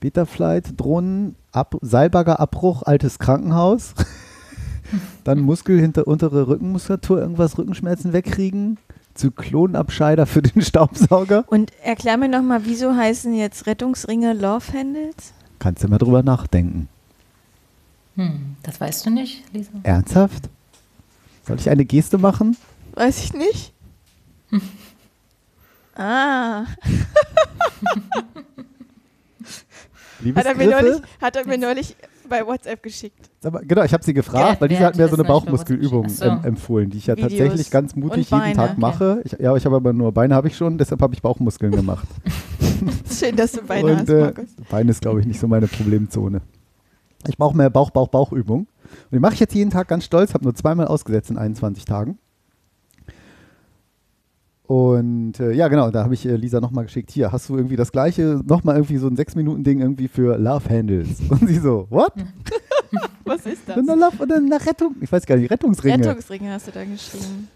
Betaflight, 0.00 0.80
Drohnen, 0.80 1.36
Ab 1.52 1.76
Seilbaggerabbruch, 1.82 2.82
altes 2.84 3.18
Krankenhaus. 3.18 3.94
Dann 5.24 5.40
Muskel 5.40 5.78
hinter 5.78 6.06
untere 6.06 6.48
Rückenmuskulatur, 6.48 7.20
irgendwas 7.20 7.58
Rückenschmerzen 7.58 8.12
wegkriegen. 8.12 8.78
Zyklonabscheider 9.14 10.26
für 10.26 10.42
den 10.42 10.62
Staubsauger. 10.62 11.44
Und 11.46 11.72
erklär 11.82 12.16
mir 12.16 12.28
nochmal, 12.28 12.62
wieso 12.64 12.94
heißen 12.94 13.34
jetzt 13.34 13.66
Rettungsringe 13.66 14.32
Love 14.32 14.72
Handles? 14.72 15.32
Kannst 15.58 15.84
du 15.84 15.88
mal 15.88 15.98
drüber 15.98 16.22
nachdenken. 16.22 16.88
Hm, 18.16 18.56
das 18.62 18.80
weißt 18.80 19.06
du 19.06 19.10
nicht, 19.10 19.42
Lisa? 19.52 19.70
Ernsthaft? 19.82 20.48
Soll 21.46 21.58
ich 21.58 21.70
eine 21.70 21.84
Geste 21.84 22.18
machen? 22.18 22.56
Weiß 22.94 23.24
ich 23.24 23.32
nicht. 23.32 23.72
ah. 25.96 26.64
Hat 30.36 30.46
er, 30.46 30.54
mir 30.54 30.70
neulich, 30.70 31.02
hat 31.20 31.36
er 31.36 31.46
mir 31.46 31.58
neulich 31.58 31.96
bei 32.28 32.46
WhatsApp 32.46 32.82
geschickt. 32.82 33.30
Aber, 33.44 33.60
genau, 33.60 33.82
ich 33.82 33.92
habe 33.92 34.02
sie 34.04 34.14
gefragt, 34.14 34.52
Wer- 34.52 34.60
weil 34.60 34.68
diese 34.68 34.84
hat 34.84 34.96
mir 34.96 35.08
so 35.08 35.14
eine 35.14 35.24
Bauchmuskelübung 35.24 36.08
so. 36.08 36.24
em 36.24 36.44
empfohlen, 36.44 36.90
die 36.90 36.98
ich 36.98 37.06
ja 37.06 37.16
Videos 37.16 37.30
tatsächlich 37.32 37.70
ganz 37.70 37.96
mutig 37.96 38.30
jeden 38.30 38.52
Tag 38.54 38.78
mache. 38.78 39.22
Ich, 39.24 39.32
ja, 39.32 39.54
ich 39.56 39.64
habe 39.64 39.76
aber 39.76 39.92
nur 39.92 40.12
Beine 40.12 40.34
habe 40.34 40.48
ich 40.48 40.56
schon, 40.56 40.78
deshalb 40.78 41.02
habe 41.02 41.14
ich 41.14 41.22
Bauchmuskeln 41.22 41.72
gemacht. 41.72 42.06
Schön, 43.10 43.36
dass 43.36 43.52
du 43.52 43.62
Beine 43.62 43.96
hast, 43.96 44.08
und 44.08 44.16
äh, 44.16 44.20
Markus. 44.20 44.48
Beine 44.70 44.90
ist, 44.90 45.00
glaube 45.02 45.20
ich, 45.20 45.26
nicht 45.26 45.40
so 45.40 45.46
meine 45.48 45.66
Problemzone. 45.66 46.40
Ich 47.28 47.36
brauche 47.36 47.56
mehr 47.56 47.70
Bauch, 47.70 47.90
Bauch, 47.90 48.08
Bauchübung. 48.08 48.60
Und 48.60 49.12
die 49.12 49.20
mache 49.20 49.34
ich 49.34 49.40
jetzt 49.40 49.54
jeden 49.54 49.70
Tag 49.70 49.88
ganz 49.88 50.04
stolz, 50.04 50.34
habe 50.34 50.44
nur 50.44 50.54
zweimal 50.54 50.86
ausgesetzt 50.88 51.30
in 51.30 51.38
21 51.38 51.84
Tagen. 51.84 52.18
Und 54.66 55.40
äh, 55.40 55.52
ja, 55.52 55.68
genau, 55.68 55.90
da 55.90 56.04
habe 56.04 56.14
ich 56.14 56.24
äh, 56.24 56.36
Lisa 56.36 56.60
nochmal 56.60 56.84
geschickt. 56.84 57.10
Hier, 57.10 57.32
hast 57.32 57.48
du 57.48 57.56
irgendwie 57.56 57.76
das 57.76 57.92
gleiche, 57.92 58.40
nochmal 58.46 58.76
irgendwie 58.76 58.96
so 58.96 59.08
ein 59.08 59.16
6-Minuten-Ding 59.16 59.80
irgendwie 59.80 60.08
für 60.08 60.38
Love 60.38 60.68
Handles. 60.70 61.20
Und 61.28 61.48
sie 61.48 61.58
so, 61.58 61.86
what? 61.90 62.12
Was 63.24 63.46
ist 63.46 63.62
das? 63.66 63.76
Eine 63.76 63.94
Love 63.94 64.22
oder 64.22 64.36
eine 64.36 64.64
Rettung? 64.64 64.96
Ich 65.00 65.10
weiß 65.10 65.26
gar 65.26 65.36
nicht, 65.36 65.50
Rettungsringe. 65.50 66.06
Rettungsringe 66.06 66.52
hast 66.52 66.68
du 66.68 66.72
da 66.72 66.84
geschrieben. 66.84 67.48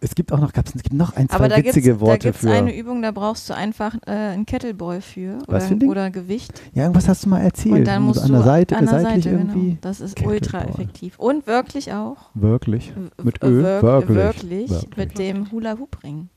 Ja. 0.00 0.06
Es 0.08 0.14
gibt 0.14 0.32
auch 0.32 0.38
noch, 0.38 0.52
gab's, 0.52 0.72
es 0.76 0.82
gibt 0.82 0.94
noch 0.94 1.16
ein, 1.16 1.28
zwei 1.28 1.34
Aber 1.36 1.48
da 1.48 1.56
gibt 1.56 1.68
witzige 1.68 1.92
es 1.94 2.00
Worte 2.00 2.32
für. 2.32 2.50
eine 2.50 2.76
Übung, 2.76 3.02
da 3.02 3.10
brauchst 3.10 3.50
du 3.50 3.54
einfach 3.54 3.94
äh, 4.06 4.10
einen 4.12 4.46
Kettleball 4.46 5.00
für 5.00 5.38
Was 5.40 5.48
oder, 5.48 5.60
für 5.62 5.74
ein 5.74 5.78
Ding? 5.80 5.88
oder 5.90 6.10
Gewicht. 6.10 6.62
ja, 6.72 6.82
irgendwas 6.84 7.08
hast 7.08 7.24
du 7.24 7.28
mal 7.30 7.40
erzählt. 7.40 7.74
Und 7.74 7.84
dann 7.84 8.02
musst 8.02 8.20
so 8.20 8.26
an 8.26 8.30
der 8.32 8.40
du 8.40 8.46
Seite, 8.46 8.76
an 8.76 8.86
der 8.86 9.00
seitlich 9.00 9.24
Seite, 9.24 9.36
irgendwie. 9.36 9.66
Genau. 9.70 9.78
Das 9.80 10.00
ist 10.00 10.24
ultra 10.24 10.62
effektiv. 10.64 11.18
Und 11.18 11.46
wirklich 11.48 11.92
auch. 11.92 12.16
Wirklich? 12.34 12.92
Mit 13.22 13.42
w- 13.42 13.46
Ö? 13.46 13.62
wirk- 13.64 13.82
wirklich. 14.08 14.16
wirklich, 14.16 14.70
Wirklich. 14.70 14.96
mit 14.96 15.18
dem 15.18 15.50
Hula-Hoop-Ring. 15.50 16.28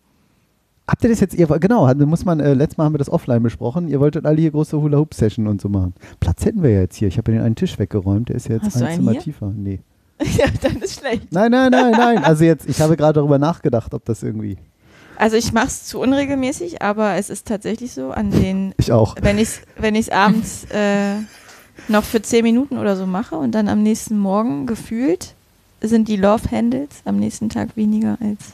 Habt 0.87 1.03
ihr 1.03 1.09
das 1.11 1.19
jetzt, 1.21 1.35
ihr, 1.35 1.45
genau, 1.47 1.93
da 1.93 2.05
muss 2.05 2.25
man, 2.25 2.39
äh, 2.39 2.53
letztes 2.53 2.77
Mal 2.77 2.85
haben 2.85 2.93
wir 2.95 2.97
das 2.99 3.09
offline 3.09 3.43
besprochen, 3.43 3.87
ihr 3.87 3.99
wolltet 3.99 4.25
alle 4.25 4.41
hier 4.41 4.51
große 4.51 4.81
Hula-Hoop-Session 4.81 5.47
und 5.47 5.61
so 5.61 5.69
machen. 5.69 5.93
Platz 6.19 6.43
hätten 6.43 6.63
wir 6.63 6.71
ja 6.71 6.79
jetzt 6.81 6.95
hier. 6.97 7.07
Ich 7.07 7.17
habe 7.17 7.31
ja 7.31 7.37
den 7.37 7.45
einen 7.45 7.55
Tisch 7.55 7.77
weggeräumt, 7.79 8.27
der 8.29 8.35
ist 8.37 8.49
jetzt 8.49 8.65
Hast 8.65 8.81
ein 8.81 8.95
Zimmer 8.95 9.11
hier? 9.11 9.21
tiefer. 9.21 9.53
Nee. 9.55 9.79
ja, 10.37 10.45
dann 10.61 10.77
ist 10.81 10.99
schlecht. 10.99 11.31
Nein, 11.31 11.51
nein, 11.51 11.71
nein, 11.71 11.91
nein. 11.91 12.23
Also 12.23 12.43
jetzt, 12.43 12.67
ich 12.69 12.79
habe 12.81 12.95
gerade 12.97 13.13
darüber 13.13 13.37
nachgedacht, 13.39 13.93
ob 13.93 14.05
das 14.05 14.23
irgendwie. 14.23 14.57
Also 15.17 15.35
ich 15.37 15.51
mache 15.53 15.67
es 15.67 15.85
zu 15.85 15.99
unregelmäßig, 15.99 16.81
aber 16.81 17.15
es 17.15 17.29
ist 17.29 17.47
tatsächlich 17.47 17.91
so, 17.93 18.11
an 18.11 18.31
den, 18.31 18.73
Ich 18.77 18.91
auch. 18.91 19.15
wenn 19.21 19.37
ich 19.37 19.49
es 19.49 19.61
wenn 19.77 19.95
ich's 19.95 20.09
abends 20.09 20.65
äh, 20.71 21.15
noch 21.87 22.03
für 22.03 22.21
10 22.21 22.43
Minuten 22.43 22.77
oder 22.77 22.95
so 22.95 23.05
mache 23.05 23.35
und 23.35 23.51
dann 23.53 23.67
am 23.67 23.83
nächsten 23.83 24.17
Morgen 24.17 24.65
gefühlt 24.65 25.33
sind 25.81 26.07
die 26.07 26.15
Love-Handles 26.17 26.89
am 27.05 27.17
nächsten 27.17 27.49
Tag 27.49 27.75
weniger 27.75 28.17
als 28.21 28.53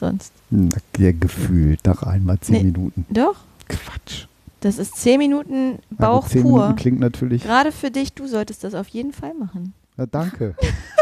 sonst. 0.00 0.32
Hm, 0.50 0.68
Ja, 0.98 1.12
gefühlt 1.12 1.84
nach 1.86 2.02
einmal 2.02 2.38
zehn 2.40 2.56
Nee. 2.56 2.62
Minuten. 2.64 3.06
Doch, 3.10 3.36
Quatsch. 3.68 4.26
das 4.60 4.78
ist 4.78 4.96
10 4.96 5.18
Minuten 5.18 5.78
Bauch 5.90 6.26
zehn 6.28 6.42
pur. 6.42 6.60
Minuten 6.62 6.76
klingt 6.76 7.00
natürlich. 7.00 7.42
Gerade 7.42 7.70
für 7.72 7.90
dich, 7.90 8.12
du 8.12 8.26
solltest 8.26 8.64
das 8.64 8.74
auf 8.74 8.88
jeden 8.88 9.12
Fall 9.12 9.34
machen. 9.34 9.72
Na, 9.96 10.04
danke. 10.06 10.54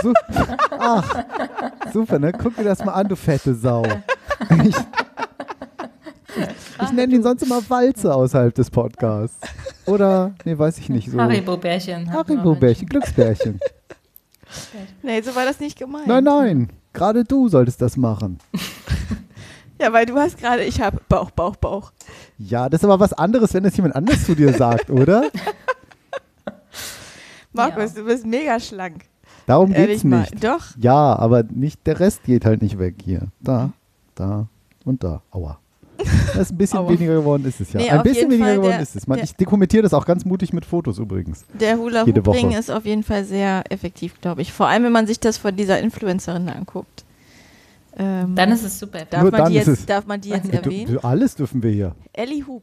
Su 0.03 0.13
Ach, 0.79 1.25
super, 1.93 2.19
ne? 2.19 2.33
Guck 2.33 2.57
dir 2.57 2.65
das 2.65 2.85
mal 2.85 2.93
an, 2.93 3.09
du 3.09 3.17
fette 3.17 3.55
Sau. 3.55 3.85
Ich, 4.65 4.77
ich 6.83 6.93
nenne 6.93 7.15
ihn 7.15 7.23
sonst 7.23 7.43
immer 7.43 7.61
Walze 7.69 8.15
außerhalb 8.15 8.55
des 8.55 8.71
Podcasts. 8.71 9.41
Oder, 9.87 10.35
nee, 10.45 10.57
weiß 10.57 10.79
ich 10.79 10.89
nicht 10.89 11.11
so. 11.11 11.21
Haribo-Bärchen. 11.21 12.13
Haribo-Bärchen, 12.13 12.89
Glücksbärchen. 12.89 13.59
Nee, 15.03 15.21
so 15.23 15.35
war 15.35 15.45
das 15.45 15.59
nicht 15.59 15.79
gemeint. 15.79 16.07
Nein, 16.07 16.25
nein, 16.25 16.69
gerade 16.93 17.25
du 17.25 17.49
solltest 17.49 17.83
das 17.83 17.97
machen. 17.97 18.39
Ja, 19.81 19.93
weil 19.93 20.07
du 20.07 20.15
hast 20.15 20.39
gerade, 20.39 20.63
ich 20.63 20.81
habe 20.81 21.01
Bauch, 21.09 21.33
Bauch, 21.33 21.57
Bauch. 21.57 21.93
Ja, 22.39 22.69
das 22.69 22.81
ist 22.81 22.85
aber 22.85 23.01
was 23.01 23.13
anderes, 23.13 23.53
wenn 23.55 23.65
das 23.65 23.77
jemand 23.77 23.97
anders 23.97 24.25
zu 24.25 24.37
dir 24.37 24.53
sagt, 24.53 24.89
oder? 24.89 25.25
Markus, 27.55 27.95
du 27.95 28.05
bist 28.05 28.27
mega 28.27 28.59
schlank. 28.61 29.05
Darum 29.47 29.73
Ehrlich 29.73 29.89
geht's 30.03 30.05
mal, 30.05 30.21
nicht. 30.21 30.43
doch. 30.45 30.65
Ja, 30.79 31.17
aber 31.17 31.43
nicht, 31.45 31.87
der 31.87 32.01
Rest 32.01 32.25
geht 32.25 32.45
halt 32.45 32.63
nicht 32.63 32.79
weg 32.79 32.95
hier. 33.05 33.29
Da, 33.41 33.71
da 34.15 34.47
und 34.85 35.03
da. 35.05 35.23
Aua. 35.31 35.59
Das 35.99 36.37
ist 36.37 36.51
ein 36.53 36.57
bisschen 36.59 36.79
Aua. 36.81 36.91
weniger 36.91 37.15
geworden 37.15 37.45
ist 37.47 37.61
es 37.61 37.73
ja. 37.73 37.81
Nee, 37.81 37.91
ein 37.91 38.03
bisschen 38.03 38.29
weniger 38.31 38.45
Fall 38.47 38.55
geworden 38.57 38.73
der- 38.73 38.81
ist 38.81 38.97
es. 38.97 39.07
Man, 39.07 39.17
der- 39.17 39.25
ich 39.25 39.35
dokumentiere 39.37 39.83
das 39.83 39.95
auch 39.95 40.07
ganz 40.07 40.25
mutig 40.25 40.53
mit 40.53 40.65
Fotos 40.65 40.99
übrigens. 40.99 41.45
Der 41.53 41.79
Hula 41.79 42.05
Hoop 42.07 42.29
Ring 42.35 42.53
ist 42.53 42.71
auf 42.71 42.85
jeden 42.85 43.03
Fall 43.03 43.25
sehr 43.25 43.63
effektiv, 43.71 44.21
glaube 44.21 44.43
ich. 44.43 44.53
Vor 44.53 44.67
allem, 44.67 44.85
wenn 44.85 44.93
man 44.93 45.07
sich 45.07 45.21
das 45.21 45.37
von 45.39 45.55
dieser 45.55 45.79
Influencerin 45.81 46.49
anguckt. 46.49 47.05
Ähm, 47.97 48.35
Dann 48.35 48.51
ist 48.51 48.65
es 48.65 48.81
super. 48.81 49.01
Darf, 49.09 49.23
Nur 49.23 49.31
man 49.31 49.41
dann 49.43 49.53
die, 49.53 49.59
ist 49.59 49.67
jetzt, 49.69 49.79
es- 49.81 49.87
darf 49.87 50.07
man 50.07 50.21
die 50.21 50.31
jetzt 50.31 50.53
erwähnen? 50.53 50.95
du, 50.95 51.05
alles 51.05 51.37
dürfen 51.37 51.63
wir 51.63 51.71
hier. 51.71 51.95
Ellie 52.13 52.45
Hoop. 52.47 52.63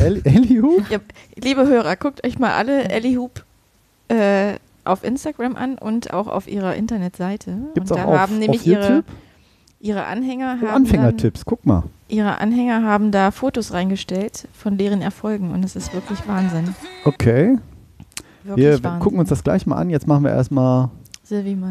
El 0.00 0.20
Ellie 0.24 0.60
Hoop? 0.60 0.90
Ja, 0.90 0.98
liebe 1.36 1.66
Hörer, 1.68 1.94
guckt 1.96 2.26
euch 2.26 2.38
mal 2.40 2.50
alle 2.52 2.84
Ellie 2.88 3.16
Hoop 3.16 3.44
äh, 4.12 4.54
auf 4.84 5.04
Instagram 5.04 5.56
an 5.56 5.78
und 5.78 6.12
auch 6.12 6.26
auf 6.26 6.48
ihrer 6.48 6.74
Internetseite. 6.74 7.56
Gibt's 7.74 7.90
und 7.90 7.98
auch 7.98 8.04
da 8.04 8.10
auf- 8.10 8.18
haben 8.18 8.38
nämlich 8.38 8.60
auf 8.62 8.66
ihre, 8.66 9.04
ihre 9.80 10.04
Anhänger 10.06 10.58
Oh, 10.58 10.66
haben 10.66 10.74
Anfängertipps, 10.74 11.44
guck 11.44 11.64
mal. 11.66 11.84
Ihre 12.08 12.38
Anhänger 12.40 12.82
haben 12.82 13.10
da 13.10 13.30
Fotos 13.30 13.72
reingestellt 13.72 14.46
von 14.52 14.76
deren 14.76 15.00
Erfolgen 15.02 15.50
und 15.52 15.64
es 15.64 15.76
ist 15.76 15.94
wirklich 15.94 16.18
Wahnsinn. 16.28 16.74
Okay. 17.04 17.58
Wirklich 18.44 18.64
Wir 18.66 18.82
Wahnsinn. 18.84 19.00
gucken 19.00 19.18
uns 19.20 19.28
das 19.28 19.42
gleich 19.44 19.66
mal 19.66 19.76
an. 19.76 19.88
Jetzt 19.88 20.06
machen 20.06 20.24
wir 20.24 20.30
erstmal 20.32 20.90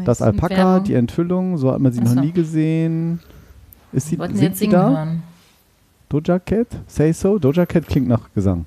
das 0.04 0.20
Alpaka, 0.22 0.56
Werbung. 0.56 0.84
die 0.84 0.94
Enthüllung. 0.94 1.58
So 1.58 1.70
hat 1.70 1.78
man 1.80 1.92
sie 1.92 2.00
Ach 2.04 2.14
noch 2.14 2.22
nie 2.22 2.32
gesehen. 2.32 3.20
Ist 3.92 4.08
sie, 4.08 4.18
Wollten 4.18 4.34
singt 4.34 4.48
jetzt 4.48 4.58
sie 4.58 4.64
singen 4.64 4.72
da? 4.72 4.90
hören. 4.90 5.22
Doja 6.08 6.38
Cat? 6.38 6.66
Say 6.88 7.12
so? 7.12 7.38
Doja 7.38 7.66
Cat 7.66 7.86
klingt 7.86 8.08
nach 8.08 8.32
Gesang. 8.34 8.64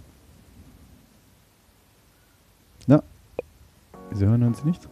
Sie 4.16 4.26
hören 4.26 4.44
uns 4.44 4.64
nicht? 4.64 4.88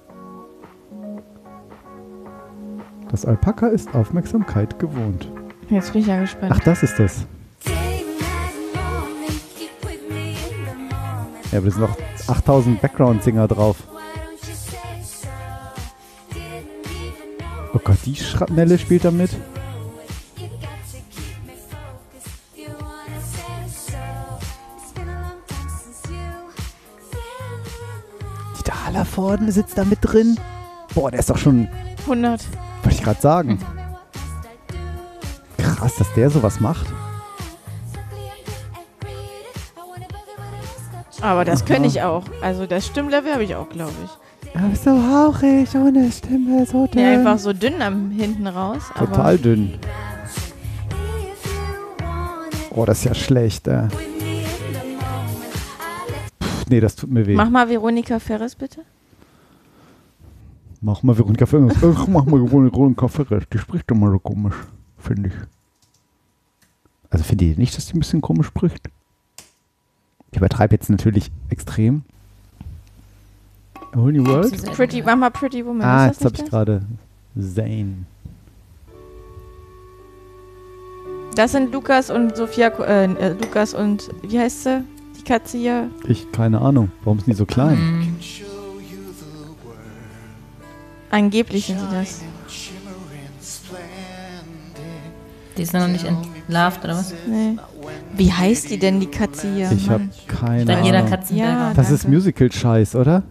Das 3.10 3.26
Alpaka 3.26 3.68
ist 3.68 3.96
Aufmerksamkeit 3.96 4.80
gewohnt. 4.80 5.32
Jetzt 5.70 5.94
bin 5.94 6.02
ich 6.02 6.08
ja 6.08 6.20
gespannt. 6.20 6.52
Ach, 6.54 6.60
das 6.60 6.84
ist 6.84 7.00
das. 7.00 7.26
Ja, 11.54 11.60
aber 11.60 11.68
da 11.68 11.72
sind 11.72 11.82
noch 11.82 11.98
8000 12.28 12.82
Background-Singer 12.82 13.48
drauf. 13.48 13.78
Oh 17.74 17.80
Gott, 17.82 18.00
die 18.06 18.16
Schrapnelle 18.16 18.78
spielt 18.78 19.06
da 19.06 19.12
mit. 19.12 19.30
Vorne 29.14 29.52
sitzt 29.52 29.78
da 29.78 29.86
mit 29.86 30.00
drin. 30.02 30.40
Boah, 30.94 31.12
der 31.12 31.20
ist 31.20 31.30
doch 31.30 31.38
schon, 31.38 31.68
100. 32.02 32.42
wollte 32.84 32.98
ich 32.98 33.04
gerade 33.04 33.22
sagen. 33.22 33.60
Krass, 35.58 35.96
dass 35.98 36.14
der 36.14 36.30
sowas 36.30 36.60
macht. 36.60 36.88
Aber 41.22 41.46
das 41.46 41.64
könnte 41.64 41.88
ich 41.88 42.02
auch. 42.02 42.24
Also 42.42 42.66
das 42.66 42.86
Stimmlevel 42.86 43.32
habe 43.32 43.44
ich 43.44 43.56
auch, 43.56 43.70
glaube 43.70 43.94
ich. 44.04 44.12
Du 44.54 44.70
bist 44.70 44.84
so 44.84 44.92
hauchig, 44.92 45.74
ohne 45.74 46.12
Stimme, 46.12 46.66
so 46.66 46.86
dünn. 46.86 47.02
Nee, 47.02 47.16
einfach 47.16 47.40
so 47.40 47.54
dünn 47.54 47.82
am 47.82 48.12
hinten 48.12 48.46
raus. 48.46 48.84
Total 48.98 49.38
dünn. 49.38 49.80
Oh, 52.70 52.86
das 52.86 53.00
ist 53.00 53.06
ja 53.06 53.16
schlecht. 53.16 53.68
Äh. 53.68 53.88
Pff, 56.42 56.66
nee, 56.70 56.80
das 56.80 56.96
tut 56.96 57.10
mir 57.10 57.26
weh. 57.26 57.36
Mach 57.36 57.50
mal 57.50 57.70
Veronika 57.70 58.20
Ferris 58.20 58.56
bitte. 58.56 58.82
Mach 60.84 61.02
mal 61.02 61.18
Veronika 61.18 61.46
Ferris. 61.46 61.76
Ach, 61.82 62.08
mach 62.08 62.26
mal 62.26 62.42
Veronika 62.42 63.08
Ferris. 63.08 63.46
Die 63.52 63.58
spricht 63.58 63.90
doch 63.90 63.96
mal 63.96 64.12
so 64.12 64.20
komisch, 64.20 64.56
finde 64.98 65.30
ich. 65.30 65.36
Also 67.10 67.24
finde 67.24 67.46
ich 67.46 67.58
nicht, 67.58 67.78
dass 67.78 67.86
die 67.86 67.94
ein 67.94 68.00
bisschen 68.00 68.20
komisch 68.20 68.48
spricht. 68.48 68.90
Ich 70.32 70.38
übertreibe 70.38 70.76
jetzt 70.76 70.90
natürlich 70.90 71.32
extrem. 71.50 72.04
A 73.94 73.98
Whole 73.98 74.12
New 74.12 74.26
World? 74.28 74.74
Pretty, 74.74 75.02
mach 75.02 75.16
mal 75.16 75.30
Pretty 75.30 75.66
Woman. 75.66 75.88
Ah, 75.88 76.08
jetzt 76.08 76.26
habe 76.26 76.36
ich 76.36 76.46
gerade 76.46 76.82
Zane. 77.40 78.06
das? 81.36 81.54
Sind 81.54 81.72
Lukas 81.72 82.10
und 82.10 82.36
Sophia, 82.36 82.68
äh, 82.80 83.06
äh, 83.06 83.30
Lukas 83.30 83.74
und, 83.74 84.10
wie 84.22 84.38
heißt 84.38 84.64
sie? 84.64 84.84
Die 85.18 85.24
Katze 85.24 85.58
hier. 85.58 85.90
Ich, 86.08 86.30
keine 86.34 86.60
Ahnung. 86.60 86.92
Warum 87.06 87.20
sind 87.20 87.28
die 87.28 87.38
so 87.38 87.46
klein? 87.46 87.78
Mhm. 87.78 88.18
Angeblich 91.14 91.68
sind 91.68 91.80
sie 91.80 91.86
das. 91.92 92.22
Die 95.56 95.62
ist 95.62 95.72
noch 95.72 95.88
nicht 95.88 96.06
entlarvt, 96.06 96.84
oder 96.84 96.96
was? 96.98 97.14
Nee. 97.28 97.56
Wie 98.18 98.34
heißt 98.34 98.72
die 98.72 98.80
denn, 98.80 99.00
die 99.00 99.06
Katze 99.06 99.54
hier? 99.54 99.72
Ich 99.72 99.88
habe 99.92 100.10
keine 100.28 100.66
Dann 100.66 100.84
jeder 100.84 100.98
Ahnung. 100.98 101.12
Katzenberger. 101.12 101.74
Das 101.76 101.92
ist. 101.92 102.08
Musical-Scheiß, 102.10 102.96
oder? 102.96 103.22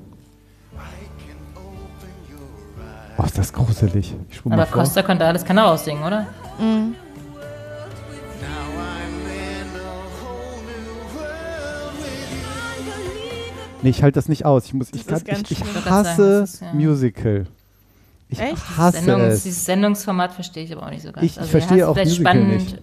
Oh, 3.18 3.24
ist 3.24 3.37
das 3.37 3.53
gruselig. 3.53 4.14
Ich 4.30 4.37
spur 4.37 4.51
mal 4.51 4.61
Aber 4.61 4.66
vor. 4.66 4.83
Costa 4.85 5.03
konnte 5.03 5.24
alles 5.26 5.45
Kanal 5.45 5.66
aussingen, 5.66 6.05
oder? 6.05 6.28
Mhm. 6.61 6.95
Nee, 13.83 13.91
ich 13.91 14.05
halte 14.05 14.14
das 14.14 14.28
nicht 14.28 14.45
aus. 14.45 14.66
Ich, 14.66 14.74
muss, 14.74 14.91
ich, 14.95 15.05
kann, 15.05 15.20
ich, 15.26 15.51
ich 15.51 15.64
hasse 15.85 16.41
das 16.45 16.55
ist, 16.55 16.62
ja- 16.62 16.72
Musical. 16.72 17.49
Ich 18.33 18.41
Echt? 18.41 18.76
hasse 18.78 18.99
Sendungs, 18.99 19.35
es. 19.35 19.43
Dieses 19.45 19.64
Sendungsformat 19.64 20.33
verstehe 20.33 20.64
ich 20.64 20.72
aber 20.72 20.87
auch 20.87 20.91
nicht 20.91 21.03
so 21.03 21.12
ganz. 21.12 21.24
Ich- 21.24 21.33
ich 21.33 21.39
Also, 21.39 21.51
verstehe 21.51 21.87
auch 21.89 21.97
Musical 21.97 22.14
spannend. 22.35 22.49
nicht. 22.49 22.78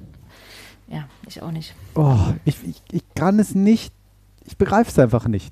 Ja, 0.87 1.07
ich 1.27 1.41
auch 1.41 1.51
nicht. 1.51 1.75
Oh, 1.95 2.17
ich, 2.45 2.57
ich, 2.67 2.81
ich 2.91 3.03
kann 3.15 3.39
es 3.39 3.53
nicht. 3.55 3.93
Ich 4.45 4.57
begreife 4.57 4.89
es 4.89 4.97
einfach 4.99 5.27
nicht. 5.27 5.51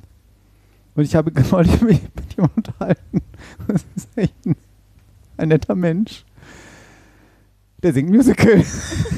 Und 0.95 1.03
ich 1.03 1.15
habe 1.15 1.31
neulich 1.51 1.81
mich 1.81 2.01
mit 2.15 2.33
jemandem 2.35 2.55
unterhalten. 2.57 3.21
Das 3.67 3.85
ist 3.95 4.09
echt 4.17 4.45
ein, 4.45 4.55
ein 5.37 5.47
netter 5.49 5.75
Mensch. 5.75 6.23
Der 7.83 7.93
singt 7.93 8.09
Musical. 8.09 8.63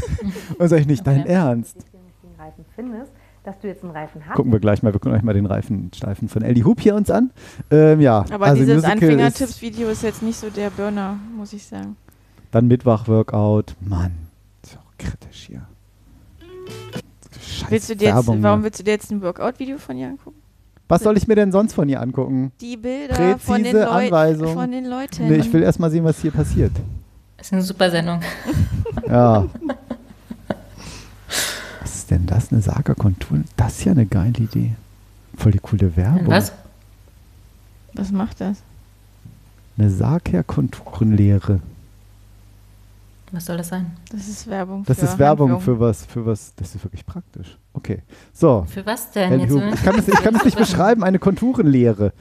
Und 0.57 0.67
sage 0.67 0.81
ich 0.81 0.87
nicht, 0.87 1.05
dein 1.07 1.25
Ernst. 1.25 1.77
den 1.77 2.35
Reifen 2.37 2.65
findest, 2.75 3.11
dass 3.43 3.59
du 3.59 3.67
jetzt 3.67 3.83
einen 3.83 3.93
Reifen 3.93 4.25
hast. 4.27 4.35
Gucken 4.35 4.51
wir 4.51 4.59
gleich 4.59 4.83
mal, 4.83 4.93
wir 4.93 4.99
gucken 4.99 5.15
euch 5.17 5.23
mal 5.23 5.33
den 5.33 5.45
Reifensteifen 5.45 6.27
von 6.29 6.41
Ellie 6.41 6.63
Hoop 6.65 6.81
hier 6.81 6.95
uns 6.95 7.09
an. 7.09 7.31
Ähm, 7.71 8.01
ja, 8.01 8.25
Aber 8.31 8.47
also 8.47 8.63
dieses 8.63 8.83
Anfängertipps-Video 8.83 9.89
ist 9.89 10.03
jetzt 10.03 10.21
nicht 10.21 10.37
so 10.37 10.49
der 10.49 10.69
Burner, 10.69 11.17
muss 11.35 11.53
ich 11.53 11.65
sagen. 11.65 11.95
dann 12.51 12.67
Mittwoch-Workout. 12.67 13.75
Mann, 13.81 14.11
ist 14.63 14.77
auch 14.77 14.97
kritisch 14.97 15.47
hier. 15.47 15.61
Scheiß 17.41 17.71
Willst 17.71 17.89
du 17.89 17.95
dir 17.95 18.05
jetzt, 18.05 18.15
Werbung 18.15 18.43
warum 18.43 18.63
willst 18.63 18.79
du 18.79 18.83
dir 18.83 18.91
jetzt 18.91 19.11
ein 19.11 19.21
Workout-Video 19.21 19.77
von 19.77 19.97
ihr 19.97 20.07
angucken? 20.07 20.37
Was 20.87 21.03
soll 21.03 21.17
ich 21.17 21.27
mir 21.27 21.35
denn 21.35 21.51
sonst 21.51 21.73
von 21.73 21.87
ihr 21.87 22.01
angucken? 22.01 22.51
Die 22.59 22.75
Bilder 22.75 23.13
Präzise 23.13 23.39
von 23.39 23.63
den, 23.63 23.77
Anweisung. 23.77 24.53
von 24.53 24.71
den 24.71 24.85
Leuten. 24.85 25.27
Nee, 25.27 25.35
ich 25.35 25.53
will 25.53 25.61
erstmal 25.61 25.91
sehen, 25.91 26.03
was 26.03 26.19
hier 26.19 26.31
passiert. 26.31 26.71
Das 27.37 27.47
ist 27.47 27.53
eine 27.53 27.61
super 27.61 27.91
Sendung. 27.91 28.21
Ja. 29.07 29.45
Was 32.09 32.17
ist 32.17 32.21
denn 32.21 32.25
das? 32.25 32.51
Eine 32.51 32.61
Saga-Kontur? 32.61 33.39
Das 33.55 33.77
ist 33.79 33.85
ja 33.85 33.91
eine 33.91 34.05
geile 34.07 34.29
Idee. 34.39 34.71
Voll 35.37 35.51
die 35.51 35.59
coole 35.59 35.95
Werbung. 35.95 36.27
Was? 36.27 36.51
Was 37.93 38.11
macht 38.11 38.41
das? 38.41 38.63
Eine 39.77 39.89
Saga-Konturenlehre. 39.91 41.59
Was 43.31 43.45
soll 43.45 43.57
das 43.57 43.67
sein? 43.67 43.91
Das 44.11 44.27
ist 44.27 44.47
Werbung 44.47 44.83
Das 44.85 44.97
für 44.99 45.05
ist 45.05 45.19
Werbung 45.19 45.51
Handlung. 45.51 45.61
für 45.61 45.79
was, 45.79 46.03
für 46.05 46.25
was. 46.25 46.51
Das 46.55 46.73
ist 46.73 46.83
wirklich 46.83 47.05
praktisch. 47.05 47.55
Okay. 47.73 48.01
So. 48.33 48.65
Für 48.67 48.83
was 48.87 49.11
denn? 49.11 49.39
Jetzt 49.41 49.51
Hoop. 49.51 49.61
will- 49.61 49.73
Ich 49.75 49.83
kann 49.83 49.99
es 49.99 50.07
ich 50.07 50.15
kann 50.23 50.35
es 50.35 50.43
nicht 50.45 50.57
beschreiben, 50.57 51.03
eine 51.03 51.19
Konturenlehre. 51.19 52.11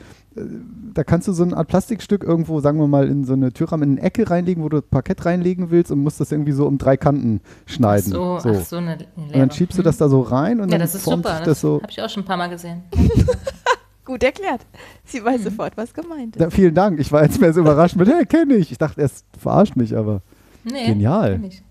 Da 0.94 1.04
kannst 1.04 1.28
du 1.28 1.32
so 1.32 1.42
eine 1.44 1.56
Art 1.56 1.68
Plastikstück 1.68 2.24
irgendwo, 2.24 2.60
sagen 2.60 2.78
wir 2.80 2.86
mal, 2.88 3.08
in 3.08 3.24
so 3.24 3.32
eine 3.34 3.52
Türrahmen 3.52 3.88
in 3.92 3.98
eine 3.98 4.06
Ecke 4.06 4.28
reinlegen, 4.30 4.62
wo 4.64 4.68
du 4.68 4.82
Parkett 4.82 5.24
reinlegen 5.24 5.70
willst 5.70 5.92
und 5.92 6.00
musst 6.00 6.20
das 6.20 6.32
irgendwie 6.32 6.52
so 6.52 6.66
um 6.66 6.78
drei 6.78 6.96
Kanten 6.96 7.40
schneiden. 7.66 8.12
Ach 8.16 8.40
so, 8.40 8.50
ach 8.50 8.64
so, 8.64 8.76
eine 8.76 8.98
Und 9.16 9.28
Lehre. 9.28 9.38
dann 9.38 9.50
schiebst 9.50 9.78
du 9.78 9.82
Hm. 9.82 9.84
das 9.84 9.96
da 9.98 10.08
so 10.08 10.20
rein 10.22 10.60
und 10.60 10.68
ja, 10.68 10.72
dann 10.72 10.80
das 10.80 10.94
ist 10.94 11.04
formt 11.04 11.24
super. 11.24 11.36
sich 11.36 11.44
Das, 11.44 11.48
das 11.48 11.60
so. 11.60 11.80
habe 11.82 11.90
ich 11.90 12.02
auch 12.02 12.08
schon 12.08 12.22
ein 12.22 12.26
paar 12.26 12.36
Mal 12.36 12.48
gesehen. 12.48 12.82
Gut 14.04 14.22
erklärt. 14.22 14.62
Sie 15.04 15.22
weiß 15.22 15.44
sofort, 15.44 15.76
was 15.76 15.92
gemeint 15.92 16.34
ist. 16.36 16.40
Da, 16.42 16.48
vielen 16.50 16.74
Dank. 16.74 16.98
Ich 16.98 17.12
war 17.12 17.22
jetzt 17.22 17.40
mehr 17.40 17.52
so 17.52 17.60
überrascht 17.60 17.94
mit, 17.96 18.08
hey, 18.08 18.24
kenne 18.24 18.54
ich. 18.54 18.72
Ich 18.72 18.78
dachte, 18.78 19.02
er 19.02 19.10
verarscht 19.38 19.76
mich, 19.76 19.94
aber 19.96 20.22
Nee, 20.64 20.86
genial. 20.86 21.32
kenn 21.32 21.44
ich. 21.44 21.62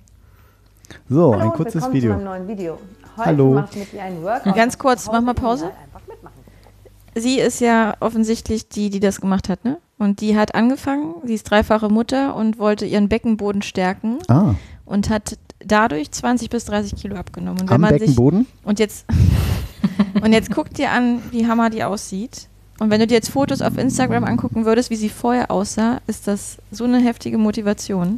So, 1.10 1.34
Hallo 1.34 1.40
ein 1.42 1.48
und 1.50 1.56
kurzes 1.56 1.92
Video. 1.92 2.12
Zu 2.12 2.18
meinem 2.18 2.26
neuen 2.26 2.48
Video. 2.48 2.78
Heute 3.18 3.26
Hallo. 3.26 3.54
mit 3.56 4.00
einen 4.00 4.22
Workout. 4.24 4.56
Ganz 4.56 4.78
kurz, 4.78 5.08
mach 5.08 5.20
mal 5.22 5.34
Pause. 5.34 5.72
Sie 7.20 7.40
ist 7.40 7.62
ja 7.62 7.96
offensichtlich 8.00 8.70
die, 8.70 8.90
die 8.90 9.00
das 9.00 9.22
gemacht 9.22 9.50
hat, 9.50 9.66
ne? 9.66 9.78
Und 9.98 10.22
die 10.22 10.38
hat 10.38 10.54
angefangen, 10.54 11.16
sie 11.24 11.34
ist 11.34 11.44
dreifache 11.50 11.90
Mutter 11.90 12.36
und 12.36 12.60
wollte 12.60 12.86
ihren 12.86 13.10
Beckenboden 13.10 13.64
stärken 13.64 14.20
Ah. 14.28 14.54
und 14.86 15.10
hat 15.10 15.40
dadurch 15.60 16.12
20 16.12 16.52
bis 16.52 16.66
30 16.66 16.96
Kilo 16.96 17.16
abgenommen. 17.16 17.62
Und 17.62 17.72
Am 17.72 17.82
Beckenboden? 17.82 18.42
Sich, 18.42 18.66
und 18.66 18.80
jetzt 18.80 19.06
und 20.22 20.34
jetzt 20.34 20.52
guck 20.52 20.72
dir 20.74 20.92
an, 20.92 21.20
wie 21.32 21.48
hammer 21.48 21.70
die 21.72 21.84
aussieht. 21.84 22.48
Und 22.80 22.92
wenn 22.92 23.00
du 23.00 23.08
dir 23.08 23.16
jetzt 23.16 23.30
Fotos 23.30 23.64
auf 23.64 23.76
Instagram 23.80 24.24
angucken 24.24 24.66
würdest, 24.66 24.92
wie 24.92 24.96
sie 24.96 25.10
vorher 25.10 25.50
aussah, 25.50 26.00
ist 26.06 26.28
das 26.28 26.58
so 26.70 26.84
eine 26.84 27.00
heftige 27.00 27.40
Motivation. 27.40 28.18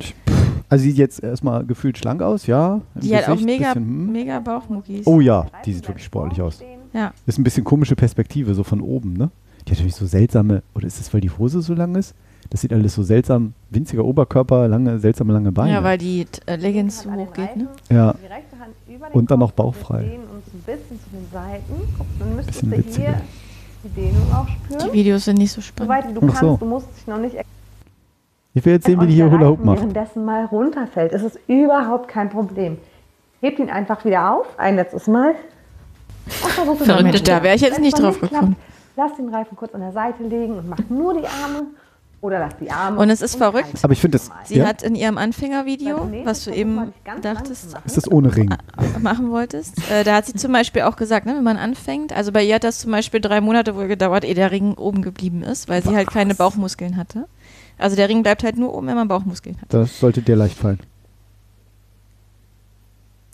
Also 0.68 0.84
sieht 0.84 0.98
jetzt 0.98 1.24
erstmal 1.24 1.66
gefühlt 1.66 1.98
schlank 1.98 2.22
aus, 2.22 2.46
ja. 2.46 2.82
Die 2.96 3.16
hat 3.16 3.24
auch 3.30 3.32
Gesicht, 3.38 3.46
mega, 3.46 3.68
bisschen, 3.74 3.86
hm. 3.86 4.12
mega 4.12 4.40
Bauchmuckis. 4.42 5.08
Oh 5.08 5.22
ja, 5.22 5.48
die 5.66 5.74
sieht 5.74 5.88
wirklich 5.88 6.06
sportlich 6.06 6.42
aus. 6.42 6.60
Ja. 6.94 7.14
Ist 7.26 7.38
ein 7.38 7.44
bisschen 7.44 7.64
komische 7.64 7.96
Perspektive, 7.96 8.54
so 8.54 8.64
von 8.64 8.82
oben, 8.82 9.14
ne? 9.14 9.30
Die 9.68 9.72
hat 9.72 9.78
natürlich 9.78 9.96
so 9.96 10.06
seltsame, 10.06 10.64
oder 10.74 10.88
ist 10.88 11.00
das, 11.00 11.14
weil 11.14 11.22
die 11.22 11.30
Hose 11.30 11.62
so 11.62 11.74
lang 11.74 11.96
ist? 11.96 12.16
Das 12.50 12.62
sieht 12.62 12.74
alles 12.74 12.96
so 12.96 13.04
seltsam, 13.04 13.54
winziger 13.70 14.04
Oberkörper, 14.06 14.68
lange, 14.68 14.98
seltsame 14.98 15.34
lange 15.34 15.52
Beine. 15.52 15.74
Ja, 15.74 15.84
weil 15.84 15.98
die 16.00 16.26
äh, 16.48 16.56
Leggings 16.56 17.02
so 17.04 17.12
hoch 17.12 17.32
geht, 17.34 17.56
ne? 17.58 17.68
Ja. 17.90 18.14
Die 18.14 18.26
rechte 18.26 18.58
Hand 18.60 18.74
über 18.88 19.08
den 19.08 19.14
Und 19.14 19.30
dann 19.30 19.40
noch 19.40 19.52
bauchfrei. 19.52 20.00
drehen 20.02 20.22
uns 20.34 20.48
ein 20.54 20.62
bisschen 20.66 21.00
zu 21.00 21.10
den 21.12 21.28
Seiten. 21.32 21.74
Guck, 21.98 22.08
dann 22.18 22.36
müsstest 22.36 22.62
Bisschen 22.62 22.72
du 22.72 22.78
witziger. 22.78 23.08
hier 23.08 23.22
die 23.84 23.90
Dehnung 24.02 24.34
auch 24.34 24.48
spüren. 24.48 24.82
Die 24.88 24.94
Videos 24.94 25.26
sind 25.26 25.38
nicht 25.38 25.52
so 25.52 25.62
spannend. 25.62 25.92
Soweit 25.92 26.16
du 26.16 26.18
Ach 26.18 26.22
kannst, 26.28 26.40
so. 26.40 26.58
du 26.58 26.66
musst 26.66 26.88
dich 26.98 27.06
noch 27.08 27.20
nicht 27.20 27.36
Ich 28.56 28.66
will 28.66 28.74
jetzt 28.74 28.86
sehen, 28.88 29.00
wie 29.02 29.08
die 29.08 29.14
hier 29.14 29.30
Hula 29.30 29.48
Hoop 29.50 29.64
macht. 29.64 29.78
währenddessen 29.80 30.26
mal 30.26 30.46
runterfällt. 30.46 31.14
Es 31.14 31.22
ist 31.22 31.38
überhaupt 31.48 32.08
kein 32.08 32.30
Problem. 32.30 32.78
Hebt 33.42 33.60
ihn 33.60 33.70
einfach 33.70 34.04
wieder 34.06 34.34
auf, 34.34 34.48
ein 34.58 34.76
letztes 34.76 35.08
Mal. 35.08 35.36
Und 36.44 36.52
versuch 36.52 36.80
es 36.82 36.86
Verrückte 36.86 37.24
da 37.24 37.44
wäre 37.44 37.56
ich 37.56 37.62
jetzt 37.62 37.80
nicht 37.80 38.00
drauf 38.00 38.18
klappt, 38.18 38.34
gekommen. 38.34 38.56
Lass 38.96 39.16
den 39.16 39.30
Reifen 39.30 39.56
kurz 39.56 39.74
an 39.74 39.82
der 39.82 39.92
Seite 39.92 40.24
legen 40.24 40.58
und 40.58 40.70
mach 40.70 40.80
nur 40.90 41.14
die 41.14 41.28
Arme. 41.28 41.68
Oder 42.22 42.40
lass 42.40 42.58
die 42.58 42.70
Arme. 42.70 43.00
Und 43.00 43.10
es 43.10 43.22
ist 43.22 43.38
verrückt. 43.38 43.70
Aber 43.82 43.94
ich 43.94 44.02
finde 44.02 44.18
das. 44.18 44.30
Sie 44.44 44.58
ja? 44.58 44.68
hat 44.68 44.84
in 44.84 44.94
ihrem 44.94 45.18
Anfängervideo, 45.18 46.12
was 46.26 46.44
du 46.44 46.52
eben 46.52 46.94
dachtest, 47.22 47.78
Ist 47.86 47.96
das 47.98 48.12
ohne 48.12 48.36
Ring? 48.36 48.54
machen 49.00 49.32
wolltest, 49.32 49.78
äh, 49.90 50.04
da 50.04 50.16
hat 50.16 50.26
sie 50.26 50.34
zum 50.34 50.52
Beispiel 50.52 50.82
auch 50.82 50.98
gesagt, 50.98 51.26
ne, 51.26 51.36
wenn 51.36 51.44
man 51.44 51.56
anfängt, 51.56 52.12
also 52.12 52.34
bei 52.34 52.44
ihr 52.44 52.56
hat 52.56 52.66
das 52.66 52.80
zum 52.80 52.92
Beispiel 52.92 53.22
drei 53.22 53.40
Monate 53.40 53.76
wohl 53.76 53.88
gedauert, 53.88 54.26
ehe 54.26 54.36
der 54.36 54.52
Ring 54.52 54.74
oben 54.74 55.02
geblieben 55.02 55.44
ist, 55.44 55.70
weil 55.70 55.82
sie 55.82 55.96
halt 55.96 56.10
keine 56.10 56.36
Bauchmuskeln 56.36 56.98
hatte. 56.98 57.26
Also 57.78 57.96
der 57.96 58.10
Ring 58.10 58.22
bleibt 58.22 58.44
halt 58.44 58.58
nur 58.58 58.76
oben, 58.76 58.88
wenn 58.88 58.96
man 58.96 59.08
Bauchmuskeln 59.08 59.56
hat. 59.62 59.74
Das 59.74 60.00
sollte 60.00 60.22
dir 60.22 60.36
leicht 60.36 60.58
fallen. 60.58 60.80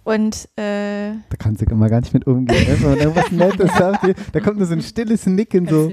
Und 0.05 0.47
äh, 0.55 1.11
Da 1.29 1.35
kannst 1.37 1.61
du 1.61 1.65
immer 1.65 1.89
gar 1.89 1.99
nicht 1.99 2.13
mit 2.13 2.25
umgehen. 2.27 2.65
Wenn 2.67 2.89
man 2.89 2.99
irgendwas 2.99 3.31
Nettes 3.31 3.71
sagt, 3.75 4.05
da 4.31 4.39
kommt 4.39 4.57
nur 4.57 4.67
so 4.67 4.73
ein 4.73 4.81
stilles 4.81 5.25
Nicken 5.25 5.67
so. 5.67 5.91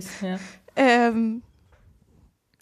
ähm, 0.76 1.42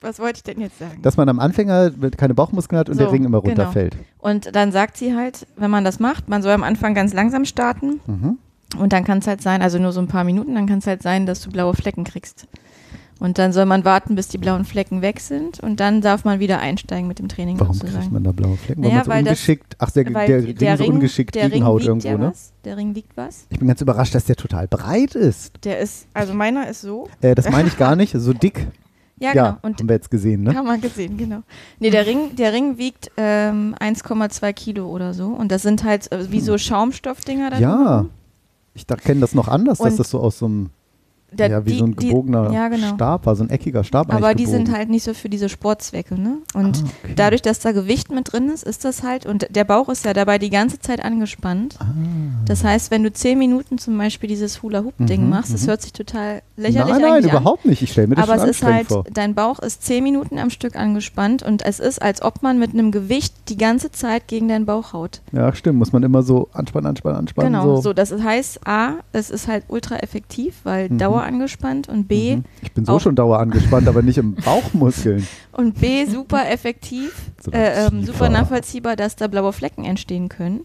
was 0.01 0.19
wollte 0.19 0.39
ich 0.39 0.43
denn 0.45 0.61
jetzt 0.61 0.79
sagen? 0.79 1.03
Dass 1.03 1.17
man 1.19 1.29
am 1.29 1.41
Anfänger 1.41 1.91
keine 2.17 2.35
Bauchmuskeln 2.35 2.79
hat 2.79 2.89
und 2.89 2.99
der 2.99 3.07
So, 3.09 3.13
Ring 3.13 3.25
immer 3.25 3.43
genau. 3.43 3.63
runterfällt. 3.63 3.97
Und 4.19 4.55
dann 4.57 4.73
sagt 4.73 4.97
sie 4.97 5.15
halt, 5.15 5.47
wenn 5.57 5.71
man 5.71 5.85
das 5.85 6.01
macht, 6.01 6.29
man 6.29 6.41
soll 6.41 6.53
am 6.53 6.63
Anfang 6.63 6.95
ganz 6.95 7.13
langsam 7.13 7.45
starten. 7.45 8.01
Mhm. 8.07 8.39
Und 8.79 8.93
dann 8.93 9.05
kann 9.05 9.19
es 9.19 9.27
halt 9.27 9.43
sein, 9.43 9.61
also 9.61 9.79
nur 9.79 9.93
so 9.93 10.01
ein 10.01 10.07
paar 10.07 10.23
Minuten, 10.25 10.55
dann 10.55 10.67
kann 10.67 10.79
es 10.79 10.87
halt 10.87 11.03
sein, 11.03 11.27
dass 11.27 11.41
du 11.43 11.51
blaue 11.51 11.75
Flecken 11.75 12.05
kriegst. 12.05 12.47
Und 13.21 13.39
dann 13.39 13.53
soll 13.53 13.67
man 13.67 13.85
warten, 13.85 14.15
bis 14.17 14.29
die 14.29 14.39
blauen 14.39 14.65
Flecken 14.65 15.03
weg 15.03 15.21
sind 15.21 15.61
und 15.61 15.79
dann 15.79 16.01
darf 16.01 16.25
man 16.25 16.41
wieder 16.41 16.59
einsteigen 16.59 17.07
mit 17.07 17.19
dem 17.19 17.29
Training 17.29 17.61
Warum 17.61 17.75
sozusagen. 17.75 18.01
kriegt 18.01 18.13
man 18.13 18.25
da 18.25 18.33
blaue 18.33 18.57
Flecken? 18.57 18.81
Naja, 18.81 18.93
weil 18.93 18.97
man 18.97 19.05
so 19.05 19.11
weil 19.11 19.25
das- 19.25 19.31
ungeschickt, 19.33 19.77
ach, 19.79 19.91
der, 19.91 20.05
der, 20.05 20.41
die- 20.41 20.47
Ring 20.47 20.55
der 20.57 20.77
so 20.79 20.85
Ring- 20.85 20.93
ungeschickt 20.95 21.35
der 21.35 21.53
Ring 21.53 21.65
wiegt 21.65 21.85
irgendwo, 21.85 22.09
ja 22.09 22.19
ne? 22.19 22.27
was. 22.31 22.53
Der 22.65 22.77
Ring 22.79 22.95
wiegt 22.95 23.17
was. 23.17 23.47
Ich 23.51 23.59
bin 23.59 23.69
ganz 23.69 23.81
überrascht, 23.81 24.15
dass 24.15 24.25
der 24.25 24.37
total 24.37 24.67
breit 24.69 25.15
ist. 25.15 25.53
Der 25.65 25.79
ist, 25.79 26.07
also 26.15 26.33
meiner 26.35 26.69
ist 26.69 26.81
so. 26.81 27.09
Äh, 27.21 27.35
das 27.35 27.49
meine 27.51 27.69
ich 27.69 27.77
gar 27.77 27.95
nicht, 27.95 28.15
so 28.19 28.33
dick. 28.33 28.67
Ja, 29.23 29.33
genau. 29.33 29.57
Und 29.61 29.79
haben 29.81 29.89
wir 29.91 29.97
jetzt 29.97 30.11
gesehen, 30.11 30.45
ne? 30.45 30.55
Haben 30.55 30.65
wir 30.67 30.79
gesehen, 30.79 31.19
genau. 31.19 31.43
Nee, 31.79 31.91
der 31.91 32.07
Ring, 32.07 32.37
der 32.37 32.55
Ring 32.55 32.79
wiegt 32.79 33.11
ähm, 33.19 33.75
1,2 33.79 34.51
Kilo 34.55 34.89
oder 34.89 35.13
so. 35.13 35.27
Und 35.27 35.53
das 35.53 35.61
sind 35.61 35.85
halt 35.85 36.11
äh, 36.11 36.33
wie 36.33 36.41
so 36.41 36.57
Schaumstoffdinger 36.57 37.51
da 37.51 37.59
Ja. 37.59 37.77
drumherum. 37.77 38.11
Ich 38.73 38.87
kenne 38.87 39.21
das 39.21 39.35
noch 39.35 39.47
anders, 39.49 39.77
dass 39.77 39.91
Und- 39.93 39.99
das 40.01 40.09
so 40.09 40.21
aus 40.21 40.39
so 40.39 40.47
einem 40.47 40.71
Der- 41.33 41.49
ja, 41.51 41.65
wie 41.65 41.73
die- 41.73 41.79
so 41.79 41.85
ein 41.85 41.97
die- 41.97 42.09
gebogener 42.09 42.53
ja, 42.53 42.69
genau. 42.69 42.95
Stab 42.95 43.27
war, 43.27 43.37
so 43.37 43.45
ein 43.45 43.51
eckiger 43.51 43.85
Stab. 43.85 44.13
Aber 44.13 44.35
die 44.35 44.47
sind 44.47 44.65
gebogen. 44.65 44.77
halt 44.79 44.89
nicht 44.91 45.05
so 45.05 45.15
für 45.15 45.29
diese 45.29 45.49
Sportzwecke, 45.49 46.21
ne? 46.21 46.39
Und 46.55 46.79
Ah, 46.85 46.89
okay. 47.05 47.13
dadurch, 47.17 47.43
dass 47.43 47.61
da 47.61 47.73
Gewicht 47.73 48.11
mit 48.11 48.33
drin 48.33 48.49
ist, 48.49 48.65
ist 48.65 48.85
das 48.85 49.03
halt, 49.03 49.27
und 49.27 49.47
der 49.55 49.65
Bauch 49.65 49.89
ist 49.89 50.05
ja 50.05 50.13
dabei 50.13 50.39
die 50.39 50.51
ganze 50.51 50.79
Zeit 50.81 51.05
angespannt. 51.05 51.77
Ah. 51.79 51.85
Das 52.47 52.65
heißt, 52.65 52.91
wenn 52.91 53.03
du 53.03 53.13
zehn 53.13 53.39
Minuten 53.39 53.79
zum 53.79 53.97
Beispiel 53.97 54.29
dieses 54.29 54.63
Hula-Hoop-Ding 54.63 55.23
Mhm, 55.25 55.29
machst, 55.31 55.53
das 55.55 55.63
mhm. 55.63 55.69
hört 55.69 55.83
sich 55.83 55.93
total 55.93 56.43
lächerlich 56.57 56.93
Nein, 56.95 57.03
nein, 57.03 57.25
an. 57.25 57.31
überhaupt 57.31 57.65
nicht. 57.67 57.83
Ich 57.83 57.93
stelle 57.93 58.09
mir 58.09 58.17
das 58.17 58.29
Aber 58.29 58.43
es 58.43 58.51
ist 58.51 58.63
halt, 58.65 58.89
vor. 58.89 59.05
dein 59.13 59.35
Bauch 59.35 59.59
ist 59.61 59.85
zehn 59.85 60.03
Minuten 60.03 60.39
am 60.39 60.51
Stück 60.51 60.77
angespannt 60.77 61.43
und 61.43 61.65
es 61.65 61.79
ist, 61.81 62.03
als 62.03 62.23
ob 62.23 62.43
man 62.43 62.59
mit 62.59 62.73
einem 62.73 62.91
Gewicht 62.91 63.35
die 63.49 63.57
ganze 63.57 63.91
Zeit 63.93 64.27
gegen 64.29 64.49
deinen 64.49 64.67
Bauch 64.67 64.93
haut. 64.93 65.21
Ja, 65.33 65.55
stimmt. 65.55 65.79
Muss 65.79 65.93
man 65.93 66.03
immer 66.03 66.23
so 66.23 66.49
anspannen, 66.53 66.87
anspannen, 66.89 67.19
anspannen. 67.19 67.53
Genau, 67.53 67.77
so. 67.77 67.83
so. 67.83 67.93
Das 67.93 68.13
heißt, 68.13 68.67
A, 68.67 68.95
es 69.13 69.31
ist 69.31 69.47
halt 69.49 69.65
ultra 69.69 69.97
effektiv, 69.97 70.57
weil 70.65 70.89
Mhm. 70.91 70.99
Dauer 70.99 71.20
angespannt 71.25 71.89
und 71.89 72.09
B, 72.09 72.39
Ich 72.63 72.73
bin 72.73 72.85
so 72.85 72.99
schon 72.99 73.15
dauer 73.15 73.39
angespannt, 73.39 73.89
aber 73.89 74.03
nicht 74.03 74.19
im 74.19 74.35
Bauchmuskeln. 74.45 75.27
und 75.53 75.81
B, 75.81 76.05
super 76.07 76.49
effektiv, 76.51 77.13
So 77.43 77.51
äh, 77.53 77.87
ähm, 77.87 78.05
super 78.05 78.29
nachvollziehbar, 78.29 78.97
dass 78.97 79.17
da 79.17 79.27
blaue 79.27 79.53
Flecken 79.53 79.85
entstehen 79.85 80.29
können. 80.29 80.61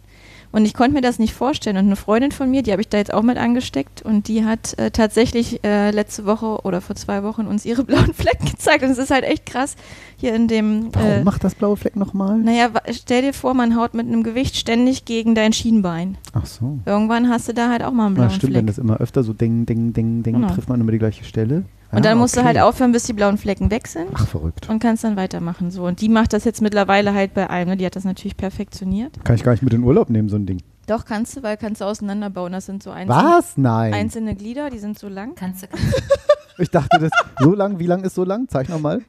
Und 0.56 0.64
ich 0.64 0.74
konnte 0.74 0.94
mir 0.94 1.02
das 1.02 1.20
nicht 1.20 1.34
vorstellen. 1.34 1.76
Und 1.76 1.88
eine 1.88 1.98
Freundin 1.98 2.32
von 2.32 2.50
mir, 2.50 2.64
die 2.64 2.72
habe 2.72 2.82
ich 2.82 2.88
da 2.88 2.98
jetzt 2.98 3.14
auch 3.14 3.24
mit 3.24 3.38
angesteckt 3.38 4.02
und 4.04 4.30
die 4.30 4.46
hat 4.46 4.80
äh, 4.80 4.90
tatsächlich 4.90 5.62
äh, 5.66 5.92
letzte 5.92 6.26
Woche 6.26 6.62
oder 6.64 6.80
vor 6.80 6.96
zwei 6.96 7.24
Wochen 7.24 7.46
uns 7.46 7.66
ihre 7.66 7.84
blauen 7.86 8.14
Flecken 8.14 8.46
gezeigt. 8.46 8.82
Und 8.86 8.90
es 8.92 8.98
ist 8.98 9.12
halt 9.12 9.26
echt 9.26 9.46
krass 9.46 9.76
hier 10.16 10.34
in 10.34 10.48
dem. 10.48 10.88
Warum 10.94 11.10
äh, 11.10 11.24
macht 11.26 11.44
das 11.44 11.56
blaue 11.56 11.76
Fleck 11.76 11.98
nochmal? 11.98 12.38
naja, 12.38 12.70
stell 12.92 13.22
dir 13.22 13.34
vor, 13.34 13.54
man 13.54 13.76
haut 13.76 13.94
mit 13.94 14.08
einem 14.08 14.24
Gewicht 14.24 14.56
ständig 14.56 15.04
gegen 15.04 15.36
dein 15.36 15.52
Schienbein. 15.52 16.18
Ach 16.34 16.46
so. 16.46 16.80
Irgendwann 16.86 17.28
hast 17.30 17.50
du 17.50 17.54
da 17.54 17.70
halt 17.70 17.84
auch 17.84 17.92
mal 17.92 18.06
einen 18.06 18.16
blauen 18.16 18.30
Na, 18.30 18.34
stimmt, 18.34 18.54
wenn 18.54 18.62
Fleck. 18.66 18.68
das 18.68 18.78
immer 18.78 18.98
öfter 19.02 19.24
so 19.24 19.34
ding, 19.34 19.66
ding, 19.66 19.92
ding, 19.92 20.24
ding, 20.24 20.36
Genau. 20.36 20.48
trifft 20.54 20.70
man 20.70 20.80
immer 20.80 20.94
die 20.94 21.00
gleiche 21.00 21.26
Stelle. 21.26 21.66
Und 21.96 22.06
dann 22.06 22.18
Ah, 22.18 22.22
musst 22.22 22.36
du 22.36 22.40
okay. 22.42 22.48
halt 22.48 22.60
aufhören, 22.60 22.92
bis 22.92 23.04
die 23.04 23.14
blauen 23.14 23.38
Flecken 23.38 23.72
weg 23.72 23.88
sind. 23.88 24.08
Ach, 24.14 24.28
verrückt. 24.28 24.70
Und 24.70 24.80
kannst 24.80 25.04
dann 25.04 25.16
weitermachen. 25.16 25.72
So. 25.72 25.86
Und 25.86 26.02
die 26.02 26.10
macht 26.10 26.34
das 26.34 26.44
jetzt 26.44 26.62
mittlerweile 26.62 27.14
halt 27.14 27.34
bei 27.34 27.50
allem. 27.50 27.70
Ne? 27.70 27.78
Die 27.78 27.86
hat 27.86 27.96
das 27.96 28.04
natürlich 28.04 28.38
perfektioniert. 28.38 29.24
Kann 29.24 29.36
ich 29.36 29.44
gar 29.44 29.52
nicht 29.54 29.64
mit 29.64 29.74
in 29.74 29.82
den 29.82 29.88
Urlaub 29.88 30.10
nehmen, 30.10 30.30
so 30.30 30.36
ein 30.36 30.46
Ding. 30.46 30.62
Doch, 30.88 31.06
kannst 31.06 31.36
du, 31.36 31.44
weil 31.44 31.58
kannst 31.58 31.82
du 31.82 31.86
auseinanderbauen. 31.86 32.52
Das 32.52 32.66
sind 32.68 32.84
so 32.84 32.92
einzelne, 32.92 33.24
Was? 33.24 33.58
Nein. 33.58 33.94
einzelne 33.94 34.36
Glieder, 34.36 34.70
die 34.70 34.78
sind 34.80 35.00
so 35.00 35.08
lang. 35.10 35.34
Kannst 35.36 35.64
du, 35.64 35.68
Ich 36.58 36.70
dachte, 36.70 37.00
das 37.00 37.10
so 37.40 37.54
lang, 37.54 37.80
wie 37.80 37.88
lang 37.88 38.04
ist 38.04 38.16
so 38.16 38.24
lang? 38.24 38.48
Zeig 38.48 38.70
nochmal. 38.70 39.02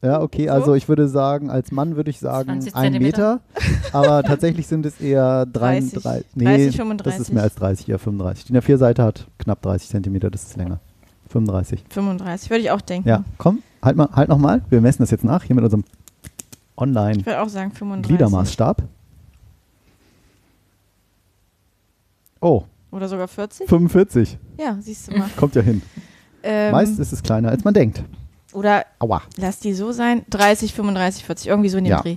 Ja, 0.00 0.20
okay, 0.20 0.48
also 0.48 0.74
ich 0.74 0.88
würde 0.88 1.08
sagen, 1.08 1.50
als 1.50 1.72
Mann 1.72 1.96
würde 1.96 2.10
ich 2.10 2.20
sagen 2.20 2.60
20 2.62 2.76
ein 2.76 2.92
Meter, 3.02 3.40
aber 3.92 4.22
tatsächlich 4.26 4.68
sind 4.68 4.86
es 4.86 5.00
eher 5.00 5.44
30, 5.44 6.00
33, 6.00 6.26
nee, 6.36 6.44
30, 6.44 6.58
das 6.66 6.68
ist 6.68 6.76
35. 6.76 7.32
mehr 7.34 7.42
als 7.42 7.54
30, 7.56 7.88
eher 7.88 7.98
35. 7.98 8.44
Die 8.44 8.52
A4-Seite 8.56 9.02
hat 9.02 9.26
knapp 9.38 9.60
30 9.62 9.88
Zentimeter, 9.88 10.30
das 10.30 10.44
ist 10.44 10.56
länger. 10.56 10.78
35. 11.28 11.84
35, 11.90 12.50
würde 12.50 12.60
ich 12.62 12.70
auch 12.70 12.80
denken. 12.80 13.08
Ja, 13.08 13.24
komm, 13.36 13.62
halt 13.82 13.96
mal, 13.96 14.08
halt 14.12 14.28
nochmal, 14.28 14.62
wir 14.70 14.80
messen 14.80 15.02
das 15.02 15.10
jetzt 15.10 15.24
nach, 15.24 15.42
hier 15.44 15.54
mit 15.56 15.64
unserem 15.64 15.84
Ich 16.80 16.86
würde 17.26 17.40
auch 17.40 17.48
sagen 17.48 17.72
35. 17.72 17.80
Online-Gliedermaßstab. 17.82 18.82
Oh, 22.40 22.62
Oder 22.92 23.08
sogar 23.08 23.26
40? 23.28 23.68
45. 23.68 24.38
Ja, 24.58 24.76
siehst 24.80 25.08
du 25.08 25.18
mal. 25.18 25.28
Kommt 25.36 25.54
ja 25.56 25.62
hin. 25.62 25.82
Ähm, 26.42 26.70
Meist 26.72 26.98
ist 26.98 27.12
es 27.12 27.22
kleiner, 27.22 27.48
als 27.48 27.64
man 27.64 27.74
denkt. 27.74 28.02
Oder 28.52 28.86
Aua. 29.00 29.22
lass 29.36 29.58
die 29.58 29.74
so 29.74 29.92
sein, 29.92 30.22
30, 30.30 30.72
35, 30.72 31.24
40, 31.24 31.46
irgendwie 31.48 31.68
so 31.68 31.78
in 31.78 31.84
dem 31.84 31.90
Ja. 31.90 32.00
Dreh. 32.00 32.16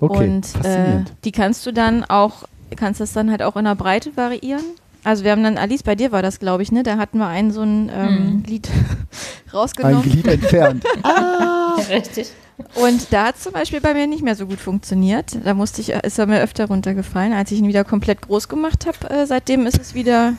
Okay, 0.00 0.28
Und 0.34 0.64
äh, 0.64 1.04
die 1.24 1.30
kannst 1.30 1.64
du 1.64 1.72
dann 1.72 2.04
auch, 2.04 2.42
kannst 2.74 3.00
das 3.00 3.12
dann 3.12 3.30
halt 3.30 3.40
auch 3.42 3.56
in 3.56 3.64
der 3.64 3.76
Breite 3.76 4.16
variieren. 4.16 4.64
Also 5.04 5.24
wir 5.24 5.32
haben 5.32 5.42
dann, 5.42 5.58
Alice, 5.58 5.82
bei 5.82 5.94
dir 5.96 6.12
war 6.12 6.22
das, 6.22 6.38
glaube 6.38 6.62
ich, 6.62 6.70
ne? 6.70 6.82
Da 6.84 6.96
hatten 6.96 7.18
wir 7.18 7.26
einen 7.26 7.50
so 7.50 7.62
ein 7.62 7.90
ähm, 7.94 8.36
Mhm. 8.36 8.42
Glied 8.44 8.68
rausgenommen. 9.52 9.96
Ein 9.98 10.02
Glied 10.02 10.26
entfernt. 10.28 10.84
Richtig. 11.90 12.30
Und 12.74 13.12
da 13.12 13.26
hat 13.26 13.38
zum 13.40 13.52
Beispiel 13.52 13.80
bei 13.80 13.92
mir 13.94 14.06
nicht 14.06 14.22
mehr 14.22 14.36
so 14.36 14.46
gut 14.46 14.60
funktioniert. 14.60 15.36
Da 15.44 15.54
musste 15.54 15.80
ich, 15.80 15.88
ist 15.90 16.18
er 16.18 16.26
mir 16.26 16.40
öfter 16.42 16.66
runtergefallen, 16.66 17.32
als 17.32 17.50
ich 17.50 17.58
ihn 17.58 17.66
wieder 17.66 17.82
komplett 17.82 18.20
groß 18.22 18.48
gemacht 18.48 18.86
habe. 18.86 19.12
Äh, 19.12 19.26
seitdem 19.26 19.66
ist 19.66 19.80
es 19.80 19.94
wieder, 19.94 20.34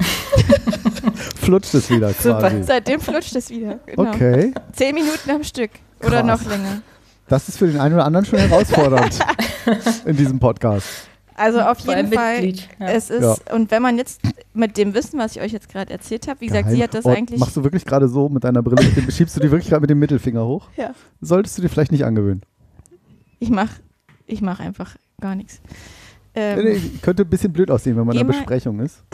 Flutscht 1.42 1.74
es 1.74 1.90
wieder 1.90 2.14
quasi. 2.14 2.64
seitdem 2.64 3.02
flutscht 3.02 3.36
es 3.36 3.50
wieder. 3.50 3.80
Genau. 3.86 4.10
Okay. 4.12 4.54
Zehn 4.74 4.96
Minuten 4.96 5.30
am 5.30 5.44
Stück 5.44 5.72
oder 6.02 6.22
Krass. 6.24 6.42
noch 6.44 6.50
länger. 6.50 6.82
Das 7.28 7.50
ist 7.50 7.58
für 7.58 7.68
den 7.68 7.80
einen 7.80 7.96
oder 7.96 8.06
anderen 8.06 8.26
schon 8.26 8.40
herausfordernd 8.40 9.20
in 10.06 10.16
diesem 10.16 10.40
Podcast. 10.40 10.88
Also 11.36 11.62
auf 11.62 11.80
Vor 11.80 11.94
allem 11.94 12.06
jeden 12.08 12.18
Fall, 12.20 12.42
Mitglied, 12.42 12.70
ja. 12.80 12.88
es 12.88 13.10
ist, 13.10 13.22
Ja. 13.24 13.56
und 13.56 13.72
wenn 13.72 13.82
man 13.82 13.98
jetzt 13.98 14.22
mit 14.54 14.78
dem 14.78 14.94
Wissen, 14.94 15.18
was 15.20 15.36
ich 15.36 15.42
euch 15.42 15.52
jetzt 15.52 15.70
gerade 15.70 15.92
erzählt 15.92 16.28
habe, 16.28 16.42
wie 16.42 16.48
gesagt, 16.48 16.66
Geheim. 16.66 16.76
sie 16.78 16.84
hat 16.84 16.94
das 16.94 17.06
Oh, 17.06 17.10
eigentlich, 17.10 17.40
Machst 17.40 17.58
du 17.58 17.64
wirklich 17.64 17.86
gerade 17.86 18.08
so 18.08 18.30
mit 18.30 18.44
deiner 18.44 18.62
Brille? 18.62 18.84
Mit 18.84 18.96
dem, 18.96 19.10
schiebst 19.12 19.36
du 19.36 19.40
die 19.42 19.50
wirklich 19.52 19.70
gerade 19.70 19.82
mit 19.82 19.90
dem 19.90 20.00
Mittelfinger 20.00 20.46
hoch? 20.46 20.70
Ja. 20.78 20.92
Solltest 21.22 21.58
du 21.58 21.62
dir 21.64 21.70
vielleicht 21.70 21.92
nicht 21.92 22.06
angewöhnen. 22.06 22.42
ich 23.40 23.50
mache 23.50 23.82
ich 24.26 24.42
mach 24.42 24.60
einfach 24.60 24.96
gar 25.20 25.36
nichts. 25.36 25.62
Ähm, 26.36 26.64
Nee, 26.64 26.74
nee, 26.74 26.82
könnte 27.02 27.24
ein 27.24 27.30
bisschen 27.30 27.52
blöd 27.52 27.70
aussehen, 27.70 27.98
wenn 27.98 28.06
man 28.06 28.16
in 28.16 28.22
einer 28.22 28.32
Besprechung 28.32 28.80
ist. 28.80 29.04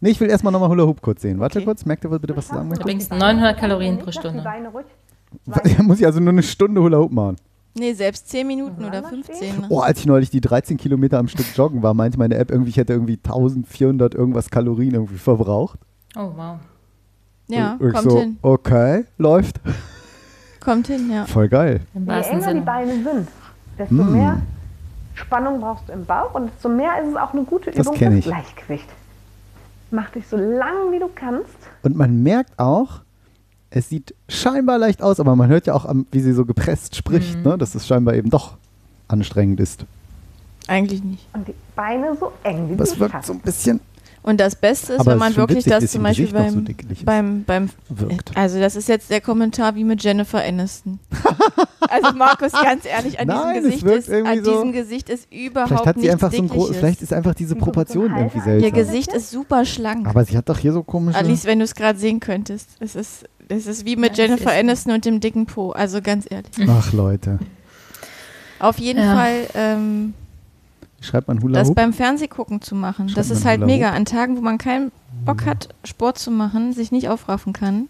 Nee, 0.00 0.10
ich 0.10 0.20
will 0.20 0.28
erstmal 0.28 0.52
nochmal 0.52 0.68
Hula 0.68 0.84
Hoop 0.84 1.00
kurz 1.00 1.22
sehen. 1.22 1.38
Warte 1.40 1.60
Okay. 1.60 1.64
kurz, 1.64 1.86
merkt 1.86 2.04
ihr 2.04 2.10
bitte, 2.10 2.36
was 2.36 2.48
du 2.48 2.54
sagen 2.56 2.68
möchtest? 2.68 2.82
Übrigens 2.82 3.08
900 3.08 3.56
Kalorien 3.56 3.98
pro 3.98 4.10
Stunde. 4.12 4.44
Muss 5.82 5.98
ich 6.00 6.04
also 6.04 6.20
nur 6.20 6.30
eine 6.30 6.42
Stunde 6.42 6.82
Hula 6.82 6.98
Hoop 6.98 7.10
machen. 7.12 7.36
Nee, 7.74 7.92
selbst 7.92 8.28
10 8.30 8.46
Minuten 8.46 8.84
oder 8.84 9.02
15. 9.02 9.60
ne? 9.60 9.66
Oh, 9.68 9.80
als 9.80 9.98
ich 10.00 10.06
neulich 10.06 10.30
die 10.30 10.40
13 10.40 10.76
Kilometer 10.76 11.18
am 11.18 11.28
Stück 11.28 11.46
joggen 11.56 11.82
war, 11.82 11.94
meinte 11.94 12.18
meine 12.18 12.36
App 12.36 12.50
irgendwie, 12.50 12.70
ich 12.70 12.76
hätte 12.76 12.92
irgendwie 12.92 13.18
1400 13.22 14.14
irgendwas 14.14 14.50
Kalorien 14.50 14.94
irgendwie 14.94 15.18
verbraucht. 15.18 15.78
Oh, 16.16 16.30
wow. 16.36 16.56
Ja, 17.48 17.76
Und 17.78 17.88
ich 17.88 17.94
kommt 17.94 18.10
so, 18.10 18.18
hin. 18.20 18.38
okay, 18.42 19.04
läuft. 19.18 19.60
Kommt 20.60 20.86
hin, 20.86 21.10
ja. 21.12 21.26
Voll 21.26 21.48
geil. 21.48 21.80
Im 21.94 22.06
Je 22.06 22.12
enger 22.12 22.38
die 22.38 22.42
Sinne. 22.44 22.60
Beine 22.62 22.92
sind, 22.92 23.28
desto 23.78 23.94
Mm. 23.94 24.12
mehr 24.12 24.42
Spannung 25.14 25.60
brauchst 25.60 25.88
du 25.88 25.92
im 25.92 26.04
Bauch 26.06 26.34
und 26.34 26.50
desto 26.52 26.68
mehr 26.70 27.02
ist 27.02 27.10
es 27.10 27.16
auch 27.16 27.32
eine 27.34 27.44
gute 27.44 27.70
Das 27.70 27.86
Übung 27.86 27.96
fürs 27.96 28.14
ich. 28.14 28.24
Gleichgewicht. 28.24 28.88
Mach 29.90 30.08
dich 30.10 30.26
so 30.26 30.36
lang 30.36 30.90
wie 30.90 30.98
du 30.98 31.08
kannst. 31.14 31.54
Und 31.82 31.96
man 31.96 32.22
merkt 32.22 32.58
auch, 32.58 33.02
es 33.76 33.88
sieht 33.88 34.14
scheinbar 34.28 34.78
leicht 34.78 35.02
aus, 35.02 35.18
aber 35.18 35.34
man 35.34 35.48
hört 35.48 35.66
ja 35.66 35.74
auch, 35.74 35.92
wie 36.12 36.20
sie 36.20 36.32
so 36.32 36.44
gepresst 36.44 36.94
spricht, 36.94 37.38
Mhm. 37.38 37.42
ne, 37.42 37.58
dass 37.58 37.74
es 37.74 37.86
scheinbar 37.86 38.14
eben 38.14 38.30
doch 38.30 38.56
anstrengend 39.08 39.58
ist. 39.58 39.84
Eigentlich 40.68 41.02
nicht. 41.02 41.26
Und 41.32 41.48
die 41.48 41.54
Beine 41.74 42.16
so 42.18 42.32
eng 42.44 42.70
wie 42.70 42.76
Das 42.76 42.98
wirkt 42.98 43.26
so 43.26 43.32
ein 43.34 43.40
bisschen 43.40 43.80
Und 44.22 44.40
das 44.40 44.56
Beste 44.56 44.94
ist, 44.94 45.00
Aber 45.00 45.10
wenn 45.12 45.18
man 45.18 45.36
wirklich 45.36 45.66
witzig, 45.66 45.72
das 45.80 45.92
zum 45.92 46.02
Beispiel 46.04 46.26
Gesicht 46.32 46.38
noch 46.46 46.50
so 46.98 47.04
beim, 47.04 47.44
beim, 47.44 47.68
beim 47.68 47.70
wirkt. 47.90 48.34
also 48.34 48.58
das 48.58 48.74
ist 48.74 48.88
jetzt 48.88 49.10
der 49.10 49.20
Kommentar 49.20 49.74
wie 49.74 49.84
mit 49.84 50.02
Jennifer 50.02 50.42
Aniston. 50.42 50.98
also 51.90 52.12
Markus, 52.16 52.52
ganz 52.52 52.86
ehrlich, 52.86 53.20
an 53.20 53.26
Nein, 53.26 53.56
es 53.56 53.70
diesem 53.74 53.86
Gesicht 53.90 54.08
ist, 54.08 54.10
an 54.26 54.44
so- 54.44 54.50
diesem 54.52 54.72
Gesicht 54.72 55.10
ist 55.10 55.30
überhaupt 55.30 55.68
Vielleicht 55.68 55.86
hat 55.86 56.00
sie 56.00 56.10
einfach 56.10 56.32
so 56.32 56.42
ein 56.42 56.74
vielleicht 56.74 57.02
ist 57.02 57.12
einfach 57.12 57.34
diese 57.34 57.54
Proportion 57.54 58.08
so 58.12 58.16
irgendwie 58.16 58.38
Halter? 58.38 58.54
Ihr 58.54 58.60
seltsam. 58.62 58.78
Gesicht 58.86 59.12
ist 59.12 59.30
super 59.30 59.66
schlank. 59.66 60.06
Aber 60.08 60.24
sie 60.24 60.38
hat 60.38 60.48
doch 60.48 60.58
hier 60.58 60.72
so 60.72 60.82
komische. 60.82 61.18
Alice, 61.18 61.44
wenn 61.44 61.58
du 61.58 61.64
es 61.66 61.74
gerade 61.74 61.98
sehen 61.98 62.18
könntest, 62.20 62.70
es 62.80 62.96
ist, 62.96 63.24
es 63.48 63.66
ist 63.66 63.84
wie 63.84 63.96
mit 63.96 64.16
Ja, 64.16 64.24
Jennifer 64.24 64.52
ist- 64.54 64.60
Aniston 64.60 64.92
und 64.94 65.04
dem 65.04 65.20
dicken 65.20 65.46
Po. 65.46 65.70
Also 65.72 66.00
ganz 66.02 66.26
ehrlich. 66.30 66.50
Ach 66.68 66.92
Leute, 66.92 67.38
Auf 68.58 68.78
jeden 68.78 69.02
Ja. 69.02 69.14
Fall 69.14 69.46
ähm, 69.54 70.14
wie 70.98 71.04
schreibt 71.04 71.28
man 71.28 71.42
Hula 71.42 71.58
das 71.60 71.74
beim 71.74 71.92
Fernsehgucken 71.92 72.62
zu 72.62 72.74
machen. 72.74 73.08
Schreibt 73.08 73.18
das 73.18 73.30
ist 73.30 73.44
halt 73.44 73.60
mega. 73.60 73.90
An 73.90 74.04
Tagen, 74.06 74.36
wo 74.36 74.40
man 74.40 74.56
keinen 74.58 74.90
Bock 75.24 75.44
hat, 75.44 75.68
Sport 75.84 76.18
zu 76.18 76.30
machen, 76.30 76.72
sich 76.72 76.90
nicht 76.92 77.08
aufraffen 77.08 77.52
kann 77.52 77.88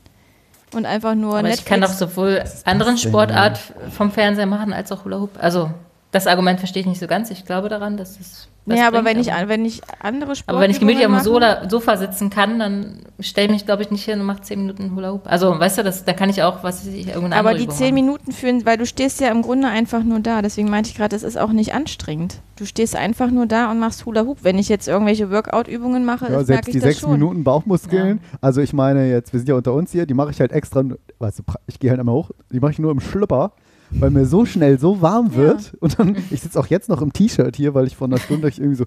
und 0.74 0.84
einfach 0.86 1.14
nur 1.14 1.34
Aber 1.34 1.42
Netflix. 1.42 1.60
ich 1.60 1.66
kann 1.66 1.80
doch 1.82 1.92
sowohl 1.92 2.42
anderen? 2.64 2.98
Sportart 2.98 3.60
vom 3.90 4.10
Fernseher 4.10 4.46
machen 4.46 4.72
als 4.72 4.90
auch 4.90 5.04
Hula 5.04 5.20
Hoop. 5.20 5.30
Also 5.38 5.70
das 6.14 6.28
Argument 6.28 6.60
verstehe 6.60 6.82
ich 6.82 6.86
nicht 6.86 7.00
so 7.00 7.08
ganz. 7.08 7.30
Ich 7.30 7.44
glaube 7.44 7.68
daran, 7.68 7.96
dass 7.96 8.20
es 8.20 8.48
was 8.66 8.78
ja, 8.78 8.86
aber 8.86 9.04
wenn 9.04 9.18
ich, 9.20 9.26
wenn 9.26 9.64
ich 9.66 9.82
andere 10.00 10.34
Sport 10.34 10.48
aber 10.48 10.60
wenn 10.60 10.70
ich 10.70 10.78
gemütlich 10.78 11.06
auf 11.06 11.22
dem 11.22 11.68
Sofa 11.68 11.96
sitzen 11.98 12.30
kann, 12.30 12.58
dann 12.58 13.00
stelle 13.20 13.48
ich 13.48 13.52
mich, 13.52 13.66
glaube 13.66 13.82
ich, 13.82 13.90
nicht 13.90 14.04
hin 14.04 14.20
und 14.20 14.26
mache 14.26 14.40
10 14.40 14.58
Minuten 14.58 14.96
Hula 14.96 15.12
Hoop. 15.12 15.22
Also, 15.26 15.58
weißt 15.58 15.78
du, 15.78 15.82
das, 15.82 16.06
da 16.06 16.14
kann 16.14 16.30
ich 16.30 16.42
auch, 16.42 16.62
was 16.62 16.86
ich, 16.86 17.08
irgendeine 17.08 17.36
Aber 17.36 17.50
andere 17.50 17.58
die 17.58 17.64
Übung 17.64 17.76
zehn. 17.76 17.94
Minuten 17.94 18.32
führen, 18.32 18.64
weil 18.64 18.78
du 18.78 18.86
stehst 18.86 19.20
ja 19.20 19.28
im 19.28 19.42
Grunde 19.42 19.68
einfach 19.68 20.02
nur 20.02 20.20
da. 20.20 20.40
Deswegen 20.40 20.70
meinte 20.70 20.88
ich 20.88 20.96
gerade, 20.96 21.10
das 21.10 21.24
ist 21.24 21.36
auch 21.36 21.52
nicht 21.52 21.74
anstrengend. 21.74 22.40
Du 22.56 22.64
stehst 22.64 22.96
einfach 22.96 23.30
nur 23.30 23.44
da 23.44 23.70
und 23.70 23.80
machst 23.80 24.06
Hula 24.06 24.22
Hoop. 24.24 24.38
Wenn 24.42 24.56
ich 24.56 24.70
jetzt 24.70 24.88
irgendwelche 24.88 25.30
Workout-Übungen 25.30 26.06
mache, 26.06 26.26
Ja, 26.26 26.38
das 26.38 26.46
selbst 26.46 26.68
die 26.68 26.78
das 26.78 26.84
sechs 26.84 27.00
schon. 27.00 27.12
Minuten 27.12 27.44
Bauchmuskeln. 27.44 28.20
Also 28.40 28.62
ich 28.62 28.72
meine 28.72 29.10
jetzt, 29.10 29.34
wir 29.34 29.40
sind 29.40 29.48
ja 29.50 29.56
unter 29.56 29.74
uns 29.74 29.92
hier, 29.92 30.06
die 30.06 30.14
mache 30.14 30.30
ich 30.30 30.40
halt 30.40 30.52
extra, 30.52 30.84
weißt 31.18 31.40
du, 31.40 31.42
ich 31.66 31.78
gehe 31.80 31.90
halt 31.90 32.00
einmal 32.00 32.14
hoch, 32.14 32.30
die 32.50 32.60
mache 32.60 32.72
ich 32.72 32.78
nur 32.78 32.92
im 32.92 33.00
Schlüpper, 33.00 33.52
weil 33.90 34.10
mir 34.10 34.26
so 34.26 34.44
schnell 34.44 34.78
so 34.78 35.00
warm 35.00 35.34
wird. 35.34 35.74
Und 35.80 35.98
dann, 35.98 36.16
ich 36.30 36.40
sitze 36.40 36.58
auch 36.58 36.66
jetzt 36.66 36.88
noch 36.88 37.00
im 37.02 37.12
T-Shirt 37.12 37.56
hier, 37.56 37.74
weil 37.74 37.86
ich 37.86 37.96
vor 37.96 38.06
einer 38.06 38.18
Stunde 38.18 38.48
ich 38.48 38.58
irgendwie 38.58 38.76
so, 38.76 38.84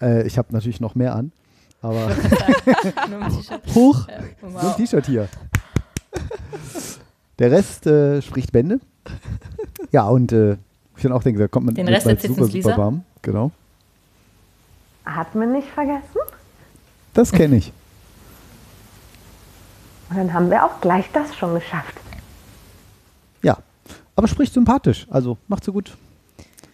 äh, 0.00 0.26
ich 0.26 0.38
habe 0.38 0.48
natürlich 0.52 0.80
noch 0.80 0.94
mehr 0.94 1.14
an, 1.14 1.32
aber 1.80 2.10
hoch, 3.74 4.06
Ja, 4.42 4.50
so 4.50 4.68
ein. 4.68 4.76
T-Shirt 4.76 5.06
hier. 5.06 5.28
Der 7.38 7.50
Rest 7.50 7.86
äh, 7.86 8.20
spricht 8.22 8.52
Bände. 8.52 8.80
Ja, 9.90 10.06
und 10.08 10.32
äh, 10.32 10.56
ich 10.96 11.02
dann 11.02 11.12
auch 11.12 11.22
denke, 11.22 11.40
da 11.40 11.48
kommt 11.48 11.66
man 11.66 11.74
Den 11.74 11.88
Rest 11.88 12.04
bald 12.06 12.20
super, 12.20 12.46
super 12.46 12.76
warm. 12.76 13.04
Genau. 13.22 13.50
Atmen 15.04 15.52
nicht 15.52 15.68
vergessen. 15.68 16.20
Das 17.14 17.32
kenne 17.32 17.56
ich. 17.56 17.72
Und 20.10 20.18
dann 20.18 20.32
haben 20.32 20.50
wir 20.50 20.64
auch 20.64 20.80
gleich 20.80 21.06
das 21.12 21.34
schon 21.34 21.54
geschafft. 21.54 22.01
Aber 24.16 24.28
spricht 24.28 24.52
sympathisch. 24.52 25.06
Also 25.10 25.38
macht 25.48 25.64
so 25.64 25.72
gut. 25.72 25.96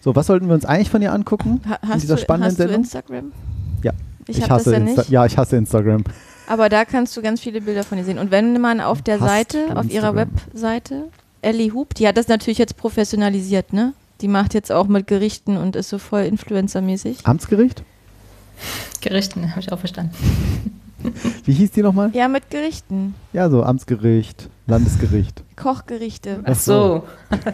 So, 0.01 0.15
was 0.15 0.27
sollten 0.27 0.47
wir 0.49 0.55
uns 0.55 0.65
eigentlich 0.65 0.91
von 0.91 1.03
ihr 1.03 1.13
angucken 1.13 1.61
Ha 1.69 1.79
in 1.83 1.89
hast 1.89 2.03
dieser 2.03 2.17
du, 2.17 2.21
spannenden 2.23 2.51
hast 2.51 2.59
du 2.59 2.63
Sendung? 2.63 2.83
Instagram? 2.83 3.33
ja, 3.83 3.93
Ich 4.27 4.39
das 4.41 4.51
hasse 4.51 4.73
ja 4.73 4.79
Insta 4.79 5.03
nicht. 5.03 5.11
Ja, 5.11 5.27
ich 5.27 5.37
hasse 5.37 5.57
Instagram. 5.57 6.05
Aber 6.47 6.69
da 6.69 6.85
kannst 6.85 7.17
du 7.17 7.23
ganz 7.23 7.41
viele 7.41 7.61
Bilder 7.61 7.85
von 7.85 7.99
ihr 7.99 8.05
sehen. 8.05 8.19
Und 8.19 8.31
wenn 8.31 8.61
man 8.61 8.81
auf 8.81 9.03
der 9.03 9.21
Hast 9.21 9.29
Seite, 9.29 9.67
du 9.69 9.77
auf 9.77 9.91
ihrer? 9.91 10.15
Webseite, 10.15 11.09
Ellie 11.43 11.73
Hub, 11.73 11.95
die 11.95 12.09
hat 12.09 12.17
das 12.17 12.29
natürlich 12.29 12.59
jetzt 12.59 12.77
professionalisiert, 12.77 13.73
ne? 13.73 13.93
Die 14.21 14.29
macht 14.29 14.55
jetzt 14.55 14.73
auch 14.73 14.87
mit 14.89 15.07
Gerichten 15.07 15.57
und 15.57 15.77
ist 15.77 15.91
so 15.91 15.99
voll 15.99 16.23
Influencer-mäßig. 16.23 17.25
Amtsgericht? 17.25 17.83
Gerichten, 19.01 19.51
habe 19.51 19.61
ich 19.61 19.71
auch 19.73 19.79
verstanden. 19.79 20.15
Wie 21.45 21.53
hieß 21.53 21.71
die 21.73 21.83
nochmal? 21.83 22.11
Ja, 22.13 22.29
mit 22.29 22.51
Gerichten. 22.51 23.15
Ja, 23.33 23.49
so 23.51 23.63
Amtsgericht, 23.63 24.49
Landesgericht. 24.67 25.43
Kochgerichte. 25.57 26.41
Ach 26.45 26.55
so. 26.55 27.05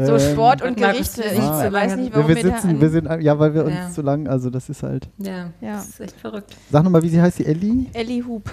So 0.00 0.14
Ähm, 0.14 0.32
Sport 0.32 0.62
und 0.62 0.76
Gerichte. 0.76 1.22
Ich 1.24 1.38
lange. 1.38 1.72
weiß 1.72 1.96
nicht, 1.96 2.10
wir, 2.12 2.18
warum 2.22 2.28
wir 2.28 2.36
wir 2.36 2.42
da 2.44 2.54
sitzen, 2.56 2.70
an- 2.70 2.80
wir 2.80 2.88
sind, 2.88 3.08
ja, 3.20 3.36
weil 3.36 3.52
wir 3.52 3.64
uns 3.64 3.74
Ja. 3.74 3.90
zu 3.90 4.00
lang, 4.02 4.28
also 4.28 4.48
das 4.48 4.68
ist 4.68 4.84
halt. 4.84 5.08
Ja, 5.18 5.50
Ja. 5.60 5.72
das 5.74 5.88
ist 5.88 5.98
echt 6.00 6.20
verrückt. 6.20 6.54
Sag 6.70 6.84
nochmal, 6.84 7.02
wie 7.02 7.08
sie 7.08 7.20
heißt, 7.20 7.40
die 7.40 7.46
Ellie? 7.46 7.86
Ellie 7.94 8.22
Hub. 8.24 8.48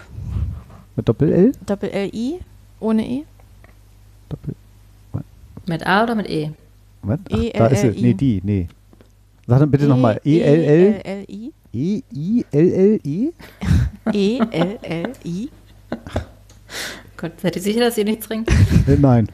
Mit 0.96 1.08
Doppel-L? 1.08 1.52
Doppel-L-I, 1.68 2.40
ohne 2.80 3.08
E. 3.08 3.24
Doppel. 4.28 4.56
Mit 5.68 5.86
A 5.86 6.04
oder 6.04 6.16
mit 6.16 6.28
E? 6.32 6.50
Ach, 7.08 7.18
E, 7.30 7.52
da 7.56 7.68
ist 7.68 7.82
sie. 7.82 7.88
L, 7.90 7.94
L, 7.94 8.00
I. 8.00 8.02
Nee, 8.02 8.14
die, 8.16 8.42
nee. 8.44 8.68
Sag 9.46 9.60
dann 9.60 9.70
bitte 9.70 9.86
nochmal. 9.86 10.20
E-L-L. 10.26 10.96
E-L-L-I. 11.06 11.54
E-I-L-L-E? 11.76 13.34
E-L-L-I. 14.14 15.50
Gott, 17.18 17.42
seid 17.42 17.56
ihr 17.58 17.62
sicher, 17.62 17.80
dass 17.82 17.98
ihr 17.98 18.06
nichts 18.06 18.28
trinkt? 18.28 18.50
Nein. 19.00 19.28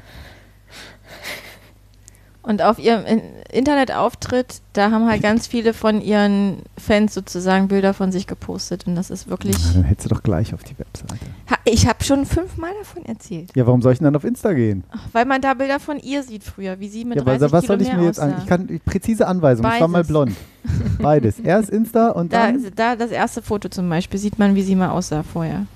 Und 2.44 2.64
auf 2.64 2.80
ihrem 2.80 3.06
In- 3.06 3.22
Internetauftritt, 3.52 4.62
da 4.74 4.90
haben 4.90 5.08
halt 5.08 5.22
ganz 5.22 5.46
viele 5.46 5.74
von 5.74 6.02
ihren 6.02 6.58
Fans 6.76 7.14
sozusagen 7.14 7.68
Bilder 7.68 7.94
von 7.94 8.12
sich 8.12 8.26
gepostet. 8.26 8.88
Und 8.88 8.96
das 8.96 9.12
ist 9.12 9.30
wirklich. 9.30 9.56
Na, 9.68 9.74
dann 9.74 9.84
hättest 9.84 10.10
du 10.10 10.16
doch 10.16 10.24
gleich 10.24 10.52
auf 10.54 10.64
die 10.64 10.78
Webseite. 10.80 11.18
Ha, 11.52 11.58
ich 11.66 11.86
habe 11.88 12.04
schon 12.04 12.26
fünfmal 12.26 12.72
davon 12.80 13.06
erzählt. 13.06 13.52
Ja, 13.56 13.68
warum 13.68 13.84
soll 13.84 13.94
ich 13.94 14.00
denn 14.00 14.06
dann 14.06 14.16
auf 14.16 14.24
Insta 14.24 14.54
gehen? 14.54 14.84
Ach, 14.92 15.00
weil 15.12 15.26
man 15.26 15.40
da 15.42 15.54
Bilder 15.54 15.80
von 15.80 16.00
ihr 16.00 16.24
sieht 16.24 16.44
früher, 16.44 16.80
wie 16.80 16.90
sie 16.90 17.06
mit 17.06 17.18
ja, 17.18 17.22
aber 17.22 17.38
30 17.38 17.52
was 17.54 17.62
Kilo 17.66 17.74
soll 17.78 17.82
ich 17.88 17.94
mir 17.94 18.06
jetzt 18.06 18.20
an? 18.20 18.36
Ich 18.40 18.48
kann 18.48 18.80
präzise 18.86 19.28
Anweisungen. 19.28 19.72
Ich 19.76 19.80
war 19.82 19.88
mal 19.88 20.00
Beides. 20.00 20.08
blond. 20.08 20.32
Beides. 21.00 21.40
Erst 21.40 21.70
Insta 21.70 22.10
und 22.10 22.34
Da, 22.34 22.48
dann. 22.48 22.66
da 22.76 22.96
das 22.96 23.12
erste 23.12 23.44
Foto 23.44 23.70
zum 23.70 23.88
Beispiel 23.88 24.20
sieht 24.20 24.40
man, 24.40 24.56
wie 24.56 24.64
sie 24.64 24.76
mal 24.76 24.90
aussah 24.90 25.22
vorher. 25.22 25.68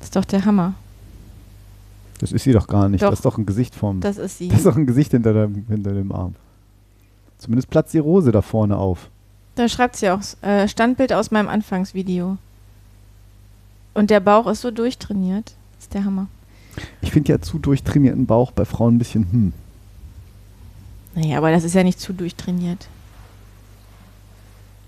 Das 0.00 0.08
ist 0.08 0.16
doch 0.16 0.24
der 0.24 0.44
Hammer. 0.44 0.74
Das 2.20 2.32
ist 2.32 2.44
sie 2.44 2.52
doch 2.52 2.66
gar 2.66 2.88
nicht. 2.90 3.02
Doch. 3.02 3.10
Das 3.10 3.20
ist 3.20 3.24
doch 3.24 3.38
ein 3.38 3.46
Gesicht 3.46 3.74
vom. 3.74 4.00
Das 4.00 4.18
ist 4.18 4.38
sie. 4.38 4.48
Das 4.50 4.58
ist 4.58 4.66
doch 4.66 4.76
ein 4.76 4.86
Gesicht 4.86 5.10
hinter 5.12 5.32
dem, 5.32 5.64
hinter 5.68 5.92
dem 5.92 6.12
Arm. 6.12 6.34
Zumindest 7.38 7.70
platzt 7.70 7.94
die 7.94 7.98
Rose 7.98 8.30
da 8.30 8.42
vorne 8.42 8.76
auf. 8.76 9.08
Da 9.54 9.68
schreibt 9.68 9.96
sie 9.96 10.10
auch 10.10 10.20
äh, 10.42 10.68
Standbild 10.68 11.14
aus 11.14 11.30
meinem 11.30 11.48
Anfangsvideo. 11.48 12.36
Und 13.94 14.10
der 14.10 14.20
Bauch 14.20 14.46
ist 14.46 14.60
so 14.60 14.70
durchtrainiert. 14.70 15.54
Das 15.76 15.84
ist 15.84 15.94
der 15.94 16.04
Hammer. 16.04 16.26
Ich 17.00 17.10
finde 17.10 17.32
ja 17.32 17.40
zu 17.40 17.58
durchtrainierten 17.58 18.26
Bauch 18.26 18.52
bei 18.52 18.66
Frauen 18.66 18.96
ein 18.96 18.98
bisschen 18.98 19.26
hm. 19.32 19.52
Naja, 21.14 21.38
aber 21.38 21.50
das 21.50 21.64
ist 21.64 21.74
ja 21.74 21.82
nicht 21.82 21.98
zu 21.98 22.12
durchtrainiert. 22.12 22.86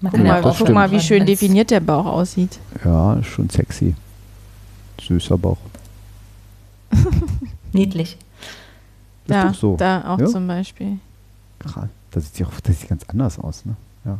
Man 0.00 0.10
Guck 0.12 0.18
kann 0.18 0.26
ja 0.26 0.32
mal, 0.34 0.42
das 0.42 0.58
guck 0.58 0.68
mal, 0.68 0.90
wie 0.90 1.00
schön 1.00 1.24
definiert 1.24 1.70
der 1.70 1.80
Bauch 1.80 2.06
aussieht. 2.06 2.58
Ja, 2.84 3.14
ist 3.14 3.26
schon 3.26 3.48
sexy. 3.48 3.94
Süßer 5.00 5.38
Bauch. 5.38 5.58
Niedlich. 7.72 8.12
Ist 8.12 8.20
da, 9.26 9.44
doch 9.48 9.54
so. 9.54 9.76
da 9.76 10.04
auch 10.14 10.18
Ja? 10.18 10.26
zum 10.26 10.46
Beispiel. 10.46 10.98
Krass. 11.58 11.88
Das 12.10 12.26
sieht, 12.26 12.40
ja 12.40 12.46
auch, 12.46 12.60
das 12.60 12.78
sieht 12.80 12.88
ganz 12.90 13.04
anders 13.08 13.38
aus, 13.38 13.64
ne? 13.64 13.74
Ja. 14.04 14.18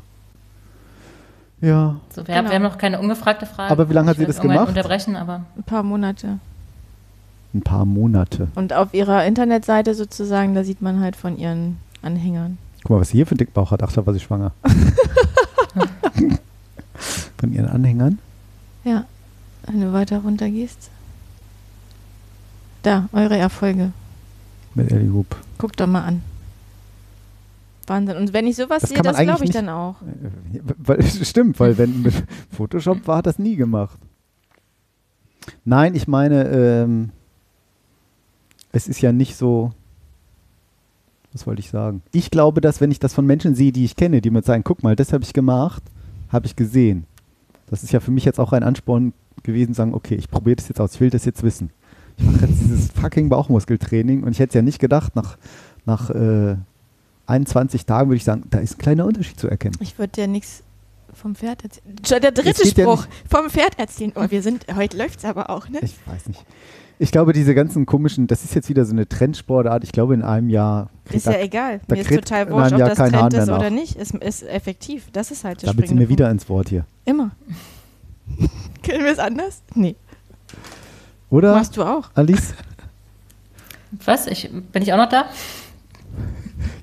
Ja. 1.61 1.97
So, 2.15 2.27
wir, 2.27 2.35
haben, 2.37 2.49
wir 2.49 2.55
haben 2.55 2.63
noch 2.63 2.79
keine 2.79 2.99
ungefragte 3.01 3.47
Frage. 3.47 3.71
Aber 3.71 3.89
wie 3.89 3.93
lange 3.93 4.09
hat 4.09 4.17
Ich 4.17 4.21
sie 4.21 4.27
das 4.27 4.41
gemacht? 4.41 4.69
unterbrechen, 4.69 5.17
aber 5.17 5.45
Ein 5.57 5.63
paar 5.65 5.83
Monate. 5.83 6.39
Ein 7.55 7.63
paar 7.63 7.85
Monate. 7.85 8.49
Und 8.55 8.73
auf 8.73 8.95
ihrer 8.95 9.27
Internetseite 9.27 9.95
sozusagen, 9.95 10.55
da 10.55 10.65
sieht 10.65 10.81
man 10.81 11.01
halt 11.01 11.17
von 11.17 11.37
ihren 11.37 11.79
Anhängern. 12.01 12.57
Guck 12.83 12.91
mal, 12.93 13.01
was 13.01 13.11
sie 13.11 13.19
hier 13.19 13.27
für 13.27 13.33
einen 13.33 13.39
Dickbauch 13.39 13.71
hat. 13.71 13.83
Ach, 13.83 13.93
da 13.93 14.07
war 14.07 14.15
sie 14.15 14.21
schwanger. 14.21 14.53
Von 17.39 17.53
ihren 17.53 17.67
Anhängern. 17.69 18.19
Ja, 18.85 19.05
wenn 19.67 19.81
du 19.81 19.93
weiter 19.93 20.19
runter 20.21 20.49
gehst. 20.51 20.91
Da, 22.83 23.09
eure 23.13 23.37
Erfolge. 23.37 23.93
Mit 24.75 24.91
Ellie 24.91 25.13
Hoop. 25.13 25.37
Guckt 25.59 25.79
doch 25.81 25.87
mal 25.87 26.03
an. 26.05 26.23
Wahnsinn. 27.87 28.17
Und 28.17 28.33
wenn 28.33 28.47
ich 28.47 28.57
sowas 28.57 28.81
Das 28.83 28.91
sehe, 28.91 29.03
das 29.03 29.19
glaube 29.19 29.45
ich 29.45 29.51
nicht- 29.51 29.55
dann 29.55 29.69
auch. 29.69 29.97
Äh, 30.03 30.61
Weil, 30.79 31.03
stimmt, 31.25 31.59
weil 31.61 31.77
wenn 31.79 32.03
mit 32.03 32.15
Photoshop 32.51 33.07
war, 33.07 33.19
hat 33.19 33.27
das 33.27 33.39
nie 33.39 33.57
gemacht. 33.57 33.99
Nein, 35.65 35.95
ich 35.95 36.07
meine, 36.09 36.49
ähm, 36.49 37.11
es 38.73 38.89
ist 38.89 39.01
ja 39.01 39.13
nicht 39.13 39.37
so. 39.37 39.73
Was 41.33 41.47
wollte 41.47 41.61
ich 41.61 41.71
sagen? 41.71 42.03
Ich 42.13 42.31
glaube, 42.31 42.61
dass 42.61 42.81
wenn 42.81 42.91
ich 42.91 43.01
das 43.01 43.15
von 43.15 43.27
Menschen 43.27 43.55
sehe, 43.55 43.73
die 43.73 43.85
ich 43.85 43.97
kenne, 43.97 44.21
die 44.21 44.31
mir 44.31 44.43
sagen, 44.43 44.65
guck 44.65 44.83
mal, 44.83 44.95
das 44.97 45.13
habe 45.13 45.25
ich 45.25 45.33
gemacht, 45.33 45.83
habe 46.31 46.47
ich 46.47 46.57
gesehen. 46.57 47.07
Das 47.69 47.83
ist 47.83 47.93
ja 47.93 48.01
für 48.01 48.11
mich 48.11 48.25
jetzt 48.27 48.39
auch 48.39 48.53
ein 48.53 48.63
Ansporn 48.63 49.15
gewesen, 49.43 49.73
sagen, 49.73 49.95
okay, 49.95 50.15
ich 50.15 50.31
probiere 50.31 50.57
das 50.57 50.69
jetzt 50.69 50.79
aus, 50.81 50.95
ich 50.95 51.01
will 51.01 51.09
das 51.11 51.25
jetzt 51.25 51.43
wissen. 51.43 51.71
Mache 52.23 52.47
jetzt 52.47 52.61
dieses 52.61 52.91
fucking 52.91 53.29
Bauchmuskeltraining 53.29 54.23
und 54.23 54.33
ich 54.33 54.39
hätte 54.39 54.51
es 54.51 54.55
ja 54.55 54.63
nicht 54.63 54.79
gedacht, 54.79 55.17
nach, 55.17 55.37
nach 55.85 56.11
äh, 56.11 56.57
21 57.27 57.87
Tagen 57.87 58.11
würde 58.11 58.17
ich 58.17 58.25
sagen, 58.25 58.45
da 58.51 58.59
ist 58.59 58.75
ein 58.75 58.79
kleiner 58.79 59.07
Unterschied 59.07 59.39
zu 59.39 59.49
erkennen. 59.49 59.77
Ich 59.81 59.99
würde 59.99 60.13
dir 60.13 60.27
nichts 60.27 60.63
vom 61.15 61.35
Pferd 61.35 61.65
erzählen. 61.65 62.23
Der 62.23 62.33
dritte 62.33 62.63
geht 62.63 62.79
ja 62.79 62.85
Spruch. 62.85 63.07
vom 63.29 63.51
Pferd 63.51 63.79
erzählen. 63.79 64.13
Oh, 64.17 64.25
wir 64.29 64.43
sind, 64.43 64.67
heute 64.75 64.97
läuft 64.97 65.19
es 65.19 65.25
aber 65.25 65.51
auch, 65.51 65.69
ne? 65.69 65.79
Ich 65.83 65.95
weiß 66.07 66.29
nicht. 66.29 66.45
Ich 66.99 67.11
glaube, 67.11 67.33
diese 67.33 67.55
ganzen 67.55 67.85
komischen, 67.85 68.29
das 68.29 68.45
ist 68.45 68.55
jetzt 68.55 68.69
wieder 68.69 68.85
so 68.85 68.93
eine 68.93 69.09
Trendsportart. 69.09 69.83
Ich 69.83 69.93
glaube, 69.93 70.15
in 70.15 70.23
einem 70.23 70.49
Jahr. 70.49 70.89
Ist 71.11 71.27
ja 71.27 71.39
egal. 71.41 71.81
da 71.89 71.97
Mir 71.97 72.03
ist 72.03 72.11
total 72.11 72.49
wurscht, 72.51 72.73
ob 72.73 72.79
Jahr 72.79 72.89
das 72.91 72.99
Hahn 72.99 73.11
Trend 73.11 73.35
ist 73.35 73.49
oder 73.49 73.71
nicht. 73.71 73.97
Es 73.97 74.13
ist 74.13 74.43
effektiv. 74.45 75.09
Das 75.13 75.31
ist 75.31 75.43
halt 75.43 75.63
der 75.63 75.73
Da 75.73 75.77
wird 75.77 75.89
sie 75.89 75.95
mir 75.95 76.09
wieder 76.09 76.31
ins 76.31 76.49
Wort 76.49 76.69
hier. 76.69 76.85
Immer. 77.05 77.33
Können 78.85 79.05
wir 79.05 79.13
es 79.13 79.19
anders? 79.19 79.63
Nee. 79.75 79.97
Oder? 81.33 81.55
Machst 81.55 81.77
du 81.79 81.83
auch. 81.83 82.11
Alice? 82.15 82.55
was? 84.05 84.27
Ich, 84.27 84.51
bin 84.73 84.83
ich 84.83 84.93
auch 84.93 84.99
noch 84.99 85.09
da? 85.09 85.25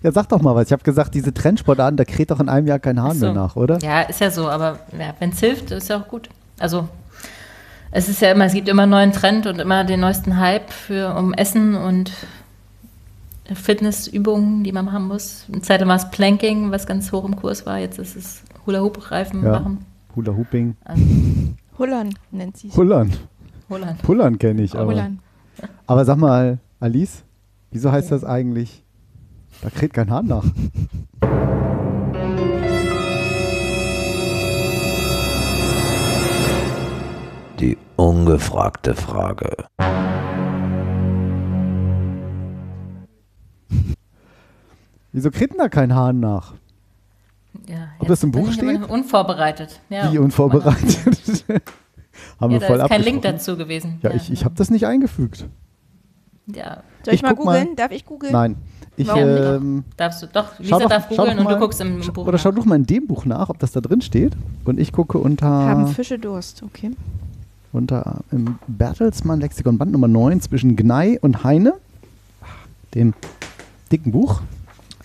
Ja, 0.04 0.12
sag 0.12 0.28
doch 0.30 0.42
mal 0.42 0.56
was. 0.56 0.68
Ich 0.68 0.72
habe 0.74 0.84
gesagt, 0.84 1.14
diese 1.14 1.34
Trendsportarten, 1.34 1.96
da 1.96 2.04
kräht 2.04 2.32
doch 2.32 2.40
in 2.42 2.50
einem 2.50 2.68
Jahr 2.68 2.80
kein 2.80 3.02
Hahn 3.02 3.18
so. 3.18 3.26
mehr 3.26 3.34
nach, 3.34 3.56
oder? 3.56 3.80
Ja, 3.80 4.02
ist 4.02 4.20
ja 4.20 4.30
so, 4.32 4.50
aber 4.50 4.80
ja, 4.98 5.14
wenn 5.20 5.30
es 5.30 5.40
hilft, 5.40 5.72
ist 5.72 5.90
ja 5.90 6.00
auch 6.02 6.08
gut. 6.08 6.30
Also 6.58 6.88
es 7.92 8.10
ist 8.10 8.22
ja 8.22 8.32
immer, 8.32 8.46
es 8.46 8.54
gibt 8.54 8.68
immer 8.68 8.84
einen 8.84 8.92
neuen 8.92 9.12
Trend 9.14 9.46
und 9.46 9.60
immer 9.60 9.84
den 9.86 10.00
neuesten 10.02 10.38
Hype 10.38 10.70
für 10.70 11.16
um 11.16 11.34
Essen 11.34 11.76
und 11.76 12.12
Fitnessübungen, 13.54 14.64
die 14.64 14.72
man 14.72 14.86
machen 14.86 15.08
muss. 15.08 15.46
Eine 15.52 15.62
Zeit 15.62 15.80
lang 15.82 15.90
war 15.90 15.96
es 15.98 16.10
Planking, 16.12 16.72
was 16.72 16.86
ganz 16.86 17.12
hoch 17.12 17.26
im 17.26 17.36
Kurs 17.36 17.66
war. 17.66 17.78
Jetzt 17.78 18.00
ist 18.00 18.16
es 18.16 18.42
Hula-Hoop-Reifen 18.66 19.44
Ja. 19.44 19.52
machen. 19.60 19.86
Hula 20.16 20.34
Hooping. 20.34 20.76
Hullern 21.78 22.10
nennt 22.32 22.58
sie 22.58 22.68
es. 22.68 22.74
Pullern. 22.74 23.14
Pullern 24.02 24.40
kenne 24.40 24.62
ich, 24.64 24.76
aber. 24.76 25.12
Aber 25.88 26.06
sag 26.06 26.18
mal, 26.18 26.60
Alice, 26.80 27.24
wieso 27.72 27.92
heißt 27.92 28.12
das 28.12 28.24
eigentlich? 28.24 28.84
Da 29.62 29.70
kräht 29.70 29.94
kein 29.94 30.10
Hahn 30.10 30.28
nach. 30.28 30.46
Die 37.60 37.78
ungefragte 37.98 38.96
Frage. 38.96 39.56
Wieso 45.12 45.32
kräht 45.32 45.52
denn 45.52 45.58
da 45.58 45.70
kein 45.70 45.94
Hahn 45.94 46.20
nach? 46.20 46.54
Ja, 47.68 47.90
Ob 47.98 48.08
das 48.08 48.24
im 48.24 48.32
Buch 48.32 48.52
steht? 48.52 48.88
Unvorbereitet. 48.90 49.82
Ja, 49.90 50.12
Wie 50.12 50.20
unvorbereitet. 50.20 51.46
Haben 52.40 52.52
Ja, 52.54 52.56
wir 52.56 52.60
da 52.62 52.68
voll 52.68 52.80
ist 52.80 52.90
kein 52.90 53.02
Link 53.04 53.22
dazu 53.22 53.58
gewesen. 53.58 54.00
Ja, 54.02 54.10
Ja. 54.12 54.16
ich, 54.16 54.32
ich 54.32 54.46
habe 54.46 54.56
das 54.56 54.70
nicht 54.70 54.86
eingefügt. 54.86 55.46
Ja. 56.48 56.84
Soll 57.04 57.14
ich, 57.14 57.22
mal 57.22 57.36
guck 57.36 57.46
mal- 57.46 57.60
googeln? 57.60 57.76
Darf 57.76 57.92
ich 57.92 58.06
googeln? 58.06 58.32
Nein. 58.34 58.56
Ich, 58.98 59.08
ähm, 59.16 59.84
Darfst 59.96 60.22
du 60.22 60.28
doch. 60.28 60.54
schau 60.58 60.64
Lisa 60.64 60.80
doch- 60.80 60.90
darf 60.90 61.04
schau 61.10 61.16
googeln 61.18 61.38
doch 61.38 61.44
und 61.46 61.50
du 61.50 61.54
mal- 61.56 61.60
guckst 61.60 61.80
im 61.82 62.00
Buch. 62.00 62.24
Oder 62.24 62.34
nach. 62.34 62.40
schau 62.40 62.52
doch 62.52 62.66
mal 62.66 62.76
in 62.76 62.86
dem 62.86 63.08
Buch 63.08 63.26
nach, 63.26 63.50
ob 63.50 63.60
das 63.60 63.72
da 63.72 63.80
drin 63.82 64.02
steht. 64.02 64.34
Und 64.66 64.80
ich 64.80 64.92
gucke 64.92 65.18
unter, 65.18 65.48
Haben 65.48 65.88
Fische 65.88 66.20
Durst, 66.20 66.64
okay. 66.64 66.92
unter 67.72 68.22
im 68.32 68.58
Bertelsmann 68.68 69.40
Lexikon 69.40 69.78
Band 69.78 69.92
Nummer 69.92 70.08
9 70.08 70.42
zwischen 70.42 70.76
Gnei 70.76 71.18
und 71.22 71.44
Heine, 71.44 71.76
dem 72.96 73.14
dicken 73.92 74.12
Buch. 74.12 74.42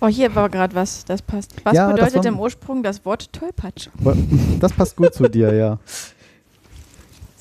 Oh, 0.00 0.08
hier 0.08 0.34
war 0.34 0.48
gerade 0.50 0.74
was, 0.74 1.04
das 1.04 1.22
passt. 1.22 1.54
Was 1.64 1.74
Ja, 1.74 1.90
bedeutet 1.92 2.16
war- 2.16 2.26
im 2.26 2.38
Ursprung 2.40 2.82
das 2.82 3.04
Wort 3.04 3.32
Tollpatsch? 3.32 3.88
Das 4.60 4.72
passt 4.72 4.96
gut 4.96 5.14
zu 5.14 5.28
dir, 5.28 5.54
ja. 5.54 5.78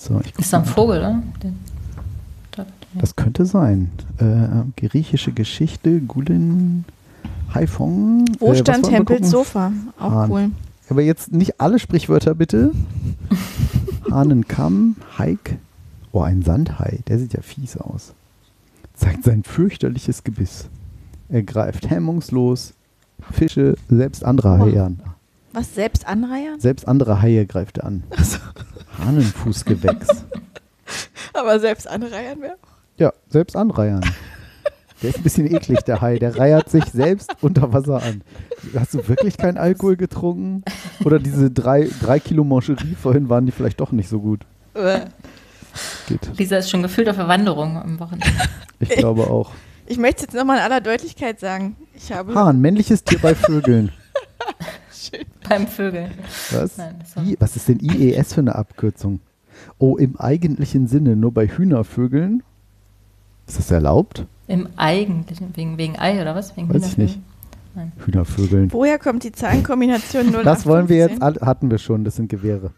So, 0.04 0.20
Ist 0.38 0.52
da 0.52 0.60
ein. 0.60 0.66
Vogel, 0.66 1.00
oder? 1.00 1.24
Das 2.96 3.16
könnte 3.16 3.46
sein. 3.46 3.90
Äh, 4.18 4.86
griechische 4.86 5.32
Geschichte, 5.32 6.02
Gulen, 6.02 6.84
Haifong. 7.54 8.26
Wo 8.40 8.52
äh, 8.52 8.56
stand 8.58 8.86
Tempels 8.86 9.08
gucken? 9.08 9.26
Sofa? 9.26 9.72
Auch 9.98 10.12
Hahn. 10.12 10.32
cool. 10.32 10.52
Aber 10.90 11.02
jetzt 11.02 11.32
nicht 11.32 11.62
alle 11.62 11.80
Sprichwörter 11.80 12.36
bitte. 12.36 12.72
Hahnenkamm, 14.12 14.98
Haik. 15.18 15.58
Oh, 16.12 16.22
ein 16.22 16.42
Sandhai. 16.42 17.00
Der 17.08 17.18
sieht 17.18 17.34
ja 17.34 17.42
fies 17.42 17.78
aus. 17.78 18.14
Zeigt 18.96 19.24
sein 19.24 19.44
fürchterliches 19.44 20.26
Gebiss. 20.26 20.66
Er 21.30 21.44
greift 21.44 21.90
hemmungslos 21.90 22.74
Fische, 23.32 23.76
selbst 23.90 24.26
andere 24.26 24.60
Haie 24.60 24.84
an. 24.84 25.00
Was, 25.54 25.74
selbst 25.74 26.06
anreiern? 26.06 26.60
Selbst 26.60 26.88
andere 26.88 27.22
Haie 27.22 27.46
greift 27.46 27.78
er 27.78 27.86
an. 27.86 28.04
Hahnenfußgewächs. 29.00 30.26
Aber 31.34 31.60
selbst 31.60 31.88
anreiern 31.88 32.42
wäre 32.42 32.58
Ja, 32.98 33.14
selbst 33.30 33.56
anreiern. 33.56 34.02
Der 35.02 35.10
ist 35.10 35.18
ein 35.18 35.24
bisschen 35.24 35.54
eklig, 35.54 35.82
der 35.82 36.00
Hai. 36.02 36.18
Der 36.18 36.38
reiert 36.38 36.70
sich 36.70 36.86
selbst 36.86 37.36
unter 37.42 37.74
Wasser 37.74 38.02
an. 38.02 38.22
Hast 38.74 38.94
du 38.94 39.06
wirklich 39.08 39.38
keinen 39.38 39.58
Alkohol 39.58 39.98
getrunken? 39.98 40.64
Oder 41.04 41.20
diese 41.20 41.52
drei, 41.52 41.90
drei 42.02 42.20
Kilo 42.20 42.44
Mancherie 42.46 42.96
vorhin 42.96 43.28
waren 43.28 43.46
die 43.46 43.52
vielleicht 43.52 43.82
doch 43.82 43.92
nicht 43.92 44.08
so 44.08 44.20
gut? 44.20 44.46
Geht. 46.08 46.38
Lisa 46.38 46.58
ist 46.58 46.70
schon 46.70 46.84
gefühlt 46.84 47.10
auf 47.10 47.18
der 47.18 47.28
Wanderung 47.28 47.78
am 47.78 48.00
Wochenende. 48.00 48.28
Ich 48.80 48.90
glaube 48.90 49.24
auch. 49.28 49.52
Ich 49.86 49.98
möchte 49.98 50.18
es 50.18 50.22
jetzt 50.24 50.36
nochmal 50.36 50.58
in 50.58 50.64
aller 50.64 50.82
Deutlichkeit 50.82 51.40
sagen. 51.40 51.76
Ich 51.94 52.12
habe. 52.12 52.34
Hahn, 52.36 52.62
männliches 52.62 53.04
Tier 53.04 53.20
bei 53.20 53.36
Vögeln. 53.36 53.92
Beim 55.48 55.68
Vögeln. 55.68 56.12
Was? 56.52 56.78
Nein, 56.78 56.96
I, 57.26 57.38
was 57.40 57.56
ist 57.56 57.68
denn 57.68 57.80
IES 57.80 58.34
für 58.34 58.42
eine 58.42 58.56
Abkürzung? 58.56 59.20
Oh, 59.78 59.98
im 59.98 60.18
eigentlichen 60.18 60.88
Sinne, 60.88 61.16
nur 61.16 61.32
bei 61.32 61.48
Hühnervögeln? 61.48 62.44
Ist 63.48 63.60
das 63.60 63.72
erlaubt? 63.72 64.26
Im 64.48 64.68
Eigentlichen, 64.76 65.56
wegen, 65.56 65.78
wegen 65.78 66.00
Ei 66.00 66.22
oder 66.22 66.36
was? 66.36 66.56
Wegen 66.58 66.74
Weiß 66.74 66.88
ich 66.88 66.98
nicht. 66.98 67.20
Nein. 67.76 67.92
Hühnervögeln. 68.06 68.72
Woher 68.72 69.00
kommt 69.00 69.24
die 69.24 69.32
Zahlenkombination 69.32 70.32
0 70.32 70.44
Das 70.44 70.66
wollen 70.66 70.90
wir 70.90 70.98
jetzt, 70.98 71.22
hatten 71.22 71.72
wir 71.72 71.80
schon, 71.80 72.04
das 72.04 72.16
sind 72.16 72.30
Gewehre. 72.30 72.72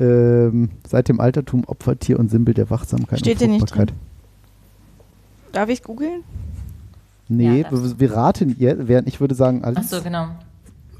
Ähm, 0.00 0.70
seit 0.88 1.08
dem 1.08 1.20
Altertum 1.20 1.64
Opfertier 1.66 2.18
und 2.18 2.30
Symbol 2.30 2.52
der 2.52 2.68
Wachsamkeit 2.68 3.20
Steht 3.20 3.34
und 3.34 3.38
hier 3.38 3.48
nicht 3.48 3.66
drin. 3.66 3.92
Darf 5.52 5.68
ich 5.68 5.84
googeln? 5.84 6.24
Nee, 7.28 7.62
Ja, 7.62 7.70
wir, 7.70 8.00
wir 8.00 8.12
raten 8.12 8.56
ihr, 8.58 8.88
während 8.88 9.06
ich 9.06 9.20
würde 9.20 9.36
sagen, 9.36 9.64
alles 9.64 9.78
Ach 9.78 9.84
so, 9.84 10.02
genau. 10.02 10.28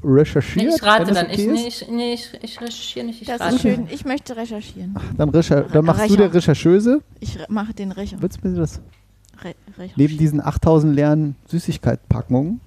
Recherchiert. 0.05 0.65
Nee, 0.67 0.73
ich 0.75 0.83
rate 0.83 1.11
dann. 1.13 1.25
okay 1.25 1.35
ich, 1.35 1.47
nee, 1.47 1.67
ist. 1.67 1.81
ich, 1.83 1.87
nee, 1.89 2.13
ich, 2.13 2.31
ich 2.41 2.61
recherchiere 2.61 3.05
nicht. 3.05 3.21
Ich 3.21 3.27
Das 3.27 3.39
rate. 3.41 3.55
ist 3.55 3.61
schön. 3.61 3.87
Ich 3.91 4.05
möchte 4.05 4.35
recherchieren. 4.37 4.95
Dann, 5.17 5.29
recher 5.29 5.61
dann 5.63 5.85
machst 5.85 6.01
du 6.01 6.03
Recher. 6.13 6.17
der 6.17 6.33
Rechercheuse. 6.33 7.01
Ich 7.19 7.39
re- 7.39 7.45
mache 7.49 7.73
den 7.73 7.91
Recher. 7.91 8.17
Willst 8.21 8.39
du 8.43 8.47
mir 8.47 8.55
das? 8.55 8.79
Re 9.43 9.53
Recher. 9.77 9.93
Neben 9.97 10.17
diesen 10.17 10.41
8000 10.41 10.95
leeren 10.95 11.35
Süßigkeitspackungen. 11.47 12.59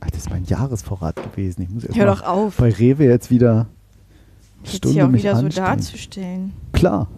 Ach, 0.00 0.10
das 0.10 0.20
ist 0.20 0.30
mein 0.30 0.44
Jahresvorrat 0.44 1.16
gewesen. 1.16 1.62
Ich 1.62 1.68
muss 1.70 1.84
jetzt 1.84 1.96
Hör 1.96 2.06
mal 2.06 2.14
doch 2.16 2.22
auf. 2.24 2.56
bei 2.56 2.70
Rewe 2.70 3.04
jetzt 3.04 3.30
wieder 3.30 3.66
Jetzt 4.64 4.76
Stunde 4.76 4.94
hier 4.94 5.06
auch 5.06 5.10
mich 5.10 5.22
wieder 5.22 5.36
so 5.36 5.44
anstrengen. 5.46 5.66
darzustellen. 5.68 6.52
Klar. 6.72 7.08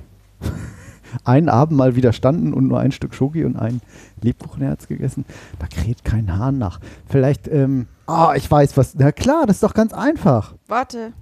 Einen 1.24 1.48
Abend 1.48 1.76
mal 1.78 1.94
widerstanden 1.96 2.52
und 2.52 2.66
nur 2.66 2.80
ein 2.80 2.90
Stück 2.90 3.14
Schoki 3.14 3.44
und 3.44 3.56
ein 3.56 3.80
Lebkuchenherz 4.20 4.88
gegessen. 4.88 5.24
Da 5.60 5.66
kräht 5.68 6.04
kein 6.04 6.36
Hahn 6.36 6.58
nach. 6.58 6.80
Vielleicht, 7.08 7.46
ähm, 7.46 7.86
ah, 8.06 8.34
ich 8.36 8.50
weiß 8.50 8.76
was. 8.76 8.94
Na 8.94 9.12
klar, 9.12 9.46
das 9.46 9.56
ist 9.56 9.62
doch 9.62 9.74
ganz 9.74 9.92
einfach. 9.92 10.54
Warte. 10.68 11.12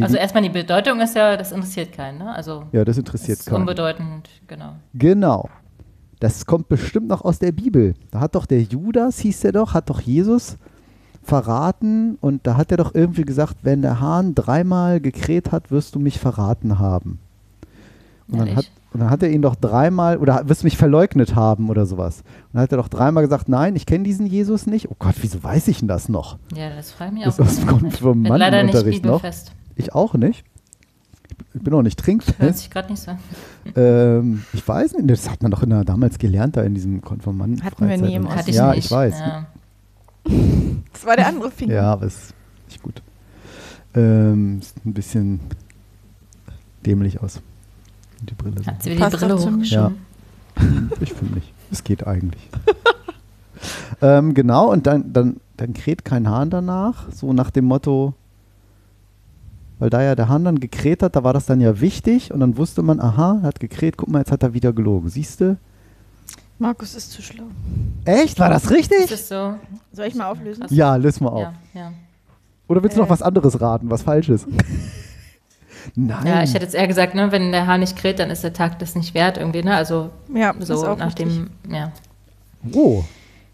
Also 0.00 0.16
erstmal 0.16 0.42
die 0.42 0.50
Bedeutung 0.50 1.00
ist 1.00 1.16
ja, 1.16 1.36
das 1.38 1.52
interessiert 1.52 1.92
keinen, 1.92 2.18
ne? 2.18 2.34
Also 2.34 2.64
Ja, 2.72 2.84
das 2.84 2.98
interessiert 2.98 3.38
ist 3.38 3.46
keinen. 3.46 3.60
unbedeutend, 3.60 4.28
genau. 4.46 4.74
Genau. 4.92 5.48
Das 6.20 6.44
kommt 6.44 6.68
bestimmt 6.68 7.08
noch 7.08 7.24
aus 7.24 7.38
der 7.38 7.52
Bibel. 7.52 7.94
Da 8.10 8.20
hat 8.20 8.34
doch 8.34 8.44
der 8.46 8.62
Judas, 8.62 9.18
hieß 9.20 9.40
der 9.40 9.52
doch, 9.52 9.72
hat 9.74 9.88
doch 9.88 10.00
Jesus 10.00 10.58
verraten 11.22 12.16
und 12.20 12.46
da 12.46 12.56
hat 12.56 12.70
er 12.70 12.76
doch 12.76 12.94
irgendwie 12.94 13.22
gesagt, 13.24 13.56
wenn 13.62 13.82
der 13.82 14.00
Hahn 14.00 14.34
dreimal 14.34 15.00
gekräht 15.00 15.50
hat, 15.50 15.70
wirst 15.70 15.94
du 15.94 15.98
mich 15.98 16.18
verraten 16.20 16.78
haben. 16.78 17.18
Und 18.28 18.38
dann, 18.38 18.48
Ehrlich? 18.48 18.56
hat, 18.66 18.70
und 18.96 19.00
dann 19.00 19.10
hat 19.10 19.22
er 19.22 19.28
ihn 19.30 19.42
doch 19.42 19.56
dreimal, 19.56 20.16
oder 20.16 20.48
wirst 20.48 20.62
du 20.62 20.66
mich 20.66 20.78
verleugnet 20.78 21.34
haben 21.34 21.68
oder 21.68 21.84
sowas. 21.84 22.20
Und 22.20 22.54
dann 22.54 22.62
hat 22.62 22.72
er 22.72 22.78
doch 22.78 22.88
dreimal 22.88 23.22
gesagt, 23.22 23.46
nein, 23.46 23.76
ich 23.76 23.84
kenne 23.84 24.04
diesen 24.04 24.24
Jesus 24.26 24.66
nicht. 24.66 24.90
Oh 24.90 24.96
Gott, 24.98 25.16
wieso 25.20 25.42
weiß 25.44 25.68
ich 25.68 25.80
denn 25.80 25.88
das 25.88 26.08
noch? 26.08 26.38
Ja, 26.54 26.70
das 26.74 26.92
frage 26.92 27.10
ich 27.10 27.14
mich 27.16 27.24
Das 27.24 27.38
auch. 27.38 27.44
ist 27.44 27.66
kommt 27.66 27.94
vom 27.98 28.22
bin 28.22 28.32
leider 28.34 28.62
nicht 28.62 28.74
noch. 28.74 28.82
bibelfest. 29.20 29.52
Ich 29.74 29.94
auch 29.94 30.14
nicht. 30.14 30.44
Ich 31.52 31.60
bin 31.62 31.74
auch 31.74 31.82
nicht 31.82 31.98
Hört 32.00 32.04
trinkfest. 32.06 32.58
sich 32.60 32.70
gerade 32.70 32.88
nicht 32.90 33.02
so 33.02 33.10
an. 33.10 33.18
Ähm, 33.74 34.44
ich 34.54 34.66
weiß 34.66 34.94
nicht, 34.94 35.10
das 35.10 35.28
hat 35.28 35.42
man 35.42 35.50
doch 35.50 35.62
in 35.62 35.68
der, 35.68 35.84
damals 35.84 36.16
gelernt, 36.16 36.56
da 36.56 36.62
in 36.62 36.74
diesem 36.74 37.02
Konformanten. 37.02 37.62
Hatten 37.62 37.86
wir 37.86 37.98
nie 37.98 38.14
im 38.14 38.34
Hatte 38.34 38.48
ich 38.48 38.56
Ja, 38.56 38.70
nicht. 38.74 38.86
ich 38.86 38.90
weiß. 38.90 39.18
Ja. 39.20 39.46
Das 40.94 41.04
war 41.04 41.16
der 41.16 41.26
andere 41.28 41.50
Finger. 41.50 41.74
Ja, 41.74 41.92
aber 41.92 42.06
ist 42.06 42.32
nicht 42.68 42.82
gut. 42.82 43.02
Ähm, 43.94 44.58
ist 44.60 44.74
ein 44.86 44.94
bisschen 44.94 45.40
dämlich 46.86 47.22
aus. 47.22 47.40
Die 48.22 48.34
Brille. 48.34 48.64
Hat 48.66 48.82
sie 48.82 48.90
wieder 48.92 49.10
die 49.10 49.16
Brille 49.16 49.36
zum- 49.36 49.62
Ja. 49.62 49.86
hochgeschoben. 49.86 50.90
Ich 51.00 51.12
finde 51.12 51.34
nicht. 51.34 51.52
Es 51.70 51.84
geht 51.84 52.06
eigentlich. 52.06 52.48
ähm, 54.02 54.32
genau, 54.34 54.70
und 54.72 54.86
dann, 54.86 55.12
dann, 55.12 55.36
dann 55.56 55.74
kräht 55.74 56.04
kein 56.04 56.28
Hahn 56.28 56.50
danach, 56.50 57.10
so 57.12 57.32
nach 57.32 57.50
dem 57.50 57.66
Motto, 57.66 58.14
weil 59.78 59.90
da 59.90 60.02
ja 60.02 60.14
der 60.14 60.28
Hahn 60.28 60.44
dann 60.44 60.60
gekräht 60.60 61.02
hat, 61.02 61.16
da 61.16 61.24
war 61.24 61.32
das 61.34 61.44
dann 61.46 61.60
ja 61.60 61.80
wichtig 61.80 62.32
und 62.32 62.40
dann 62.40 62.56
wusste 62.56 62.82
man, 62.82 63.00
aha, 63.00 63.40
er 63.42 63.48
hat 63.48 63.60
gekräht, 63.60 63.96
guck 63.98 64.08
mal, 64.08 64.20
jetzt 64.20 64.32
hat 64.32 64.42
er 64.42 64.54
wieder 64.54 64.72
gelogen. 64.72 65.08
Siehst 65.10 65.40
du? 65.40 65.58
Markus 66.58 66.94
ist 66.94 67.12
zu 67.12 67.20
schlau. 67.20 67.44
Echt? 68.06 68.38
War 68.38 68.48
das 68.48 68.64
Ist 68.64 68.70
richtig? 68.70 69.10
das 69.10 69.28
so? 69.28 69.56
Soll 69.92 70.06
ich 70.06 70.14
mal 70.14 70.30
auflösen? 70.30 70.64
Ja, 70.70 70.96
löst 70.96 71.20
mal 71.20 71.28
auf. 71.28 71.40
Ja, 71.42 71.52
ja. 71.74 71.92
Oder 72.68 72.82
willst 72.82 72.96
du 72.96 73.00
noch 73.02 73.08
Äh. 73.08 73.10
was 73.10 73.20
anderes 73.20 73.60
raten, 73.60 73.90
was 73.90 74.02
falsch 74.02 74.30
ist? 74.30 74.46
Nein. 75.94 76.26
ja, 76.26 76.42
ich 76.42 76.54
hätte 76.54 76.64
jetzt 76.64 76.74
eher 76.74 76.86
gesagt, 76.88 77.14
ne, 77.14 77.30
wenn 77.32 77.52
der 77.52 77.66
Hahn 77.66 77.80
nicht 77.80 77.96
kräht, 77.96 78.18
dann 78.18 78.30
ist 78.30 78.42
der 78.44 78.52
Tag 78.52 78.78
das 78.78 78.94
nicht 78.94 79.14
wert 79.14 79.38
irgendwie, 79.38 79.62
ne? 79.62 79.74
Also 79.76 80.10
Ja, 80.34 80.54
so 80.58 80.86
auch 80.86 80.96
nach 80.98 81.14
dem, 81.14 81.50
ja. 81.70 81.92
Oh. 82.72 83.04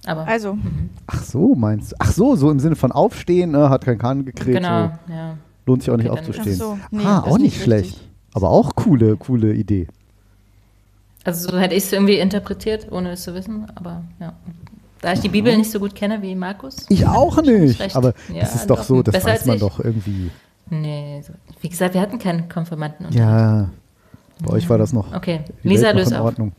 Aber 0.06 0.26
Also, 0.26 0.58
Ach 1.06 1.22
so, 1.22 1.54
meinst 1.54 1.92
du? 1.92 1.96
Ach 2.00 2.10
so, 2.12 2.34
so 2.36 2.50
im 2.50 2.58
Sinne 2.58 2.74
von 2.76 2.90
aufstehen, 2.92 3.54
äh, 3.54 3.58
hat 3.68 3.84
kein 3.84 3.98
Kahn 3.98 4.24
gekräht. 4.24 4.56
genau, 4.56 4.90
So. 5.06 5.12
ja. 5.12 5.36
Lohnt 5.66 5.82
sich 5.82 5.90
auch 5.92 5.96
nicht 5.96 6.10
Okay, 6.10 6.18
aufzustehen. 6.18 6.56
Ach 6.60 6.64
so, 6.64 6.78
nee, 6.90 7.04
ah, 7.04 7.20
auch 7.20 7.38
nicht 7.38 7.52
nicht 7.54 7.62
schlecht. 7.62 7.84
richtig. 7.92 8.08
Aber 8.34 8.50
auch 8.50 8.74
coole, 8.74 9.16
coole 9.16 9.52
Idee. 9.52 9.86
Also 11.24 11.50
so 11.50 11.58
hätte 11.58 11.74
ich 11.76 11.84
es 11.84 11.92
irgendwie 11.92 12.18
interpretiert, 12.18 12.90
ohne 12.90 13.12
es 13.12 13.22
zu 13.22 13.34
wissen, 13.34 13.66
aber 13.76 14.02
ja. 14.18 14.32
Da 15.00 15.12
ich 15.12 15.20
die 15.20 15.28
Bibel 15.28 15.56
nicht 15.56 15.70
so 15.70 15.78
gut 15.80 15.94
kenne 15.94 16.22
wie 16.22 16.34
Markus. 16.34 16.86
Ich 16.88 17.06
auch 17.06 17.40
nicht. 17.42 17.94
Aber 17.96 18.14
Ja, 18.32 18.40
das 18.40 18.54
ist 18.54 18.70
doch 18.70 18.82
so, 18.84 19.02
das 19.02 19.24
weiß 19.24 19.46
man 19.46 19.56
ich. 19.56 19.60
doch 19.60 19.78
irgendwie. 19.80 20.30
Nee, 20.70 21.22
wie 21.60 21.68
gesagt, 21.68 21.94
wir 21.94 22.00
hatten 22.00 22.18
keinen 22.18 22.48
Konfirmanden. 22.48 23.06
Ja, 23.12 23.68
bei 24.42 24.52
euch 24.54 24.68
war 24.70 24.78
das 24.78 24.92
noch. 24.92 25.14
Okay, 25.14 25.40
die 25.62 25.68
Lisa, 25.68 25.92
noch 25.92 26.00
in 26.06 26.14
auf. 26.14 26.24
Ordnung. 26.24 26.52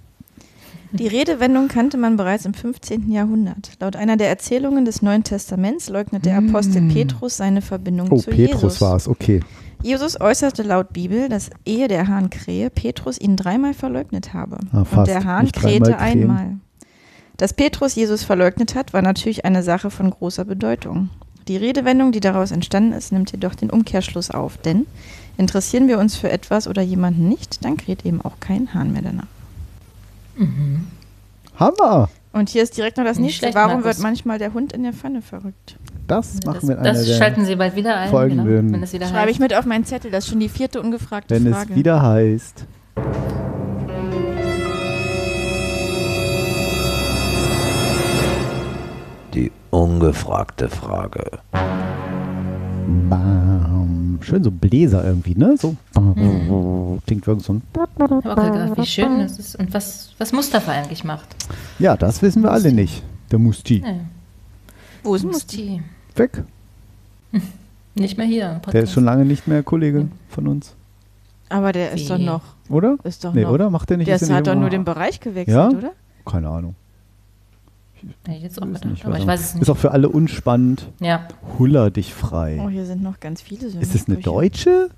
die 0.91 1.07
Redewendung 1.07 1.67
kannte 1.67 1.97
man 1.97 2.15
bereits 2.17 2.45
im 2.45 2.53
15. 2.53 3.11
Jahrhundert. 3.11 3.71
Laut 3.79 3.95
einer 3.95 4.15
der 4.17 4.29
Erzählungen 4.29 4.85
des 4.85 5.01
Neuen 5.01 5.23
Testaments 5.23 5.89
leugnet 5.89 6.25
der 6.25 6.37
Apostel 6.37 6.87
Petrus 6.89 7.37
seine 7.37 7.61
Verbindung 7.61 8.09
Oh, 8.11 8.17
zu 8.17 8.29
Petrus 8.29 8.61
Jesus. 8.61 8.81
war 8.81 8.95
es, 8.95 9.07
okay. 9.07 9.39
Jesus 9.81 10.21
äußerte 10.21 10.63
laut 10.63 10.93
Bibel, 10.93 11.27
dass 11.27 11.49
ehe 11.65 11.87
der 11.89 12.07
Hahn 12.07 12.29
krähe, 12.29 12.69
Petrus 12.69 13.19
ihn 13.19 13.35
dreimal 13.35 13.73
verleugnet 13.73 14.33
habe. 14.33 14.57
Ah, 14.71 14.79
Und 14.79 14.87
fast. 14.87 15.07
der 15.11 15.25
Hahn 15.25 15.43
Nicht 15.45 15.55
krähte 15.55 15.97
einmal. 15.97 16.57
Dass 17.35 17.51
Petrus 17.53 17.95
Jesus 17.95 18.23
verleugnet 18.23 18.75
hat, 18.75 18.93
war 18.93 19.01
natürlich 19.01 19.43
eine 19.43 19.63
Sache 19.63 19.89
von 19.89 20.09
großer 20.11 20.45
Bedeutung. 20.45 21.09
Die 21.47 21.57
Redewendung, 21.57 22.11
die 22.11 22.19
daraus 22.19 22.51
entstanden 22.51 22.93
ist, 22.93 23.11
nimmt 23.11 23.31
jedoch 23.31 23.55
den 23.55 23.69
Umkehrschluss 23.69 24.31
auf, 24.31 24.57
denn 24.57 24.85
interessieren 25.37 25.87
wir 25.87 25.99
uns 25.99 26.15
für 26.15 26.29
etwas 26.31 26.67
oder 26.67 26.81
jemanden 26.81 27.27
nicht, 27.27 27.63
dann 27.65 27.75
kräht 27.77 28.05
eben 28.05 28.21
auch 28.21 28.39
kein 28.39 28.73
Hahn 28.73 28.93
mehr 28.93 29.01
danach. 29.01 29.27
Hammer! 31.59 32.09
Und 32.31 32.49
hier 32.49 32.63
ist 32.63 32.75
direkt 32.77 32.97
noch 32.97 33.03
das 33.03 33.19
Nicht 33.19 33.41
nächste. 33.43 33.53
Warum 33.59 33.81
Markus. 33.81 33.85
wird 33.85 33.99
manchmal 33.99 34.39
der 34.39 34.53
Hund 34.53 34.73
in 34.73 34.81
der 34.83 34.93
Pfanne 34.93 35.21
verrückt? 35.21 35.77
Das 36.07 36.39
machen 36.45 36.55
Das, 36.55 36.63
wir 36.67 36.73
in 36.73 36.79
einer 36.79 36.93
das 36.93 37.05
der 37.05 37.13
schalten 37.13 37.45
Sie 37.45 37.55
bald 37.55 37.75
wieder 37.75 37.95
ein, 37.95 38.09
genau, 38.09 38.17
folgenden, 38.19 38.73
wenn 38.73 38.83
es 38.83 38.91
wieder 38.93 39.07
Schreibe 39.07 39.29
ich 39.29 39.35
heißt. 39.35 39.41
mit 39.41 39.53
auf 39.53 39.65
meinen 39.65 39.85
Zettel. 39.85 40.09
Das 40.09 40.23
ist 40.23 40.31
schon 40.31 40.39
die 40.39 40.49
vierte 40.49 40.81
ungefragte 40.81 41.35
wenn 41.35 41.53
Frage. 41.53 41.71
es 41.73 41.75
wieder 41.77 42.01
heißt. 42.01 42.65
Ungefragte 49.73 50.69
Frage. 50.69 51.39
Bam. 53.09 54.19
Schön 54.21 54.43
so 54.43 54.51
Bläser 54.51 55.03
irgendwie, 55.03 55.35
ne? 55.35 55.57
So. 55.57 55.75
Klingt 57.05 57.25
wirklich 57.27 57.45
so 57.45 57.53
ein. 57.53 57.61
Gedacht, 57.97 58.77
wie 58.77 58.85
schön 58.85 59.19
das 59.19 59.39
ist 59.39 59.55
und 59.55 59.73
was, 59.73 60.13
was 60.17 60.31
Mustafa 60.31 60.71
eigentlich 60.71 61.03
macht. 61.03 61.35
Ja, 61.79 61.97
das 61.97 62.21
wissen 62.21 62.43
wir 62.43 62.51
alle 62.51 62.71
nicht. 62.71 63.03
Der 63.31 63.39
Musti. 63.39 63.81
Nee. 63.83 64.01
Wo 65.03 65.15
ist 65.15 65.25
Musti? 65.25 65.81
Weg. 66.15 66.43
Nicht 67.95 68.17
mehr 68.17 68.25
hier. 68.27 68.45
im 68.45 68.51
Der 68.53 68.59
Podcast. 68.59 68.83
ist 68.85 68.93
schon 68.93 69.03
lange 69.03 69.23
nicht 69.23 69.47
mehr 69.47 69.61
Kollege 69.61 70.07
von 70.27 70.47
uns. 70.47 70.73
Aber 71.49 71.71
der 71.71 71.91
ist 71.91 72.09
doch 72.09 72.17
Wie? 72.17 72.25
noch. 72.25 72.41
Oder? 72.69 72.97
Ist 73.03 73.23
doch 73.23 73.33
nee, 73.33 73.43
noch. 73.43 73.51
oder? 73.51 73.69
Macht 73.69 73.89
der 73.91 73.97
nicht? 73.97 74.07
Der 74.07 74.15
ist 74.15 74.27
der 74.27 74.37
hat 74.37 74.47
doch 74.47 74.55
nur 74.55 74.71
den 74.71 74.83
Bereich 74.83 75.19
gewechselt, 75.19 75.55
ja? 75.55 75.67
oder? 75.69 75.91
Keine 76.25 76.49
Ahnung. 76.49 76.75
Hätte 78.25 78.37
ich 78.37 78.43
jetzt 78.43 78.61
auch 78.61 78.65
Ist 78.65 78.73
gedacht, 78.81 78.85
nicht, 78.85 79.05
aber 79.05 79.17
ich 79.17 79.21
weiß 79.21 79.27
weiß 79.27 79.39
es 79.39 79.45
nicht. 79.47 79.53
nicht. 79.55 79.61
Ist 79.63 79.69
auch 79.69 79.77
für 79.77 79.91
alle 79.91 80.09
unspannend. 80.09 80.89
Ja. 80.99 81.27
Huller 81.57 81.91
dich 81.91 82.13
frei. 82.13 82.59
Oh, 82.63 82.69
hier 82.69 82.85
sind 82.85 83.01
noch 83.01 83.19
ganz 83.19 83.41
viele 83.41 83.67
ist 83.67 83.93
das 83.93 84.07
eine. 84.07 84.17
Deutsche? 84.17 84.89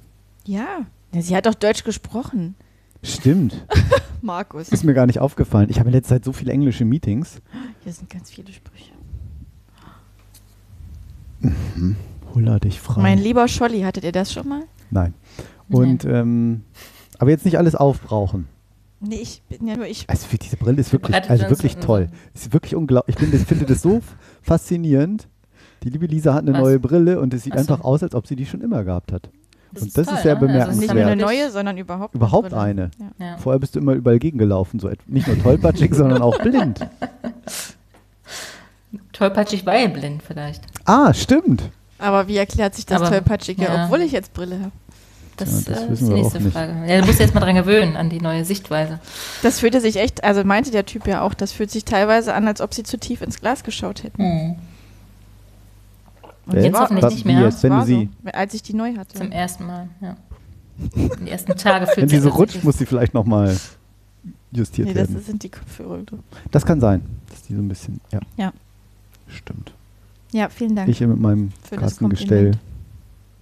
Ja. 0.46 0.86
ja. 1.14 1.22
Sie 1.22 1.36
hat 1.36 1.46
doch 1.46 1.54
Deutsch 1.56 1.84
gesprochen. 1.84 2.56
Stimmt. 3.04 3.66
Markus. 4.22 4.70
Ist 4.70 4.84
mir 4.84 4.94
gar 4.94 5.06
nicht 5.06 5.20
aufgefallen. 5.20 5.70
Ich 5.70 5.80
habe 5.80 5.90
in 5.90 5.94
letzter 5.94 6.16
Zeit 6.16 6.26
so 6.26 6.34
viele 6.34 6.52
englische 6.52 6.86
Meetings. 6.86 7.42
Hier 7.84 7.94
sind 7.94 8.10
ganz 8.10 8.32
viele 8.32 8.52
Sprüche. 8.52 8.92
Mhm. 11.40 11.96
Huller 12.34 12.60
dich 12.60 12.82
frei. 12.82 13.02
Mein 13.02 13.20
lieber 13.20 13.48
Scholli, 13.48 13.82
hattet 13.82 14.04
ihr 14.04 14.12
das 14.12 14.34
schon 14.34 14.48
mal? 14.48 14.64
Nein. 14.90 15.14
Und, 15.70 16.06
ähm, 16.06 16.64
aber 17.20 17.30
jetzt 17.30 17.46
nicht 17.46 17.58
alles 17.58 17.76
aufbrauchen. 17.76 18.48
Nee, 19.08 19.16
ich 19.22 19.42
bin 19.50 19.68
ja 19.68 19.76
nur 19.76 19.86
ich. 19.86 20.06
Also 20.10 20.28
für 20.28 20.38
diese 20.38 20.58
Brille 20.58 20.80
ist 20.82 20.92
wirklich, 20.92 21.16
also 21.30 21.50
wirklich 21.50 21.78
toll. 21.78 22.08
Ist 22.34 22.52
wirklich 22.54 22.76
unglaublich. 22.76 23.16
Ich 23.20 23.30
bin, 23.30 23.40
finde 23.46 23.66
das 23.66 23.82
so 23.82 24.02
faszinierend. 24.42 25.28
Die 25.84 25.90
liebe 25.90 26.06
Lisa 26.08 26.34
hat 26.34 26.42
eine 26.44 26.54
Was? 26.54 26.60
neue 26.62 26.80
Brille 26.80 27.20
und 27.20 27.34
es 27.34 27.44
sieht 27.44 27.54
so. 27.54 27.60
einfach 27.60 27.82
aus, 27.84 28.02
als 28.02 28.16
ob 28.16 28.26
sie 28.28 28.36
die 28.36 28.46
schon 28.46 28.62
immer 28.62 28.84
gehabt 28.84 29.12
hat. 29.12 29.30
Das 29.72 29.82
und 29.84 29.88
ist 29.90 29.98
das 29.98 30.06
toll, 30.08 30.16
ist 30.16 30.24
sehr 30.24 30.36
ne? 30.36 30.40
Also 30.66 30.80
Nicht 30.80 30.88
bemerkenswert. 30.90 30.96
nur 30.96 31.06
eine 31.12 31.22
neue, 31.44 31.52
sondern 31.52 31.78
überhaupt 31.78 32.16
eine 32.16 32.20
Überhaupt 32.20 32.50
Brille. 32.50 32.62
eine. 32.62 32.92
Ja. 33.20 33.26
Ja. 33.26 33.38
Vorher 33.38 33.60
bist 33.60 33.76
du 33.76 33.80
immer 33.80 33.94
überall 33.94 34.20
gegengelaufen, 34.20 34.80
so 34.80 34.90
nicht 35.06 35.28
nur 35.28 35.38
tollpatschig, 35.42 35.94
sondern 35.96 36.22
auch 36.22 36.40
blind. 36.42 36.80
Tollpatschig, 39.14 39.66
weil 39.66 39.90
blind 39.90 40.24
vielleicht. 40.24 40.64
Ah, 40.86 41.14
stimmt. 41.14 41.70
Aber 41.98 42.28
wie 42.28 42.38
erklärt 42.38 42.76
sich 42.76 42.86
das 42.86 43.02
Aber- 43.02 43.10
Tollpatschige, 43.10 43.64
ja. 43.64 43.86
obwohl 43.86 44.02
ich 44.02 44.12
jetzt 44.12 44.34
Brille 44.34 44.60
habe? 44.60 44.72
Das, 45.38 45.66
Ja, 45.66 45.74
das 45.74 45.84
äh, 45.84 45.94
ist 45.94 46.00
die 46.02 46.06
nächste 46.14 46.38
auch 46.38 46.42
nicht. 46.44 46.54
Frage. 46.54 46.74
Ja, 46.88 47.02
du 47.02 47.08
musst 47.08 47.20
jetzt 47.20 47.34
mal 47.34 47.42
dran 47.42 47.56
gewöhnen, 47.56 47.96
an 47.98 48.10
die 48.10 48.20
neue 48.22 48.46
Sichtweise. 48.46 49.00
Das 49.44 49.60
fühlte 49.60 49.82
sich 49.82 49.98
echt, 49.98 50.24
also 50.24 50.44
meinte 50.44 50.72
der 50.72 50.86
Typ 50.86 51.08
ja 51.08 51.22
auch, 51.22 51.34
das 51.34 51.52
fühlt 51.52 51.72
sich 51.72 51.84
teilweise 51.86 52.34
an, 52.34 52.48
als 52.48 52.62
ob 52.62 52.74
sie 52.74 52.84
zu 52.84 52.98
tief 52.98 53.22
ins 53.22 53.40
Glas 53.42 53.64
geschaut 53.64 54.04
hätten. 54.04 54.24
Hm. 54.24 54.56
Und 56.48 56.56
Jetzt 56.56 56.74
war- 56.74 56.82
hoffentlich 56.82 57.04
Was- 57.04 57.14
nicht 57.14 57.26
mehr. 57.26 57.42
jetzt? 57.42 57.64
Wenn 57.64 57.84
sie, 57.84 58.10
so, 58.24 58.30
als 58.32 58.54
ich 58.54 58.62
die 58.64 58.74
neu 58.76 58.96
hatte. 58.98 59.18
Zum 59.18 59.32
ersten 59.32 59.66
Mal, 59.66 59.90
ja. 60.02 60.16
Die 60.78 61.30
ersten 61.30 61.56
Tage 61.56 61.86
fühlt 61.88 61.98
wenn 61.98 62.10
sie 62.10 62.16
sich 62.18 62.24
so 62.24 62.30
das 62.30 62.38
rutscht, 62.38 62.64
muss 62.64 62.78
sie 62.78 62.86
vielleicht 62.86 63.14
nochmal 63.14 63.58
justiert 64.52 64.88
nee, 64.90 64.94
das 64.94 65.10
werden. 65.10 65.24
sind 65.24 65.44
die 65.44 65.50
Kopfhörer. 65.50 66.00
Das 66.52 66.66
kann 66.66 66.80
sein, 66.80 67.02
dass 67.30 67.42
die 67.44 67.56
so 67.56 67.62
ein 67.62 67.68
bisschen, 67.68 68.00
ja. 68.12 68.20
Ja. 68.38 68.54
Stimmt. 69.28 69.74
Ja, 70.32 70.50
vielen 70.50 70.76
Dank. 70.76 70.90
Ich 70.90 70.98
hier 70.98 71.08
mit 71.08 71.20
meinem 71.20 71.52
das. 71.72 71.98
Kompliment. 71.98 72.58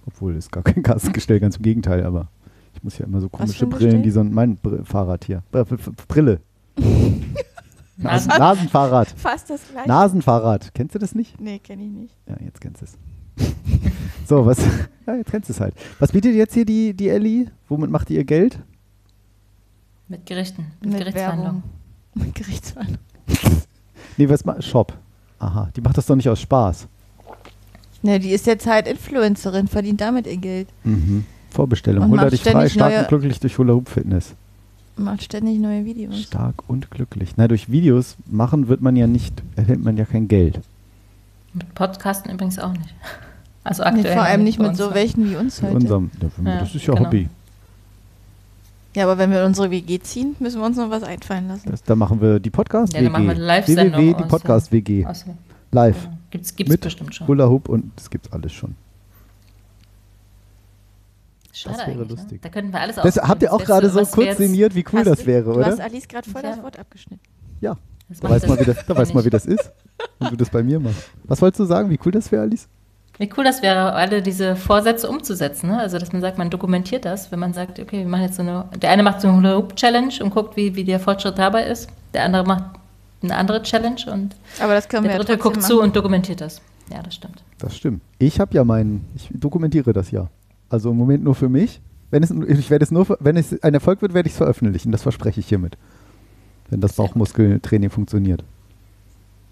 Obwohl, 0.06 0.34
ist 0.36 0.52
gar 0.52 0.62
kein 0.62 0.82
Kastengestell, 0.82 1.40
ganz 1.40 1.56
im 1.56 1.62
Gegenteil, 1.62 2.04
aber 2.04 2.28
ich 2.74 2.82
muss 2.82 2.98
ja 2.98 3.06
immer 3.06 3.20
so 3.20 3.28
komische 3.28 3.66
Brillen, 3.66 3.80
Gestell? 3.86 4.02
die 4.02 4.10
so 4.10 4.20
ein, 4.20 4.32
mein 4.32 4.56
Br 4.56 4.84
Fahrrad 4.84 5.24
hier. 5.24 5.42
Br 5.50 5.64
Br 5.64 5.76
Brille. 6.08 6.40
Nasen 6.76 7.34
Nasen- 7.98 8.28
Nasenfahrrad. 8.38 9.08
Fast 9.16 9.48
das 9.50 9.60
gleiche. 9.70 9.88
Nasenfahrrad. 9.88 10.74
Kennst 10.74 10.94
du 10.94 10.98
das 10.98 11.14
nicht? 11.14 11.40
Nee, 11.40 11.58
kenne 11.60 11.84
ich 11.84 11.90
nicht. 11.90 12.16
Ja, 12.28 12.36
jetzt 12.44 12.60
kennst 12.60 12.82
du 12.82 12.86
es. 12.86 12.98
so, 14.26 14.44
was? 14.46 14.58
Ja, 15.06 15.16
jetzt 15.16 15.30
kennst 15.30 15.50
du 15.50 15.52
es 15.52 15.60
halt. 15.60 15.74
Was 15.98 16.12
bietet 16.12 16.34
jetzt 16.34 16.54
hier 16.54 16.64
die, 16.64 16.94
die 16.94 17.10
Ellie? 17.10 17.50
Womit 17.68 17.90
macht 17.90 18.08
die 18.08 18.14
ihr 18.14 18.24
Geld? 18.24 18.58
Mit 20.08 20.24
Gerichten, 20.24 20.64
mit, 20.80 20.90
Mit 20.92 20.98
Gerichtsverhandlungen. 21.00 21.62
Werbung. 21.62 22.24
Mit 22.26 22.34
Gerichtsverhandlung. 22.34 22.98
Nee, 24.16 24.28
was 24.30 24.44
macht 24.46 24.64
Shop? 24.64 24.94
Aha, 25.38 25.68
die 25.76 25.82
macht 25.82 25.98
das 25.98 26.06
doch 26.06 26.16
nicht 26.16 26.28
aus 26.30 26.40
Spaß. 26.40 26.88
Ne, 28.04 28.20
die 28.20 28.32
ist 28.32 28.46
jetzt 28.46 28.66
halt 28.66 28.86
Influencerin, 28.86 29.66
verdient 29.66 30.02
damit 30.02 30.26
ihr 30.26 30.36
Geld. 30.36 30.68
Mhm. 30.84 31.24
Vorbestellung. 31.48 32.04
Und 32.04 32.10
Hol 32.10 32.16
macht 32.18 32.32
dich 32.32 32.42
frei, 32.42 32.68
stark 32.68 32.98
und 32.98 33.08
glücklich 33.08 33.40
durch 33.40 33.56
Hula 33.56 33.72
Hoop 33.72 33.88
Fitness. 33.88 34.34
Macht 34.96 35.22
ständig 35.22 35.58
neue 35.58 35.86
Videos. 35.86 36.20
Stark 36.20 36.68
und 36.68 36.90
glücklich. 36.90 37.30
Na, 37.36 37.48
durch 37.48 37.70
Videos 37.70 38.16
machen 38.26 38.68
wird 38.68 38.82
man 38.82 38.94
ja 38.94 39.06
nicht, 39.06 39.42
erhält 39.56 39.82
man 39.82 39.96
ja 39.96 40.04
kein 40.04 40.28
Geld. 40.28 40.60
Mit 41.54 41.74
Podcasten 41.74 42.30
übrigens 42.30 42.58
auch 42.58 42.72
nicht. 42.72 42.94
Also 43.66 43.82
Nee, 43.82 43.88
aktuell. 43.88 44.12
vor 44.12 44.22
allem 44.24 44.44
nicht 44.44 44.58
mit 44.58 44.76
so 44.76 44.88
noch. 44.88 44.94
welchen 44.94 45.30
wie 45.30 45.36
uns 45.36 45.62
heute. 45.62 45.74
unserem, 45.74 46.10
ja, 46.44 46.58
das 46.58 46.74
ist 46.74 46.86
ja 46.86 46.92
genau. 46.92 47.06
Hobby. 47.06 47.30
Ja, 48.94 49.04
aber 49.04 49.16
wenn 49.16 49.30
wir 49.30 49.40
in 49.40 49.46
unsere 49.46 49.70
WG 49.70 50.00
ziehen, 50.00 50.36
müssen 50.38 50.60
wir 50.60 50.66
uns 50.66 50.76
noch 50.76 50.90
was 50.90 51.02
einfallen 51.02 51.48
lassen. 51.48 51.70
Das, 51.70 51.82
da 51.82 51.96
machen 51.96 52.20
wir 52.20 52.40
die 52.40 52.50
Podcast 52.50 52.92
Ja, 52.92 53.00
dann 53.00 53.10
machen 53.12 53.24
wir 53.24 53.30
eine 53.34 53.42
Live-Sendung 53.42 54.02
www, 54.02 54.80
die 54.82 55.06
aus, 55.06 55.24
Live. 55.74 56.08
Gibt's- 56.30 56.54
gibt's 56.56 56.70
Mit 56.72 56.80
bestimmt 56.80 57.14
schon. 57.14 57.26
Hula 57.28 57.48
Hoop 57.48 57.68
und 57.68 57.92
das 57.96 58.08
gibt's 58.10 58.32
alles 58.32 58.52
schon. 58.52 58.74
Schade 61.52 61.76
das 61.76 61.86
wäre 61.86 61.96
eigentlich, 62.00 62.10
lustig. 62.10 62.32
Ne? 62.32 62.38
Da 62.42 62.48
könnten 62.48 62.72
wir 62.72 62.80
alles 62.80 62.96
Das 62.96 63.16
habt 63.16 63.42
ihr 63.42 63.52
auch 63.52 63.58
Das 63.58 63.66
gerade 63.66 63.90
so 63.90 64.04
kurz 64.06 64.36
sinniert, 64.38 64.74
wie 64.74 64.84
cool 64.92 65.04
das 65.04 65.20
du- 65.20 65.26
wäre, 65.26 65.44
Du 65.44 65.52
oder? 65.54 65.66
hast 65.66 65.80
Alice 65.80 66.08
gerade 66.08 66.28
voll 66.28 66.42
das 66.42 66.56
Ja. 66.56 66.62
Wort 66.62 66.78
abgeschnitten. 66.78 67.20
Ja. 67.60 67.76
Das 68.08 68.20
Da 68.20 68.28
weiß, 68.30 68.46
man, 68.48 68.58
wie 68.60 68.64
das 68.64 68.76
das, 68.76 68.86
da 68.86 68.96
weiß 68.96 69.14
man, 69.14 69.24
wie 69.24 69.30
das 69.30 69.46
ist, 69.46 69.70
wenn 70.18 70.30
du 70.30 70.36
das 70.36 70.50
bei 70.50 70.62
mir 70.62 70.78
machst. 70.80 71.10
Was 71.24 71.40
wolltest 71.40 71.60
du 71.60 71.64
sagen, 71.64 71.88
wie 71.90 71.98
cool 72.04 72.12
das 72.12 72.30
wäre, 72.32 72.42
Alice? 72.42 72.68
Wie 73.18 73.30
cool 73.36 73.44
das 73.44 73.62
wäre, 73.62 73.92
alle 73.92 74.20
diese 74.20 74.56
Vorsätze 74.56 75.08
umzusetzen. 75.08 75.68
Ne? 75.70 75.78
Also, 75.78 75.98
dass 75.98 76.12
man 76.12 76.20
sagt, 76.20 76.36
man 76.36 76.50
dokumentiert 76.50 77.04
das, 77.04 77.30
wenn 77.30 77.38
man 77.38 77.54
sagt, 77.54 77.78
okay, 77.78 77.98
wir 78.00 78.06
machen 78.08 78.22
jetzt 78.24 78.34
so 78.36 78.42
eine. 78.42 78.64
Der 78.82 78.90
eine 78.90 79.02
macht 79.04 79.20
so 79.20 79.28
eine 79.28 79.36
Hula 79.36 79.56
Hoop 79.56 79.76
Challenge 79.76 80.12
und 80.22 80.30
guckt, 80.30 80.56
wie, 80.56 80.74
wie 80.74 80.84
der 80.84 80.98
Fortschritt 81.00 81.38
dabei 81.38 81.64
ist. 81.66 81.88
Der 82.12 82.24
andere 82.24 82.44
macht 82.44 82.64
eine 83.24 83.36
andere 83.36 83.62
Challenge 83.62 84.00
und 84.12 84.34
Aber 84.60 84.74
das 84.74 84.88
können 84.88 85.04
der 85.04 85.12
wir 85.12 85.18
ja 85.18 85.24
dritte 85.24 85.38
trotzdem 85.38 85.52
guckt 85.52 85.66
zu 85.66 85.74
machen. 85.76 85.84
und 85.88 85.96
dokumentiert 85.96 86.40
das. 86.40 86.60
Ja, 86.92 87.02
das 87.02 87.14
stimmt. 87.14 87.42
Das 87.58 87.76
stimmt. 87.76 88.02
Ich 88.18 88.40
habe 88.40 88.54
ja 88.54 88.64
meinen, 88.64 89.06
ich 89.14 89.28
dokumentiere 89.32 89.92
das 89.92 90.10
ja. 90.10 90.28
Also 90.68 90.90
im 90.90 90.96
Moment 90.96 91.24
nur 91.24 91.34
für 91.34 91.48
mich. 91.48 91.80
Wenn 92.10 92.22
es, 92.22 92.30
ich 92.30 92.70
werde 92.70 92.84
es 92.84 92.90
nur, 92.90 93.16
wenn 93.20 93.36
es 93.36 93.60
ein 93.62 93.74
Erfolg 93.74 94.02
wird, 94.02 94.14
werde 94.14 94.26
ich 94.28 94.34
es 94.34 94.38
veröffentlichen. 94.38 94.92
Das 94.92 95.02
verspreche 95.02 95.40
ich 95.40 95.48
hiermit. 95.48 95.76
Wenn 96.70 96.80
das 96.80 96.94
Bauchmuskeltraining 96.94 97.90
funktioniert. 97.90 98.44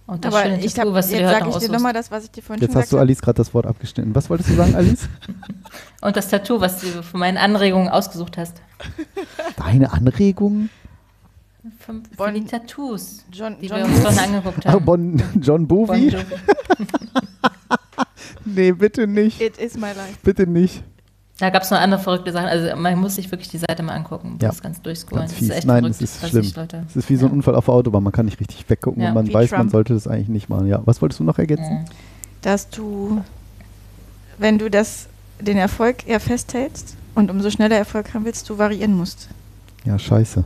Und 0.07 0.25
das 0.25 0.35
Aber 0.35 0.45
schöne 0.45 0.65
ich 0.65 0.75
Tattoo, 0.75 0.91
hab, 0.91 0.97
was 0.97 1.09
du 1.09 1.17
jetzt 1.17 1.31
sage 1.31 1.49
ich 1.49 1.57
dir 1.57 1.73
nochmal 1.73 1.93
das, 1.93 2.11
was 2.11 2.25
ich 2.25 2.31
dir 2.31 2.43
vorhin 2.43 2.61
Jetzt 2.61 2.73
schon 2.73 2.83
hast 2.83 2.93
du 2.93 2.97
gesagt 2.97 3.09
Alice 3.09 3.23
gerade 3.23 3.37
das 3.37 3.55
Wort 3.55 3.67
abgeschnitten. 3.67 4.15
Was 4.15 4.29
wolltest 4.29 4.51
du 4.51 4.55
sagen, 4.55 4.75
Alice? 4.75 5.09
Und 6.03 6.17
das 6.17 6.29
Tattoo, 6.29 6.61
was 6.61 6.81
du 6.81 7.03
von 7.03 7.21
meinen 7.21 7.39
Anregungen 7.39 7.89
ausgesucht 7.89 8.37
hast. 8.37 8.61
Deine 9.57 9.93
Anregungen? 9.93 10.71
Für, 11.79 11.95
für 12.17 12.33
die 12.33 12.45
Tattoos, 12.45 13.25
John, 13.33 13.57
die 13.61 13.67
John 13.67 13.79
wir 13.79 13.85
uns 13.85 14.01
vorhin 14.01 14.19
angeguckt 14.19 14.67
haben. 14.67 14.81
bon, 14.85 15.23
John 15.41 15.67
Bon 15.67 15.87
Bovi? 15.87 16.09
Jovi. 16.09 16.25
nee, 18.45 18.73
bitte 18.73 19.07
nicht. 19.07 19.41
It 19.41 19.59
is 19.59 19.75
my 19.77 19.89
life. 19.89 20.19
Bitte 20.25 20.47
nicht. 20.47 20.83
Da 21.39 21.51
gab 21.51 21.63
es 21.63 21.71
noch 21.71 21.79
andere 21.79 22.01
verrückte 22.01 22.33
Sachen. 22.33 22.49
Also 22.49 22.75
man 22.77 22.99
muss 22.99 23.15
sich 23.15 23.31
wirklich 23.31 23.49
die 23.49 23.59
Seite 23.59 23.83
mal 23.83 23.95
angucken. 23.95 24.39
Ja. 24.41 24.49
Das 24.49 24.63
ganz 24.63 24.83
durchscrollen. 24.83 25.23
Ganz 25.23 25.33
Das 25.33 25.39
fies. 25.39 25.49
ist 25.51 25.57
echt 25.57 25.67
Nein, 25.67 25.83
verrückt, 25.85 26.03
es 26.03 26.23
ist 26.23 26.29
schlimm. 26.29 26.53
Es 26.89 26.97
ist 26.97 27.11
wie 27.11 27.17
so 27.17 27.27
ein 27.27 27.33
Unfall 27.33 27.55
auf 27.55 27.67
der 27.67 27.75
Autobahn. 27.75 28.03
Man 28.03 28.13
kann 28.13 28.27
nicht 28.27 28.41
richtig 28.41 28.69
weggucken 28.69 29.03
Ja, 29.03 29.09
und 29.09 29.15
man 29.15 29.33
weiß, 29.33 29.51
man 29.53 29.61
Trump. 29.61 29.73
sollte 29.73 29.95
das 29.95 30.07
eigentlich 30.07 30.29
nicht 30.29 30.49
machen. 30.49 30.67
Ja, 30.67 30.83
was 30.85 31.01
wolltest 31.01 31.21
du 31.21 31.25
noch 31.25 31.39
ergänzen? 31.39 31.85
Dass 32.43 32.69
du, 32.71 33.23
wenn 34.39 34.59
du 34.59 34.69
das, 34.69 35.07
den 35.41 35.57
Erfolg 35.57 36.07
eher 36.09 36.21
festhältst 36.21 36.97
und 37.15 37.31
umso 37.31 37.51
schneller 37.51 37.77
Erfolg 37.77 38.15
haben 38.15 38.25
willst, 38.25 38.49
du 38.51 38.59
variieren 38.59 38.97
musst. 38.97 39.29
Ja, 39.85 39.99
scheiße. 39.99 40.45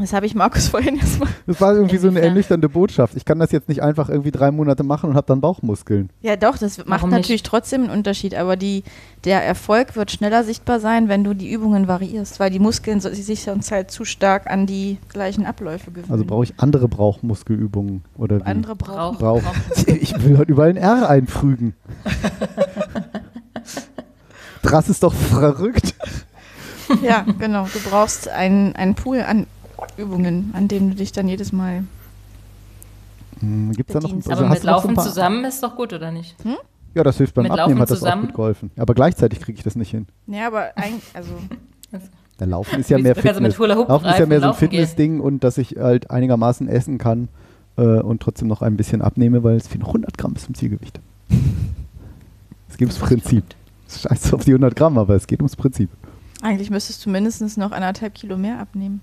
Das 0.00 0.12
habe 0.12 0.26
ich 0.26 0.34
Markus 0.34 0.68
vorhin 0.70 0.96
erstmal. 0.96 1.28
Das 1.46 1.60
war 1.60 1.74
irgendwie 1.74 1.96
so 1.98 2.08
eine 2.08 2.20
ernüchternde 2.20 2.68
Botschaft. 2.68 3.16
Ich 3.16 3.24
kann 3.24 3.38
das 3.38 3.52
jetzt 3.52 3.68
nicht 3.68 3.82
einfach 3.82 4.08
irgendwie 4.08 4.30
drei 4.30 4.50
Monate 4.50 4.82
machen 4.82 5.10
und 5.10 5.16
habe 5.16 5.26
dann 5.26 5.40
Bauchmuskeln. 5.40 6.10
Ja, 6.22 6.36
doch, 6.36 6.58
das 6.58 6.78
macht 6.78 6.88
Warum 6.88 7.10
natürlich 7.10 7.42
nicht? 7.42 7.46
trotzdem 7.46 7.82
einen 7.82 7.90
Unterschied, 7.90 8.34
aber 8.34 8.56
die, 8.56 8.84
der 9.24 9.42
Erfolg 9.44 9.96
wird 9.96 10.10
schneller 10.10 10.44
sichtbar 10.44 10.80
sein, 10.80 11.08
wenn 11.08 11.24
du 11.24 11.34
die 11.34 11.50
Übungen 11.50 11.88
variierst, 11.88 12.40
weil 12.40 12.50
die 12.50 12.58
Muskeln 12.58 13.00
so, 13.00 13.10
sich 13.10 13.42
sonst 13.42 13.70
halt 13.70 13.90
zu 13.90 14.04
stark 14.04 14.50
an 14.50 14.66
die 14.66 14.98
gleichen 15.08 15.46
Abläufe 15.46 15.90
gewöhnen. 15.90 16.12
Also 16.12 16.24
brauche 16.24 16.44
ich 16.44 16.54
andere 16.58 16.88
Bauchmuskelübungen 16.88 18.02
oder 18.16 18.40
wie? 18.40 18.44
andere 18.44 18.76
brauchen. 18.76 19.18
Brauch. 19.18 19.42
Ich 19.86 20.22
will 20.24 20.38
heute 20.38 20.52
überall 20.52 20.70
ein 20.70 20.76
R 20.76 21.08
einfügen. 21.08 21.74
Das 24.62 24.88
ist 24.88 25.02
doch 25.04 25.14
verrückt. 25.14 25.94
Ja, 27.02 27.24
genau. 27.38 27.66
Du 27.72 27.78
brauchst 27.88 28.28
einen, 28.28 28.74
einen 28.74 28.94
Pool 28.94 29.20
an 29.20 29.46
Übungen, 29.96 30.50
an 30.54 30.68
dem 30.68 30.90
du 30.90 30.96
dich 30.96 31.12
dann 31.12 31.28
jedes 31.28 31.52
Mal. 31.52 31.84
Hm, 33.40 33.72
Gibt's 33.72 33.92
da 33.92 34.00
noch, 34.00 34.12
also 34.12 34.30
Aber 34.32 34.48
mit 34.48 34.62
Laufen 34.62 34.94
paar- 34.94 35.04
zusammen 35.04 35.44
ist 35.44 35.62
doch 35.62 35.76
gut, 35.76 35.92
oder 35.92 36.10
nicht? 36.10 36.36
Ja, 36.94 37.04
das 37.04 37.18
hilft 37.18 37.34
beim 37.34 37.42
mit 37.42 37.52
Abnehmen, 37.52 37.78
Laufen 37.78 37.82
hat 37.82 37.90
das 37.90 38.02
auch 38.02 38.20
gut 38.20 38.34
geholfen. 38.34 38.70
Aber 38.76 38.94
gleichzeitig 38.94 39.40
kriege 39.40 39.58
ich 39.58 39.64
das 39.64 39.76
nicht 39.76 39.90
hin. 39.90 40.06
Ja, 40.26 40.46
aber 40.46 40.70
eigentlich, 40.76 41.04
also. 41.14 41.32
Der 42.40 42.46
Laufen 42.46 42.80
ist 42.80 42.90
ja 42.90 42.98
mehr 42.98 43.14
Fitness. 43.14 43.56
Laufen 43.58 44.06
ist 44.08 44.18
ja 44.18 44.26
mehr 44.26 44.40
so 44.40 44.48
ein. 44.48 44.54
Fitnessding 44.54 45.20
und 45.20 45.44
dass 45.44 45.58
ich 45.58 45.76
halt 45.78 46.10
einigermaßen 46.10 46.68
essen 46.68 46.98
kann 46.98 47.28
äh, 47.76 47.82
und 47.82 48.20
trotzdem 48.22 48.48
noch 48.48 48.62
ein 48.62 48.76
bisschen 48.76 49.00
abnehme, 49.02 49.42
weil 49.42 49.56
es 49.56 49.68
fehlen 49.68 49.80
noch 49.80 49.88
100 49.88 50.16
Gramm 50.18 50.32
bis 50.34 50.44
zum 50.44 50.54
Zielgewicht. 50.54 51.00
Es 52.68 52.76
geht 52.78 52.88
ums 52.88 52.98
Prinzip. 52.98 53.44
Scheiße 53.88 54.34
auf 54.34 54.44
die 54.44 54.50
100 54.50 54.74
Gramm, 54.76 54.98
aber 54.98 55.14
es 55.14 55.26
geht 55.26 55.38
ums 55.38 55.56
Prinzip. 55.56 55.88
Eigentlich 56.42 56.68
müsstest 56.68 57.06
du 57.06 57.10
mindestens 57.10 57.56
noch 57.56 57.70
anderthalb 57.70 58.14
Kilo 58.14 58.36
mehr 58.36 58.58
abnehmen. 58.58 59.00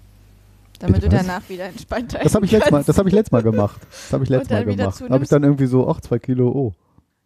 Damit 0.80 0.96
Bitte 1.02 1.10
du 1.10 1.16
was? 1.18 1.26
danach 1.28 1.50
wieder 1.50 1.66
entspannt 1.66 2.14
Das 2.22 2.36
habe 2.36 2.46
ich, 2.46 2.52
letztes 2.52 2.72
Mal- 2.72 2.84
das 2.84 2.98
hab 2.98 3.08
ich 3.08 3.14
letztes 3.14 3.32
Mal 3.32 3.44
gemacht. 3.44 3.80
Das 3.90 4.14
habe 4.14 4.24
ich 4.24 4.30
letztes 4.30 4.50
Mal 4.50 4.66
gemacht. 4.66 5.02
Habe 5.10 5.24
ich 5.24 5.30
dann 5.30 5.44
irgendwie 5.44 5.66
so, 5.66 5.88
ach, 5.88 6.02
zwei 6.02 6.20
Kilo, 6.20 6.50
oh. 6.50 6.74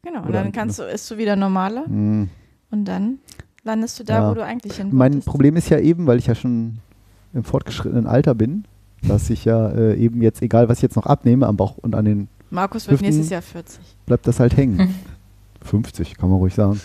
Genau, 0.04 0.20
und 0.22 0.30
Oder 0.30 0.44
dann 0.44 0.52
kannst 0.52 0.80
du, 0.80 0.84
isst 0.84 1.10
du 1.10 1.18
wieder 1.18 1.36
normaler 1.36 1.86
Hm. 1.86 2.30
und 2.72 2.86
dann 2.86 3.20
landest 3.64 4.00
du 4.00 4.04
da, 4.04 4.30
wo 4.30 4.36
du 4.36 4.44
eigentlich 4.44 4.76
hin 4.78 4.90
Mein 4.92 5.14
wolltest. 5.14 5.28
Problem 5.28 5.56
ist 5.58 5.70
ja 5.70 5.80
eben, 5.80 6.06
weil 6.08 6.20
ich 6.20 6.28
ja 6.28 6.36
schon 6.36 6.80
im 7.34 7.44
fortgeschrittenen 7.44 8.06
Alter 8.08 8.36
bin, 8.36 8.66
dass 9.02 9.30
ich 9.30 9.44
ja 9.46 9.70
äh, 9.70 9.96
eben 9.98 10.22
jetzt, 10.22 10.42
egal 10.42 10.70
was 10.70 10.78
ich 10.78 10.84
jetzt 10.84 10.96
noch 10.96 11.06
abnehme, 11.06 11.48
am 11.48 11.58
Bauch 11.58 11.78
und 11.78 11.96
an 11.96 12.06
den 12.06 12.28
Markus 12.50 12.88
wird 12.88 12.94
Hüften, 13.02 13.08
nächstes 13.08 13.30
Jahr 13.30 13.42
40. 13.42 13.80
bleibt 14.06 14.28
das 14.28 14.40
halt 14.40 14.56
hängen. 14.56 14.94
50, 15.62 16.16
kann 16.18 16.30
man 16.30 16.38
ruhig 16.40 16.54
sagen. 16.54 16.80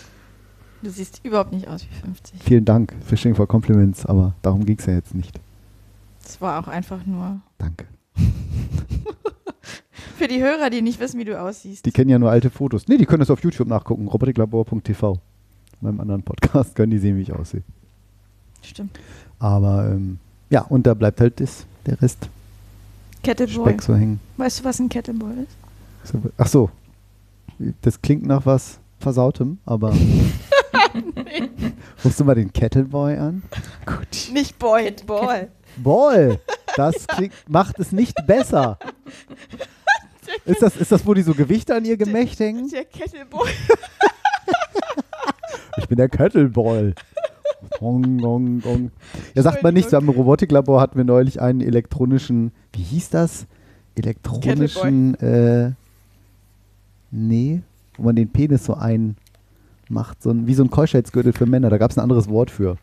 Du 0.81 0.89
siehst 0.89 1.21
überhaupt 1.23 1.53
nicht 1.53 1.67
aus 1.69 1.85
wie 1.89 1.95
50. 1.95 2.41
Vielen 2.43 2.65
Dank, 2.65 2.93
Fishing 3.05 3.35
for 3.35 3.47
Compliments, 3.47 4.05
aber 4.05 4.35
darum 4.41 4.65
ging 4.65 4.77
es 4.77 4.85
ja 4.85 4.93
jetzt 4.93 5.15
nicht. 5.15 5.39
Das 6.23 6.41
war 6.41 6.59
auch 6.59 6.67
einfach 6.67 7.05
nur 7.05 7.41
Danke. 7.57 7.85
für 10.17 10.27
die 10.27 10.41
Hörer, 10.41 10.69
die 10.69 10.81
nicht 10.81 10.99
wissen, 10.99 11.19
wie 11.19 11.25
du 11.25 11.39
aussiehst. 11.39 11.85
Die 11.85 11.91
kennen 11.91 12.09
ja 12.09 12.19
nur 12.19 12.31
alte 12.31 12.49
Fotos. 12.49 12.87
Nee, 12.87 12.97
die 12.97 13.05
können 13.05 13.19
das 13.19 13.29
auf 13.29 13.43
YouTube 13.43 13.67
nachgucken, 13.67 14.07
robotiklabor.tv. 14.07 15.13
In 15.13 15.19
meinem 15.81 15.99
anderen 15.99 16.23
Podcast 16.23 16.75
können 16.75 16.91
die 16.91 16.99
sehen, 16.99 17.17
wie 17.17 17.23
ich 17.23 17.33
aussehe. 17.33 17.63
Stimmt. 18.61 18.97
Aber 19.39 19.91
ähm, 19.91 20.19
ja, 20.49 20.61
und 20.61 20.87
da 20.87 20.93
bleibt 20.93 21.19
halt 21.19 21.39
das, 21.41 21.65
der 21.85 22.01
Rest 22.01 22.29
Kettleboy. 23.23 23.69
Speck 23.69 23.81
so 23.81 23.95
hängen. 23.95 24.19
Weißt 24.37 24.59
du, 24.59 24.63
was 24.63 24.79
ein 24.79 24.89
Kettleboy 24.89 25.33
ist? 25.43 26.13
Ach 26.37 26.47
so, 26.47 26.69
das 27.81 28.01
klingt 28.01 28.25
nach 28.25 28.45
was 28.45 28.79
Versautem, 28.99 29.57
aber 29.65 29.93
rufst 32.03 32.19
du 32.19 32.25
mal 32.25 32.35
den 32.35 32.51
Kettleboy 32.51 33.17
an? 33.17 33.43
Gut. 33.85 34.29
Nicht 34.33 34.59
Boy, 34.59 34.93
Boy. 35.05 35.47
Ball, 35.77 36.39
das 36.75 37.07
klingt, 37.07 37.33
macht 37.47 37.79
es 37.79 37.91
nicht 37.91 38.15
besser. 38.25 38.77
Ist 40.45 40.61
das, 40.61 40.75
ist 40.77 40.91
das, 40.91 41.05
wo 41.05 41.13
die 41.13 41.21
so 41.21 41.33
Gewichte 41.33 41.75
an 41.75 41.85
ihr 41.85 41.95
Gemächt 41.95 42.39
hängen? 42.39 42.69
Der 42.69 42.85
Kettleboy. 42.85 43.49
Ich 45.77 45.87
bin 45.87 45.97
der 45.97 46.07
Kettleball. 46.09 46.93
Gong, 47.79 48.19
gong, 48.19 48.61
gong. 48.61 48.91
Ja, 49.33 49.41
sagt 49.41 49.63
man 49.63 49.73
nicht, 49.73 49.89
so 49.89 49.97
am 49.97 50.07
Robotiklabor 50.07 50.79
hatten 50.79 50.97
wir 50.97 51.03
neulich 51.03 51.41
einen 51.41 51.61
elektronischen, 51.61 52.51
wie 52.73 52.83
hieß 52.83 53.09
das? 53.09 53.47
Elektronischen, 53.95 55.15
äh, 55.15 55.71
nee, 57.11 57.61
wo 57.97 58.03
man 58.03 58.15
den 58.15 58.29
Penis 58.29 58.65
so 58.65 58.75
einmacht, 58.75 60.21
so 60.21 60.29
ein, 60.29 60.47
wie 60.47 60.53
so 60.53 60.63
ein 60.63 60.69
Keuschheitsgürtel 60.69 61.33
für 61.33 61.45
Männer. 61.45 61.69
Da 61.69 61.77
gab 61.77 61.91
es 61.91 61.97
ein 61.97 62.01
anderes 62.01 62.29
Wort 62.29 62.51
für. 62.51 62.77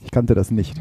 Ich 0.00 0.10
kannte 0.10 0.34
das 0.34 0.50
nicht. 0.50 0.76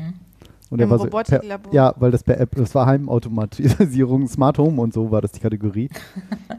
Und 0.71 0.81
Im 0.81 0.89
war 0.89 0.97
so 0.97 1.03
Robotiklabor? 1.05 1.73
ja, 1.73 1.93
weil 1.97 2.11
das 2.11 2.23
per 2.23 2.39
App, 2.39 2.55
das 2.55 2.73
war 2.73 2.87
Heimautomatisierung, 2.87 4.27
Smart 4.27 4.57
Home 4.57 4.81
und 4.81 4.93
so 4.93 5.11
war 5.11 5.21
das 5.21 5.31
die 5.31 5.39
Kategorie. 5.39 5.89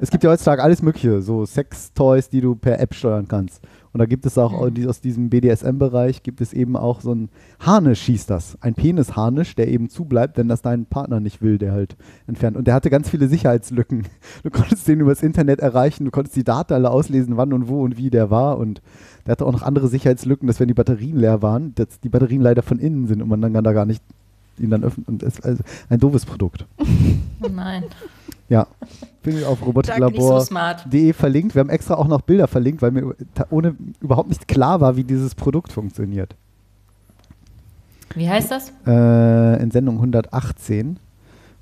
es 0.01 0.11
gibt 0.11 0.23
ja 0.24 0.31
heutzutage 0.31 0.62
alles 0.62 0.83
Mögliche, 0.83 1.23
so 1.23 1.45
Sex-Toys, 1.45 2.28
die 2.28 2.41
du 2.41 2.55
per 2.55 2.78
App 2.81 2.95
steuern 2.95 3.27
kannst. 3.28 3.62
Und 3.93 3.99
da 4.01 4.07
gibt 4.07 4.27
es 4.27 4.37
auch 4.37 4.53
Mhm. 4.69 4.89
aus 4.89 5.01
diesem 5.01 5.31
BDSM-Bereich 5.31 6.23
gibt 6.23 6.43
es 6.43 6.53
eben 6.53 6.77
auch 6.77 7.01
so 7.01 7.15
ein 7.15 7.31
Harnisch 7.61 8.03
hieß 8.03 8.27
das. 8.27 8.59
Ein 8.61 8.74
Penisharnisch, 8.74 9.55
der 9.55 9.69
eben 9.69 9.89
zubleibt, 9.89 10.37
wenn 10.37 10.49
das 10.49 10.61
dein 10.61 10.85
Partner 10.85 11.19
nicht 11.19 11.41
will, 11.41 11.57
der 11.57 11.73
halt 11.73 11.97
entfernt. 12.27 12.57
Und 12.59 12.66
der 12.66 12.74
hatte 12.74 12.91
ganz 12.91 13.09
viele 13.09 13.27
Sicherheitslücken. 13.28 14.07
Du 14.43 14.51
konntest 14.51 14.87
den 14.87 15.01
übers 15.01 15.23
Internet 15.23 15.61
erreichen, 15.61 16.05
du 16.05 16.11
konntest 16.11 16.37
die 16.37 16.45
Daten 16.45 16.74
alle 16.74 16.91
auslesen, 16.91 17.37
wann 17.39 17.53
und 17.55 17.69
wo 17.69 17.83
und 17.83 17.97
wie 17.97 18.11
der 18.11 18.31
war. 18.31 18.59
Und 18.59 18.83
der 19.27 19.32
hatte 19.32 19.47
auch 19.47 19.53
noch 19.53 19.62
andere 19.62 19.89
Sicherheitslücken, 19.89 20.47
dass 20.47 20.61
wenn 20.61 20.69
die 20.69 20.74
Batterien 20.74 21.19
leer 21.19 21.43
waren, 21.43 21.74
dass 21.74 22.01
die 22.01 22.09
Batterien 22.09 22.43
leider 22.43 22.62
von 22.62 22.78
innen 22.78 23.07
sind 23.07 23.23
und 23.23 23.28
man 23.28 23.40
dann 23.40 23.53
kann 23.53 23.65
da 23.65 23.73
gar 23.73 23.86
nicht 23.86 24.03
ihn 24.59 24.70
dann 24.70 24.85
öffnen. 24.85 25.05
Und 25.07 25.23
es 25.23 25.35
ist 25.35 25.44
also 25.44 25.62
ein 25.89 25.98
doofes 25.98 26.24
Produkt. 26.24 26.65
Oh 27.43 27.48
nein. 27.48 27.85
Ja, 28.48 28.66
bin 29.23 29.36
ich 29.36 29.44
auf 29.44 29.59
nicht 29.59 29.61
so 29.61 29.65
robotiklabor.de 29.66 31.12
verlinkt. 31.12 31.55
Wir 31.55 31.61
haben 31.61 31.69
extra 31.69 31.94
auch 31.94 32.07
noch 32.07 32.23
Bilder 32.23 32.47
verlinkt, 32.47 32.81
weil 32.81 32.93
mir 32.93 33.15
ohne 33.51 33.74
überhaupt 34.01 34.28
nicht 34.28 34.47
klar 34.47 34.81
war, 34.81 34.97
wie 34.97 35.05
dieses 35.05 35.35
Produkt 35.35 35.73
funktioniert. 35.73 36.36
Wie 38.15 38.28
heißt 38.28 38.51
das? 38.51 38.73
Äh, 38.86 39.62
in 39.62 39.70
Sendung 39.70 39.97
118, 39.97 40.98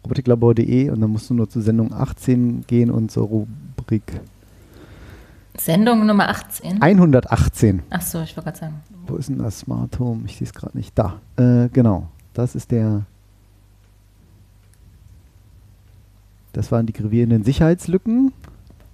robotiklabor.de 0.04 0.90
und 0.90 1.00
dann 1.00 1.10
musst 1.10 1.30
du 1.30 1.34
nur 1.34 1.48
zu 1.48 1.60
Sendung 1.60 1.92
18 1.92 2.64
gehen 2.66 2.90
und 2.90 3.10
zur 3.10 3.26
Rubrik 3.26 4.20
Sendung 5.56 6.04
Nummer 6.04 6.28
18. 6.28 6.82
118. 6.82 7.82
Ach 7.90 8.02
so, 8.02 8.20
ich 8.22 8.36
wollte 8.36 8.50
gerade 8.50 8.58
sagen. 8.58 8.82
Wo 9.06 9.16
ist 9.16 9.28
denn 9.28 9.38
das 9.38 9.60
Smart 9.60 9.98
Home? 9.98 10.22
Ich 10.26 10.36
sehe 10.36 10.46
es 10.46 10.52
gerade 10.52 10.76
nicht. 10.76 10.98
Da. 10.98 11.20
Äh, 11.36 11.68
genau. 11.68 12.08
Das 12.32 12.54
ist 12.54 12.70
der. 12.70 13.02
Das 16.52 16.72
waren 16.72 16.86
die 16.86 16.92
gravierenden 16.92 17.44
Sicherheitslücken. 17.44 18.32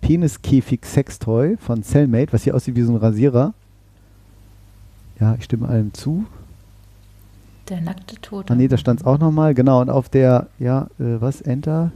Peniskäfig 0.01 0.85
Sextoy 0.85 1.57
von 1.59 1.83
Cellmate, 1.83 2.33
was 2.33 2.45
hier 2.45 2.55
aussieht 2.55 2.77
wie 2.77 2.83
so 2.83 2.93
ein 2.93 2.97
Rasierer. 2.97 3.55
Ja, 5.19 5.35
ich 5.39 5.45
stimme 5.45 5.69
allem 5.69 5.93
zu. 5.93 6.25
Der 7.69 7.81
nackte 7.81 8.17
Tote. 8.21 8.53
Ah 8.53 8.57
nee, 8.57 8.69
da 8.69 8.77
stand 8.77 9.01
es 9.01 9.07
auch 9.07 9.19
nochmal. 9.19 9.55
Genau, 9.55 9.81
und 9.81 9.91
auf 9.91 10.09
der, 10.09 10.49
ja, 10.59 10.89
äh, 10.99 11.21
was, 11.21 11.41
Enter? 11.41 11.93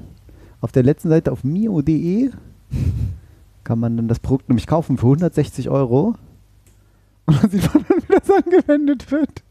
Auf 0.60 0.72
der 0.72 0.82
letzten 0.82 1.08
Seite 1.08 1.32
auf 1.32 1.44
mio.de 1.44 2.30
kann 3.64 3.78
man 3.80 3.96
dann 3.96 4.08
das 4.08 4.20
Produkt 4.20 4.48
nämlich 4.48 4.66
kaufen 4.66 4.98
für 4.98 5.06
160 5.06 5.70
Euro. 5.70 6.14
Und 7.26 7.42
dann 7.42 7.50
sieht 7.50 7.74
man 7.74 7.84
dann, 7.88 7.98
wie 8.08 8.14
das 8.14 8.30
angewendet 8.30 9.10
wird. 9.10 9.42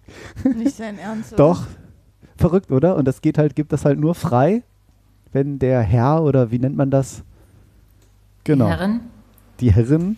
Nicht 0.56 0.78
sein 0.78 0.98
Ernst. 1.00 1.34
oder? 1.34 1.44
Doch. 1.44 1.68
Verrückt, 2.38 2.72
oder? 2.72 2.96
Und 2.96 3.06
das 3.06 3.22
geht 3.22 3.38
halt, 3.38 3.56
gibt 3.56 3.74
das 3.74 3.86
halt 3.86 4.00
nur 4.00 4.16
frei, 4.16 4.64
wenn 5.32 5.60
der 5.60 5.82
Herr 5.82 6.24
oder 6.24 6.52
wie 6.52 6.60
nennt 6.60 6.76
man 6.76 6.90
das? 6.92 7.24
Genau. 8.44 8.68
Herren? 8.68 9.02
Die 9.60 9.72
Herren, 9.72 10.18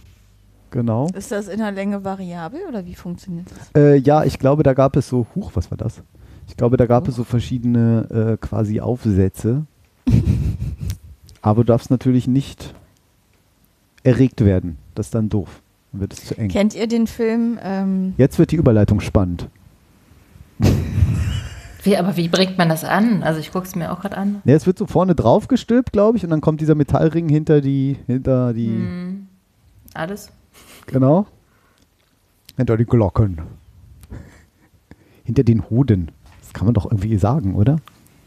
genau. 0.72 1.08
Ist 1.14 1.32
das 1.32 1.48
in 1.48 1.60
der 1.60 1.72
Länge 1.72 2.04
variabel 2.04 2.62
oder 2.68 2.86
wie 2.86 2.96
funktioniert 2.96 3.48
das? 3.52 3.70
Äh, 3.76 3.98
ja, 3.98 4.24
ich 4.24 4.40
glaube, 4.40 4.64
da 4.64 4.74
gab 4.74 4.96
es 4.96 5.08
so, 5.08 5.28
huch, 5.36 5.52
was 5.54 5.70
war 5.72 5.78
das? 5.78 6.02
Ich 6.48 6.58
glaube, 6.58 6.78
da 6.78 6.86
gab 6.86 7.08
es 7.08 7.16
so 7.16 7.24
verschiedene 7.24 8.38
äh, 8.40 8.46
quasi 8.46 8.80
Aufsätze. 8.80 9.66
Aber 11.42 11.64
du 11.64 11.68
darfst 11.68 11.92
natürlich 11.92 12.28
nicht 12.28 12.74
erregt 14.06 14.44
werden. 14.46 14.78
Das 14.96 15.08
ist 15.08 15.16
dann 15.16 15.30
doof. 15.30 15.62
Dann 15.92 16.02
wird 16.02 16.14
es 16.14 16.26
zu 16.26 16.38
eng. 16.38 16.50
Kennt 16.50 16.76
ihr 16.76 16.88
den 16.88 17.08
Film? 17.08 17.58
Ähm, 17.62 18.14
Jetzt 18.18 18.40
wird 18.40 18.52
die 18.52 18.56
Überleitung 18.56 19.00
spannend. 19.02 19.48
Wie, 21.84 21.98
aber 21.98 22.18
wie 22.18 22.30
bringt 22.30 22.58
man 22.58 22.70
das 22.70 22.84
an? 22.84 23.22
Also 23.24 23.40
ich 23.40 23.52
gucke 23.52 23.68
es 23.68 23.76
mir 23.76 23.92
auch 23.92 24.00
gerade 24.02 24.18
an. 24.18 24.42
Ja, 24.46 24.56
es 24.56 24.66
wird 24.66 24.78
so 24.80 24.88
vorne 24.88 25.14
drauf 25.14 25.48
gestülpt, 25.48 25.92
glaube 25.94 26.18
ich, 26.18 26.24
und 26.24 26.32
dann 26.32 26.42
kommt 26.42 26.60
dieser 26.62 26.74
Metallring 26.76 27.30
hinter 27.30 27.62
die, 27.62 27.98
hinter 28.08 28.54
die, 28.54 28.70
Hm, 28.70 29.28
alles? 29.94 30.32
genau, 30.88 31.28
hinter 32.58 32.78
die 32.78 32.86
Glocken. 32.86 33.40
hinter 35.24 35.44
den 35.44 35.70
Hoden. 35.70 36.12
Das 36.42 36.54
kann 36.54 36.66
man 36.66 36.74
doch 36.74 36.86
irgendwie 36.86 37.18
sagen, 37.18 37.56
oder? 37.56 37.78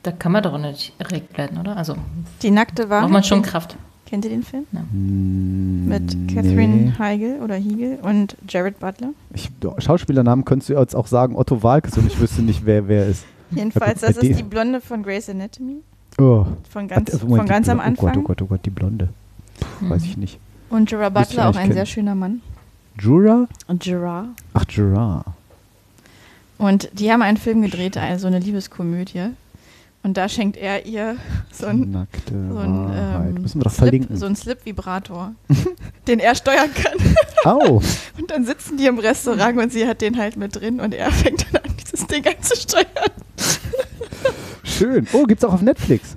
Da 0.05 0.13
kann 0.13 0.33
man 0.33 0.43
doch 0.43 0.57
nicht 0.59 0.95
erregt 0.99 1.37
werden, 1.39 1.59
oder? 1.59 1.77
Also 1.77 1.97
die 2.43 2.51
nackte 2.53 2.89
Wahrheit. 2.91 3.03
braucht 3.05 3.13
man 3.13 3.25
schon 3.25 3.43
Kraft. 3.43 3.77
Kennt 4.09 4.25
ihr 4.25 4.31
den 4.31 4.43
Film? 4.43 4.65
Hm, 4.73 5.87
Mit 5.87 6.15
nee. 6.17 6.35
Catherine 6.35 6.99
Heigl 6.99 7.41
oder 7.45 7.57
Hiegel 7.57 7.99
und 8.01 8.37
Jared 8.49 8.79
Butler. 8.81 9.11
Ich, 9.35 9.51
Schauspielernamen 9.79 10.47
könntest 10.47 10.71
du 10.71 10.75
jetzt 10.79 10.97
auch 10.97 11.07
sagen, 11.07 11.37
Otto 11.37 11.63
Walkes, 11.63 11.99
und 11.99 12.07
ich 12.07 12.19
wüsste 12.19 12.41
nicht, 12.43 12.65
wer 12.65 12.89
wer 12.89 13.07
ist. 13.07 13.25
Jedenfalls, 13.51 14.01
das 14.03 14.17
ist 14.17 14.39
die 14.39 14.43
Blonde 14.43 14.81
von 14.81 15.03
Grey's 15.03 15.29
Anatomy. 15.29 15.83
Oh. 16.19 16.47
Von 16.71 16.89
ganz, 16.89 17.13
Warte, 17.13 17.25
Moment, 17.27 17.41
von 17.43 17.49
ganz 17.49 17.69
am 17.69 17.79
Blo- 17.79 17.85
Oh 17.85 17.91
Gott, 17.91 18.05
Anfang. 18.09 18.19
oh 18.23 18.27
Gott, 18.27 18.43
oh 18.43 18.47
Gott, 18.47 18.61
die 18.65 18.71
Blonde. 18.71 19.09
Puh, 19.61 19.91
Weiß 19.91 20.05
ich 20.05 20.17
nicht. 20.17 20.39
Und 20.71 20.89
Gerard 20.89 21.13
Butler, 21.15 21.51
auch 21.51 21.57
ein 21.57 21.67
sehr 21.67 21.75
kennen. 21.75 21.87
schöner 21.87 22.15
Mann. 22.15 22.41
Jura? 23.01 23.47
Und 23.67 23.83
Gerard. 23.83 24.29
Ach, 24.55 24.65
Gerard. 24.67 25.27
Und 26.59 26.91
die 26.99 27.13
haben 27.13 27.23
einen 27.23 27.37
Film 27.37 27.63
gedreht, 27.63 27.97
also 27.97 28.27
eine 28.27 28.41
Liebeskomödie. 28.41 29.29
Und 30.03 30.17
da 30.17 30.29
schenkt 30.29 30.57
er 30.57 30.87
ihr 30.87 31.17
so 31.53 31.67
ein, 31.67 31.91
Nackte 31.91 32.33
so 32.51 32.59
ein, 32.59 32.91
ähm, 32.95 33.43
Müssen 33.43 33.61
wir 33.61 33.65
doch 33.65 33.73
Slip, 33.73 34.07
so 34.15 34.27
ein 34.27 34.37
Slip-Vibrator, 34.37 35.35
den 36.07 36.21
er 36.21 36.35
steuern 36.35 36.71
kann. 36.73 36.99
Au. 37.45 37.83
Und 38.19 38.31
dann 38.31 38.47
sitzen 38.47 38.77
die 38.79 38.87
im 38.87 38.99
Restaurant 38.99 39.59
und 39.59 39.73
sie 39.73 39.87
hat 39.87 40.01
den 40.01 40.17
halt 40.17 40.37
mit 40.37 40.55
drin 40.57 40.81
und 40.81 40.95
er 40.95 41.11
fängt 41.13 41.47
dann 41.53 41.63
an, 41.63 41.71
dieses 41.83 42.07
Ding 42.07 42.25
anzusteuern. 42.27 42.87
Schön. 44.63 45.07
Oh, 45.13 45.25
gibt's 45.25 45.45
auch 45.45 45.53
auf 45.53 45.63
Netflix. 45.63 46.17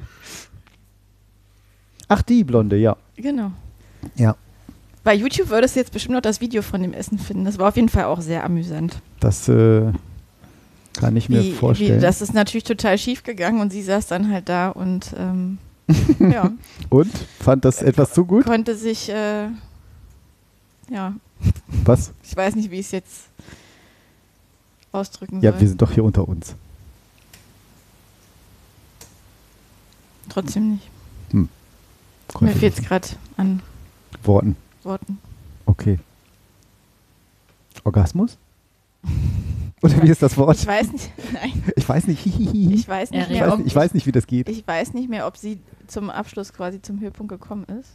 Ach, 2.07 2.21
die 2.21 2.43
Blonde, 2.43 2.77
ja. 2.77 2.95
Genau. 3.15 3.51
Ja, 4.15 4.35
Bei 5.03 5.13
YouTube 5.13 5.49
würdest 5.49 5.75
du 5.75 5.79
jetzt 5.79 5.91
bestimmt 5.93 6.15
noch 6.15 6.21
das 6.21 6.41
Video 6.41 6.61
von 6.61 6.81
dem 6.81 6.93
Essen 6.93 7.17
finden. 7.19 7.45
Das 7.45 7.57
war 7.57 7.69
auf 7.69 7.75
jeden 7.75 7.89
Fall 7.89 8.05
auch 8.05 8.19
sehr 8.21 8.43
amüsant. 8.43 9.01
das 9.19 9.47
äh, 9.47 9.91
kann 11.01 11.17
ich 11.17 11.27
mir 11.29 11.41
Wie, 11.43 11.51
vorstellen. 11.51 11.97
wie, 11.97 12.01
das 12.01 12.21
ist 12.21 12.33
natürlich 12.33 12.63
total 12.63 12.97
schief 12.97 13.23
gegangen 13.23 13.59
und 13.59 13.71
sie 13.71 13.81
saß 13.81 14.05
dann 14.07 14.31
halt 14.31 14.47
da 14.47 14.69
und 14.69 15.13
ähm, 15.17 15.57
ja, 16.19 16.51
Und? 16.89 17.11
Fand 17.39 17.65
das 17.65 17.81
etwas 17.81 18.13
zu 18.13 18.23
gut? 18.23 18.45
konnte 18.45 18.75
sich, 18.75 19.09
äh, 19.09 19.47
ja, 20.89 21.13
Was? 21.83 22.11
ich 22.23 22.35
weiß 22.37 22.55
nicht, 22.55 22.69
wie 22.71 22.75
ich 22.79 22.85
es 22.85 22.91
jetzt 22.91 23.21
ausdrücken 24.91 25.41
Ja, 25.41 25.51
soll. 25.51 25.61
wir 25.61 25.67
sind 25.67 25.81
doch 25.81 25.91
hier 25.91 26.03
unter 26.03 26.27
uns. 26.27 26.55
Trotzdem 30.29 30.73
nicht. 30.73 30.89
Hm. 31.31 31.49
Mir 32.39 32.51
fehlt 32.51 32.77
es 32.77 32.85
gerade 32.85 33.07
an 33.37 33.61
Worten. 34.23 34.55
Worten. 34.83 35.17
Okay. 35.65 35.97
Orgasmus? 37.83 38.37
Oder 39.81 40.01
wie 40.03 40.09
ist 40.09 40.21
das 40.21 40.37
Wort? 40.37 40.57
Ich 40.57 40.67
weiß 40.67 40.91
nicht. 40.91 41.11
Nein. 41.33 41.63
Ich 41.75 41.87
weiß 41.89 42.07
nicht. 42.07 42.25
Ich 42.25 42.87
weiß 42.87 43.11
nicht, 43.11 43.23
Ich 43.23 43.29
mehr, 43.29 43.47
weiß 43.47 43.53
ob, 43.53 43.65
ich 43.65 43.75
weiß 43.75 43.93
nicht, 43.93 44.05
wie 44.05 44.11
das 44.11 44.27
geht. 44.27 44.47
ich 44.47 44.67
weiß 44.67 44.93
nicht 44.93 45.09
mehr, 45.09 45.25
ob 45.27 45.37
sie 45.37 45.59
zum 45.87 46.09
Abschluss 46.09 46.53
quasi 46.53 46.81
zum 46.81 46.99
Höhepunkt 46.99 47.31
gekommen 47.31 47.65
ist. 47.79 47.89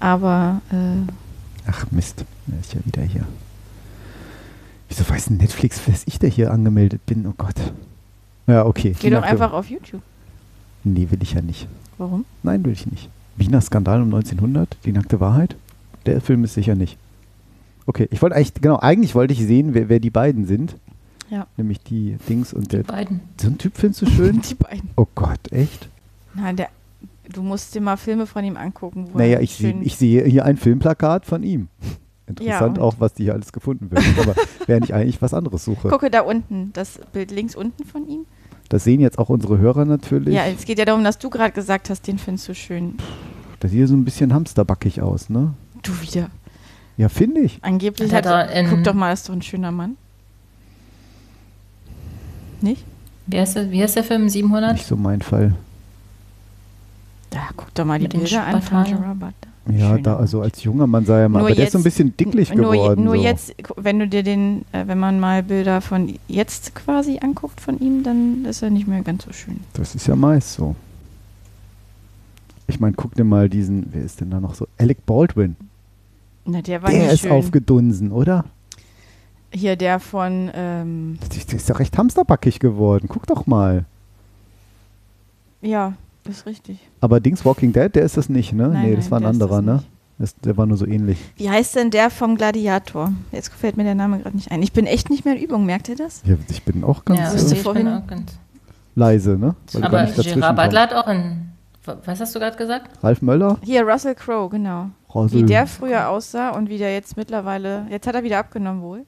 Aber 0.00 0.60
äh, 0.70 1.10
Ach 1.66 1.86
Mist, 1.90 2.24
er 2.50 2.60
ist 2.60 2.74
ja 2.74 2.80
wieder 2.84 3.02
hier. 3.02 3.26
Wieso 4.88 5.08
weiß 5.08 5.26
denn 5.26 5.36
Netflix, 5.36 5.80
dass 5.86 6.02
ich 6.06 6.18
da 6.18 6.26
hier 6.26 6.50
angemeldet 6.50 7.04
bin? 7.06 7.26
Oh 7.26 7.34
Gott. 7.36 7.56
Ja, 8.46 8.64
okay. 8.64 8.94
geh 8.98 9.10
doch 9.10 9.22
einfach 9.22 9.52
auf 9.52 9.68
YouTube. 9.68 10.02
Nee, 10.84 11.08
will 11.10 11.22
ich 11.22 11.34
ja 11.34 11.42
nicht. 11.42 11.68
Warum? 11.98 12.24
Nein, 12.42 12.64
will 12.64 12.72
ich 12.72 12.86
nicht. 12.86 13.08
Wiener 13.36 13.60
Skandal 13.60 14.00
um 14.00 14.14
1900, 14.14 14.76
die 14.84 14.92
nackte 14.92 15.20
Wahrheit? 15.20 15.56
Der 16.06 16.20
Film 16.20 16.44
ist 16.44 16.54
sicher 16.54 16.74
nicht. 16.74 16.96
Okay, 17.88 18.06
ich 18.10 18.20
wollte 18.20 18.36
eigentlich, 18.36 18.52
genau, 18.54 18.76
eigentlich 18.78 19.14
wollte 19.14 19.32
ich 19.32 19.40
sehen, 19.40 19.72
wer, 19.72 19.88
wer 19.88 19.98
die 19.98 20.10
beiden 20.10 20.44
sind. 20.44 20.76
Ja. 21.30 21.46
Nämlich 21.56 21.80
die 21.80 22.16
Dings 22.28 22.52
und 22.52 22.70
der. 22.72 22.82
beiden. 22.82 23.20
So 23.40 23.48
ein 23.48 23.56
Typ 23.56 23.76
findest 23.78 24.02
du 24.02 24.06
schön? 24.06 24.40
Die 24.48 24.54
beiden. 24.54 24.90
Oh 24.96 25.06
Gott, 25.14 25.40
echt? 25.52 25.88
Nein, 26.34 26.56
der, 26.56 26.68
du 27.32 27.42
musst 27.42 27.74
dir 27.74 27.80
mal 27.80 27.96
Filme 27.96 28.26
von 28.26 28.44
ihm 28.44 28.56
angucken. 28.58 29.08
Wo 29.12 29.18
Naja, 29.18 29.36
er 29.36 29.40
ich, 29.42 29.54
sehe- 29.54 29.72
schön- 29.72 29.82
ich 29.82 29.96
sehe 29.96 30.24
hier 30.24 30.44
ein 30.44 30.56
Filmplakat 30.58 31.24
von 31.26 31.42
ihm. 31.42 31.68
Interessant 32.26 32.76
und? 32.78 32.84
auch, 32.84 32.94
was 32.98 33.14
die 33.14 33.24
hier 33.24 33.32
alles 33.32 33.52
gefunden 33.52 33.90
wird. 33.90 34.02
Aber 34.20 34.34
während 34.66 34.84
ich 34.84 34.92
eigentlich 34.94 35.20
was 35.22 35.32
anderes 35.32 35.64
suche. 35.64 35.88
Gucke 35.88 36.10
da 36.10 36.20
unten, 36.20 36.70
das 36.74 37.00
Bild 37.14 37.30
links 37.30 37.54
unten 37.56 37.84
von 37.86 38.06
ihm. 38.06 38.26
Das 38.68 38.84
sehen 38.84 39.00
jetzt 39.00 39.18
auch 39.18 39.30
unsere 39.30 39.56
Hörer 39.58 39.86
natürlich. 39.86 40.34
Ja, 40.34 40.44
es 40.46 40.66
geht 40.66 40.78
ja 40.78 40.84
darum, 40.84 41.04
dass 41.04 41.18
du 41.18 41.30
gerade 41.30 41.52
gesagt 41.52 41.88
hast, 41.88 42.06
den 42.06 42.18
findest 42.18 42.48
du 42.48 42.54
schön. 42.54 42.94
Das 43.60 43.70
sieht 43.70 43.88
so 43.88 43.94
ein 43.94 44.04
bisschen 44.04 44.32
hamsterbackig 44.34 45.00
aus, 45.00 45.30
ne? 45.30 45.54
Du 45.82 45.92
wieder. 46.02 46.28
Ja, 46.98 47.08
finde 47.08 47.40
ich. 47.42 47.58
Angeblich 47.62 48.12
Hat 48.12 48.26
hat 48.26 48.50
er 48.50 48.60
in- 48.60 48.68
Guck 48.68 48.84
doch 48.84 48.92
mal, 48.92 49.12
ist 49.12 49.28
doch 49.28 49.32
ein 49.32 49.40
schöner 49.40 49.70
Mann. 49.72 49.96
Nicht? 52.60 52.84
Wie 53.26 53.38
heißt 53.38 53.56
der, 53.56 53.70
wie 53.70 53.82
heißt 53.82 53.96
der 53.96 54.04
Film? 54.04 54.28
700? 54.28 54.72
Nicht 54.74 54.86
so 54.86 54.96
mein 54.96 55.22
Fall. 55.22 55.54
Da 57.30 57.38
guck 57.56 57.72
doch 57.74 57.84
mal 57.84 57.98
die 57.98 58.04
Mit 58.04 58.14
Bilder 58.14 58.44
an 58.44 58.60
von. 58.60 58.84
Gerard 58.84 59.20
Butler. 59.20 59.32
Ja, 59.70 59.98
da, 59.98 60.16
also 60.16 60.40
als 60.40 60.64
junger 60.64 60.86
Mann 60.86 61.04
sah 61.04 61.18
er 61.20 61.28
mal, 61.28 61.40
aber 61.40 61.54
der 61.54 61.66
ist 61.66 61.72
so 61.72 61.78
ein 61.78 61.84
bisschen 61.84 62.16
dicklich 62.16 62.52
nur, 62.54 62.72
geworden. 62.72 63.04
Nur 63.04 63.16
so. 63.16 63.22
jetzt, 63.22 63.54
wenn 63.76 63.98
du 63.98 64.08
dir 64.08 64.22
den, 64.22 64.64
äh, 64.72 64.86
wenn 64.86 64.98
man 64.98 65.20
mal 65.20 65.42
Bilder 65.42 65.82
von 65.82 66.18
jetzt 66.26 66.74
quasi 66.74 67.18
anguckt 67.18 67.60
von 67.60 67.78
ihm, 67.78 68.02
dann 68.02 68.46
ist 68.46 68.62
er 68.62 68.70
nicht 68.70 68.88
mehr 68.88 69.02
ganz 69.02 69.24
so 69.26 69.32
schön. 69.32 69.60
Das 69.74 69.94
ist 69.94 70.06
ja 70.06 70.16
meist 70.16 70.54
so. 70.54 70.74
Ich 72.66 72.80
meine, 72.80 72.94
guck 72.94 73.14
dir 73.14 73.24
mal 73.24 73.50
diesen, 73.50 73.88
wer 73.92 74.02
ist 74.02 74.22
denn 74.22 74.30
da 74.30 74.40
noch 74.40 74.54
so? 74.54 74.66
Alec 74.78 75.04
Baldwin. 75.04 75.54
Na, 76.50 76.62
der 76.62 76.82
war 76.82 76.90
Der 76.90 77.02
nicht 77.02 77.12
ist 77.12 77.20
schön. 77.20 77.30
aufgedunsen, 77.32 78.10
oder? 78.10 78.44
Hier 79.52 79.76
der 79.76 80.00
von, 80.00 80.50
ähm, 80.54 81.18
Der 81.50 81.56
ist 81.56 81.68
ja 81.68 81.74
recht 81.76 81.96
hamsterbackig 81.98 82.58
geworden. 82.58 83.06
Guck 83.08 83.26
doch 83.26 83.46
mal. 83.46 83.84
ja, 85.60 85.94
ist 86.28 86.46
richtig. 86.46 86.78
Aber 87.00 87.20
Dings 87.20 87.44
Walking 87.44 87.72
Dead, 87.72 87.94
der 87.94 88.02
ist 88.02 88.16
das 88.16 88.28
nicht, 88.28 88.52
ne? 88.52 88.68
Nein, 88.68 88.90
nee, 88.90 88.96
das 88.96 89.04
nein, 89.06 89.10
war 89.10 89.20
ein 89.20 89.26
anderer, 89.26 89.56
das 89.62 89.64
ne? 89.64 89.82
Das, 90.18 90.34
der 90.36 90.56
war 90.56 90.66
nur 90.66 90.76
so 90.76 90.84
ähnlich. 90.86 91.18
Wie 91.36 91.48
heißt 91.48 91.76
denn 91.76 91.90
der 91.90 92.10
vom 92.10 92.36
Gladiator? 92.36 93.12
Jetzt 93.30 93.52
fällt 93.54 93.76
mir 93.76 93.84
der 93.84 93.94
Name 93.94 94.18
gerade 94.18 94.36
nicht 94.36 94.50
ein. 94.50 94.62
Ich 94.62 94.72
bin 94.72 94.86
echt 94.86 95.10
nicht 95.10 95.24
mehr 95.24 95.36
in 95.36 95.42
Übung, 95.42 95.64
merkt 95.64 95.88
ihr 95.88 95.96
das? 95.96 96.22
Ja, 96.26 96.34
ich 96.50 96.62
bin 96.64 96.82
auch 96.82 97.04
ganz 97.04 97.20
Ja, 97.20 97.52
ich 97.52 97.62
vorhin- 97.62 97.84
bin 97.84 97.92
auch 97.94 98.06
ganz. 98.06 98.32
leise, 98.96 99.38
ne? 99.38 99.54
Weil 99.72 99.84
Aber 99.84 100.04
Gerard 100.06 100.56
Butler 100.56 100.80
hat 100.82 100.94
auch 100.94 101.06
in. 101.08 101.47
Was 102.04 102.20
hast 102.20 102.34
du 102.34 102.38
gerade 102.38 102.56
gesagt? 102.56 102.90
Ralf 103.02 103.22
Möller? 103.22 103.58
Hier, 103.62 103.82
Russell 103.82 104.14
Crowe, 104.14 104.48
genau. 104.48 104.90
Russell. 105.14 105.40
Wie 105.40 105.44
der 105.44 105.66
früher 105.66 106.08
aussah 106.08 106.50
und 106.50 106.68
wie 106.68 106.78
der 106.78 106.92
jetzt 106.92 107.16
mittlerweile, 107.16 107.86
jetzt 107.90 108.06
hat 108.06 108.14
er 108.14 108.22
wieder 108.22 108.38
abgenommen 108.38 108.82
wohl. 108.82 109.04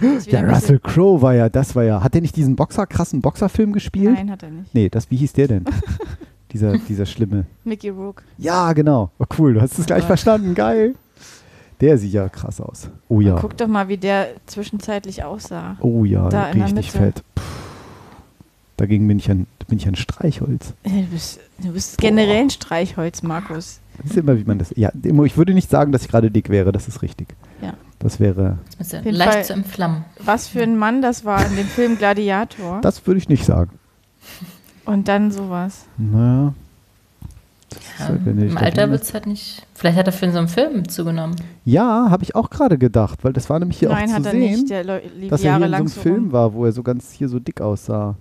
Der 0.30 0.48
Russell 0.48 0.80
Crowe 0.80 1.22
war 1.22 1.34
ja, 1.34 1.48
das 1.48 1.76
war 1.76 1.84
ja, 1.84 2.02
hat 2.02 2.14
der 2.14 2.20
nicht 2.20 2.34
diesen 2.34 2.56
Boxer, 2.56 2.84
krassen 2.84 3.20
Boxerfilm 3.20 3.72
gespielt? 3.72 4.14
Nein, 4.14 4.28
hat 4.28 4.42
er 4.42 4.50
nicht. 4.50 4.74
Nee, 4.74 4.88
das, 4.88 5.08
wie 5.12 5.16
hieß 5.16 5.34
der 5.34 5.46
denn? 5.46 5.64
dieser, 6.52 6.78
dieser 6.78 7.06
schlimme. 7.06 7.46
Mickey 7.62 7.90
Rourke. 7.90 8.24
Ja, 8.36 8.72
genau. 8.72 9.12
Oh, 9.20 9.24
cool, 9.38 9.54
du 9.54 9.60
hast 9.60 9.78
es 9.78 9.86
gleich 9.86 10.00
Gott. 10.00 10.08
verstanden, 10.08 10.56
geil. 10.56 10.96
Der 11.80 11.96
sieht 11.96 12.12
ja 12.12 12.28
krass 12.28 12.60
aus. 12.60 12.88
Oh 13.08 13.20
ja. 13.20 13.36
Guck 13.40 13.56
doch 13.56 13.68
mal, 13.68 13.86
wie 13.86 13.96
der 13.96 14.30
zwischenzeitlich 14.46 15.22
aussah. 15.22 15.76
Oh 15.80 16.04
ja, 16.04 16.28
da 16.28 16.48
in 16.50 16.58
der 16.58 16.66
richtig 16.66 16.92
Mitte. 16.92 16.98
fett. 16.98 17.24
Puh. 17.36 17.42
Dagegen 18.76 19.06
bin 19.06 19.18
ich 19.18 19.30
ein, 19.30 19.46
bin 19.68 19.78
ich 19.78 19.86
ein 19.86 19.94
Streichholz. 19.96 20.74
Du 20.84 21.02
bist, 21.12 21.40
du 21.58 21.72
bist 21.72 21.98
generell 21.98 22.42
ein 22.42 22.50
Streichholz, 22.50 23.22
Markus. 23.22 23.80
Das 23.98 24.10
ist 24.10 24.16
immer, 24.16 24.36
wie 24.36 24.44
man 24.44 24.58
das. 24.58 24.72
Ja, 24.76 24.90
immer- 25.02 25.24
ich 25.24 25.36
würde 25.36 25.54
nicht 25.54 25.70
sagen, 25.70 25.92
dass 25.92 26.02
ich 26.02 26.08
gerade 26.08 26.30
dick 26.30 26.48
wäre, 26.48 26.72
das 26.72 26.88
ist 26.88 27.02
richtig. 27.02 27.28
Ja. 27.62 27.74
Das 28.00 28.18
wäre. 28.20 28.58
Ist 28.80 28.92
ja 28.92 28.98
Auf 28.98 29.04
jeden 29.04 29.16
leicht 29.16 29.32
Fall- 29.32 29.44
zu 29.44 29.52
entflammen. 29.52 30.04
Was 30.18 30.48
für 30.48 30.62
ein 30.62 30.76
Mann 30.76 31.00
das 31.00 31.24
war 31.24 31.46
in 31.46 31.56
dem 31.56 31.66
Film 31.66 31.96
Gladiator. 31.96 32.80
Das 32.82 33.06
würde 33.06 33.18
ich 33.18 33.28
nicht 33.28 33.44
sagen. 33.44 33.70
Und 34.84 35.06
dann 35.08 35.30
sowas. 35.30 35.86
Naja. 35.96 36.52
Das 37.70 37.78
ist 37.78 37.98
Ja, 38.00 38.08
halt, 38.08 38.26
Im 38.26 38.58
Alter 38.58 38.90
wird 38.90 39.02
es 39.02 39.14
halt 39.14 39.26
nicht. 39.26 39.66
Vielleicht 39.74 39.96
hat 39.98 40.06
er 40.06 40.12
für 40.12 40.30
so 40.30 40.38
einen 40.38 40.48
Film 40.48 40.88
zugenommen. 40.88 41.36
Ja, 41.64 42.08
habe 42.10 42.22
ich 42.24 42.34
auch 42.34 42.50
gerade 42.50 42.76
gedacht, 42.78 43.24
weil 43.24 43.32
das 43.32 43.48
war 43.48 43.58
nämlich 43.58 43.78
hier 43.78 43.88
Nein, 43.88 44.04
auch 44.04 44.08
zu 44.08 44.14
hat 44.14 44.24
er 44.26 44.30
sehen, 44.32 44.60
nicht. 44.62 44.70
Dass 44.70 44.80
er 44.86 45.00
hier 45.00 45.22
in 45.30 45.36
so 45.38 45.44
jahrelang 45.46 45.80
einem 45.80 45.88
so 45.88 46.00
Film 46.00 46.14
rum. 46.24 46.32
war, 46.32 46.52
wo 46.52 46.64
er 46.66 46.72
so 46.72 46.82
ganz 46.82 47.12
hier 47.12 47.28
so 47.28 47.38
dick 47.40 47.60
aussah. 47.60 48.16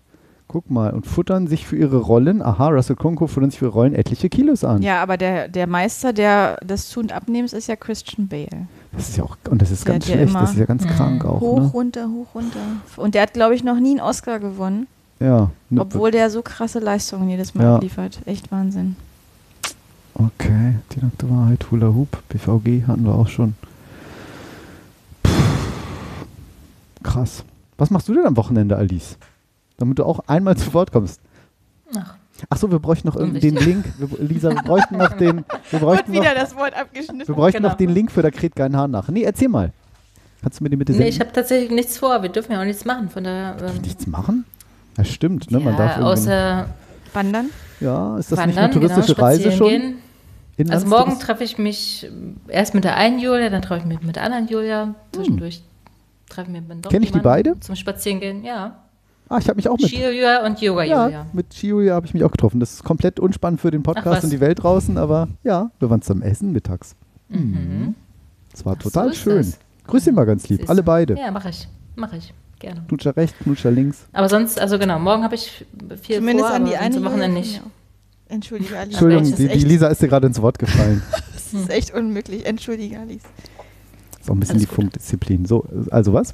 Guck 0.48 0.70
mal, 0.70 0.92
und 0.92 1.08
futtern 1.08 1.48
sich 1.48 1.66
für 1.66 1.76
ihre 1.78 1.98
Rollen, 1.98 2.42
aha, 2.44 2.68
Russell 2.68 2.96
Crowe 2.96 3.28
futtern 3.28 3.50
sich 3.50 3.60
für 3.60 3.66
ihre 3.66 3.74
Rollen 3.74 3.96
etliche 3.96 4.30
Kilos 4.30 4.64
an. 4.64 4.84
Ja, 4.84 5.02
aber 5.02 5.18
der, 5.18 5.48
der 5.48 5.66
Meister 5.66 6.14
der, 6.14 6.58
des 6.58 6.90
Zu- 6.90 7.00
und 7.00 7.12
Abnehmens 7.12 7.54
ist 7.54 7.68
ja 7.68 7.76
Christian 7.76 8.28
Bale. 8.28 8.68
Das 8.92 9.10
ist 9.10 9.18
ja 9.18 9.24
auch, 9.24 9.36
und 9.50 9.62
das 9.62 9.72
ist 9.72 9.88
Der 9.88 9.94
ganz 9.94 10.06
schlecht, 10.06 10.36
das 10.36 10.52
ist 10.52 10.58
ja 10.60 10.66
ganz 10.66 10.86
krank 10.86 11.26
auch, 11.26 11.42
Hoch, 11.42 11.60
ne? 11.60 11.66
runter, 11.74 12.08
hoch, 12.10 12.28
runter. 12.36 12.60
Und 12.98 13.16
der 13.16 13.24
hat, 13.24 13.34
glaube 13.34 13.56
ich, 13.56 13.64
noch 13.64 13.80
nie 13.80 13.92
einen 13.92 14.02
Oscar 14.02 14.38
gewonnen. 14.40 14.86
Ja. 15.20 15.50
ne- 15.72 15.82
Obwohl 15.82 16.12
der 16.12 16.30
so 16.30 16.42
krasse 16.44 16.78
Leistungen 16.80 17.30
jedes 17.30 17.56
Mal 17.56 17.64
Ja. 17.64 17.76
abliefert. 17.78 18.20
Echt 18.26 18.52
Wahnsinn. 18.52 18.96
Okay, 20.14 20.76
die 20.92 21.00
nackte 21.04 21.28
Wahrheit, 21.32 21.66
Hula 21.72 21.88
Hoop, 21.88 22.22
BVG 22.30 22.86
hatten 22.86 23.06
wir 23.06 23.16
auch 23.16 23.28
schon. 23.30 23.56
Puh. 25.24 25.32
Krass. 27.02 27.44
Was 27.78 27.90
machst 27.90 28.08
du 28.08 28.14
denn 28.14 28.26
am 28.26 28.38
Wochenende, 28.38 28.76
Alice? 28.78 29.18
Damit 29.84 30.00
du 30.00 30.06
auch 30.06 30.22
einmal 30.28 30.56
zu 30.56 30.74
Wort 30.74 30.94
kommst. 30.94 31.20
Ach. 31.94 32.16
Ach 32.50 32.58
so, 32.58 32.72
wir 32.72 32.80
bräuchten 32.80 33.06
noch 33.06 33.18
irgendwie 33.18 33.42
den. 33.42 33.58
Link. 33.58 33.86
Wir, 33.98 34.08
Lisa, 34.26 34.50
wir 34.50 34.62
bräuchten 34.64 34.96
noch 34.98 35.12
den. 35.18 35.44
Wir 35.72 35.80
bräuchten 35.80 36.14
noch, 36.14 36.24
das 36.24 36.56
Wort 36.56 36.74
abgeschnitten. 36.74 37.28
wir 37.28 37.36
bräuchten 37.36 37.58
Genau. 37.58 37.70
noch 37.70 37.76
den 37.76 37.90
Link 37.90 38.10
für 38.10 38.22
da 38.22 38.32
kräht 38.32 38.56
kein 38.56 38.78
Haar 38.78 38.88
nach. 38.88 39.10
Nee, 39.10 39.24
erzähl 39.24 39.50
mal. 39.50 39.74
Kannst 40.42 40.62
du 40.62 40.64
mir 40.64 40.70
den 40.70 40.80
bitte 40.80 40.94
Nee, 40.94 41.00
senden? 41.00 41.14
ich 41.14 41.20
habe 41.20 41.34
tatsächlich 41.34 41.70
nichts 41.72 41.98
vor. 41.98 42.22
Wir 42.22 42.30
dürfen 42.30 42.54
ja 42.54 42.62
auch 42.62 42.66
nichts 42.66 42.86
machen. 42.86 43.10
Von 43.10 43.26
daher. 43.26 43.58
Ähm, 43.62 43.82
Nichts 43.82 44.08
machen? 44.08 44.46
Ja, 44.98 45.04
stimmt, 45.04 45.52
ne? 45.52 45.60
Man 45.60 45.76
darf 45.76 45.98
ja, 45.98 45.98
irgendwie- 45.98 46.12
außer 46.22 46.66
Wandern? 47.12 47.50
Ja, 47.82 48.18
ist 48.18 48.32
das 48.32 48.40
wandern, 48.40 48.70
nicht 48.70 48.78
eine 48.78 48.88
touristische 48.88 49.16
genau, 49.16 49.28
Reise 49.28 49.52
schon? 49.52 49.70
Gehen. 49.70 50.72
Also 50.72 50.88
morgen 50.88 51.20
treffe 51.20 51.44
ich 51.44 51.58
mich 51.58 52.06
ähm, 52.06 52.38
erst 52.48 52.74
mit 52.74 52.86
der 52.86 52.96
einen 52.96 53.20
Julia, 53.20 53.50
dann 53.50 53.62
treffe 53.62 53.82
ich 53.82 53.86
mich 53.86 54.02
mit 54.02 54.16
der 54.16 54.24
anderen 54.24 54.48
Julia. 54.48 54.96
Zwischendurch 55.12 55.62
treffen 56.30 56.54
wir 56.54 56.62
mit 56.62 56.86
doch 56.86 56.90
Kenn 56.92 57.04
ich 57.04 57.12
die 57.12 57.20
beide? 57.20 57.60
Zum 57.60 57.76
Spazierengehen, 57.76 58.46
ja. 58.46 58.83
Ah, 59.34 59.40
ich 59.40 59.48
habe 59.48 59.56
mich 59.56 59.68
auch 59.68 59.78
mit. 59.78 59.88
Ski-Julia 59.88 60.46
und 60.46 60.60
Ja, 60.62 60.68
Yoga-Julia. 60.68 61.26
mit 61.34 61.52
Ski-Julia 61.54 61.96
habe 61.96 62.06
ich 62.06 62.14
mich 62.14 62.24
auch 62.24 62.32
getroffen. 62.32 62.60
Das 62.60 62.74
ist 62.74 62.84
komplett 62.84 63.20
unspannend 63.20 63.60
für 63.62 63.72
den 63.72 63.82
Podcast 63.82 64.24
und 64.24 64.30
die 64.32 64.40
Welt 64.40 64.62
draußen, 64.62 64.98
aber 64.98 65.28
ja, 65.44 65.72
wir 65.80 65.90
waren 65.90 66.02
zum 66.04 66.22
Essen 66.22 66.52
mittags. 66.52 66.96
Mhm. 67.30 67.96
Es 68.54 68.64
war 68.66 68.76
Ach, 68.78 68.84
so 68.84 68.90
total 68.92 69.10
ist 69.10 69.18
schön. 69.18 69.38
das. 69.38 69.58
Grüß 69.88 70.06
ihn 70.08 70.14
mal 70.16 70.26
ganz 70.26 70.48
lieb, 70.50 70.70
alle 70.70 70.84
beide. 70.84 71.18
Ja, 71.18 71.32
mache 71.32 71.50
ich. 71.50 71.68
Mache 71.96 72.18
ich. 72.18 72.32
Gerne. 72.60 72.84
Knutscher 72.88 73.18
rechts, 73.18 73.38
Knutscher 73.40 73.72
links. 73.72 74.06
Aber 74.14 74.30
sonst, 74.30 74.60
also 74.60 74.78
genau, 74.78 75.00
morgen 75.00 75.24
habe 75.24 75.34
ich 75.36 75.66
viel 76.02 76.18
Zumindest 76.18 76.48
vor, 76.48 76.56
an 76.56 76.66
die 76.66 76.78
eine 76.78 76.96
Wochenende 77.04 77.26
Julia 77.26 77.40
nicht. 77.40 77.62
mir. 77.64 77.72
Entschuldige, 78.36 78.78
Alice. 78.78 78.94
Entschuldigung, 78.94 79.30
Das 79.32 79.36
die, 79.40 79.48
die 79.48 79.66
Lisa 79.66 79.88
ist 79.88 80.02
dir 80.02 80.08
gerade 80.10 80.28
ins 80.28 80.42
Wort 80.42 80.60
gefallen. 80.60 81.02
Das 81.34 81.62
ist 81.62 81.70
echt 81.70 81.94
unmöglich. 81.94 82.46
Entschuldige, 82.48 83.00
Alice. 83.00 83.22
ist 84.20 84.30
auch 84.30 84.34
ein 84.34 84.40
bisschen 84.40 84.54
Alles 84.56 84.62
die 84.64 84.68
gut. 84.68 84.76
Funkdisziplin. 84.76 85.46
So, 85.46 85.66
also 85.92 86.14
was? 86.14 86.34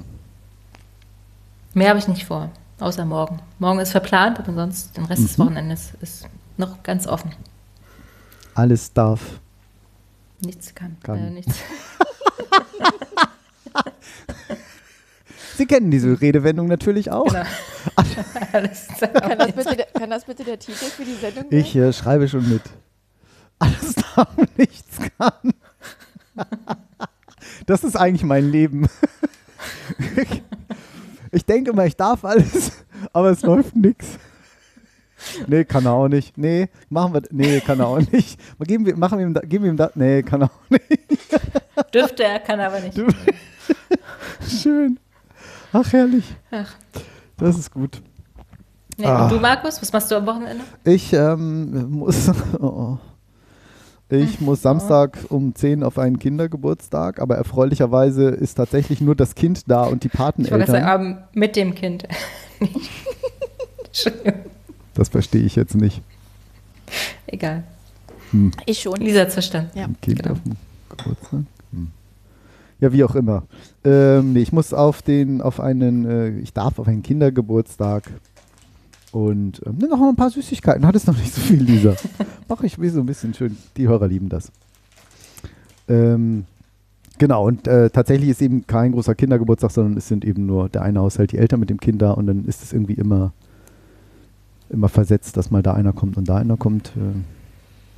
Mehr 1.74 1.90
habe 1.90 1.98
ich 1.98 2.08
nicht 2.08 2.24
vor, 2.24 2.50
außer 2.82 3.04
morgen. 3.04 3.40
Morgen 3.58 3.78
ist 3.80 3.92
verplant, 3.92 4.38
aber 4.38 4.52
sonst 4.52 4.96
den 4.96 5.04
Rest 5.04 5.22
des 5.22 5.38
Mhm. 5.38 5.42
Wochenendes 5.44 5.90
ist 6.00 6.26
noch 6.56 6.82
ganz 6.82 7.06
offen. 7.06 7.32
Alles 8.54 8.92
darf. 8.92 9.20
Nichts 10.40 10.74
kann. 10.74 10.96
Kann. 11.02 11.18
Äh, 11.18 11.30
nichts. 11.30 11.54
Sie 15.56 15.66
kennen 15.66 15.90
diese 15.90 16.18
Redewendung 16.20 16.68
natürlich 16.68 17.10
auch. 17.10 17.26
Genau. 17.26 17.42
Alles 18.52 18.88
Kann 18.98 19.38
das, 19.38 19.52
bitte, 19.52 19.76
der- 19.76 19.86
kann 19.86 20.10
das 20.10 20.24
bitte 20.24 20.44
der 20.44 20.58
Titel 20.58 20.84
für 20.86 21.04
die 21.04 21.14
Sendung 21.14 21.44
sein? 21.50 21.58
Ich 21.58 21.76
äh, 21.76 21.92
schreibe 21.92 22.28
schon 22.28 22.48
mit. 22.48 22.62
Alles 23.58 23.94
darf, 23.94 24.28
nichts 24.56 24.98
kann. 25.18 25.52
Das 27.66 27.84
ist 27.84 27.96
eigentlich 27.96 28.24
mein 28.24 28.50
Leben. 28.50 28.88
Ich 31.32 31.44
denke 31.44 31.70
immer, 31.70 31.86
ich 31.86 31.96
darf 31.96 32.24
alles, 32.24 32.72
aber 33.12 33.30
es 33.30 33.42
läuft 33.42 33.76
nichts. 33.76 34.18
Nee, 35.46 35.64
kann 35.64 35.84
er 35.84 35.92
auch 35.92 36.08
nicht. 36.08 36.36
Nee, 36.38 36.68
machen 36.88 37.12
wir. 37.12 37.22
Nee, 37.30 37.60
kann 37.60 37.78
er 37.78 37.86
auch 37.88 37.98
nicht. 37.98 38.40
Mal 38.58 38.64
Geben 38.64 38.86
wir, 38.86 38.96
machen 38.96 39.18
wir 39.18 39.26
ihm 39.26 39.34
da, 39.34 39.40
geben 39.40 39.64
wir 39.64 39.70
ihm 39.70 39.76
da. 39.76 39.90
Nee, 39.94 40.22
kann 40.22 40.42
er 40.42 40.46
auch 40.50 40.70
nicht. 40.70 40.84
Dürfte 41.94 42.24
er, 42.24 42.38
kann 42.40 42.58
aber 42.58 42.80
nicht. 42.80 42.98
Schön. 44.48 44.98
Ach, 45.72 45.92
herrlich. 45.92 46.24
Ach. 46.50 46.74
Das 47.36 47.58
ist 47.58 47.70
gut. 47.70 48.00
Nee, 48.96 49.06
Ah. 49.06 49.24
Und 49.24 49.32
du, 49.32 49.40
Markus, 49.40 49.80
was 49.80 49.92
machst 49.92 50.10
du 50.10 50.16
am 50.16 50.26
Wochenende? 50.26 50.64
Ich 50.84 51.12
ähm, 51.12 51.90
muss. 51.90 52.30
Oh. 52.60 52.98
Ich 54.10 54.40
muss 54.40 54.60
Samstag 54.62 55.18
um 55.28 55.54
10 55.54 55.84
auf 55.84 55.98
einen 55.98 56.18
Kindergeburtstag, 56.18 57.20
aber 57.20 57.36
erfreulicherweise 57.36 58.28
ist 58.28 58.56
tatsächlich 58.56 59.00
nur 59.00 59.14
das 59.14 59.36
Kind 59.36 59.70
da 59.70 59.84
und 59.84 60.02
die 60.02 60.08
Ich 60.08 60.18
wollte 60.18 60.32
Pateneltern. 60.42 60.66
sagen, 60.66 61.06
ähm, 61.06 61.18
mit 61.32 61.54
dem 61.54 61.74
Kind. 61.74 62.08
Entschuldigung. 63.86 64.34
Das 64.94 65.08
verstehe 65.08 65.42
ich 65.42 65.54
jetzt 65.56 65.76
nicht. 65.76 66.02
Egal. 67.26 67.62
Hm. 68.32 68.50
Ich 68.66 68.80
schon. 68.80 68.96
Lisa 68.96 69.20
hat 69.20 69.32
verstanden. 69.32 69.70
Ja. 69.78 69.88
Kind 70.02 70.28
auf 70.28 70.42
dem 70.42 70.56
Geburtstag? 70.88 71.40
Hm. 71.72 71.88
Ja, 72.80 72.92
wie 72.92 73.04
auch 73.04 73.14
immer. 73.14 73.44
Ähm, 73.84 74.32
nee, 74.32 74.40
ich 74.40 74.52
muss 74.52 74.72
auf 74.72 75.02
den, 75.02 75.40
auf 75.42 75.60
einen, 75.60 76.04
äh, 76.04 76.28
ich 76.40 76.52
darf 76.52 76.78
auf 76.78 76.88
einen 76.88 77.02
Kindergeburtstag 77.02 78.04
und 79.12 79.60
ähm, 79.66 79.78
noch 79.78 79.98
mal 79.98 80.08
ein 80.10 80.16
paar 80.16 80.30
Süßigkeiten. 80.30 80.86
Hat 80.86 80.94
es 80.94 81.06
noch 81.06 81.16
nicht 81.16 81.34
so 81.34 81.40
viel, 81.40 81.62
Lisa. 81.62 81.94
Mach 82.48 82.62
ich 82.62 82.78
mir 82.78 82.90
so 82.90 83.00
ein 83.00 83.06
bisschen 83.06 83.34
schön. 83.34 83.56
Die 83.76 83.88
Hörer 83.88 84.06
lieben 84.06 84.28
das. 84.28 84.52
Ähm, 85.88 86.44
genau, 87.18 87.46
und 87.46 87.66
äh, 87.66 87.90
tatsächlich 87.90 88.30
ist 88.30 88.42
eben 88.42 88.66
kein 88.66 88.92
großer 88.92 89.14
Kindergeburtstag, 89.14 89.72
sondern 89.72 89.96
es 89.96 90.06
sind 90.06 90.24
eben 90.24 90.46
nur 90.46 90.68
der 90.68 90.82
eine 90.82 91.00
Haushalt, 91.00 91.32
die 91.32 91.38
Eltern 91.38 91.60
mit 91.60 91.70
dem 91.70 91.80
Kind 91.80 92.00
da 92.00 92.12
und 92.12 92.26
dann 92.26 92.44
ist 92.44 92.62
es 92.62 92.72
irgendwie 92.72 92.94
immer, 92.94 93.32
immer 94.68 94.88
versetzt, 94.88 95.36
dass 95.36 95.50
mal 95.50 95.62
da 95.62 95.74
einer 95.74 95.92
kommt 95.92 96.16
und 96.16 96.28
da 96.28 96.36
einer 96.36 96.56
kommt. 96.56 96.92
Äh, 96.96 97.18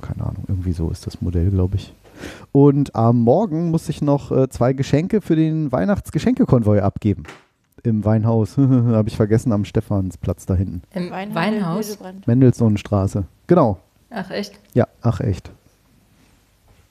keine 0.01 0.25
Ahnung, 0.25 0.43
irgendwie 0.47 0.73
so 0.73 0.89
ist 0.89 1.07
das 1.07 1.21
Modell, 1.21 1.49
glaube 1.51 1.77
ich. 1.77 1.93
Und 2.51 2.95
am 2.95 3.21
Morgen 3.21 3.71
muss 3.71 3.87
ich 3.89 4.01
noch 4.01 4.31
äh, 4.31 4.49
zwei 4.49 4.73
Geschenke 4.73 5.21
für 5.21 5.35
den 5.35 5.71
Weihnachtsgeschenkekonvoi 5.71 6.79
abgeben. 6.79 7.23
Im 7.83 8.05
Weinhaus. 8.05 8.57
Habe 8.57 9.09
ich 9.09 9.15
vergessen, 9.17 9.51
am 9.51 9.65
Stephansplatz 9.65 10.45
da 10.45 10.55
hinten. 10.55 10.81
Im 10.93 11.11
Weinhaus? 11.11 11.87
Hildebrand. 11.87 12.27
Mendelssohnstraße. 12.27 13.25
Genau. 13.47 13.77
Ach, 14.09 14.29
echt? 14.31 14.53
Ja, 14.73 14.87
ach 15.01 15.19
echt. 15.19 15.51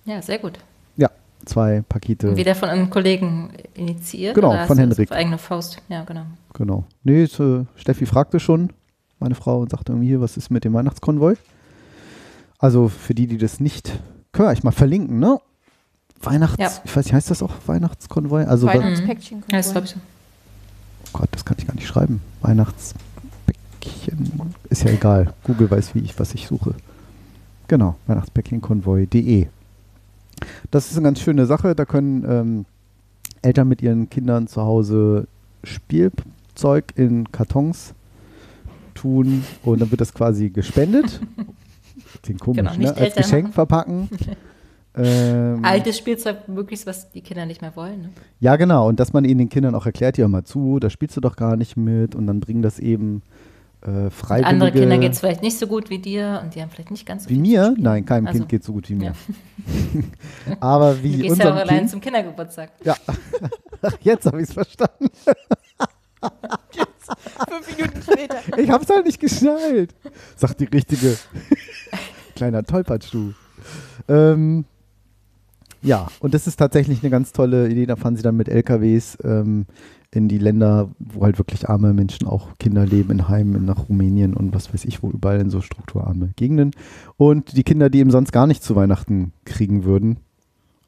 Ja, 0.05 0.21
sehr 0.21 0.39
gut. 0.39 0.59
Ja, 0.97 1.09
zwei 1.45 1.83
Pakete. 1.89 2.31
Und 2.31 2.37
wieder 2.37 2.55
von 2.55 2.69
einem 2.69 2.91
Kollegen 2.91 3.51
initiiert? 3.75 4.35
Genau, 4.35 4.67
von 4.67 4.77
Henrik. 4.77 5.11
Auf 5.11 5.17
eigene 5.17 5.39
Faust. 5.39 5.79
Ja, 5.89 6.03
genau. 6.05 6.25
Genau. 6.55 6.85
Nee, 7.05 7.25
ist, 7.25 7.39
äh, 7.41 7.65
Steffi 7.77 8.05
fragte 8.07 8.41
schon, 8.41 8.71
meine 9.21 9.35
Frau, 9.37 9.61
und 9.61 9.71
sagte 9.71 9.93
irgendwie 9.93 10.09
hier, 10.09 10.21
was 10.21 10.37
ist 10.37 10.51
mit 10.51 10.65
dem 10.65 10.75
Weihnachtskonvoi? 10.75 11.35
Also 12.59 12.89
für 12.89 13.15
die, 13.15 13.27
die 13.29 13.39
das 13.39 13.61
nicht, 13.61 13.93
können 14.33 14.49
wir 14.49 14.53
euch 14.53 14.65
mal 14.65 14.73
verlinken, 14.73 15.19
ne? 15.21 15.39
Weihnachts, 16.21 16.57
Ja. 16.59 16.71
ich 16.85 16.95
weiß 16.97 17.05
nicht, 17.07 17.15
heißt 17.15 17.31
das 17.31 17.43
auch 17.43 17.53
Weihnachtskonvoi? 17.67 18.45
Also 18.45 18.67
Weihnachtspäckchen. 18.67 19.43
Ja, 19.51 19.57
das 19.59 19.73
glaube 19.73 19.87
ich 19.87 19.93
so. 19.93 20.01
Oh 21.13 21.19
Gott, 21.19 21.29
das 21.33 21.45
kann 21.45 21.57
ich 21.59 21.67
gar 21.67 21.75
nicht 21.75 21.87
schreiben. 21.87 22.21
Weihnachtspäckchen. 22.41 24.31
Ist 24.71 24.85
ja 24.85 24.91
egal. 24.91 25.35
Google 25.45 25.71
weiß, 25.71 25.95
wie 25.95 26.01
ich, 26.01 26.19
was 26.19 26.35
ich 26.35 26.47
suche. 26.47 26.75
Genau, 27.69 27.97
Weihnachtspäckchenkonvoi.de. 28.07 29.47
Das 30.71 30.91
ist 30.91 30.97
eine 30.97 31.05
ganz 31.05 31.21
schöne 31.21 31.47
Sache. 31.47 31.75
Da 31.75 31.85
können 31.85 32.25
ähm, 32.29 32.65
Eltern 33.43 33.69
mit 33.69 33.83
ihren 33.83 34.11
Kindern 34.11 34.47
zu 34.47 34.63
Hause 34.63 35.27
Spielzeug 35.65 36.93
in 36.97 37.31
Kartons 37.31 37.95
tun 38.95 39.45
und 39.63 39.81
dann 39.81 39.91
wird 39.91 40.01
das 40.01 40.13
quasi 40.13 40.51
gespendet. 40.51 41.21
Klingt 42.23 42.41
komisch, 42.41 42.59
Genau, 42.59 42.77
ne? 42.77 42.97
Als 42.97 43.15
Geschenk 43.15 43.55
verpacken. 43.55 44.09
ähm, 44.95 45.65
Altes 45.65 45.97
Spielzeug, 45.97 46.49
möglichst, 46.49 46.87
was 46.87 47.11
die 47.13 47.23
Kinder 47.23 47.47
nicht 47.47 47.63
mehr 47.63 47.75
wollen. 47.77 48.03
Ne? 48.03 48.09
ja, 48.41 48.57
genau. 48.57 48.89
Und 48.89 49.01
dass 49.01 49.13
man 49.13 49.25
ihnen 49.25 49.39
den 49.39 49.49
Kindern 49.49 49.75
auch 49.75 49.87
erklärt, 49.87 50.19
ja 50.19 50.29
mal 50.29 50.45
zu, 50.45 50.79
da 50.79 50.91
spielst 50.91 51.17
du 51.17 51.21
doch 51.21 51.37
gar 51.37 51.57
nicht 51.57 51.77
mit 51.77 52.15
und 52.15 52.27
dann 52.27 52.41
bringen 52.41 52.63
das 52.63 52.79
eben 52.79 53.23
äh, 53.81 54.11
freiwillige... 54.11 54.47
Andere 54.49 54.73
Kinder 54.73 54.99
geht 54.99 55.13
es 55.13 55.21
vielleicht 55.21 55.43
nicht 55.43 55.59
so 55.59 55.67
gut 55.67 55.89
wie 55.91 55.99
dir 55.99 56.41
und 56.45 56.55
die 56.55 56.61
haben 56.63 56.71
vielleicht 56.71 56.91
nicht 56.91 57.07
ganz 57.07 57.25
so 57.25 57.31
Wie 57.31 57.39
mir? 57.39 57.75
Nein, 57.79 58.05
keinem 58.05 58.27
Also, 58.27 58.41
Kind 58.41 58.51
geht 58.51 58.65
so 58.65 58.73
gut 58.75 58.89
wie 58.91 58.95
mir. 58.95 59.07
ja. 59.07 59.13
Aber 60.61 60.95
Du 60.95 61.03
wie 61.03 61.23
gehst 61.23 61.39
ja 61.39 61.53
auch 61.53 61.57
allein 61.57 61.79
Kind... 61.79 61.91
zum 61.91 62.01
Kindergeburtstag. 62.01 62.71
Ja, 62.85 62.95
jetzt 64.03 64.27
habe 64.27 64.43
ich 64.43 64.49
es 64.49 64.53
verstanden. 64.55 65.09
Fünf 67.49 67.77
Minuten 67.77 68.03
später. 68.03 68.37
Ich 68.57 68.71
habe 68.71 68.85
es 68.85 68.91
halt 68.91 69.07
nicht 69.07 69.19
geschnallt. 69.21 69.95
Sagt 70.37 70.61
die 70.61 70.67
richtige. 70.67 71.17
Kleiner 72.37 72.63
Tollpatsch, 72.63 73.13
du. 73.13 73.35
Ähm, 74.09 74.65
ja, 75.83 76.09
und 76.21 76.35
das 76.35 76.47
ist 76.47 76.57
tatsächlich 76.57 77.03
eine 77.03 77.11
ganz 77.11 77.33
tolle 77.33 77.69
Idee. 77.69 77.87
Da 77.87 77.97
fahren 77.97 78.17
sie 78.17 78.23
dann 78.23 78.37
mit 78.37 78.49
LKWs 78.49 79.19
ähm, 79.25 79.67
in 80.11 80.29
die 80.29 80.39
Länder, 80.39 80.91
wo 80.99 81.23
halt 81.23 81.39
wirklich 81.39 81.69
arme 81.69 81.95
Menschen, 81.95 82.27
auch 82.27 82.59
Kinder 82.59 82.87
leben, 82.87 83.11
in 83.11 83.29
Heimen, 83.29 83.65
nach 83.65 83.89
Rumänien 83.89 84.35
und 84.35 84.55
was 84.55 84.73
weiß 84.73 84.85
ich, 84.85 85.03
wo 85.03 85.11
überall 85.11 85.41
in 85.41 85.51
so 85.51 85.61
strukturarme 85.61 86.31
Gegenden. 86.37 86.73
Und 87.17 87.57
die 87.57 87.65
Kinder, 87.65 87.91
die 87.91 87.99
eben 87.99 88.11
sonst 88.11 88.31
gar 88.31 88.47
nicht 88.47 88.63
zu 88.63 88.77
Weihnachten 88.77 89.33
kriegen 89.45 89.85
würden, 89.85 90.19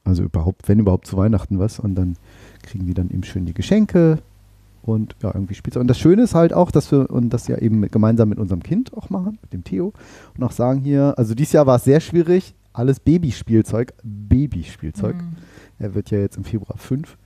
also 0.05 0.23
überhaupt, 0.23 0.69
wenn 0.69 0.79
überhaupt 0.79 1.07
zu 1.07 1.17
Weihnachten 1.17 1.59
was, 1.59 1.81
und 1.81 1.95
dann 1.95 2.17
kriegen 2.63 2.87
die 2.87 2.95
dann 2.95 3.11
eben 3.11 3.25
schön 3.25 3.47
die 3.47 3.55
Geschenke 3.55 4.19
und 4.83 5.17
ja, 5.23 5.31
irgendwie 5.35 5.55
Spielzeug. 5.55 5.81
Und 5.81 5.89
das 5.89 5.99
Schöne 5.99 6.23
ist 6.23 6.35
halt 6.35 6.53
auch, 6.53 6.71
dass 6.71 6.93
wir 6.93 7.11
und 7.11 7.31
das 7.31 7.49
ja 7.49 7.57
eben 7.59 7.81
mit, 7.81 7.93
gemeinsam 7.93 8.29
mit 8.29 8.39
unserem 8.39 8.63
Kind 8.63 8.93
auch 8.95 9.09
machen, 9.09 9.39
mit 9.41 9.55
dem 9.55 9.65
Theo, 9.65 9.95
und 10.37 10.45
auch 10.45 10.53
sagen 10.53 10.81
hier, 10.81 11.15
also 11.17 11.35
dieses 11.35 11.55
Jahr 11.55 11.67
war 11.67 11.77
es 11.77 11.85
sehr 11.85 12.01
schwierig, 12.01 12.55
alles 12.75 13.01
Babyspielzeug, 13.01 13.95
Babyspielzeug. 14.03 15.17
Er 15.79 15.95
wird 15.95 16.11
ja 16.11 16.19
jetzt 16.19 16.37
im 16.37 16.45
Februar 16.45 16.77
fünf. 16.77 17.17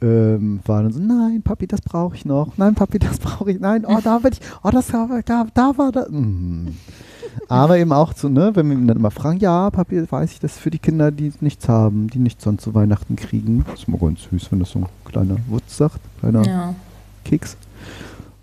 Ähm, 0.00 0.60
war 0.64 0.82
dann 0.82 0.92
so, 0.92 1.00
nein, 1.00 1.42
Papi, 1.42 1.66
das 1.66 1.80
brauche 1.80 2.14
ich 2.14 2.24
noch. 2.24 2.56
Nein, 2.56 2.74
Papi, 2.74 2.98
das 2.98 3.18
brauche 3.20 3.50
ich. 3.50 3.58
Nein, 3.58 3.84
oh, 3.86 3.98
da 4.02 4.22
will 4.22 4.32
ich. 4.32 4.40
Oh, 4.62 4.70
das 4.70 4.92
war, 4.92 5.22
da, 5.24 5.46
da 5.54 5.72
war 5.76 5.90
das. 5.90 6.08
Mm. 6.10 6.68
Aber 7.48 7.78
eben 7.78 7.92
auch 7.92 8.12
so, 8.14 8.28
ne, 8.28 8.54
wenn 8.54 8.68
wir 8.68 8.76
ihn 8.76 8.86
dann 8.86 8.96
immer 8.96 9.10
fragen, 9.10 9.38
ja, 9.38 9.70
Papi, 9.70 10.10
weiß 10.10 10.32
ich, 10.32 10.40
das 10.40 10.52
ist 10.56 10.60
für 10.60 10.70
die 10.70 10.78
Kinder, 10.78 11.10
die 11.10 11.32
nichts 11.40 11.68
haben, 11.68 12.08
die 12.08 12.18
nichts 12.18 12.44
sonst 12.44 12.62
zu 12.62 12.74
Weihnachten 12.74 13.16
kriegen. 13.16 13.64
Das 13.66 13.80
ist 13.80 13.88
immer 13.88 13.98
ganz 13.98 14.22
süß, 14.30 14.52
wenn 14.52 14.60
das 14.60 14.70
so 14.70 14.80
ein 14.80 14.86
kleiner 15.04 15.36
Wutz 15.48 15.76
sagt, 15.76 16.00
kleiner 16.20 16.44
Ja. 16.44 16.74
Keks. 17.24 17.56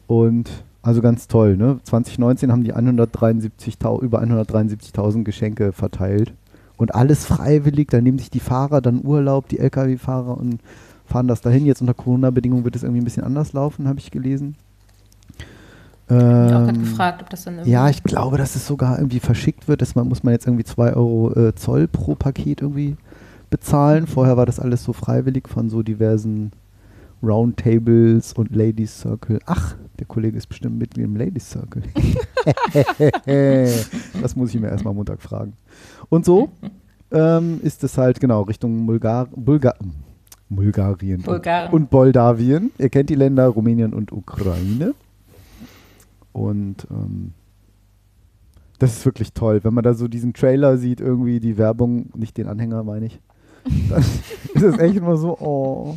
Und 0.08 0.50
also 0.82 1.02
ganz 1.02 1.28
toll, 1.28 1.58
ne? 1.58 1.80
2019 1.84 2.52
haben 2.52 2.64
die 2.64 2.74
173.000 2.74 4.02
über 4.02 4.22
173.000 4.22 5.24
Geschenke 5.24 5.72
verteilt. 5.72 6.34
Und 6.78 6.94
alles 6.94 7.26
freiwillig, 7.26 7.88
da 7.90 8.02
nehmen 8.02 8.20
sich 8.20 8.30
die 8.30 8.40
Fahrer 8.40 8.82
dann 8.82 9.06
Urlaub, 9.06 9.48
die 9.48 9.60
Lkw-Fahrer 9.60 10.38
und 10.38 10.60
fahren 11.06 11.28
das 11.28 11.42
dahin. 11.42 11.66
Jetzt 11.66 11.82
unter 11.82 11.94
Corona-Bedingungen 11.94 12.66
wird 12.66 12.76
es 12.76 12.84
irgendwie 12.84 13.02
ein 13.02 13.06
bisschen 13.06 13.24
anders 13.24 13.54
laufen, 13.54 13.88
habe 13.88 14.00
ich 14.00 14.12
gelesen. 14.12 14.56
Ich 16.08 16.14
habe 16.14 16.24
auch 16.24 16.50
gerade 16.50 16.70
Ähm, 16.70 16.84
gefragt, 16.84 17.22
ob 17.24 17.30
das 17.30 17.46
dann 17.46 17.66
ja, 17.66 17.90
ich 17.90 18.04
glaube, 18.04 18.38
dass 18.38 18.56
es 18.56 18.68
sogar 18.68 19.00
irgendwie 19.00 19.20
verschickt 19.20 19.68
wird. 19.68 19.82
Das 19.82 19.96
man, 19.96 20.08
muss 20.08 20.24
man 20.24 20.34
jetzt 20.34 20.46
irgendwie 20.46 20.64
2 20.64 20.94
Euro 20.94 21.34
äh, 21.34 21.56
Zoll 21.56 21.88
pro 21.88 22.14
Paket 22.16 22.62
irgendwie 22.62 22.96
bezahlen. 23.50 24.06
Vorher 24.06 24.38
war 24.38 24.46
das 24.46 24.60
alles 24.60 24.84
so 24.84 24.94
freiwillig 24.94 25.48
von 25.48 25.70
so 25.70 25.82
diversen 25.82 26.52
Roundtables 27.26 28.34
und 28.34 28.56
Ladies 28.56 29.00
Circle. 29.00 29.40
Ach, 29.46 29.76
der 30.00 30.06
Kollege 30.06 30.38
ist 30.38 30.48
bestimmt 30.48 30.78
Mitglied 30.78 31.06
im 31.06 31.16
Ladies 31.16 31.50
Circle. 31.50 31.84
das 34.22 34.36
muss 34.36 34.54
ich 34.54 34.62
mir 34.62 34.68
erstmal 34.68 34.92
am 34.92 34.98
Montag 34.98 35.22
fragen. 35.22 35.54
Und 36.10 36.26
so 36.26 36.50
ähm, 37.12 37.60
ist 37.64 37.84
es 37.84 37.98
halt 37.98 38.20
genau 38.20 38.44
Richtung 38.44 38.86
Bulgar 38.86 39.28
Bulgar 39.36 39.76
Bulgarien 40.50 41.22
Bulgaren. 41.22 41.74
und, 41.74 41.92
Moldawien. 41.92 42.72
Ihr 42.78 42.90
kennt 42.90 43.10
die 43.10 43.16
Länder 43.16 43.48
Rumänien 43.48 43.94
und 43.94 44.12
Ukraine. 44.12 44.94
Und 46.32 46.88
ähm, 46.92 47.34
das 48.80 48.98
ist 48.98 49.06
wirklich 49.06 49.34
toll, 49.34 49.64
wenn 49.64 49.74
man 49.74 49.84
da 49.84 49.94
so 49.94 50.08
diesen 50.08 50.34
Trailer 50.34 50.78
sieht, 50.78 51.00
irgendwie 51.00 51.40
die 51.40 51.58
Werbung, 51.58 52.10
nicht 52.16 52.38
den 52.38 52.48
Anhänger, 52.48 52.84
meine 52.84 53.08
ich. 53.08 53.20
Dann 53.90 54.02
ist 54.54 54.64
es 54.64 54.78
echt 54.78 54.98
immer 54.98 55.18
so, 55.18 55.38
oh, 55.40 55.96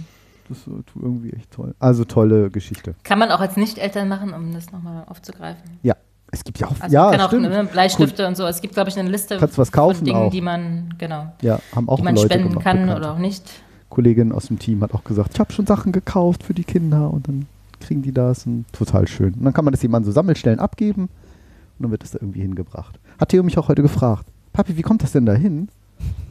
das 0.48 0.58
ist 0.58 0.66
irgendwie 1.00 1.30
echt 1.30 1.50
toll. 1.50 1.74
Also 1.78 2.04
tolle 2.04 2.50
Geschichte. 2.50 2.94
Kann 3.04 3.18
man 3.18 3.30
auch 3.30 3.40
als 3.40 3.56
Nicht-Eltern 3.56 4.08
machen, 4.08 4.32
um 4.34 4.52
das 4.52 4.70
nochmal 4.72 5.04
aufzugreifen. 5.06 5.62
Ja, 5.82 5.94
es 6.30 6.44
gibt 6.44 6.58
ja 6.58 6.66
auch, 6.68 6.74
Also 6.80 6.94
ja, 6.94 7.10
kann 7.10 7.20
auch 7.20 7.28
stimmt. 7.28 7.48
ne, 7.48 7.64
Bleistifte 7.70 8.26
und 8.26 8.36
so. 8.36 8.44
Es 8.46 8.60
gibt, 8.60 8.74
glaube 8.74 8.90
ich, 8.90 8.98
eine 8.98 9.08
Liste 9.08 9.38
Kannst 9.38 9.56
was 9.58 9.72
kaufen 9.72 9.96
von 9.96 10.04
Dingen, 10.04 10.16
auch. 10.18 10.30
die 10.30 10.40
man, 10.40 10.94
genau, 10.98 11.32
Ja, 11.42 11.58
haben 11.74 11.88
auch 11.88 11.96
die 11.96 12.02
man 12.02 12.14
Leute 12.16 12.26
spenden 12.28 12.48
gemacht, 12.50 12.64
kann 12.64 12.76
Bekannte. 12.80 13.00
oder 13.00 13.14
auch 13.14 13.18
nicht. 13.18 13.44
Kollegin 13.88 14.32
aus 14.32 14.46
dem 14.48 14.58
Team 14.58 14.82
hat 14.82 14.92
auch 14.94 15.04
gesagt, 15.04 15.30
ich 15.34 15.40
habe 15.40 15.52
schon 15.52 15.66
Sachen 15.66 15.92
gekauft 15.92 16.42
für 16.42 16.52
die 16.54 16.64
Kinder 16.64 17.10
und 17.12 17.26
dann 17.28 17.46
kriegen 17.80 18.02
die 18.02 18.12
das 18.12 18.44
und 18.46 18.66
total 18.72 19.08
schön. 19.08 19.32
Und 19.34 19.44
dann 19.44 19.52
kann 19.54 19.64
man 19.64 19.72
das 19.72 19.84
an 19.84 20.04
so 20.04 20.10
Sammelstellen 20.12 20.58
abgeben 20.58 21.02
und 21.04 21.82
dann 21.82 21.90
wird 21.90 22.04
es 22.04 22.10
da 22.10 22.18
irgendwie 22.20 22.40
hingebracht. 22.42 22.98
Hat 23.18 23.30
Theo 23.30 23.42
mich 23.42 23.56
auch 23.56 23.68
heute 23.68 23.82
gefragt, 23.82 24.26
Papi, 24.52 24.76
wie 24.76 24.82
kommt 24.82 25.02
das 25.02 25.12
denn 25.12 25.24
da 25.24 25.32
hin? 25.32 25.68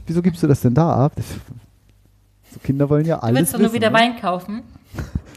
Wieso 0.05 0.21
gibst 0.21 0.43
du 0.43 0.47
das 0.47 0.61
denn 0.61 0.73
da 0.73 0.93
ab? 1.05 1.13
So 2.53 2.59
Kinder 2.63 2.89
wollen 2.89 3.05
ja 3.05 3.17
Du 3.17 3.23
alles 3.23 3.39
willst 3.39 3.53
doch 3.53 3.59
nur 3.59 3.73
wieder 3.73 3.89
ne? 3.89 3.97
Wein 3.97 4.19
kaufen. 4.19 4.61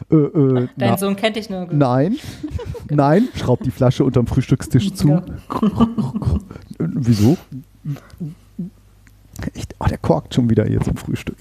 Äh, 0.09 0.15
äh, 0.15 0.67
Dein 0.75 0.89
na- 0.89 0.97
Sohn 0.97 1.15
kennt 1.15 1.37
dich 1.37 1.49
nur. 1.49 1.67
gut. 1.67 1.73
Nein, 1.77 2.17
nein, 2.89 3.29
schraubt 3.35 3.65
die 3.65 3.71
Flasche 3.71 4.03
unterm 4.03 4.27
Frühstückstisch 4.27 4.93
zu. 4.93 5.07
Ja. 5.07 5.23
Wieso? 6.79 7.37
Echt? 9.53 9.73
Oh, 9.79 9.85
der 9.85 9.97
korkt 9.97 10.33
schon 10.35 10.49
wieder 10.49 10.65
hier 10.65 10.81
zum 10.81 10.97
Frühstück. 10.97 11.37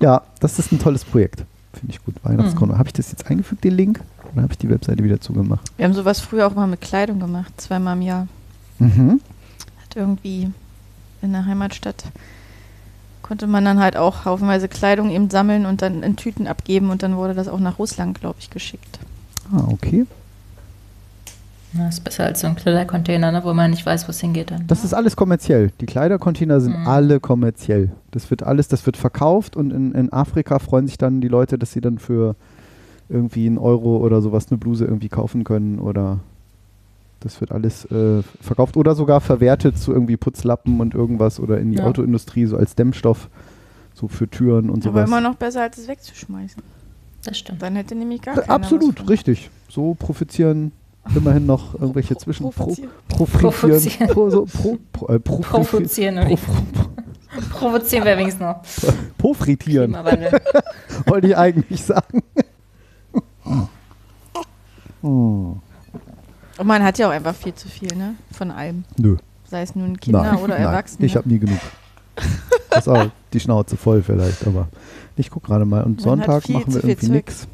ja, 0.00 0.22
das 0.40 0.58
ist 0.58 0.70
ein 0.72 0.78
tolles 0.78 1.04
Projekt. 1.04 1.44
Finde 1.72 1.94
ich 1.94 2.04
gut. 2.04 2.14
Weihnachtskorn. 2.24 2.76
Habe 2.76 2.88
ich 2.88 2.92
das 2.92 3.10
jetzt 3.10 3.26
eingefügt, 3.30 3.64
den 3.64 3.74
Link? 3.74 4.00
Oder 4.32 4.42
habe 4.42 4.52
ich 4.52 4.58
die 4.58 4.68
Webseite 4.68 5.02
wieder 5.02 5.20
zugemacht? 5.20 5.66
Wir 5.76 5.86
haben 5.86 5.94
sowas 5.94 6.20
früher 6.20 6.46
auch 6.46 6.54
mal 6.54 6.66
mit 6.66 6.80
Kleidung 6.82 7.20
gemacht, 7.20 7.52
zweimal 7.58 7.96
im 7.96 8.02
Jahr. 8.02 8.28
Mhm. 8.78 9.20
Hat 9.82 9.96
irgendwie 9.96 10.50
in 11.22 11.32
der 11.32 11.46
Heimatstadt 11.46 12.04
konnte 13.22 13.46
man 13.46 13.64
dann 13.64 13.78
halt 13.80 13.96
auch 13.96 14.24
haufenweise 14.24 14.68
Kleidung 14.68 15.10
eben 15.10 15.30
sammeln 15.30 15.66
und 15.66 15.82
dann 15.82 16.02
in 16.02 16.16
Tüten 16.16 16.46
abgeben 16.46 16.90
und 16.90 17.02
dann 17.02 17.16
wurde 17.16 17.34
das 17.34 17.48
auch 17.48 17.60
nach 17.60 17.78
Russland, 17.78 18.20
glaube 18.20 18.36
ich, 18.38 18.50
geschickt. 18.50 18.98
Ah, 19.52 19.64
okay. 19.70 20.06
Das 21.74 21.94
ist 21.96 22.04
besser 22.04 22.24
als 22.24 22.40
so 22.40 22.46
ein 22.46 22.56
Kleidercontainer, 22.56 23.30
ne, 23.30 23.44
wo 23.44 23.52
man 23.52 23.70
nicht 23.70 23.84
weiß, 23.84 24.08
wo 24.08 24.10
es 24.10 24.20
hingeht 24.20 24.50
dann. 24.50 24.66
Das 24.66 24.84
ist 24.84 24.94
alles 24.94 25.16
kommerziell. 25.16 25.70
Die 25.80 25.86
Kleidercontainer 25.86 26.60
sind 26.60 26.78
Mhm. 26.80 26.86
alle 26.88 27.20
kommerziell. 27.20 27.90
Das 28.10 28.30
wird 28.30 28.42
alles, 28.42 28.68
das 28.68 28.86
wird 28.86 28.96
verkauft 28.96 29.54
und 29.54 29.70
in, 29.70 29.92
in 29.92 30.10
Afrika 30.12 30.58
freuen 30.60 30.86
sich 30.86 30.96
dann 30.96 31.20
die 31.20 31.28
Leute, 31.28 31.58
dass 31.58 31.72
sie 31.72 31.82
dann 31.82 31.98
für 31.98 32.36
irgendwie 33.10 33.46
einen 33.46 33.58
Euro 33.58 33.98
oder 33.98 34.22
sowas 34.22 34.46
eine 34.50 34.56
Bluse 34.58 34.86
irgendwie 34.86 35.08
kaufen 35.10 35.44
können 35.44 35.78
oder 35.78 36.20
das 37.20 37.40
wird 37.40 37.50
alles 37.52 37.84
äh, 37.86 38.22
verkauft 38.40 38.76
oder 38.76 38.94
sogar 38.94 39.20
verwertet 39.20 39.78
zu 39.78 39.92
irgendwie 39.92 40.16
Putzlappen 40.16 40.80
und 40.80 40.94
irgendwas 40.94 41.40
oder 41.40 41.58
in 41.58 41.72
die 41.72 41.78
Ja. 41.78 41.84
Autoindustrie 41.84 42.46
so 42.46 42.56
als 42.56 42.74
Dämmstoff, 42.74 43.28
so 43.94 44.06
für 44.08 44.28
Türen 44.28 44.70
und 44.70 44.86
Aber 44.86 45.00
sowas. 45.00 45.08
immer 45.08 45.20
noch 45.20 45.34
besser, 45.34 45.62
als 45.62 45.78
es 45.78 45.88
wegzuschmeißen. 45.88 46.62
Das 47.24 47.36
stimmt. 47.38 47.60
Dann 47.62 47.74
hätte 47.76 47.94
nämlich 47.94 48.22
gar 48.22 48.34
Äh, 48.34 48.40
keiner 48.42 48.48
was 48.48 48.54
Absolut, 48.54 48.98
von. 49.00 49.08
richtig. 49.08 49.50
So 49.68 49.94
profitieren 49.94 50.72
immerhin 51.14 51.46
noch 51.46 51.74
irgendwelche 51.74 52.16
Zwischen... 52.16 52.44
Pro, 52.50 52.50
provozieren. 52.50 52.90
profitieren. 53.08 54.08
Provozieren. 54.08 54.48
Pro, 54.48 54.78
pro, 54.92 55.06
pro, 55.06 55.12
äh, 55.14 55.18
profitieren- 55.18 55.64
Provozieren. 56.16 56.38
Provozieren 57.50 58.04
wir 58.04 58.16
wenigstens 58.16 58.40
noch. 58.40 58.62
Klimawandel. 59.58 60.40
Wollte 61.06 61.26
ich 61.28 61.36
eigentlich 61.36 61.82
sagen. 61.82 62.22
oh. 65.02 65.56
Und 66.58 66.66
man 66.66 66.82
hat 66.82 66.98
ja 66.98 67.08
auch 67.08 67.12
einfach 67.12 67.34
viel 67.34 67.54
zu 67.54 67.68
viel, 67.68 67.94
ne? 67.96 68.14
Von 68.32 68.50
allem. 68.50 68.84
Nö. 68.98 69.16
Sei 69.48 69.62
es 69.62 69.74
nun 69.74 69.96
Kinder 69.98 70.22
Nein, 70.22 70.36
oder 70.36 70.54
nein, 70.54 70.62
Erwachsene. 70.64 71.06
Ich 71.06 71.16
habe 71.16 71.28
nie 71.28 71.38
genug. 71.38 71.58
Das 72.70 72.86
ist 72.86 72.88
auch 72.88 73.06
die 73.32 73.40
Schnauze 73.40 73.76
voll 73.76 74.02
vielleicht, 74.02 74.46
aber 74.46 74.68
ich 75.16 75.30
gucke 75.30 75.46
gerade 75.46 75.64
mal. 75.64 75.82
Und 75.84 75.96
Man 75.96 76.04
Sonntag 76.04 76.48
machen 76.48 76.74
wir 76.74 76.84
irgendwie 76.84 77.10
nichts. 77.10 77.46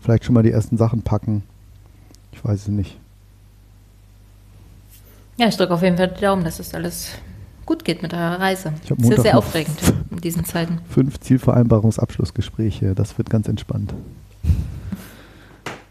Vielleicht 0.00 0.24
schon 0.24 0.34
mal 0.34 0.42
die 0.42 0.52
ersten 0.52 0.76
Sachen 0.78 1.02
packen. 1.02 1.42
Ich 2.32 2.42
weiß 2.44 2.62
es 2.62 2.68
nicht. 2.68 2.96
Ja, 5.36 5.48
ich 5.48 5.56
drücke 5.56 5.74
auf 5.74 5.82
jeden 5.82 5.96
Fall 5.96 6.08
die 6.08 6.20
Daumen, 6.20 6.44
dass 6.44 6.58
es 6.60 6.72
alles 6.72 7.10
gut 7.66 7.84
geht 7.84 8.00
mit 8.02 8.14
eurer 8.14 8.40
Reise. 8.40 8.72
Ich 8.84 8.90
hab 8.90 8.98
Das 8.98 9.08
ist 9.08 9.10
ja 9.10 9.16
Montag 9.16 9.22
sehr 9.22 9.32
noch- 9.34 9.38
aufregend 9.46 9.78
in 10.12 10.20
diesen 10.20 10.44
Zeiten. 10.44 10.78
Fünf 10.88 11.18
Zielvereinbarungsabschlussgespräche. 11.20 12.94
Das 12.94 13.18
wird 13.18 13.28
ganz 13.28 13.48
entspannt. 13.48 13.92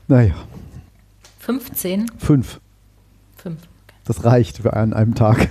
Naja, 0.08 0.34
15? 1.46 2.08
fünf. 2.18 2.60
Fünf. 3.38 3.60
Das 4.04 4.24
reicht 4.24 4.58
für 4.58 4.74
an 4.74 4.94
einem 4.94 5.14
Tag. 5.14 5.48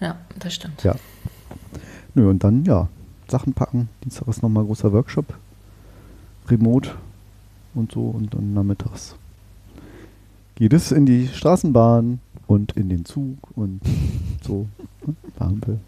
Ja, 0.00 0.18
das 0.38 0.54
stimmt. 0.54 0.82
Ja. 0.84 0.94
Nö, 2.14 2.28
und 2.28 2.44
dann, 2.44 2.64
ja, 2.66 2.88
Sachen 3.28 3.54
packen. 3.54 3.88
Dienstag 4.02 4.28
ist 4.28 4.42
nochmal 4.42 4.64
großer 4.64 4.92
Workshop. 4.92 5.34
Remote 6.48 6.90
und 7.74 7.92
so. 7.92 8.02
Und 8.02 8.34
dann 8.34 8.52
nachmittags 8.52 9.16
geht 10.56 10.72
es 10.74 10.92
in 10.92 11.06
die 11.06 11.26
Straßenbahn 11.28 12.20
und 12.46 12.72
in 12.72 12.90
den 12.90 13.04
Zug 13.06 13.38
und 13.56 13.80
so. 14.42 14.66
Fahren 15.38 15.60
wir 15.64 15.78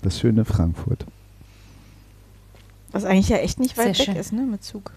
das 0.00 0.18
schöne 0.18 0.44
Frankfurt. 0.46 1.04
Was 2.92 3.04
eigentlich 3.04 3.28
ja 3.28 3.36
echt 3.36 3.60
nicht 3.60 3.76
Sehr 3.76 3.84
weit 3.84 3.98
weg 3.98 4.06
schön. 4.06 4.16
ist, 4.16 4.32
ne? 4.32 4.42
Mit 4.42 4.64
Zug. 4.64 4.92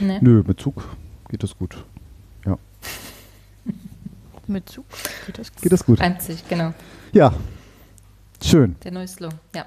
Nee. 0.00 0.18
Nö, 0.20 0.42
mit 0.44 0.58
Zug 0.60 0.88
geht 1.28 1.42
das 1.44 1.56
gut. 1.56 1.84
Mit 4.46 4.68
Zug 4.68 4.84
geht 5.26 5.38
das 5.38 5.52
gut. 5.52 5.62
Geht 5.62 5.72
das 5.72 5.84
gut? 5.86 6.00
Reimt 6.00 6.22
sich, 6.22 6.46
genau. 6.48 6.74
Ja. 7.12 7.32
Schön. 8.42 8.76
Der 8.82 8.90
neue 8.92 9.06
Slogan. 9.08 9.38
Ja. 9.54 9.64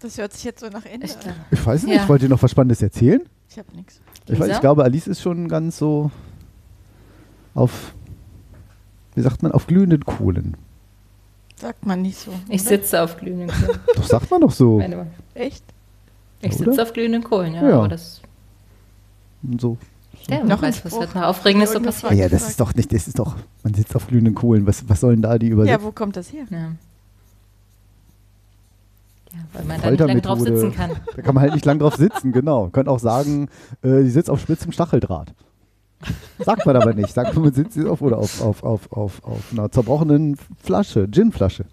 Das 0.00 0.16
hört 0.18 0.32
sich 0.32 0.44
jetzt 0.44 0.60
so 0.60 0.68
nach 0.68 0.84
Ende 0.86 1.06
Echt, 1.06 1.26
an. 1.26 1.34
Ich 1.50 1.64
weiß 1.64 1.82
nicht, 1.82 1.96
Ja. 1.96 2.08
wollt 2.08 2.22
ihr 2.22 2.28
noch 2.28 2.42
was 2.42 2.50
Spannendes 2.52 2.80
erzählen? 2.80 3.22
Ich 3.48 3.58
habe 3.58 3.68
nichts. 3.74 4.00
Ich, 4.28 4.38
weiß, 4.38 4.48
ich 4.52 4.60
glaube, 4.60 4.84
Alice 4.84 5.08
ist 5.08 5.20
schon 5.20 5.48
ganz 5.48 5.76
so 5.76 6.10
auf, 7.54 7.94
wie 9.14 9.22
sagt 9.22 9.42
man, 9.42 9.50
auf 9.52 9.66
glühenden 9.66 10.04
Kohlen. 10.04 10.56
Sagt 11.56 11.84
man 11.84 12.00
nicht 12.02 12.16
so. 12.16 12.32
Ich 12.48 12.62
oder? 12.62 12.70
sitze 12.70 13.02
auf 13.02 13.16
glühenden 13.16 13.48
Kohlen. 13.48 13.80
Doch 13.96 14.04
sagt 14.04 14.30
man 14.30 14.40
doch 14.40 14.52
so. 14.52 14.80
Echt? 15.34 15.64
Ich 16.40 16.56
sitze 16.56 16.82
auf 16.82 16.92
glühenden 16.92 17.22
Kohlen, 17.22 17.54
ja. 17.54 17.68
Ja. 17.68 17.78
Aber 17.78 17.88
das, 17.88 18.22
Und 19.42 19.60
so. 19.60 19.76
Ja, 20.28 20.44
Noch 20.44 20.62
weiß, 20.62 20.84
was 20.84 20.92
wird 20.92 21.14
noch 21.14 21.22
Aufregendes 21.22 21.72
so 21.72 21.78
Ah, 21.78 21.82
passieren. 21.82 22.16
ja, 22.18 22.28
das 22.28 22.48
ist 22.48 22.60
doch 22.60 22.74
nicht, 22.74 22.92
das 22.92 23.08
ist 23.08 23.18
doch, 23.18 23.36
man 23.62 23.74
sitzt 23.74 23.94
auf 23.96 24.06
glühenden 24.06 24.34
Kohlen. 24.34 24.66
Was, 24.66 24.88
was 24.88 25.00
sollen 25.00 25.22
da 25.22 25.38
die 25.38 25.46
Ja, 25.48 25.52
Übersetzungen? 25.54 25.86
wo 25.86 25.92
kommt 25.92 26.16
das 26.16 26.32
her? 26.32 26.44
Ja. 26.50 26.72
Ja, 29.32 29.38
weil 29.52 29.64
man 29.64 29.80
da 29.80 29.90
nicht 29.90 30.00
lange 30.00 30.20
drauf 30.22 30.40
sitzen 30.40 30.72
kann. 30.72 30.90
Da 31.14 31.22
kann 31.22 31.34
man 31.34 31.42
halt 31.42 31.54
nicht 31.54 31.64
lang 31.64 31.78
drauf 31.78 31.94
sitzen, 31.96 32.32
genau. 32.32 32.68
Könnt 32.68 32.88
auch 32.88 32.98
sagen, 32.98 33.48
äh, 33.82 34.02
die 34.02 34.10
sitzt 34.10 34.28
auf 34.28 34.40
spitzem 34.40 34.72
Stacheldraht. 34.72 35.32
Sagt 36.38 36.66
man 36.66 36.76
aber 36.76 36.94
nicht. 36.94 37.12
Sagt 37.14 37.34
man, 37.34 37.44
man 37.44 37.52
sitzt 37.52 37.78
auf 37.78 38.02
oder 38.02 38.18
auf, 38.18 38.40
auf, 38.42 38.62
auf, 38.64 38.92
auf, 38.92 39.22
auf 39.22 39.42
einer 39.52 39.70
zerbrochenen 39.70 40.36
Flasche, 40.62 41.06
Ginflasche. 41.06 41.64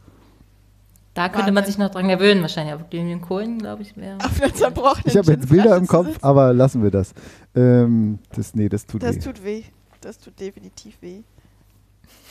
Da 1.18 1.30
könnte 1.30 1.52
man 1.52 1.66
sich 1.66 1.80
noch 1.80 1.90
dran 1.90 2.08
gewöhnen, 2.08 2.42
wahrscheinlich. 2.44 2.74
Aber 2.76 2.84
glühenden 2.84 3.22
Kohlen, 3.22 3.58
glaube 3.58 3.82
ich, 3.82 3.98
wäre. 3.98 4.18
Auf 4.24 4.40
einer 4.40 4.54
zerbrochenen 4.54 5.04
Ich 5.08 5.18
habe 5.18 5.32
jetzt 5.32 5.50
Bilder 5.50 5.76
im 5.76 5.88
Kopf, 5.88 6.16
aber 6.22 6.54
lassen 6.54 6.84
wir 6.84 6.92
das. 6.92 7.12
Ähm, 7.56 8.20
das 8.36 8.54
nee, 8.54 8.70
das 8.70 8.86
tut 8.86 9.02
Das 9.02 9.16
weh. 9.16 9.20
tut 9.20 9.44
weh. 9.44 9.64
Das 10.00 10.20
tut 10.20 10.40
definitiv 10.40 10.94
weh. 11.02 11.22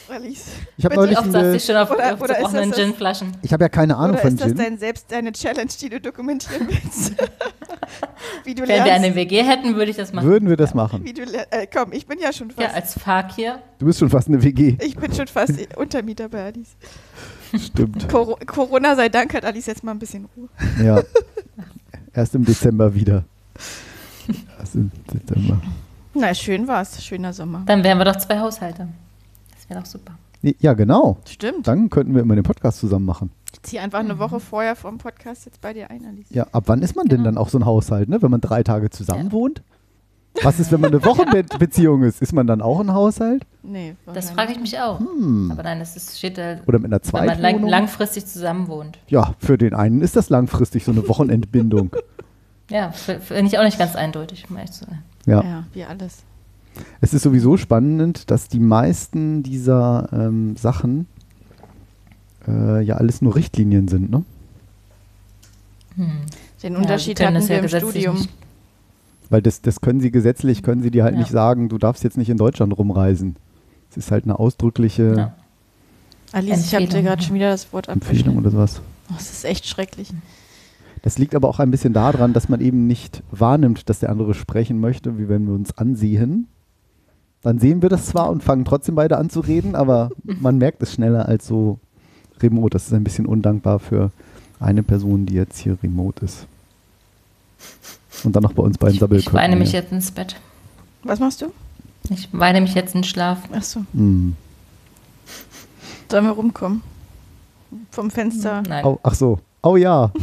Alice. 0.08 0.44
Ich 0.76 0.84
hab 0.84 0.90
Bei 0.92 0.96
neulich 0.96 1.18
Oft 1.18 1.34
eine- 1.34 1.58
sie 1.58 1.66
schon 1.66 1.74
auf, 1.74 1.90
Oder- 1.90 2.14
auf 2.14 2.20
oder 2.20 2.34
ist 2.34 2.36
zerbrochenen 2.42 2.70
das 2.70 2.78
das- 2.78 2.86
Ginflaschen. 2.86 3.32
Ich 3.42 3.52
habe 3.52 3.64
ja 3.64 3.68
keine 3.68 3.96
Ahnung 3.96 4.12
Oder 4.12 4.20
von 4.22 4.30
ist 4.34 4.40
das 4.40 4.48
Gin. 4.50 4.56
dein 4.56 4.78
selbst 4.78 5.10
deine 5.10 5.32
Challenge, 5.32 5.70
die 5.80 5.88
du 5.88 6.00
dokumentieren 6.00 6.68
willst? 6.68 7.12
wie 8.44 8.54
du 8.54 8.62
Wenn 8.62 8.68
wir 8.68 8.76
lernst, 8.84 9.04
eine 9.04 9.14
WG 9.16 9.42
hätten, 9.42 9.74
würde 9.74 9.90
ich 9.90 9.96
das 9.96 10.12
machen. 10.12 10.28
Würden 10.28 10.48
wir 10.48 10.56
das 10.56 10.74
machen? 10.74 11.04
wie 11.04 11.12
du 11.12 11.22
äh, 11.22 11.66
komm, 11.66 11.92
ich 11.92 12.06
bin 12.06 12.20
ja 12.20 12.32
schon 12.32 12.52
fast 12.52 12.68
Ja, 12.68 12.72
als 12.72 12.96
Fakir. 12.96 13.58
Du 13.80 13.86
bist 13.86 13.98
schon 13.98 14.08
fast 14.08 14.28
eine 14.28 14.40
WG. 14.40 14.76
ich 14.80 14.94
bin 14.96 15.12
schon 15.12 15.26
fast 15.26 15.54
Untermieter 15.76 16.28
bei 16.28 16.44
Alice. 16.44 16.76
Stimmt. 17.55 18.09
Coro 18.09 18.39
Corona 18.47 18.97
sei 18.97 19.09
Dank 19.09 19.35
hat 19.35 19.44
Alice 19.44 19.66
jetzt 19.66 19.85
mal 19.85 19.93
ein 19.93 19.98
bisschen 19.98 20.28
Ruhe. 20.36 20.48
Ja. 20.82 21.02
Erst 22.14 22.35
im 22.35 22.44
Dezember 22.44 22.94
wieder. 22.94 23.24
Erst 24.59 24.74
im 24.74 24.90
Dezember. 25.12 25.60
Na, 26.14 26.35
schön 26.35 26.66
war's. 26.66 27.05
Schöner 27.05 27.32
Sommer. 27.32 27.62
Dann 27.66 27.85
wären 27.85 27.98
wir 27.98 28.05
doch 28.05 28.16
zwei 28.16 28.39
Haushalte. 28.39 28.89
Das 29.55 29.68
wäre 29.68 29.81
doch 29.81 29.86
super. 29.86 30.18
Ja, 30.60 30.74
genau. 30.74 31.18
Stimmt. 31.27 31.66
Dann 31.66 31.90
könnten 31.90 32.14
wir 32.14 32.23
immer 32.23 32.35
den 32.35 32.44
Podcast 32.44 32.78
zusammen 32.78 33.05
machen. 33.05 33.31
Ich 33.52 33.62
zieh 33.62 33.78
einfach 33.78 33.98
eine 33.98 34.18
Woche 34.18 34.39
vorher 34.40 34.77
vom 34.77 34.98
Podcast 34.98 35.47
jetzt 35.47 35.60
bei 35.60 35.73
dir 35.73 35.90
ein, 35.90 36.05
Alice. 36.06 36.28
Ja, 36.31 36.47
ab 36.52 36.64
wann 36.66 36.82
ist 36.82 36.94
man 36.97 37.06
denn 37.06 37.24
dann 37.24 37.36
auch 37.36 37.48
so 37.48 37.59
ein 37.59 37.64
Haushalt, 37.64 38.09
ne? 38.09 38.23
Wenn 38.23 38.31
man 38.31 38.40
drei 38.40 38.62
Tage 38.62 38.90
zusammen 38.90 39.32
wohnt? 39.32 39.62
Was 40.42 40.60
ist, 40.60 40.70
wenn 40.72 40.80
man 40.80 40.92
eine 40.92 41.04
Wochenbeziehung 41.04 42.02
ist? 42.02 42.20
Ist 42.22 42.32
man 42.32 42.46
dann 42.46 42.60
auch 42.62 42.80
ein 42.80 42.92
Haushalt? 42.92 43.44
Nee, 43.62 43.94
Das 44.12 44.30
frage 44.30 44.52
ich 44.52 44.60
mich 44.60 44.78
auch. 44.78 45.00
Hm. 45.00 45.50
Aber 45.50 45.62
nein, 45.62 45.78
das 45.78 45.96
ist, 45.96 46.18
steht 46.18 46.38
da, 46.38 46.56
Oder 46.66 46.78
mit 46.78 46.92
einer 46.92 47.00
wenn 47.04 47.12
man 47.12 47.26
lang, 47.26 47.38
Zweitwohnung? 47.40 47.70
langfristig 47.70 48.26
zusammen 48.26 48.68
wohnt. 48.68 48.98
Ja, 49.08 49.34
für 49.38 49.58
den 49.58 49.74
einen 49.74 50.02
ist 50.02 50.14
das 50.16 50.28
langfristig 50.28 50.84
so 50.84 50.92
eine 50.92 51.06
Wochenendbindung. 51.08 51.90
Ja, 52.68 52.90
finde 52.90 53.46
ich 53.46 53.56
auch 53.60 53.62
nicht 53.62 53.78
ganz 53.78 53.94
eindeutig, 53.94 54.46
um 54.50 54.56
ehrlich 54.56 54.72
zu 54.72 54.86
sein. 54.86 55.00
Ja. 55.24 55.40
Ja, 55.40 55.64
wie 55.72 55.84
alles. 55.84 56.24
Es 57.00 57.14
ist 57.14 57.22
sowieso 57.22 57.56
spannend, 57.56 58.28
dass 58.32 58.48
die 58.48 58.58
meisten 58.58 59.44
dieser 59.44 60.08
ähm, 60.12 60.56
Sachen 60.56 61.06
äh, 62.48 62.82
ja 62.82 62.96
alles 62.96 63.22
nur 63.22 63.36
Richtlinien 63.36 63.86
sind, 63.86 64.10
ne? 64.10 64.24
Hm. 65.94 66.10
Den 66.62 66.74
Unterschied 66.74 67.20
hatten 67.20 67.34
das 67.34 67.48
wir 67.48 67.56
ja 67.58 67.62
im 67.62 67.68
Studium. 67.68 68.16
nicht. 68.16 68.30
Weil 69.28 69.43
das, 69.43 69.61
das 69.61 69.81
können 69.81 70.01
sie 70.01 70.11
gesetzlich, 70.11 70.62
können 70.62 70.82
sie 70.82 70.90
dir 70.90 71.05
halt 71.05 71.15
Ja. 71.15 71.20
nicht 71.20 71.31
sagen, 71.31 71.69
du 71.69 71.78
darfst 71.78 72.05
jetzt 72.05 72.16
nicht 72.16 72.28
in 72.28 72.36
Deutschland 72.36 72.77
rumreisen. 72.77 73.36
Es 73.90 73.97
ist 73.97 74.11
halt 74.11 74.24
eine 74.24 74.39
ausdrückliche 74.39 75.15
Ja. 75.16 75.35
Alice, 76.32 76.66
ich 76.66 76.74
habe 76.74 76.86
dir 76.86 77.03
gerade 77.03 77.23
schon 77.23 77.35
wieder 77.35 77.51
das 77.51 77.73
Wort 77.73 77.89
Empfehlung 77.89 78.36
oder 78.36 78.51
sowas. 78.51 78.81
Oh, 79.11 79.15
das 79.16 79.31
ist 79.31 79.44
echt 79.44 79.66
schrecklich. 79.66 80.12
Das 81.03 81.19
liegt 81.19 81.35
aber 81.35 81.48
auch 81.48 81.61
ein 81.61 81.70
bisschen 81.70 81.93
daran, 81.93 82.32
dass 82.32 82.48
man 82.48 82.61
eben 82.61 82.86
nicht 82.89 83.23
wahrnimmt, 83.31 83.89
dass 83.89 84.01
der 84.01 84.11
andere 84.11 84.35
sprechen 84.35 84.81
möchte, 84.81 85.19
wie 85.19 85.28
wenn 85.28 85.47
wir 85.47 85.55
uns 85.55 85.77
ansehen. 85.78 86.48
Dann 87.43 87.61
sehen 87.61 87.81
wir 87.81 87.89
das 87.89 88.07
zwar 88.07 88.28
und 88.31 88.43
fangen 88.43 88.65
trotzdem 88.65 88.97
beide 88.97 89.16
an 89.19 89.31
zu 89.31 89.40
reden, 89.40 89.77
aber 89.77 90.11
man 90.24 90.59
merkt 90.59 90.82
es 90.82 90.93
schneller 90.93 91.27
als 91.28 91.47
so 91.47 91.78
remote. 92.43 92.70
Das 92.73 92.86
ist 92.89 92.93
ein 92.93 93.05
bisschen 93.05 93.27
undankbar 93.27 93.78
für 93.78 94.11
eine 94.59 94.82
Person, 94.82 95.27
die 95.27 95.35
jetzt 95.35 95.59
hier 95.59 95.78
remote 95.82 96.24
ist. 96.24 96.47
Und 98.24 98.34
dann 98.34 98.43
noch 98.43 98.52
bei 98.52 98.62
uns 98.62 98.78
beiden 98.78 98.94
Ich 98.94 99.01
Sabbelköpfen. 99.01 99.38
weine 99.38 99.56
mich 99.56 99.72
jetzt 99.72 99.93
ins 99.93 100.10
Bett. 100.10 100.36
Was 101.02 101.20
machst 101.20 101.43
du? 101.43 101.47
Ich 102.10 102.28
weine 102.32 102.60
mich 102.60 102.74
jetzt 102.74 102.94
in 102.94 103.05
Schlaf. 103.05 103.38
Ach 103.52 103.62
so. 103.62 103.80
Hm. 103.93 104.36
Sollen 106.10 106.24
wir 106.24 106.32
rumkommen? 106.32 106.82
Vom 107.90 108.10
Fenster. 108.10 108.62
Nein. 108.68 108.84
Oh, 108.84 108.98
ach 109.02 109.14
so. 109.14 109.38
Oh 109.62 109.76
ja. 109.76 110.12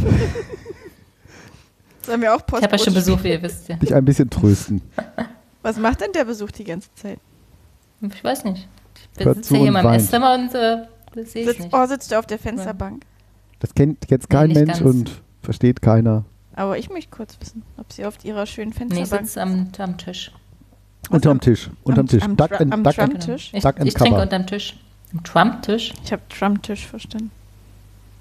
Sollen 2.05 2.21
wir 2.21 2.35
auch 2.35 2.41
Ich 2.47 2.53
habe 2.53 2.67
ja 2.71 2.77
schon 2.77 2.93
Besuch, 2.93 3.23
wie 3.23 3.29
ihr 3.29 3.41
wisst. 3.41 3.69
Ja. 3.69 3.75
Dich 3.77 3.93
ein 3.93 4.03
bisschen 4.05 4.29
trösten. 4.29 4.81
Was 5.61 5.77
macht 5.77 6.01
denn 6.01 6.11
der 6.13 6.25
Besuch 6.25 6.51
die 6.51 6.63
ganze 6.65 6.89
Zeit? 6.95 7.19
Ich 8.01 8.23
weiß 8.23 8.43
nicht. 8.45 8.67
Ich 9.17 9.23
sitze 9.23 9.57
hier 9.57 9.67
in 9.67 9.73
meinem. 9.73 9.93
Esszimmer 9.93 10.35
und 10.35 10.53
äh, 10.53 10.83
das 11.13 11.31
sehe 11.31 11.43
ich 11.43 11.47
Sitzt, 11.47 11.59
nicht. 11.61 11.73
oh, 11.73 11.85
sitzt 11.85 12.11
du 12.11 12.19
auf 12.19 12.25
der 12.25 12.39
Fensterbank? 12.39 13.03
Das 13.59 13.73
kennt 13.73 14.09
jetzt 14.09 14.29
kein 14.29 14.49
nicht 14.49 14.57
Mensch 14.57 14.79
ganz. 14.79 14.81
und 14.81 15.21
versteht 15.41 15.81
keiner. 15.81 16.25
Aber 16.55 16.77
ich 16.77 16.89
möchte 16.89 17.09
kurz 17.11 17.37
wissen, 17.39 17.63
ob 17.77 17.91
sie 17.91 18.05
auf 18.05 18.23
ihrer 18.23 18.45
schönen 18.45 18.69
Nee, 18.71 18.75
Fensterbank 19.05 19.25
sitze 19.27 19.41
am, 19.41 19.67
am 19.79 19.97
Tisch. 19.97 20.31
Unterm 21.09 21.39
Tisch. 21.41 21.69
Unterm 21.83 22.07
Tisch. 22.07 22.23
am 22.23 22.37
Duck 22.37 22.51
Tra- 22.53 22.61
and, 22.61 22.73
am 22.73 22.83
duck 22.83 22.97
and, 22.99 23.11
Trump-Tisch? 23.13 23.49
Ich, 23.53 23.63
duck 23.63 23.77
and 23.79 23.87
ich 23.87 23.93
trinke 23.93 24.11
cover. 24.11 24.21
unterm 24.23 24.47
Tisch. 24.47 24.77
Am 25.13 25.23
Trump-Tisch? 25.23 25.93
Ich 26.03 26.11
habe 26.11 26.21
Trump-Tisch 26.29 26.87
verstanden. 26.87 27.31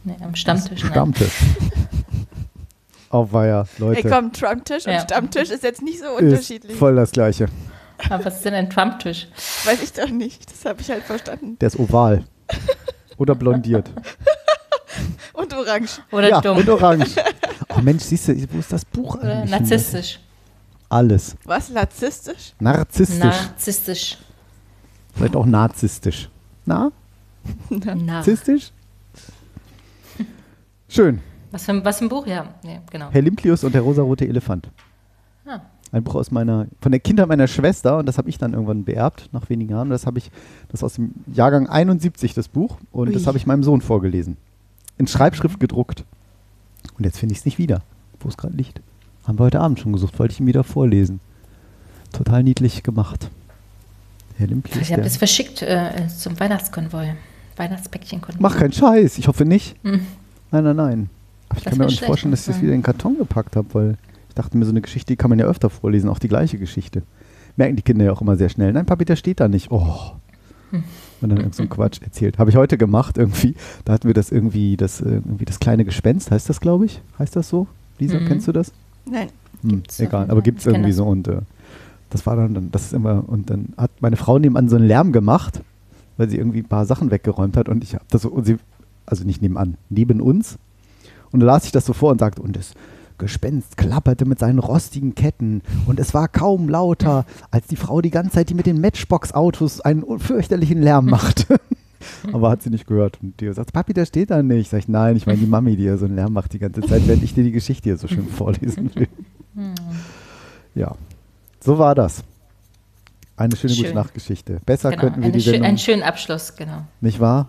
Nee, 0.05 0.17
am 0.21 0.35
Stammtisch. 0.35 0.85
Stammtisch. 0.85 1.33
Auweia, 3.11 3.67
Leute. 3.79 4.03
Ey, 4.05 4.11
komm, 4.11 4.33
Trump-Tisch 4.33 4.87
und 4.87 4.93
Ja. 4.95 5.01
Stammtisch 5.01 5.51
ist 5.51 5.63
jetzt 5.63 5.83
nicht 5.83 6.01
so 6.01 6.17
ist 6.17 6.23
unterschiedlich. 6.23 6.77
voll 6.77 6.97
das 6.97 7.13
Gleiche. 7.13 7.47
Aber 8.09 8.25
was 8.25 8.37
ist 8.37 8.45
denn 8.47 8.55
ein 8.55 8.69
Trump-Tisch? 8.71 9.29
Weiß 9.65 9.83
ich 9.83 9.93
doch 9.93 10.09
nicht. 10.09 10.51
Das 10.51 10.65
habe 10.65 10.81
ich 10.81 10.91
halt 10.91 11.05
verstanden. 11.05 11.57
Der 11.61 11.69
ist 11.69 11.79
oval. 11.79 12.25
Oder 13.19 13.35
blondiert. 13.35 13.91
Und 15.35 15.55
orange. 15.55 16.01
Oder 16.11 16.29
ja, 16.29 16.41
dumm. 16.41 16.59
und 16.59 16.69
orange. 16.69 17.07
Oh 17.75 17.81
Mensch, 17.81 18.03
siehst 18.03 18.29
du, 18.29 18.35
wo 18.53 18.59
ist 18.59 18.71
das 18.71 18.85
Buch 18.85 19.15
Oder 19.17 19.37
eigentlich? 19.39 19.51
narzisstisch. 19.51 20.21
Alles. 20.91 21.35
Was, 21.45 21.71
narzisstisch? 21.71 22.53
Narzisstisch. 22.61 23.19
Narzisstisch. 23.19 24.19
Vielleicht 25.15 25.37
auch 25.37 25.47
narzisstisch. 25.47 26.29
Na? 26.67 26.93
Na. 27.71 27.95
Narzisstisch? 27.95 28.73
Schön. 30.89 31.21
Was 31.51 31.65
für, 31.65 31.73
ein- 31.73 31.85
was 31.85 31.99
für 31.99 32.05
ein 32.05 32.09
Buch? 32.09 32.27
Ja, 32.27 32.47
nee, 32.63 32.81
genau. 32.91 33.09
Herr 33.11 33.23
Limplius 33.23 33.65
und 33.65 33.75
der 33.75 33.81
rosarote 33.83 34.27
Elefant. 34.29 34.69
Ah. 35.47 35.61
Ein 35.93 36.03
Buch 36.05 36.15
aus 36.15 36.31
meiner, 36.31 36.67
von 36.81 36.93
der 36.93 37.01
Kindheit 37.01 37.29
meiner 37.29 37.47
Schwester 37.47 37.99
und 37.99 38.07
das 38.07 38.19
habe 38.19 38.29
ich 38.29 38.39
dann 38.39 38.53
irgendwann 38.53 38.85
beerbt, 38.85 39.29
nach 39.33 39.49
wenigen 39.49 39.71
Jahren. 39.71 39.91
Das 39.91 40.07
habe 40.07 40.19
ich, 40.19 40.31
das 40.69 40.81
ist 40.81 40.85
aus 40.85 40.95
dem 40.95 41.13
Jahrgang 41.33 41.69
71, 41.69 42.35
das 42.35 42.49
Buch. 42.49 42.77
Und 42.91 43.09
Ui. 43.09 43.15
das 43.15 43.27
habe 43.27 43.39
ich 43.39 43.47
meinem 43.47 43.63
Sohn 43.63 43.81
vorgelesen. 43.81 44.37
In 44.99 45.07
Schreibschrift 45.07 45.61
gedruckt. 45.61 46.05
Und 46.99 47.05
jetzt 47.05 47.19
finde 47.19 47.33
ich 47.33 47.41
es 47.41 47.45
nicht 47.45 47.59
wieder, 47.59 47.83
wo 48.21 48.29
es 48.29 48.37
gerade 48.37 48.57
liegt. 48.57 48.81
Haben 49.25 49.39
wir 49.39 49.45
heute 49.45 49.61
Abend 49.61 49.81
schon 49.81 49.93
gesucht, 49.93 50.19
wollte 50.19 50.33
ich 50.33 50.41
ihm 50.41 50.47
wieder 50.47 50.65
vorlesen. 50.65 51.21
Total 52.13 52.43
niedlich 52.43 52.83
gemacht. 52.83 53.31
Herr 54.37 54.47
Limplius. 54.47 54.83
Ich 54.83 54.93
habe 54.93 55.03
das 55.03 55.17
verschickt 55.17 55.63
äh, 55.63 56.09
zum 56.09 56.39
Weihnachtskonvoi. 56.39 57.15
Weihnachtspäckchenkonvoi. 57.57 58.41
Mach 58.41 58.57
keinen 58.57 58.73
Scheiß, 58.73 59.19
ich 59.19 59.29
hoffe 59.29 59.45
nicht. 59.45 59.77
Hm. 59.83 60.07
Nein, 60.51 60.65
nein, 60.65 60.77
nein. 60.77 61.11
Aber 61.49 61.59
ich 61.59 61.65
Das 61.65 61.71
kann 61.71 61.79
mir 61.79 61.87
auch 61.87 61.91
nicht 61.91 62.05
vorstellen, 62.05 62.31
dass 62.31 62.41
ich 62.41 62.47
das 62.47 62.63
wieder 62.63 62.73
in 62.73 62.79
den 62.79 62.85
Karton 62.85 63.19
gepackt 63.19 63.57
habe, 63.57 63.69
weil 63.75 63.99
ich 64.29 64.35
dachte 64.35 64.57
mir, 64.57 64.65
so 64.65 64.71
eine 64.71 64.81
Geschichte, 64.81 65.13
die 65.13 65.17
kann 65.17 65.31
man 65.31 65.39
ja 65.39 65.47
öfter 65.47 65.71
vorlesen, 65.71 66.09
auch 66.09 66.19
die 66.19 66.29
gleiche 66.29 66.59
Geschichte. 66.59 67.03
Merken 67.57 67.77
die 67.77 67.83
Kinder 67.83 68.05
ja 68.05 68.13
auch 68.13 68.23
immer 68.23 68.37
sehr 68.37 68.49
schnell. 68.49 68.73
Nein, 68.73 68.87
Papi, 68.87 69.05
der 69.05 69.17
steht 69.17 69.41
da 69.41 69.49
nicht. 69.49 69.71
Oh. 69.71 70.13
Hm. 70.71 70.85
Und 71.23 71.29
dann 71.31 71.39
irgend 71.39 71.55
so 71.55 71.65
Quatsch 71.67 72.03
erzählt. 72.03 72.39
Habe 72.39 72.51
ich 72.51 72.57
heute 72.57 72.77
gemacht 72.77 73.17
irgendwie. 73.17 73.55
Da 73.85 73.93
hatten 73.93 74.09
wir 74.09 74.15
das 74.15 74.33
irgendwie, 74.33 74.77
das, 74.77 75.01
äh, 75.01 75.09
irgendwie 75.09 75.45
das 75.45 75.61
kleine 75.61 75.85
Gespenst, 75.85 76.31
heißt 76.31 76.49
das, 76.49 76.61
glaube 76.61 76.85
ich? 76.87 77.01
Heißt 77.19 77.37
das 77.37 77.49
so? 77.49 77.67
Lisa, 77.99 78.19
Mhm. 78.19 78.27
kennst 78.27 78.49
du 78.49 78.53
das? 78.53 78.73
Nein. 79.09 79.29
Hm, 79.63 79.83
egal, 79.99 80.29
aber 80.31 80.43
gibt 80.43 80.59
es 80.61 80.67
irgendwie 80.67 80.91
so 80.93 81.07
und 81.07 81.29
äh, 81.29 81.39
das 82.11 82.27
war 82.27 82.35
dann, 82.35 82.53
dann, 82.55 82.71
das 82.73 82.83
ist 82.87 82.93
immer, 82.93 83.23
und 83.29 83.49
dann 83.51 83.69
hat 83.77 83.93
meine 84.01 84.17
Frau 84.17 84.39
nebenan 84.39 84.69
so 84.69 84.75
einen 84.77 84.87
Lärm 84.87 85.13
gemacht, 85.13 85.63
weil 86.17 86.29
sie 86.29 86.37
irgendwie 86.39 86.59
ein 86.59 86.69
paar 86.69 86.85
Sachen 86.87 87.11
weggeräumt 87.13 87.57
hat 87.57 87.69
und 87.69 87.85
ich 87.85 87.95
habe 87.95 88.05
das 88.11 88.23
so, 88.23 88.29
und 88.31 88.45
sie, 88.45 88.57
also 89.07 89.25
nicht 89.25 89.41
nebenan, 89.41 89.77
neben 89.89 90.21
uns. 90.21 90.59
Und 91.31 91.41
da 91.41 91.47
las 91.47 91.65
ich 91.65 91.73
das 91.73 91.87
so 91.87 91.93
vor 91.93 92.11
und 92.11 92.19
sagte, 92.19 92.43
und 92.43 92.57
das 92.57 92.73
Gespenst 93.23 93.77
klapperte 93.77 94.25
mit 94.25 94.41
seinen 94.41 94.59
rostigen 94.59 95.15
Ketten 95.15 95.63
und 95.87 96.01
es 96.01 96.13
war 96.13 96.27
kaum 96.27 96.69
lauter, 96.69 97.25
als 97.53 97.69
die 97.69 97.77
Frau 97.77 98.01
die 98.01 98.11
ganze 98.11 98.33
Zeit 98.33 98.51
die 98.51 98.55
mit 98.55 98.67
den 98.67 98.81
Matchbox-Autos 98.81 99.81
einen 99.81 100.19
fürchterlichen 100.19 100.83
Lärm 100.83 101.07
machte. 101.07 101.61
Aber 102.33 102.51
hat 102.51 102.63
sie 102.63 102.71
nicht 102.71 102.89
gehört. 102.89 103.21
Und 103.23 103.41
die 103.41 103.53
sagt, 103.53 103.73
Papi, 103.73 103.93
der 103.95 104.07
steht 104.07 104.33
da 104.33 104.43
nicht. 104.43 104.71
Sag 104.71 104.81
ich, 104.81 104.89
nein, 104.89 105.15
ich 105.15 105.27
meine 105.27 105.39
die 105.39 105.47
Mami, 105.47 105.77
die 105.77 105.85
ja 105.85 105.97
so 105.97 106.07
einen 106.07 106.17
Lärm 106.17 106.33
macht 106.33 106.53
die 106.53 106.59
ganze 106.59 106.81
Zeit, 106.81 107.07
während 107.07 107.23
ich 107.23 107.33
dir 107.33 107.45
die 107.45 107.53
Geschichte 107.53 107.85
hier 107.85 107.97
so 107.97 108.09
schön 108.09 108.27
vorlesen 108.29 108.93
will. 108.97 109.07
Hm. 109.55 109.75
Ja, 110.75 110.97
so 111.61 111.79
war 111.79 111.95
das. 111.95 112.25
Eine 113.37 113.55
schöne 113.55 113.75
gute 113.75 113.87
Schön. 113.87 113.95
Nachtgeschichte. 113.95 114.61
Besser 114.67 114.91
Genau, 114.91 115.01
könnten 115.01 115.21
wir 115.21 115.27
eine 115.27 115.33
die 115.33 115.41
schö 115.41 115.51
Sendung, 115.51 115.69
einen 115.69 115.79
schönen 115.79 116.03
Abschluss, 116.03 116.57
genau. 116.57 116.87
nicht 117.01 117.21
wahr? 117.21 117.49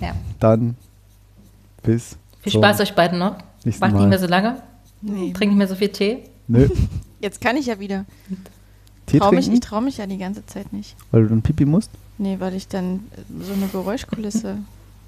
Ja. 0.00 0.12
Dann 0.40 0.76
bis 1.84 2.16
Viel 2.40 2.52
Spaß 2.52 2.80
euch 2.80 2.96
beiden 2.96 3.20
noch. 3.20 3.36
Macht 3.78 3.94
nicht 3.94 4.08
mehr 4.08 4.18
so 4.18 4.26
lange. 4.26 4.60
Nee. 5.02 5.32
Trinkt 5.32 5.52
nicht 5.54 5.58
mehr 5.58 5.68
so 5.68 5.74
viel 5.74 5.88
Tee. 5.90 6.18
Nö, 6.48 6.68
Jetzt 7.20 7.40
kann 7.40 7.56
ich 7.56 7.66
ja 7.66 7.78
wieder. 7.78 8.04
Tee 9.06 9.18
Trau 9.18 9.30
mich, 9.30 9.40
trinken, 9.46 9.54
ich 9.54 9.60
traue 9.60 9.82
mich 9.82 9.98
ja 9.98 10.06
die 10.06 10.18
ganze 10.18 10.44
Zeit 10.46 10.72
nicht. 10.72 10.96
weil 11.10 11.22
du 11.22 11.28
dann 11.28 11.42
Pipi 11.42 11.64
musst? 11.64 11.90
Nee, 12.18 12.36
weil 12.40 12.54
ich 12.54 12.68
dann 12.68 13.00
so 13.40 13.52
eine 13.52 13.66
Geräuschkulisse. 13.66 14.58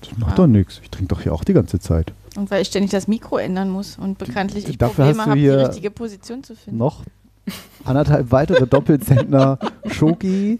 Das 0.01 0.19
macht 0.19 0.31
Ja. 0.31 0.37
doch 0.37 0.47
nichts. 0.47 0.81
Ich 0.83 0.91
trinke 0.91 1.09
doch 1.15 1.23
hier 1.23 1.33
auch 1.33 1.45
die 1.45 1.53
ganze 1.55 1.79
Zeit. 1.79 2.13
Und 2.37 2.51
weil 2.51 2.63
ich 2.63 2.69
ständig 2.69 2.91
das 2.91 3.07
Mikro 3.09 3.39
ändern 3.39 3.71
muss 3.71 3.97
und 3.99 4.19
bekanntlich 4.19 4.69
ich 4.69 4.79
dafür 4.79 5.07
Probleme 5.07 5.27
habe, 5.27 5.41
die 5.41 5.49
richtige 5.49 5.91
Position 5.91 6.43
zu 6.43 6.55
finden. 6.57 6.79
Noch 6.79 7.05
anderthalb 7.85 8.31
weitere 8.33 8.67
Doppelzentner 8.67 9.59
Schoki, 9.91 10.59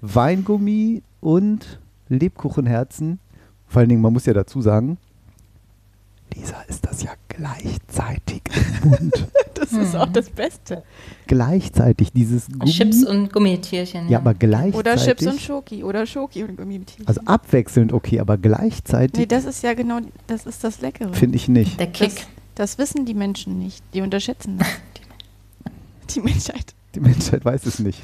Weingummi 0.00 1.02
und 1.20 1.78
Lebkuchenherzen. 2.08 3.18
Vor 3.68 3.80
allen 3.80 3.88
Dingen, 3.88 4.00
man 4.02 4.12
muss 4.12 4.26
ja 4.26 4.32
dazu 4.32 4.60
sagen, 4.60 4.98
Lisa 6.34 6.60
ist 6.68 6.84
das 6.86 7.02
ja 7.02 7.12
gleichzeitig 7.28 8.42
im 8.82 8.88
Mund. 8.90 9.28
Das 9.54 9.72
ist 9.72 9.94
auch 9.94 10.08
das 10.08 10.30
Beste. 10.30 10.82
gleichzeitig 11.26 12.12
dieses 12.12 12.48
Gummi. 12.48 12.70
Chips 12.70 13.04
und 13.04 13.32
Gummitierchen. 13.32 14.08
ja, 14.08 14.18
aber 14.18 14.34
gleichzeitig. 14.34 14.74
Oder 14.74 14.96
Chips 14.96 15.26
und 15.26 15.40
Schoki. 15.40 15.84
Oder 15.84 16.06
Schoki 16.06 16.44
und 16.44 16.56
Gummibärchen. 16.56 17.06
Also 17.06 17.20
abwechselnd 17.24 17.92
okay, 17.92 18.20
aber 18.20 18.36
gleichzeitig 18.36 19.18
Nee, 19.18 19.26
das 19.26 19.44
ist 19.44 19.62
ja 19.62 19.74
genau, 19.74 20.00
das 20.26 20.46
ist 20.46 20.64
das 20.64 20.80
Leckere. 20.80 21.12
finde 21.14 21.36
ich 21.36 21.48
nicht. 21.48 21.78
Der 21.78 21.86
Kick. 21.88 22.14
Das, 22.14 22.26
das 22.54 22.78
wissen 22.78 23.04
die 23.06 23.14
Menschen 23.14 23.58
nicht. 23.58 23.82
Die 23.94 24.00
unterschätzen 24.00 24.58
das. 24.58 24.68
die 26.14 26.20
Menschheit. 26.20 26.74
Die 26.94 27.00
Menschheit 27.00 27.44
weiß 27.44 27.66
es 27.66 27.78
nicht. 27.78 28.02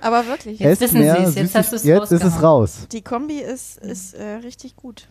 Aber 0.00 0.26
wirklich. 0.26 0.60
Jetzt 0.60 0.80
Esst 0.80 0.94
wissen 0.94 1.00
mehr 1.00 1.26
sie's, 1.26 1.34
jetzt 1.34 1.54
hast 1.54 1.72
du's 1.72 1.84
jetzt 1.84 2.12
ist 2.12 2.22
es 2.22 2.40
raus. 2.42 2.86
Die 2.92 3.02
Kombi 3.02 3.40
ist, 3.40 3.78
ist 3.78 4.14
äh, 4.14 4.34
richtig 4.44 4.76
gut. 4.76 5.08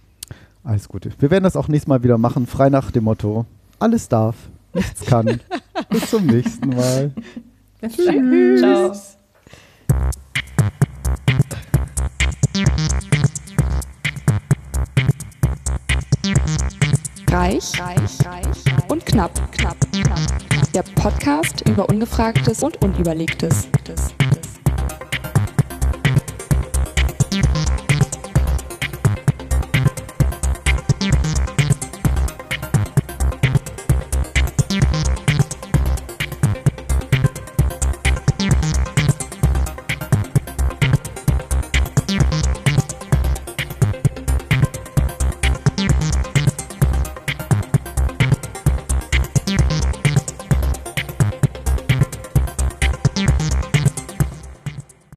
Alles 0.68 0.90
Gute. 0.90 1.12
Wir 1.20 1.32
werden 1.32 1.46
das 1.46 1.56
auch 1.56 1.70
nächstes 1.70 1.88
Mal 1.88 2.04
wieder 2.04 2.18
machen, 2.18 2.46
frei 2.46 2.70
nach 2.70 2.92
dem 2.92 3.06
Motto: 3.06 3.46
alles 3.80 4.10
darf, 4.10 4.36
nichts 4.74 5.06
kann. 5.06 5.40
Bis 5.90 6.10
zum 6.10 6.26
nächsten 6.26 6.70
Mal. 6.72 7.14
Tschüss. 7.82 8.60
Ciao. 8.60 8.92
Reich, 17.32 17.80
reich, 17.80 18.26
reich 18.26 18.90
und 18.90 19.06
knapp, 19.06 19.32
knapp, 19.54 19.78
knapp. 19.94 20.20
Der 20.74 20.84
Podcast 20.84 21.62
über 21.70 21.88
Ungefragtes 21.88 22.62
und 22.62 22.82
Unüberlegtes. 22.82 23.70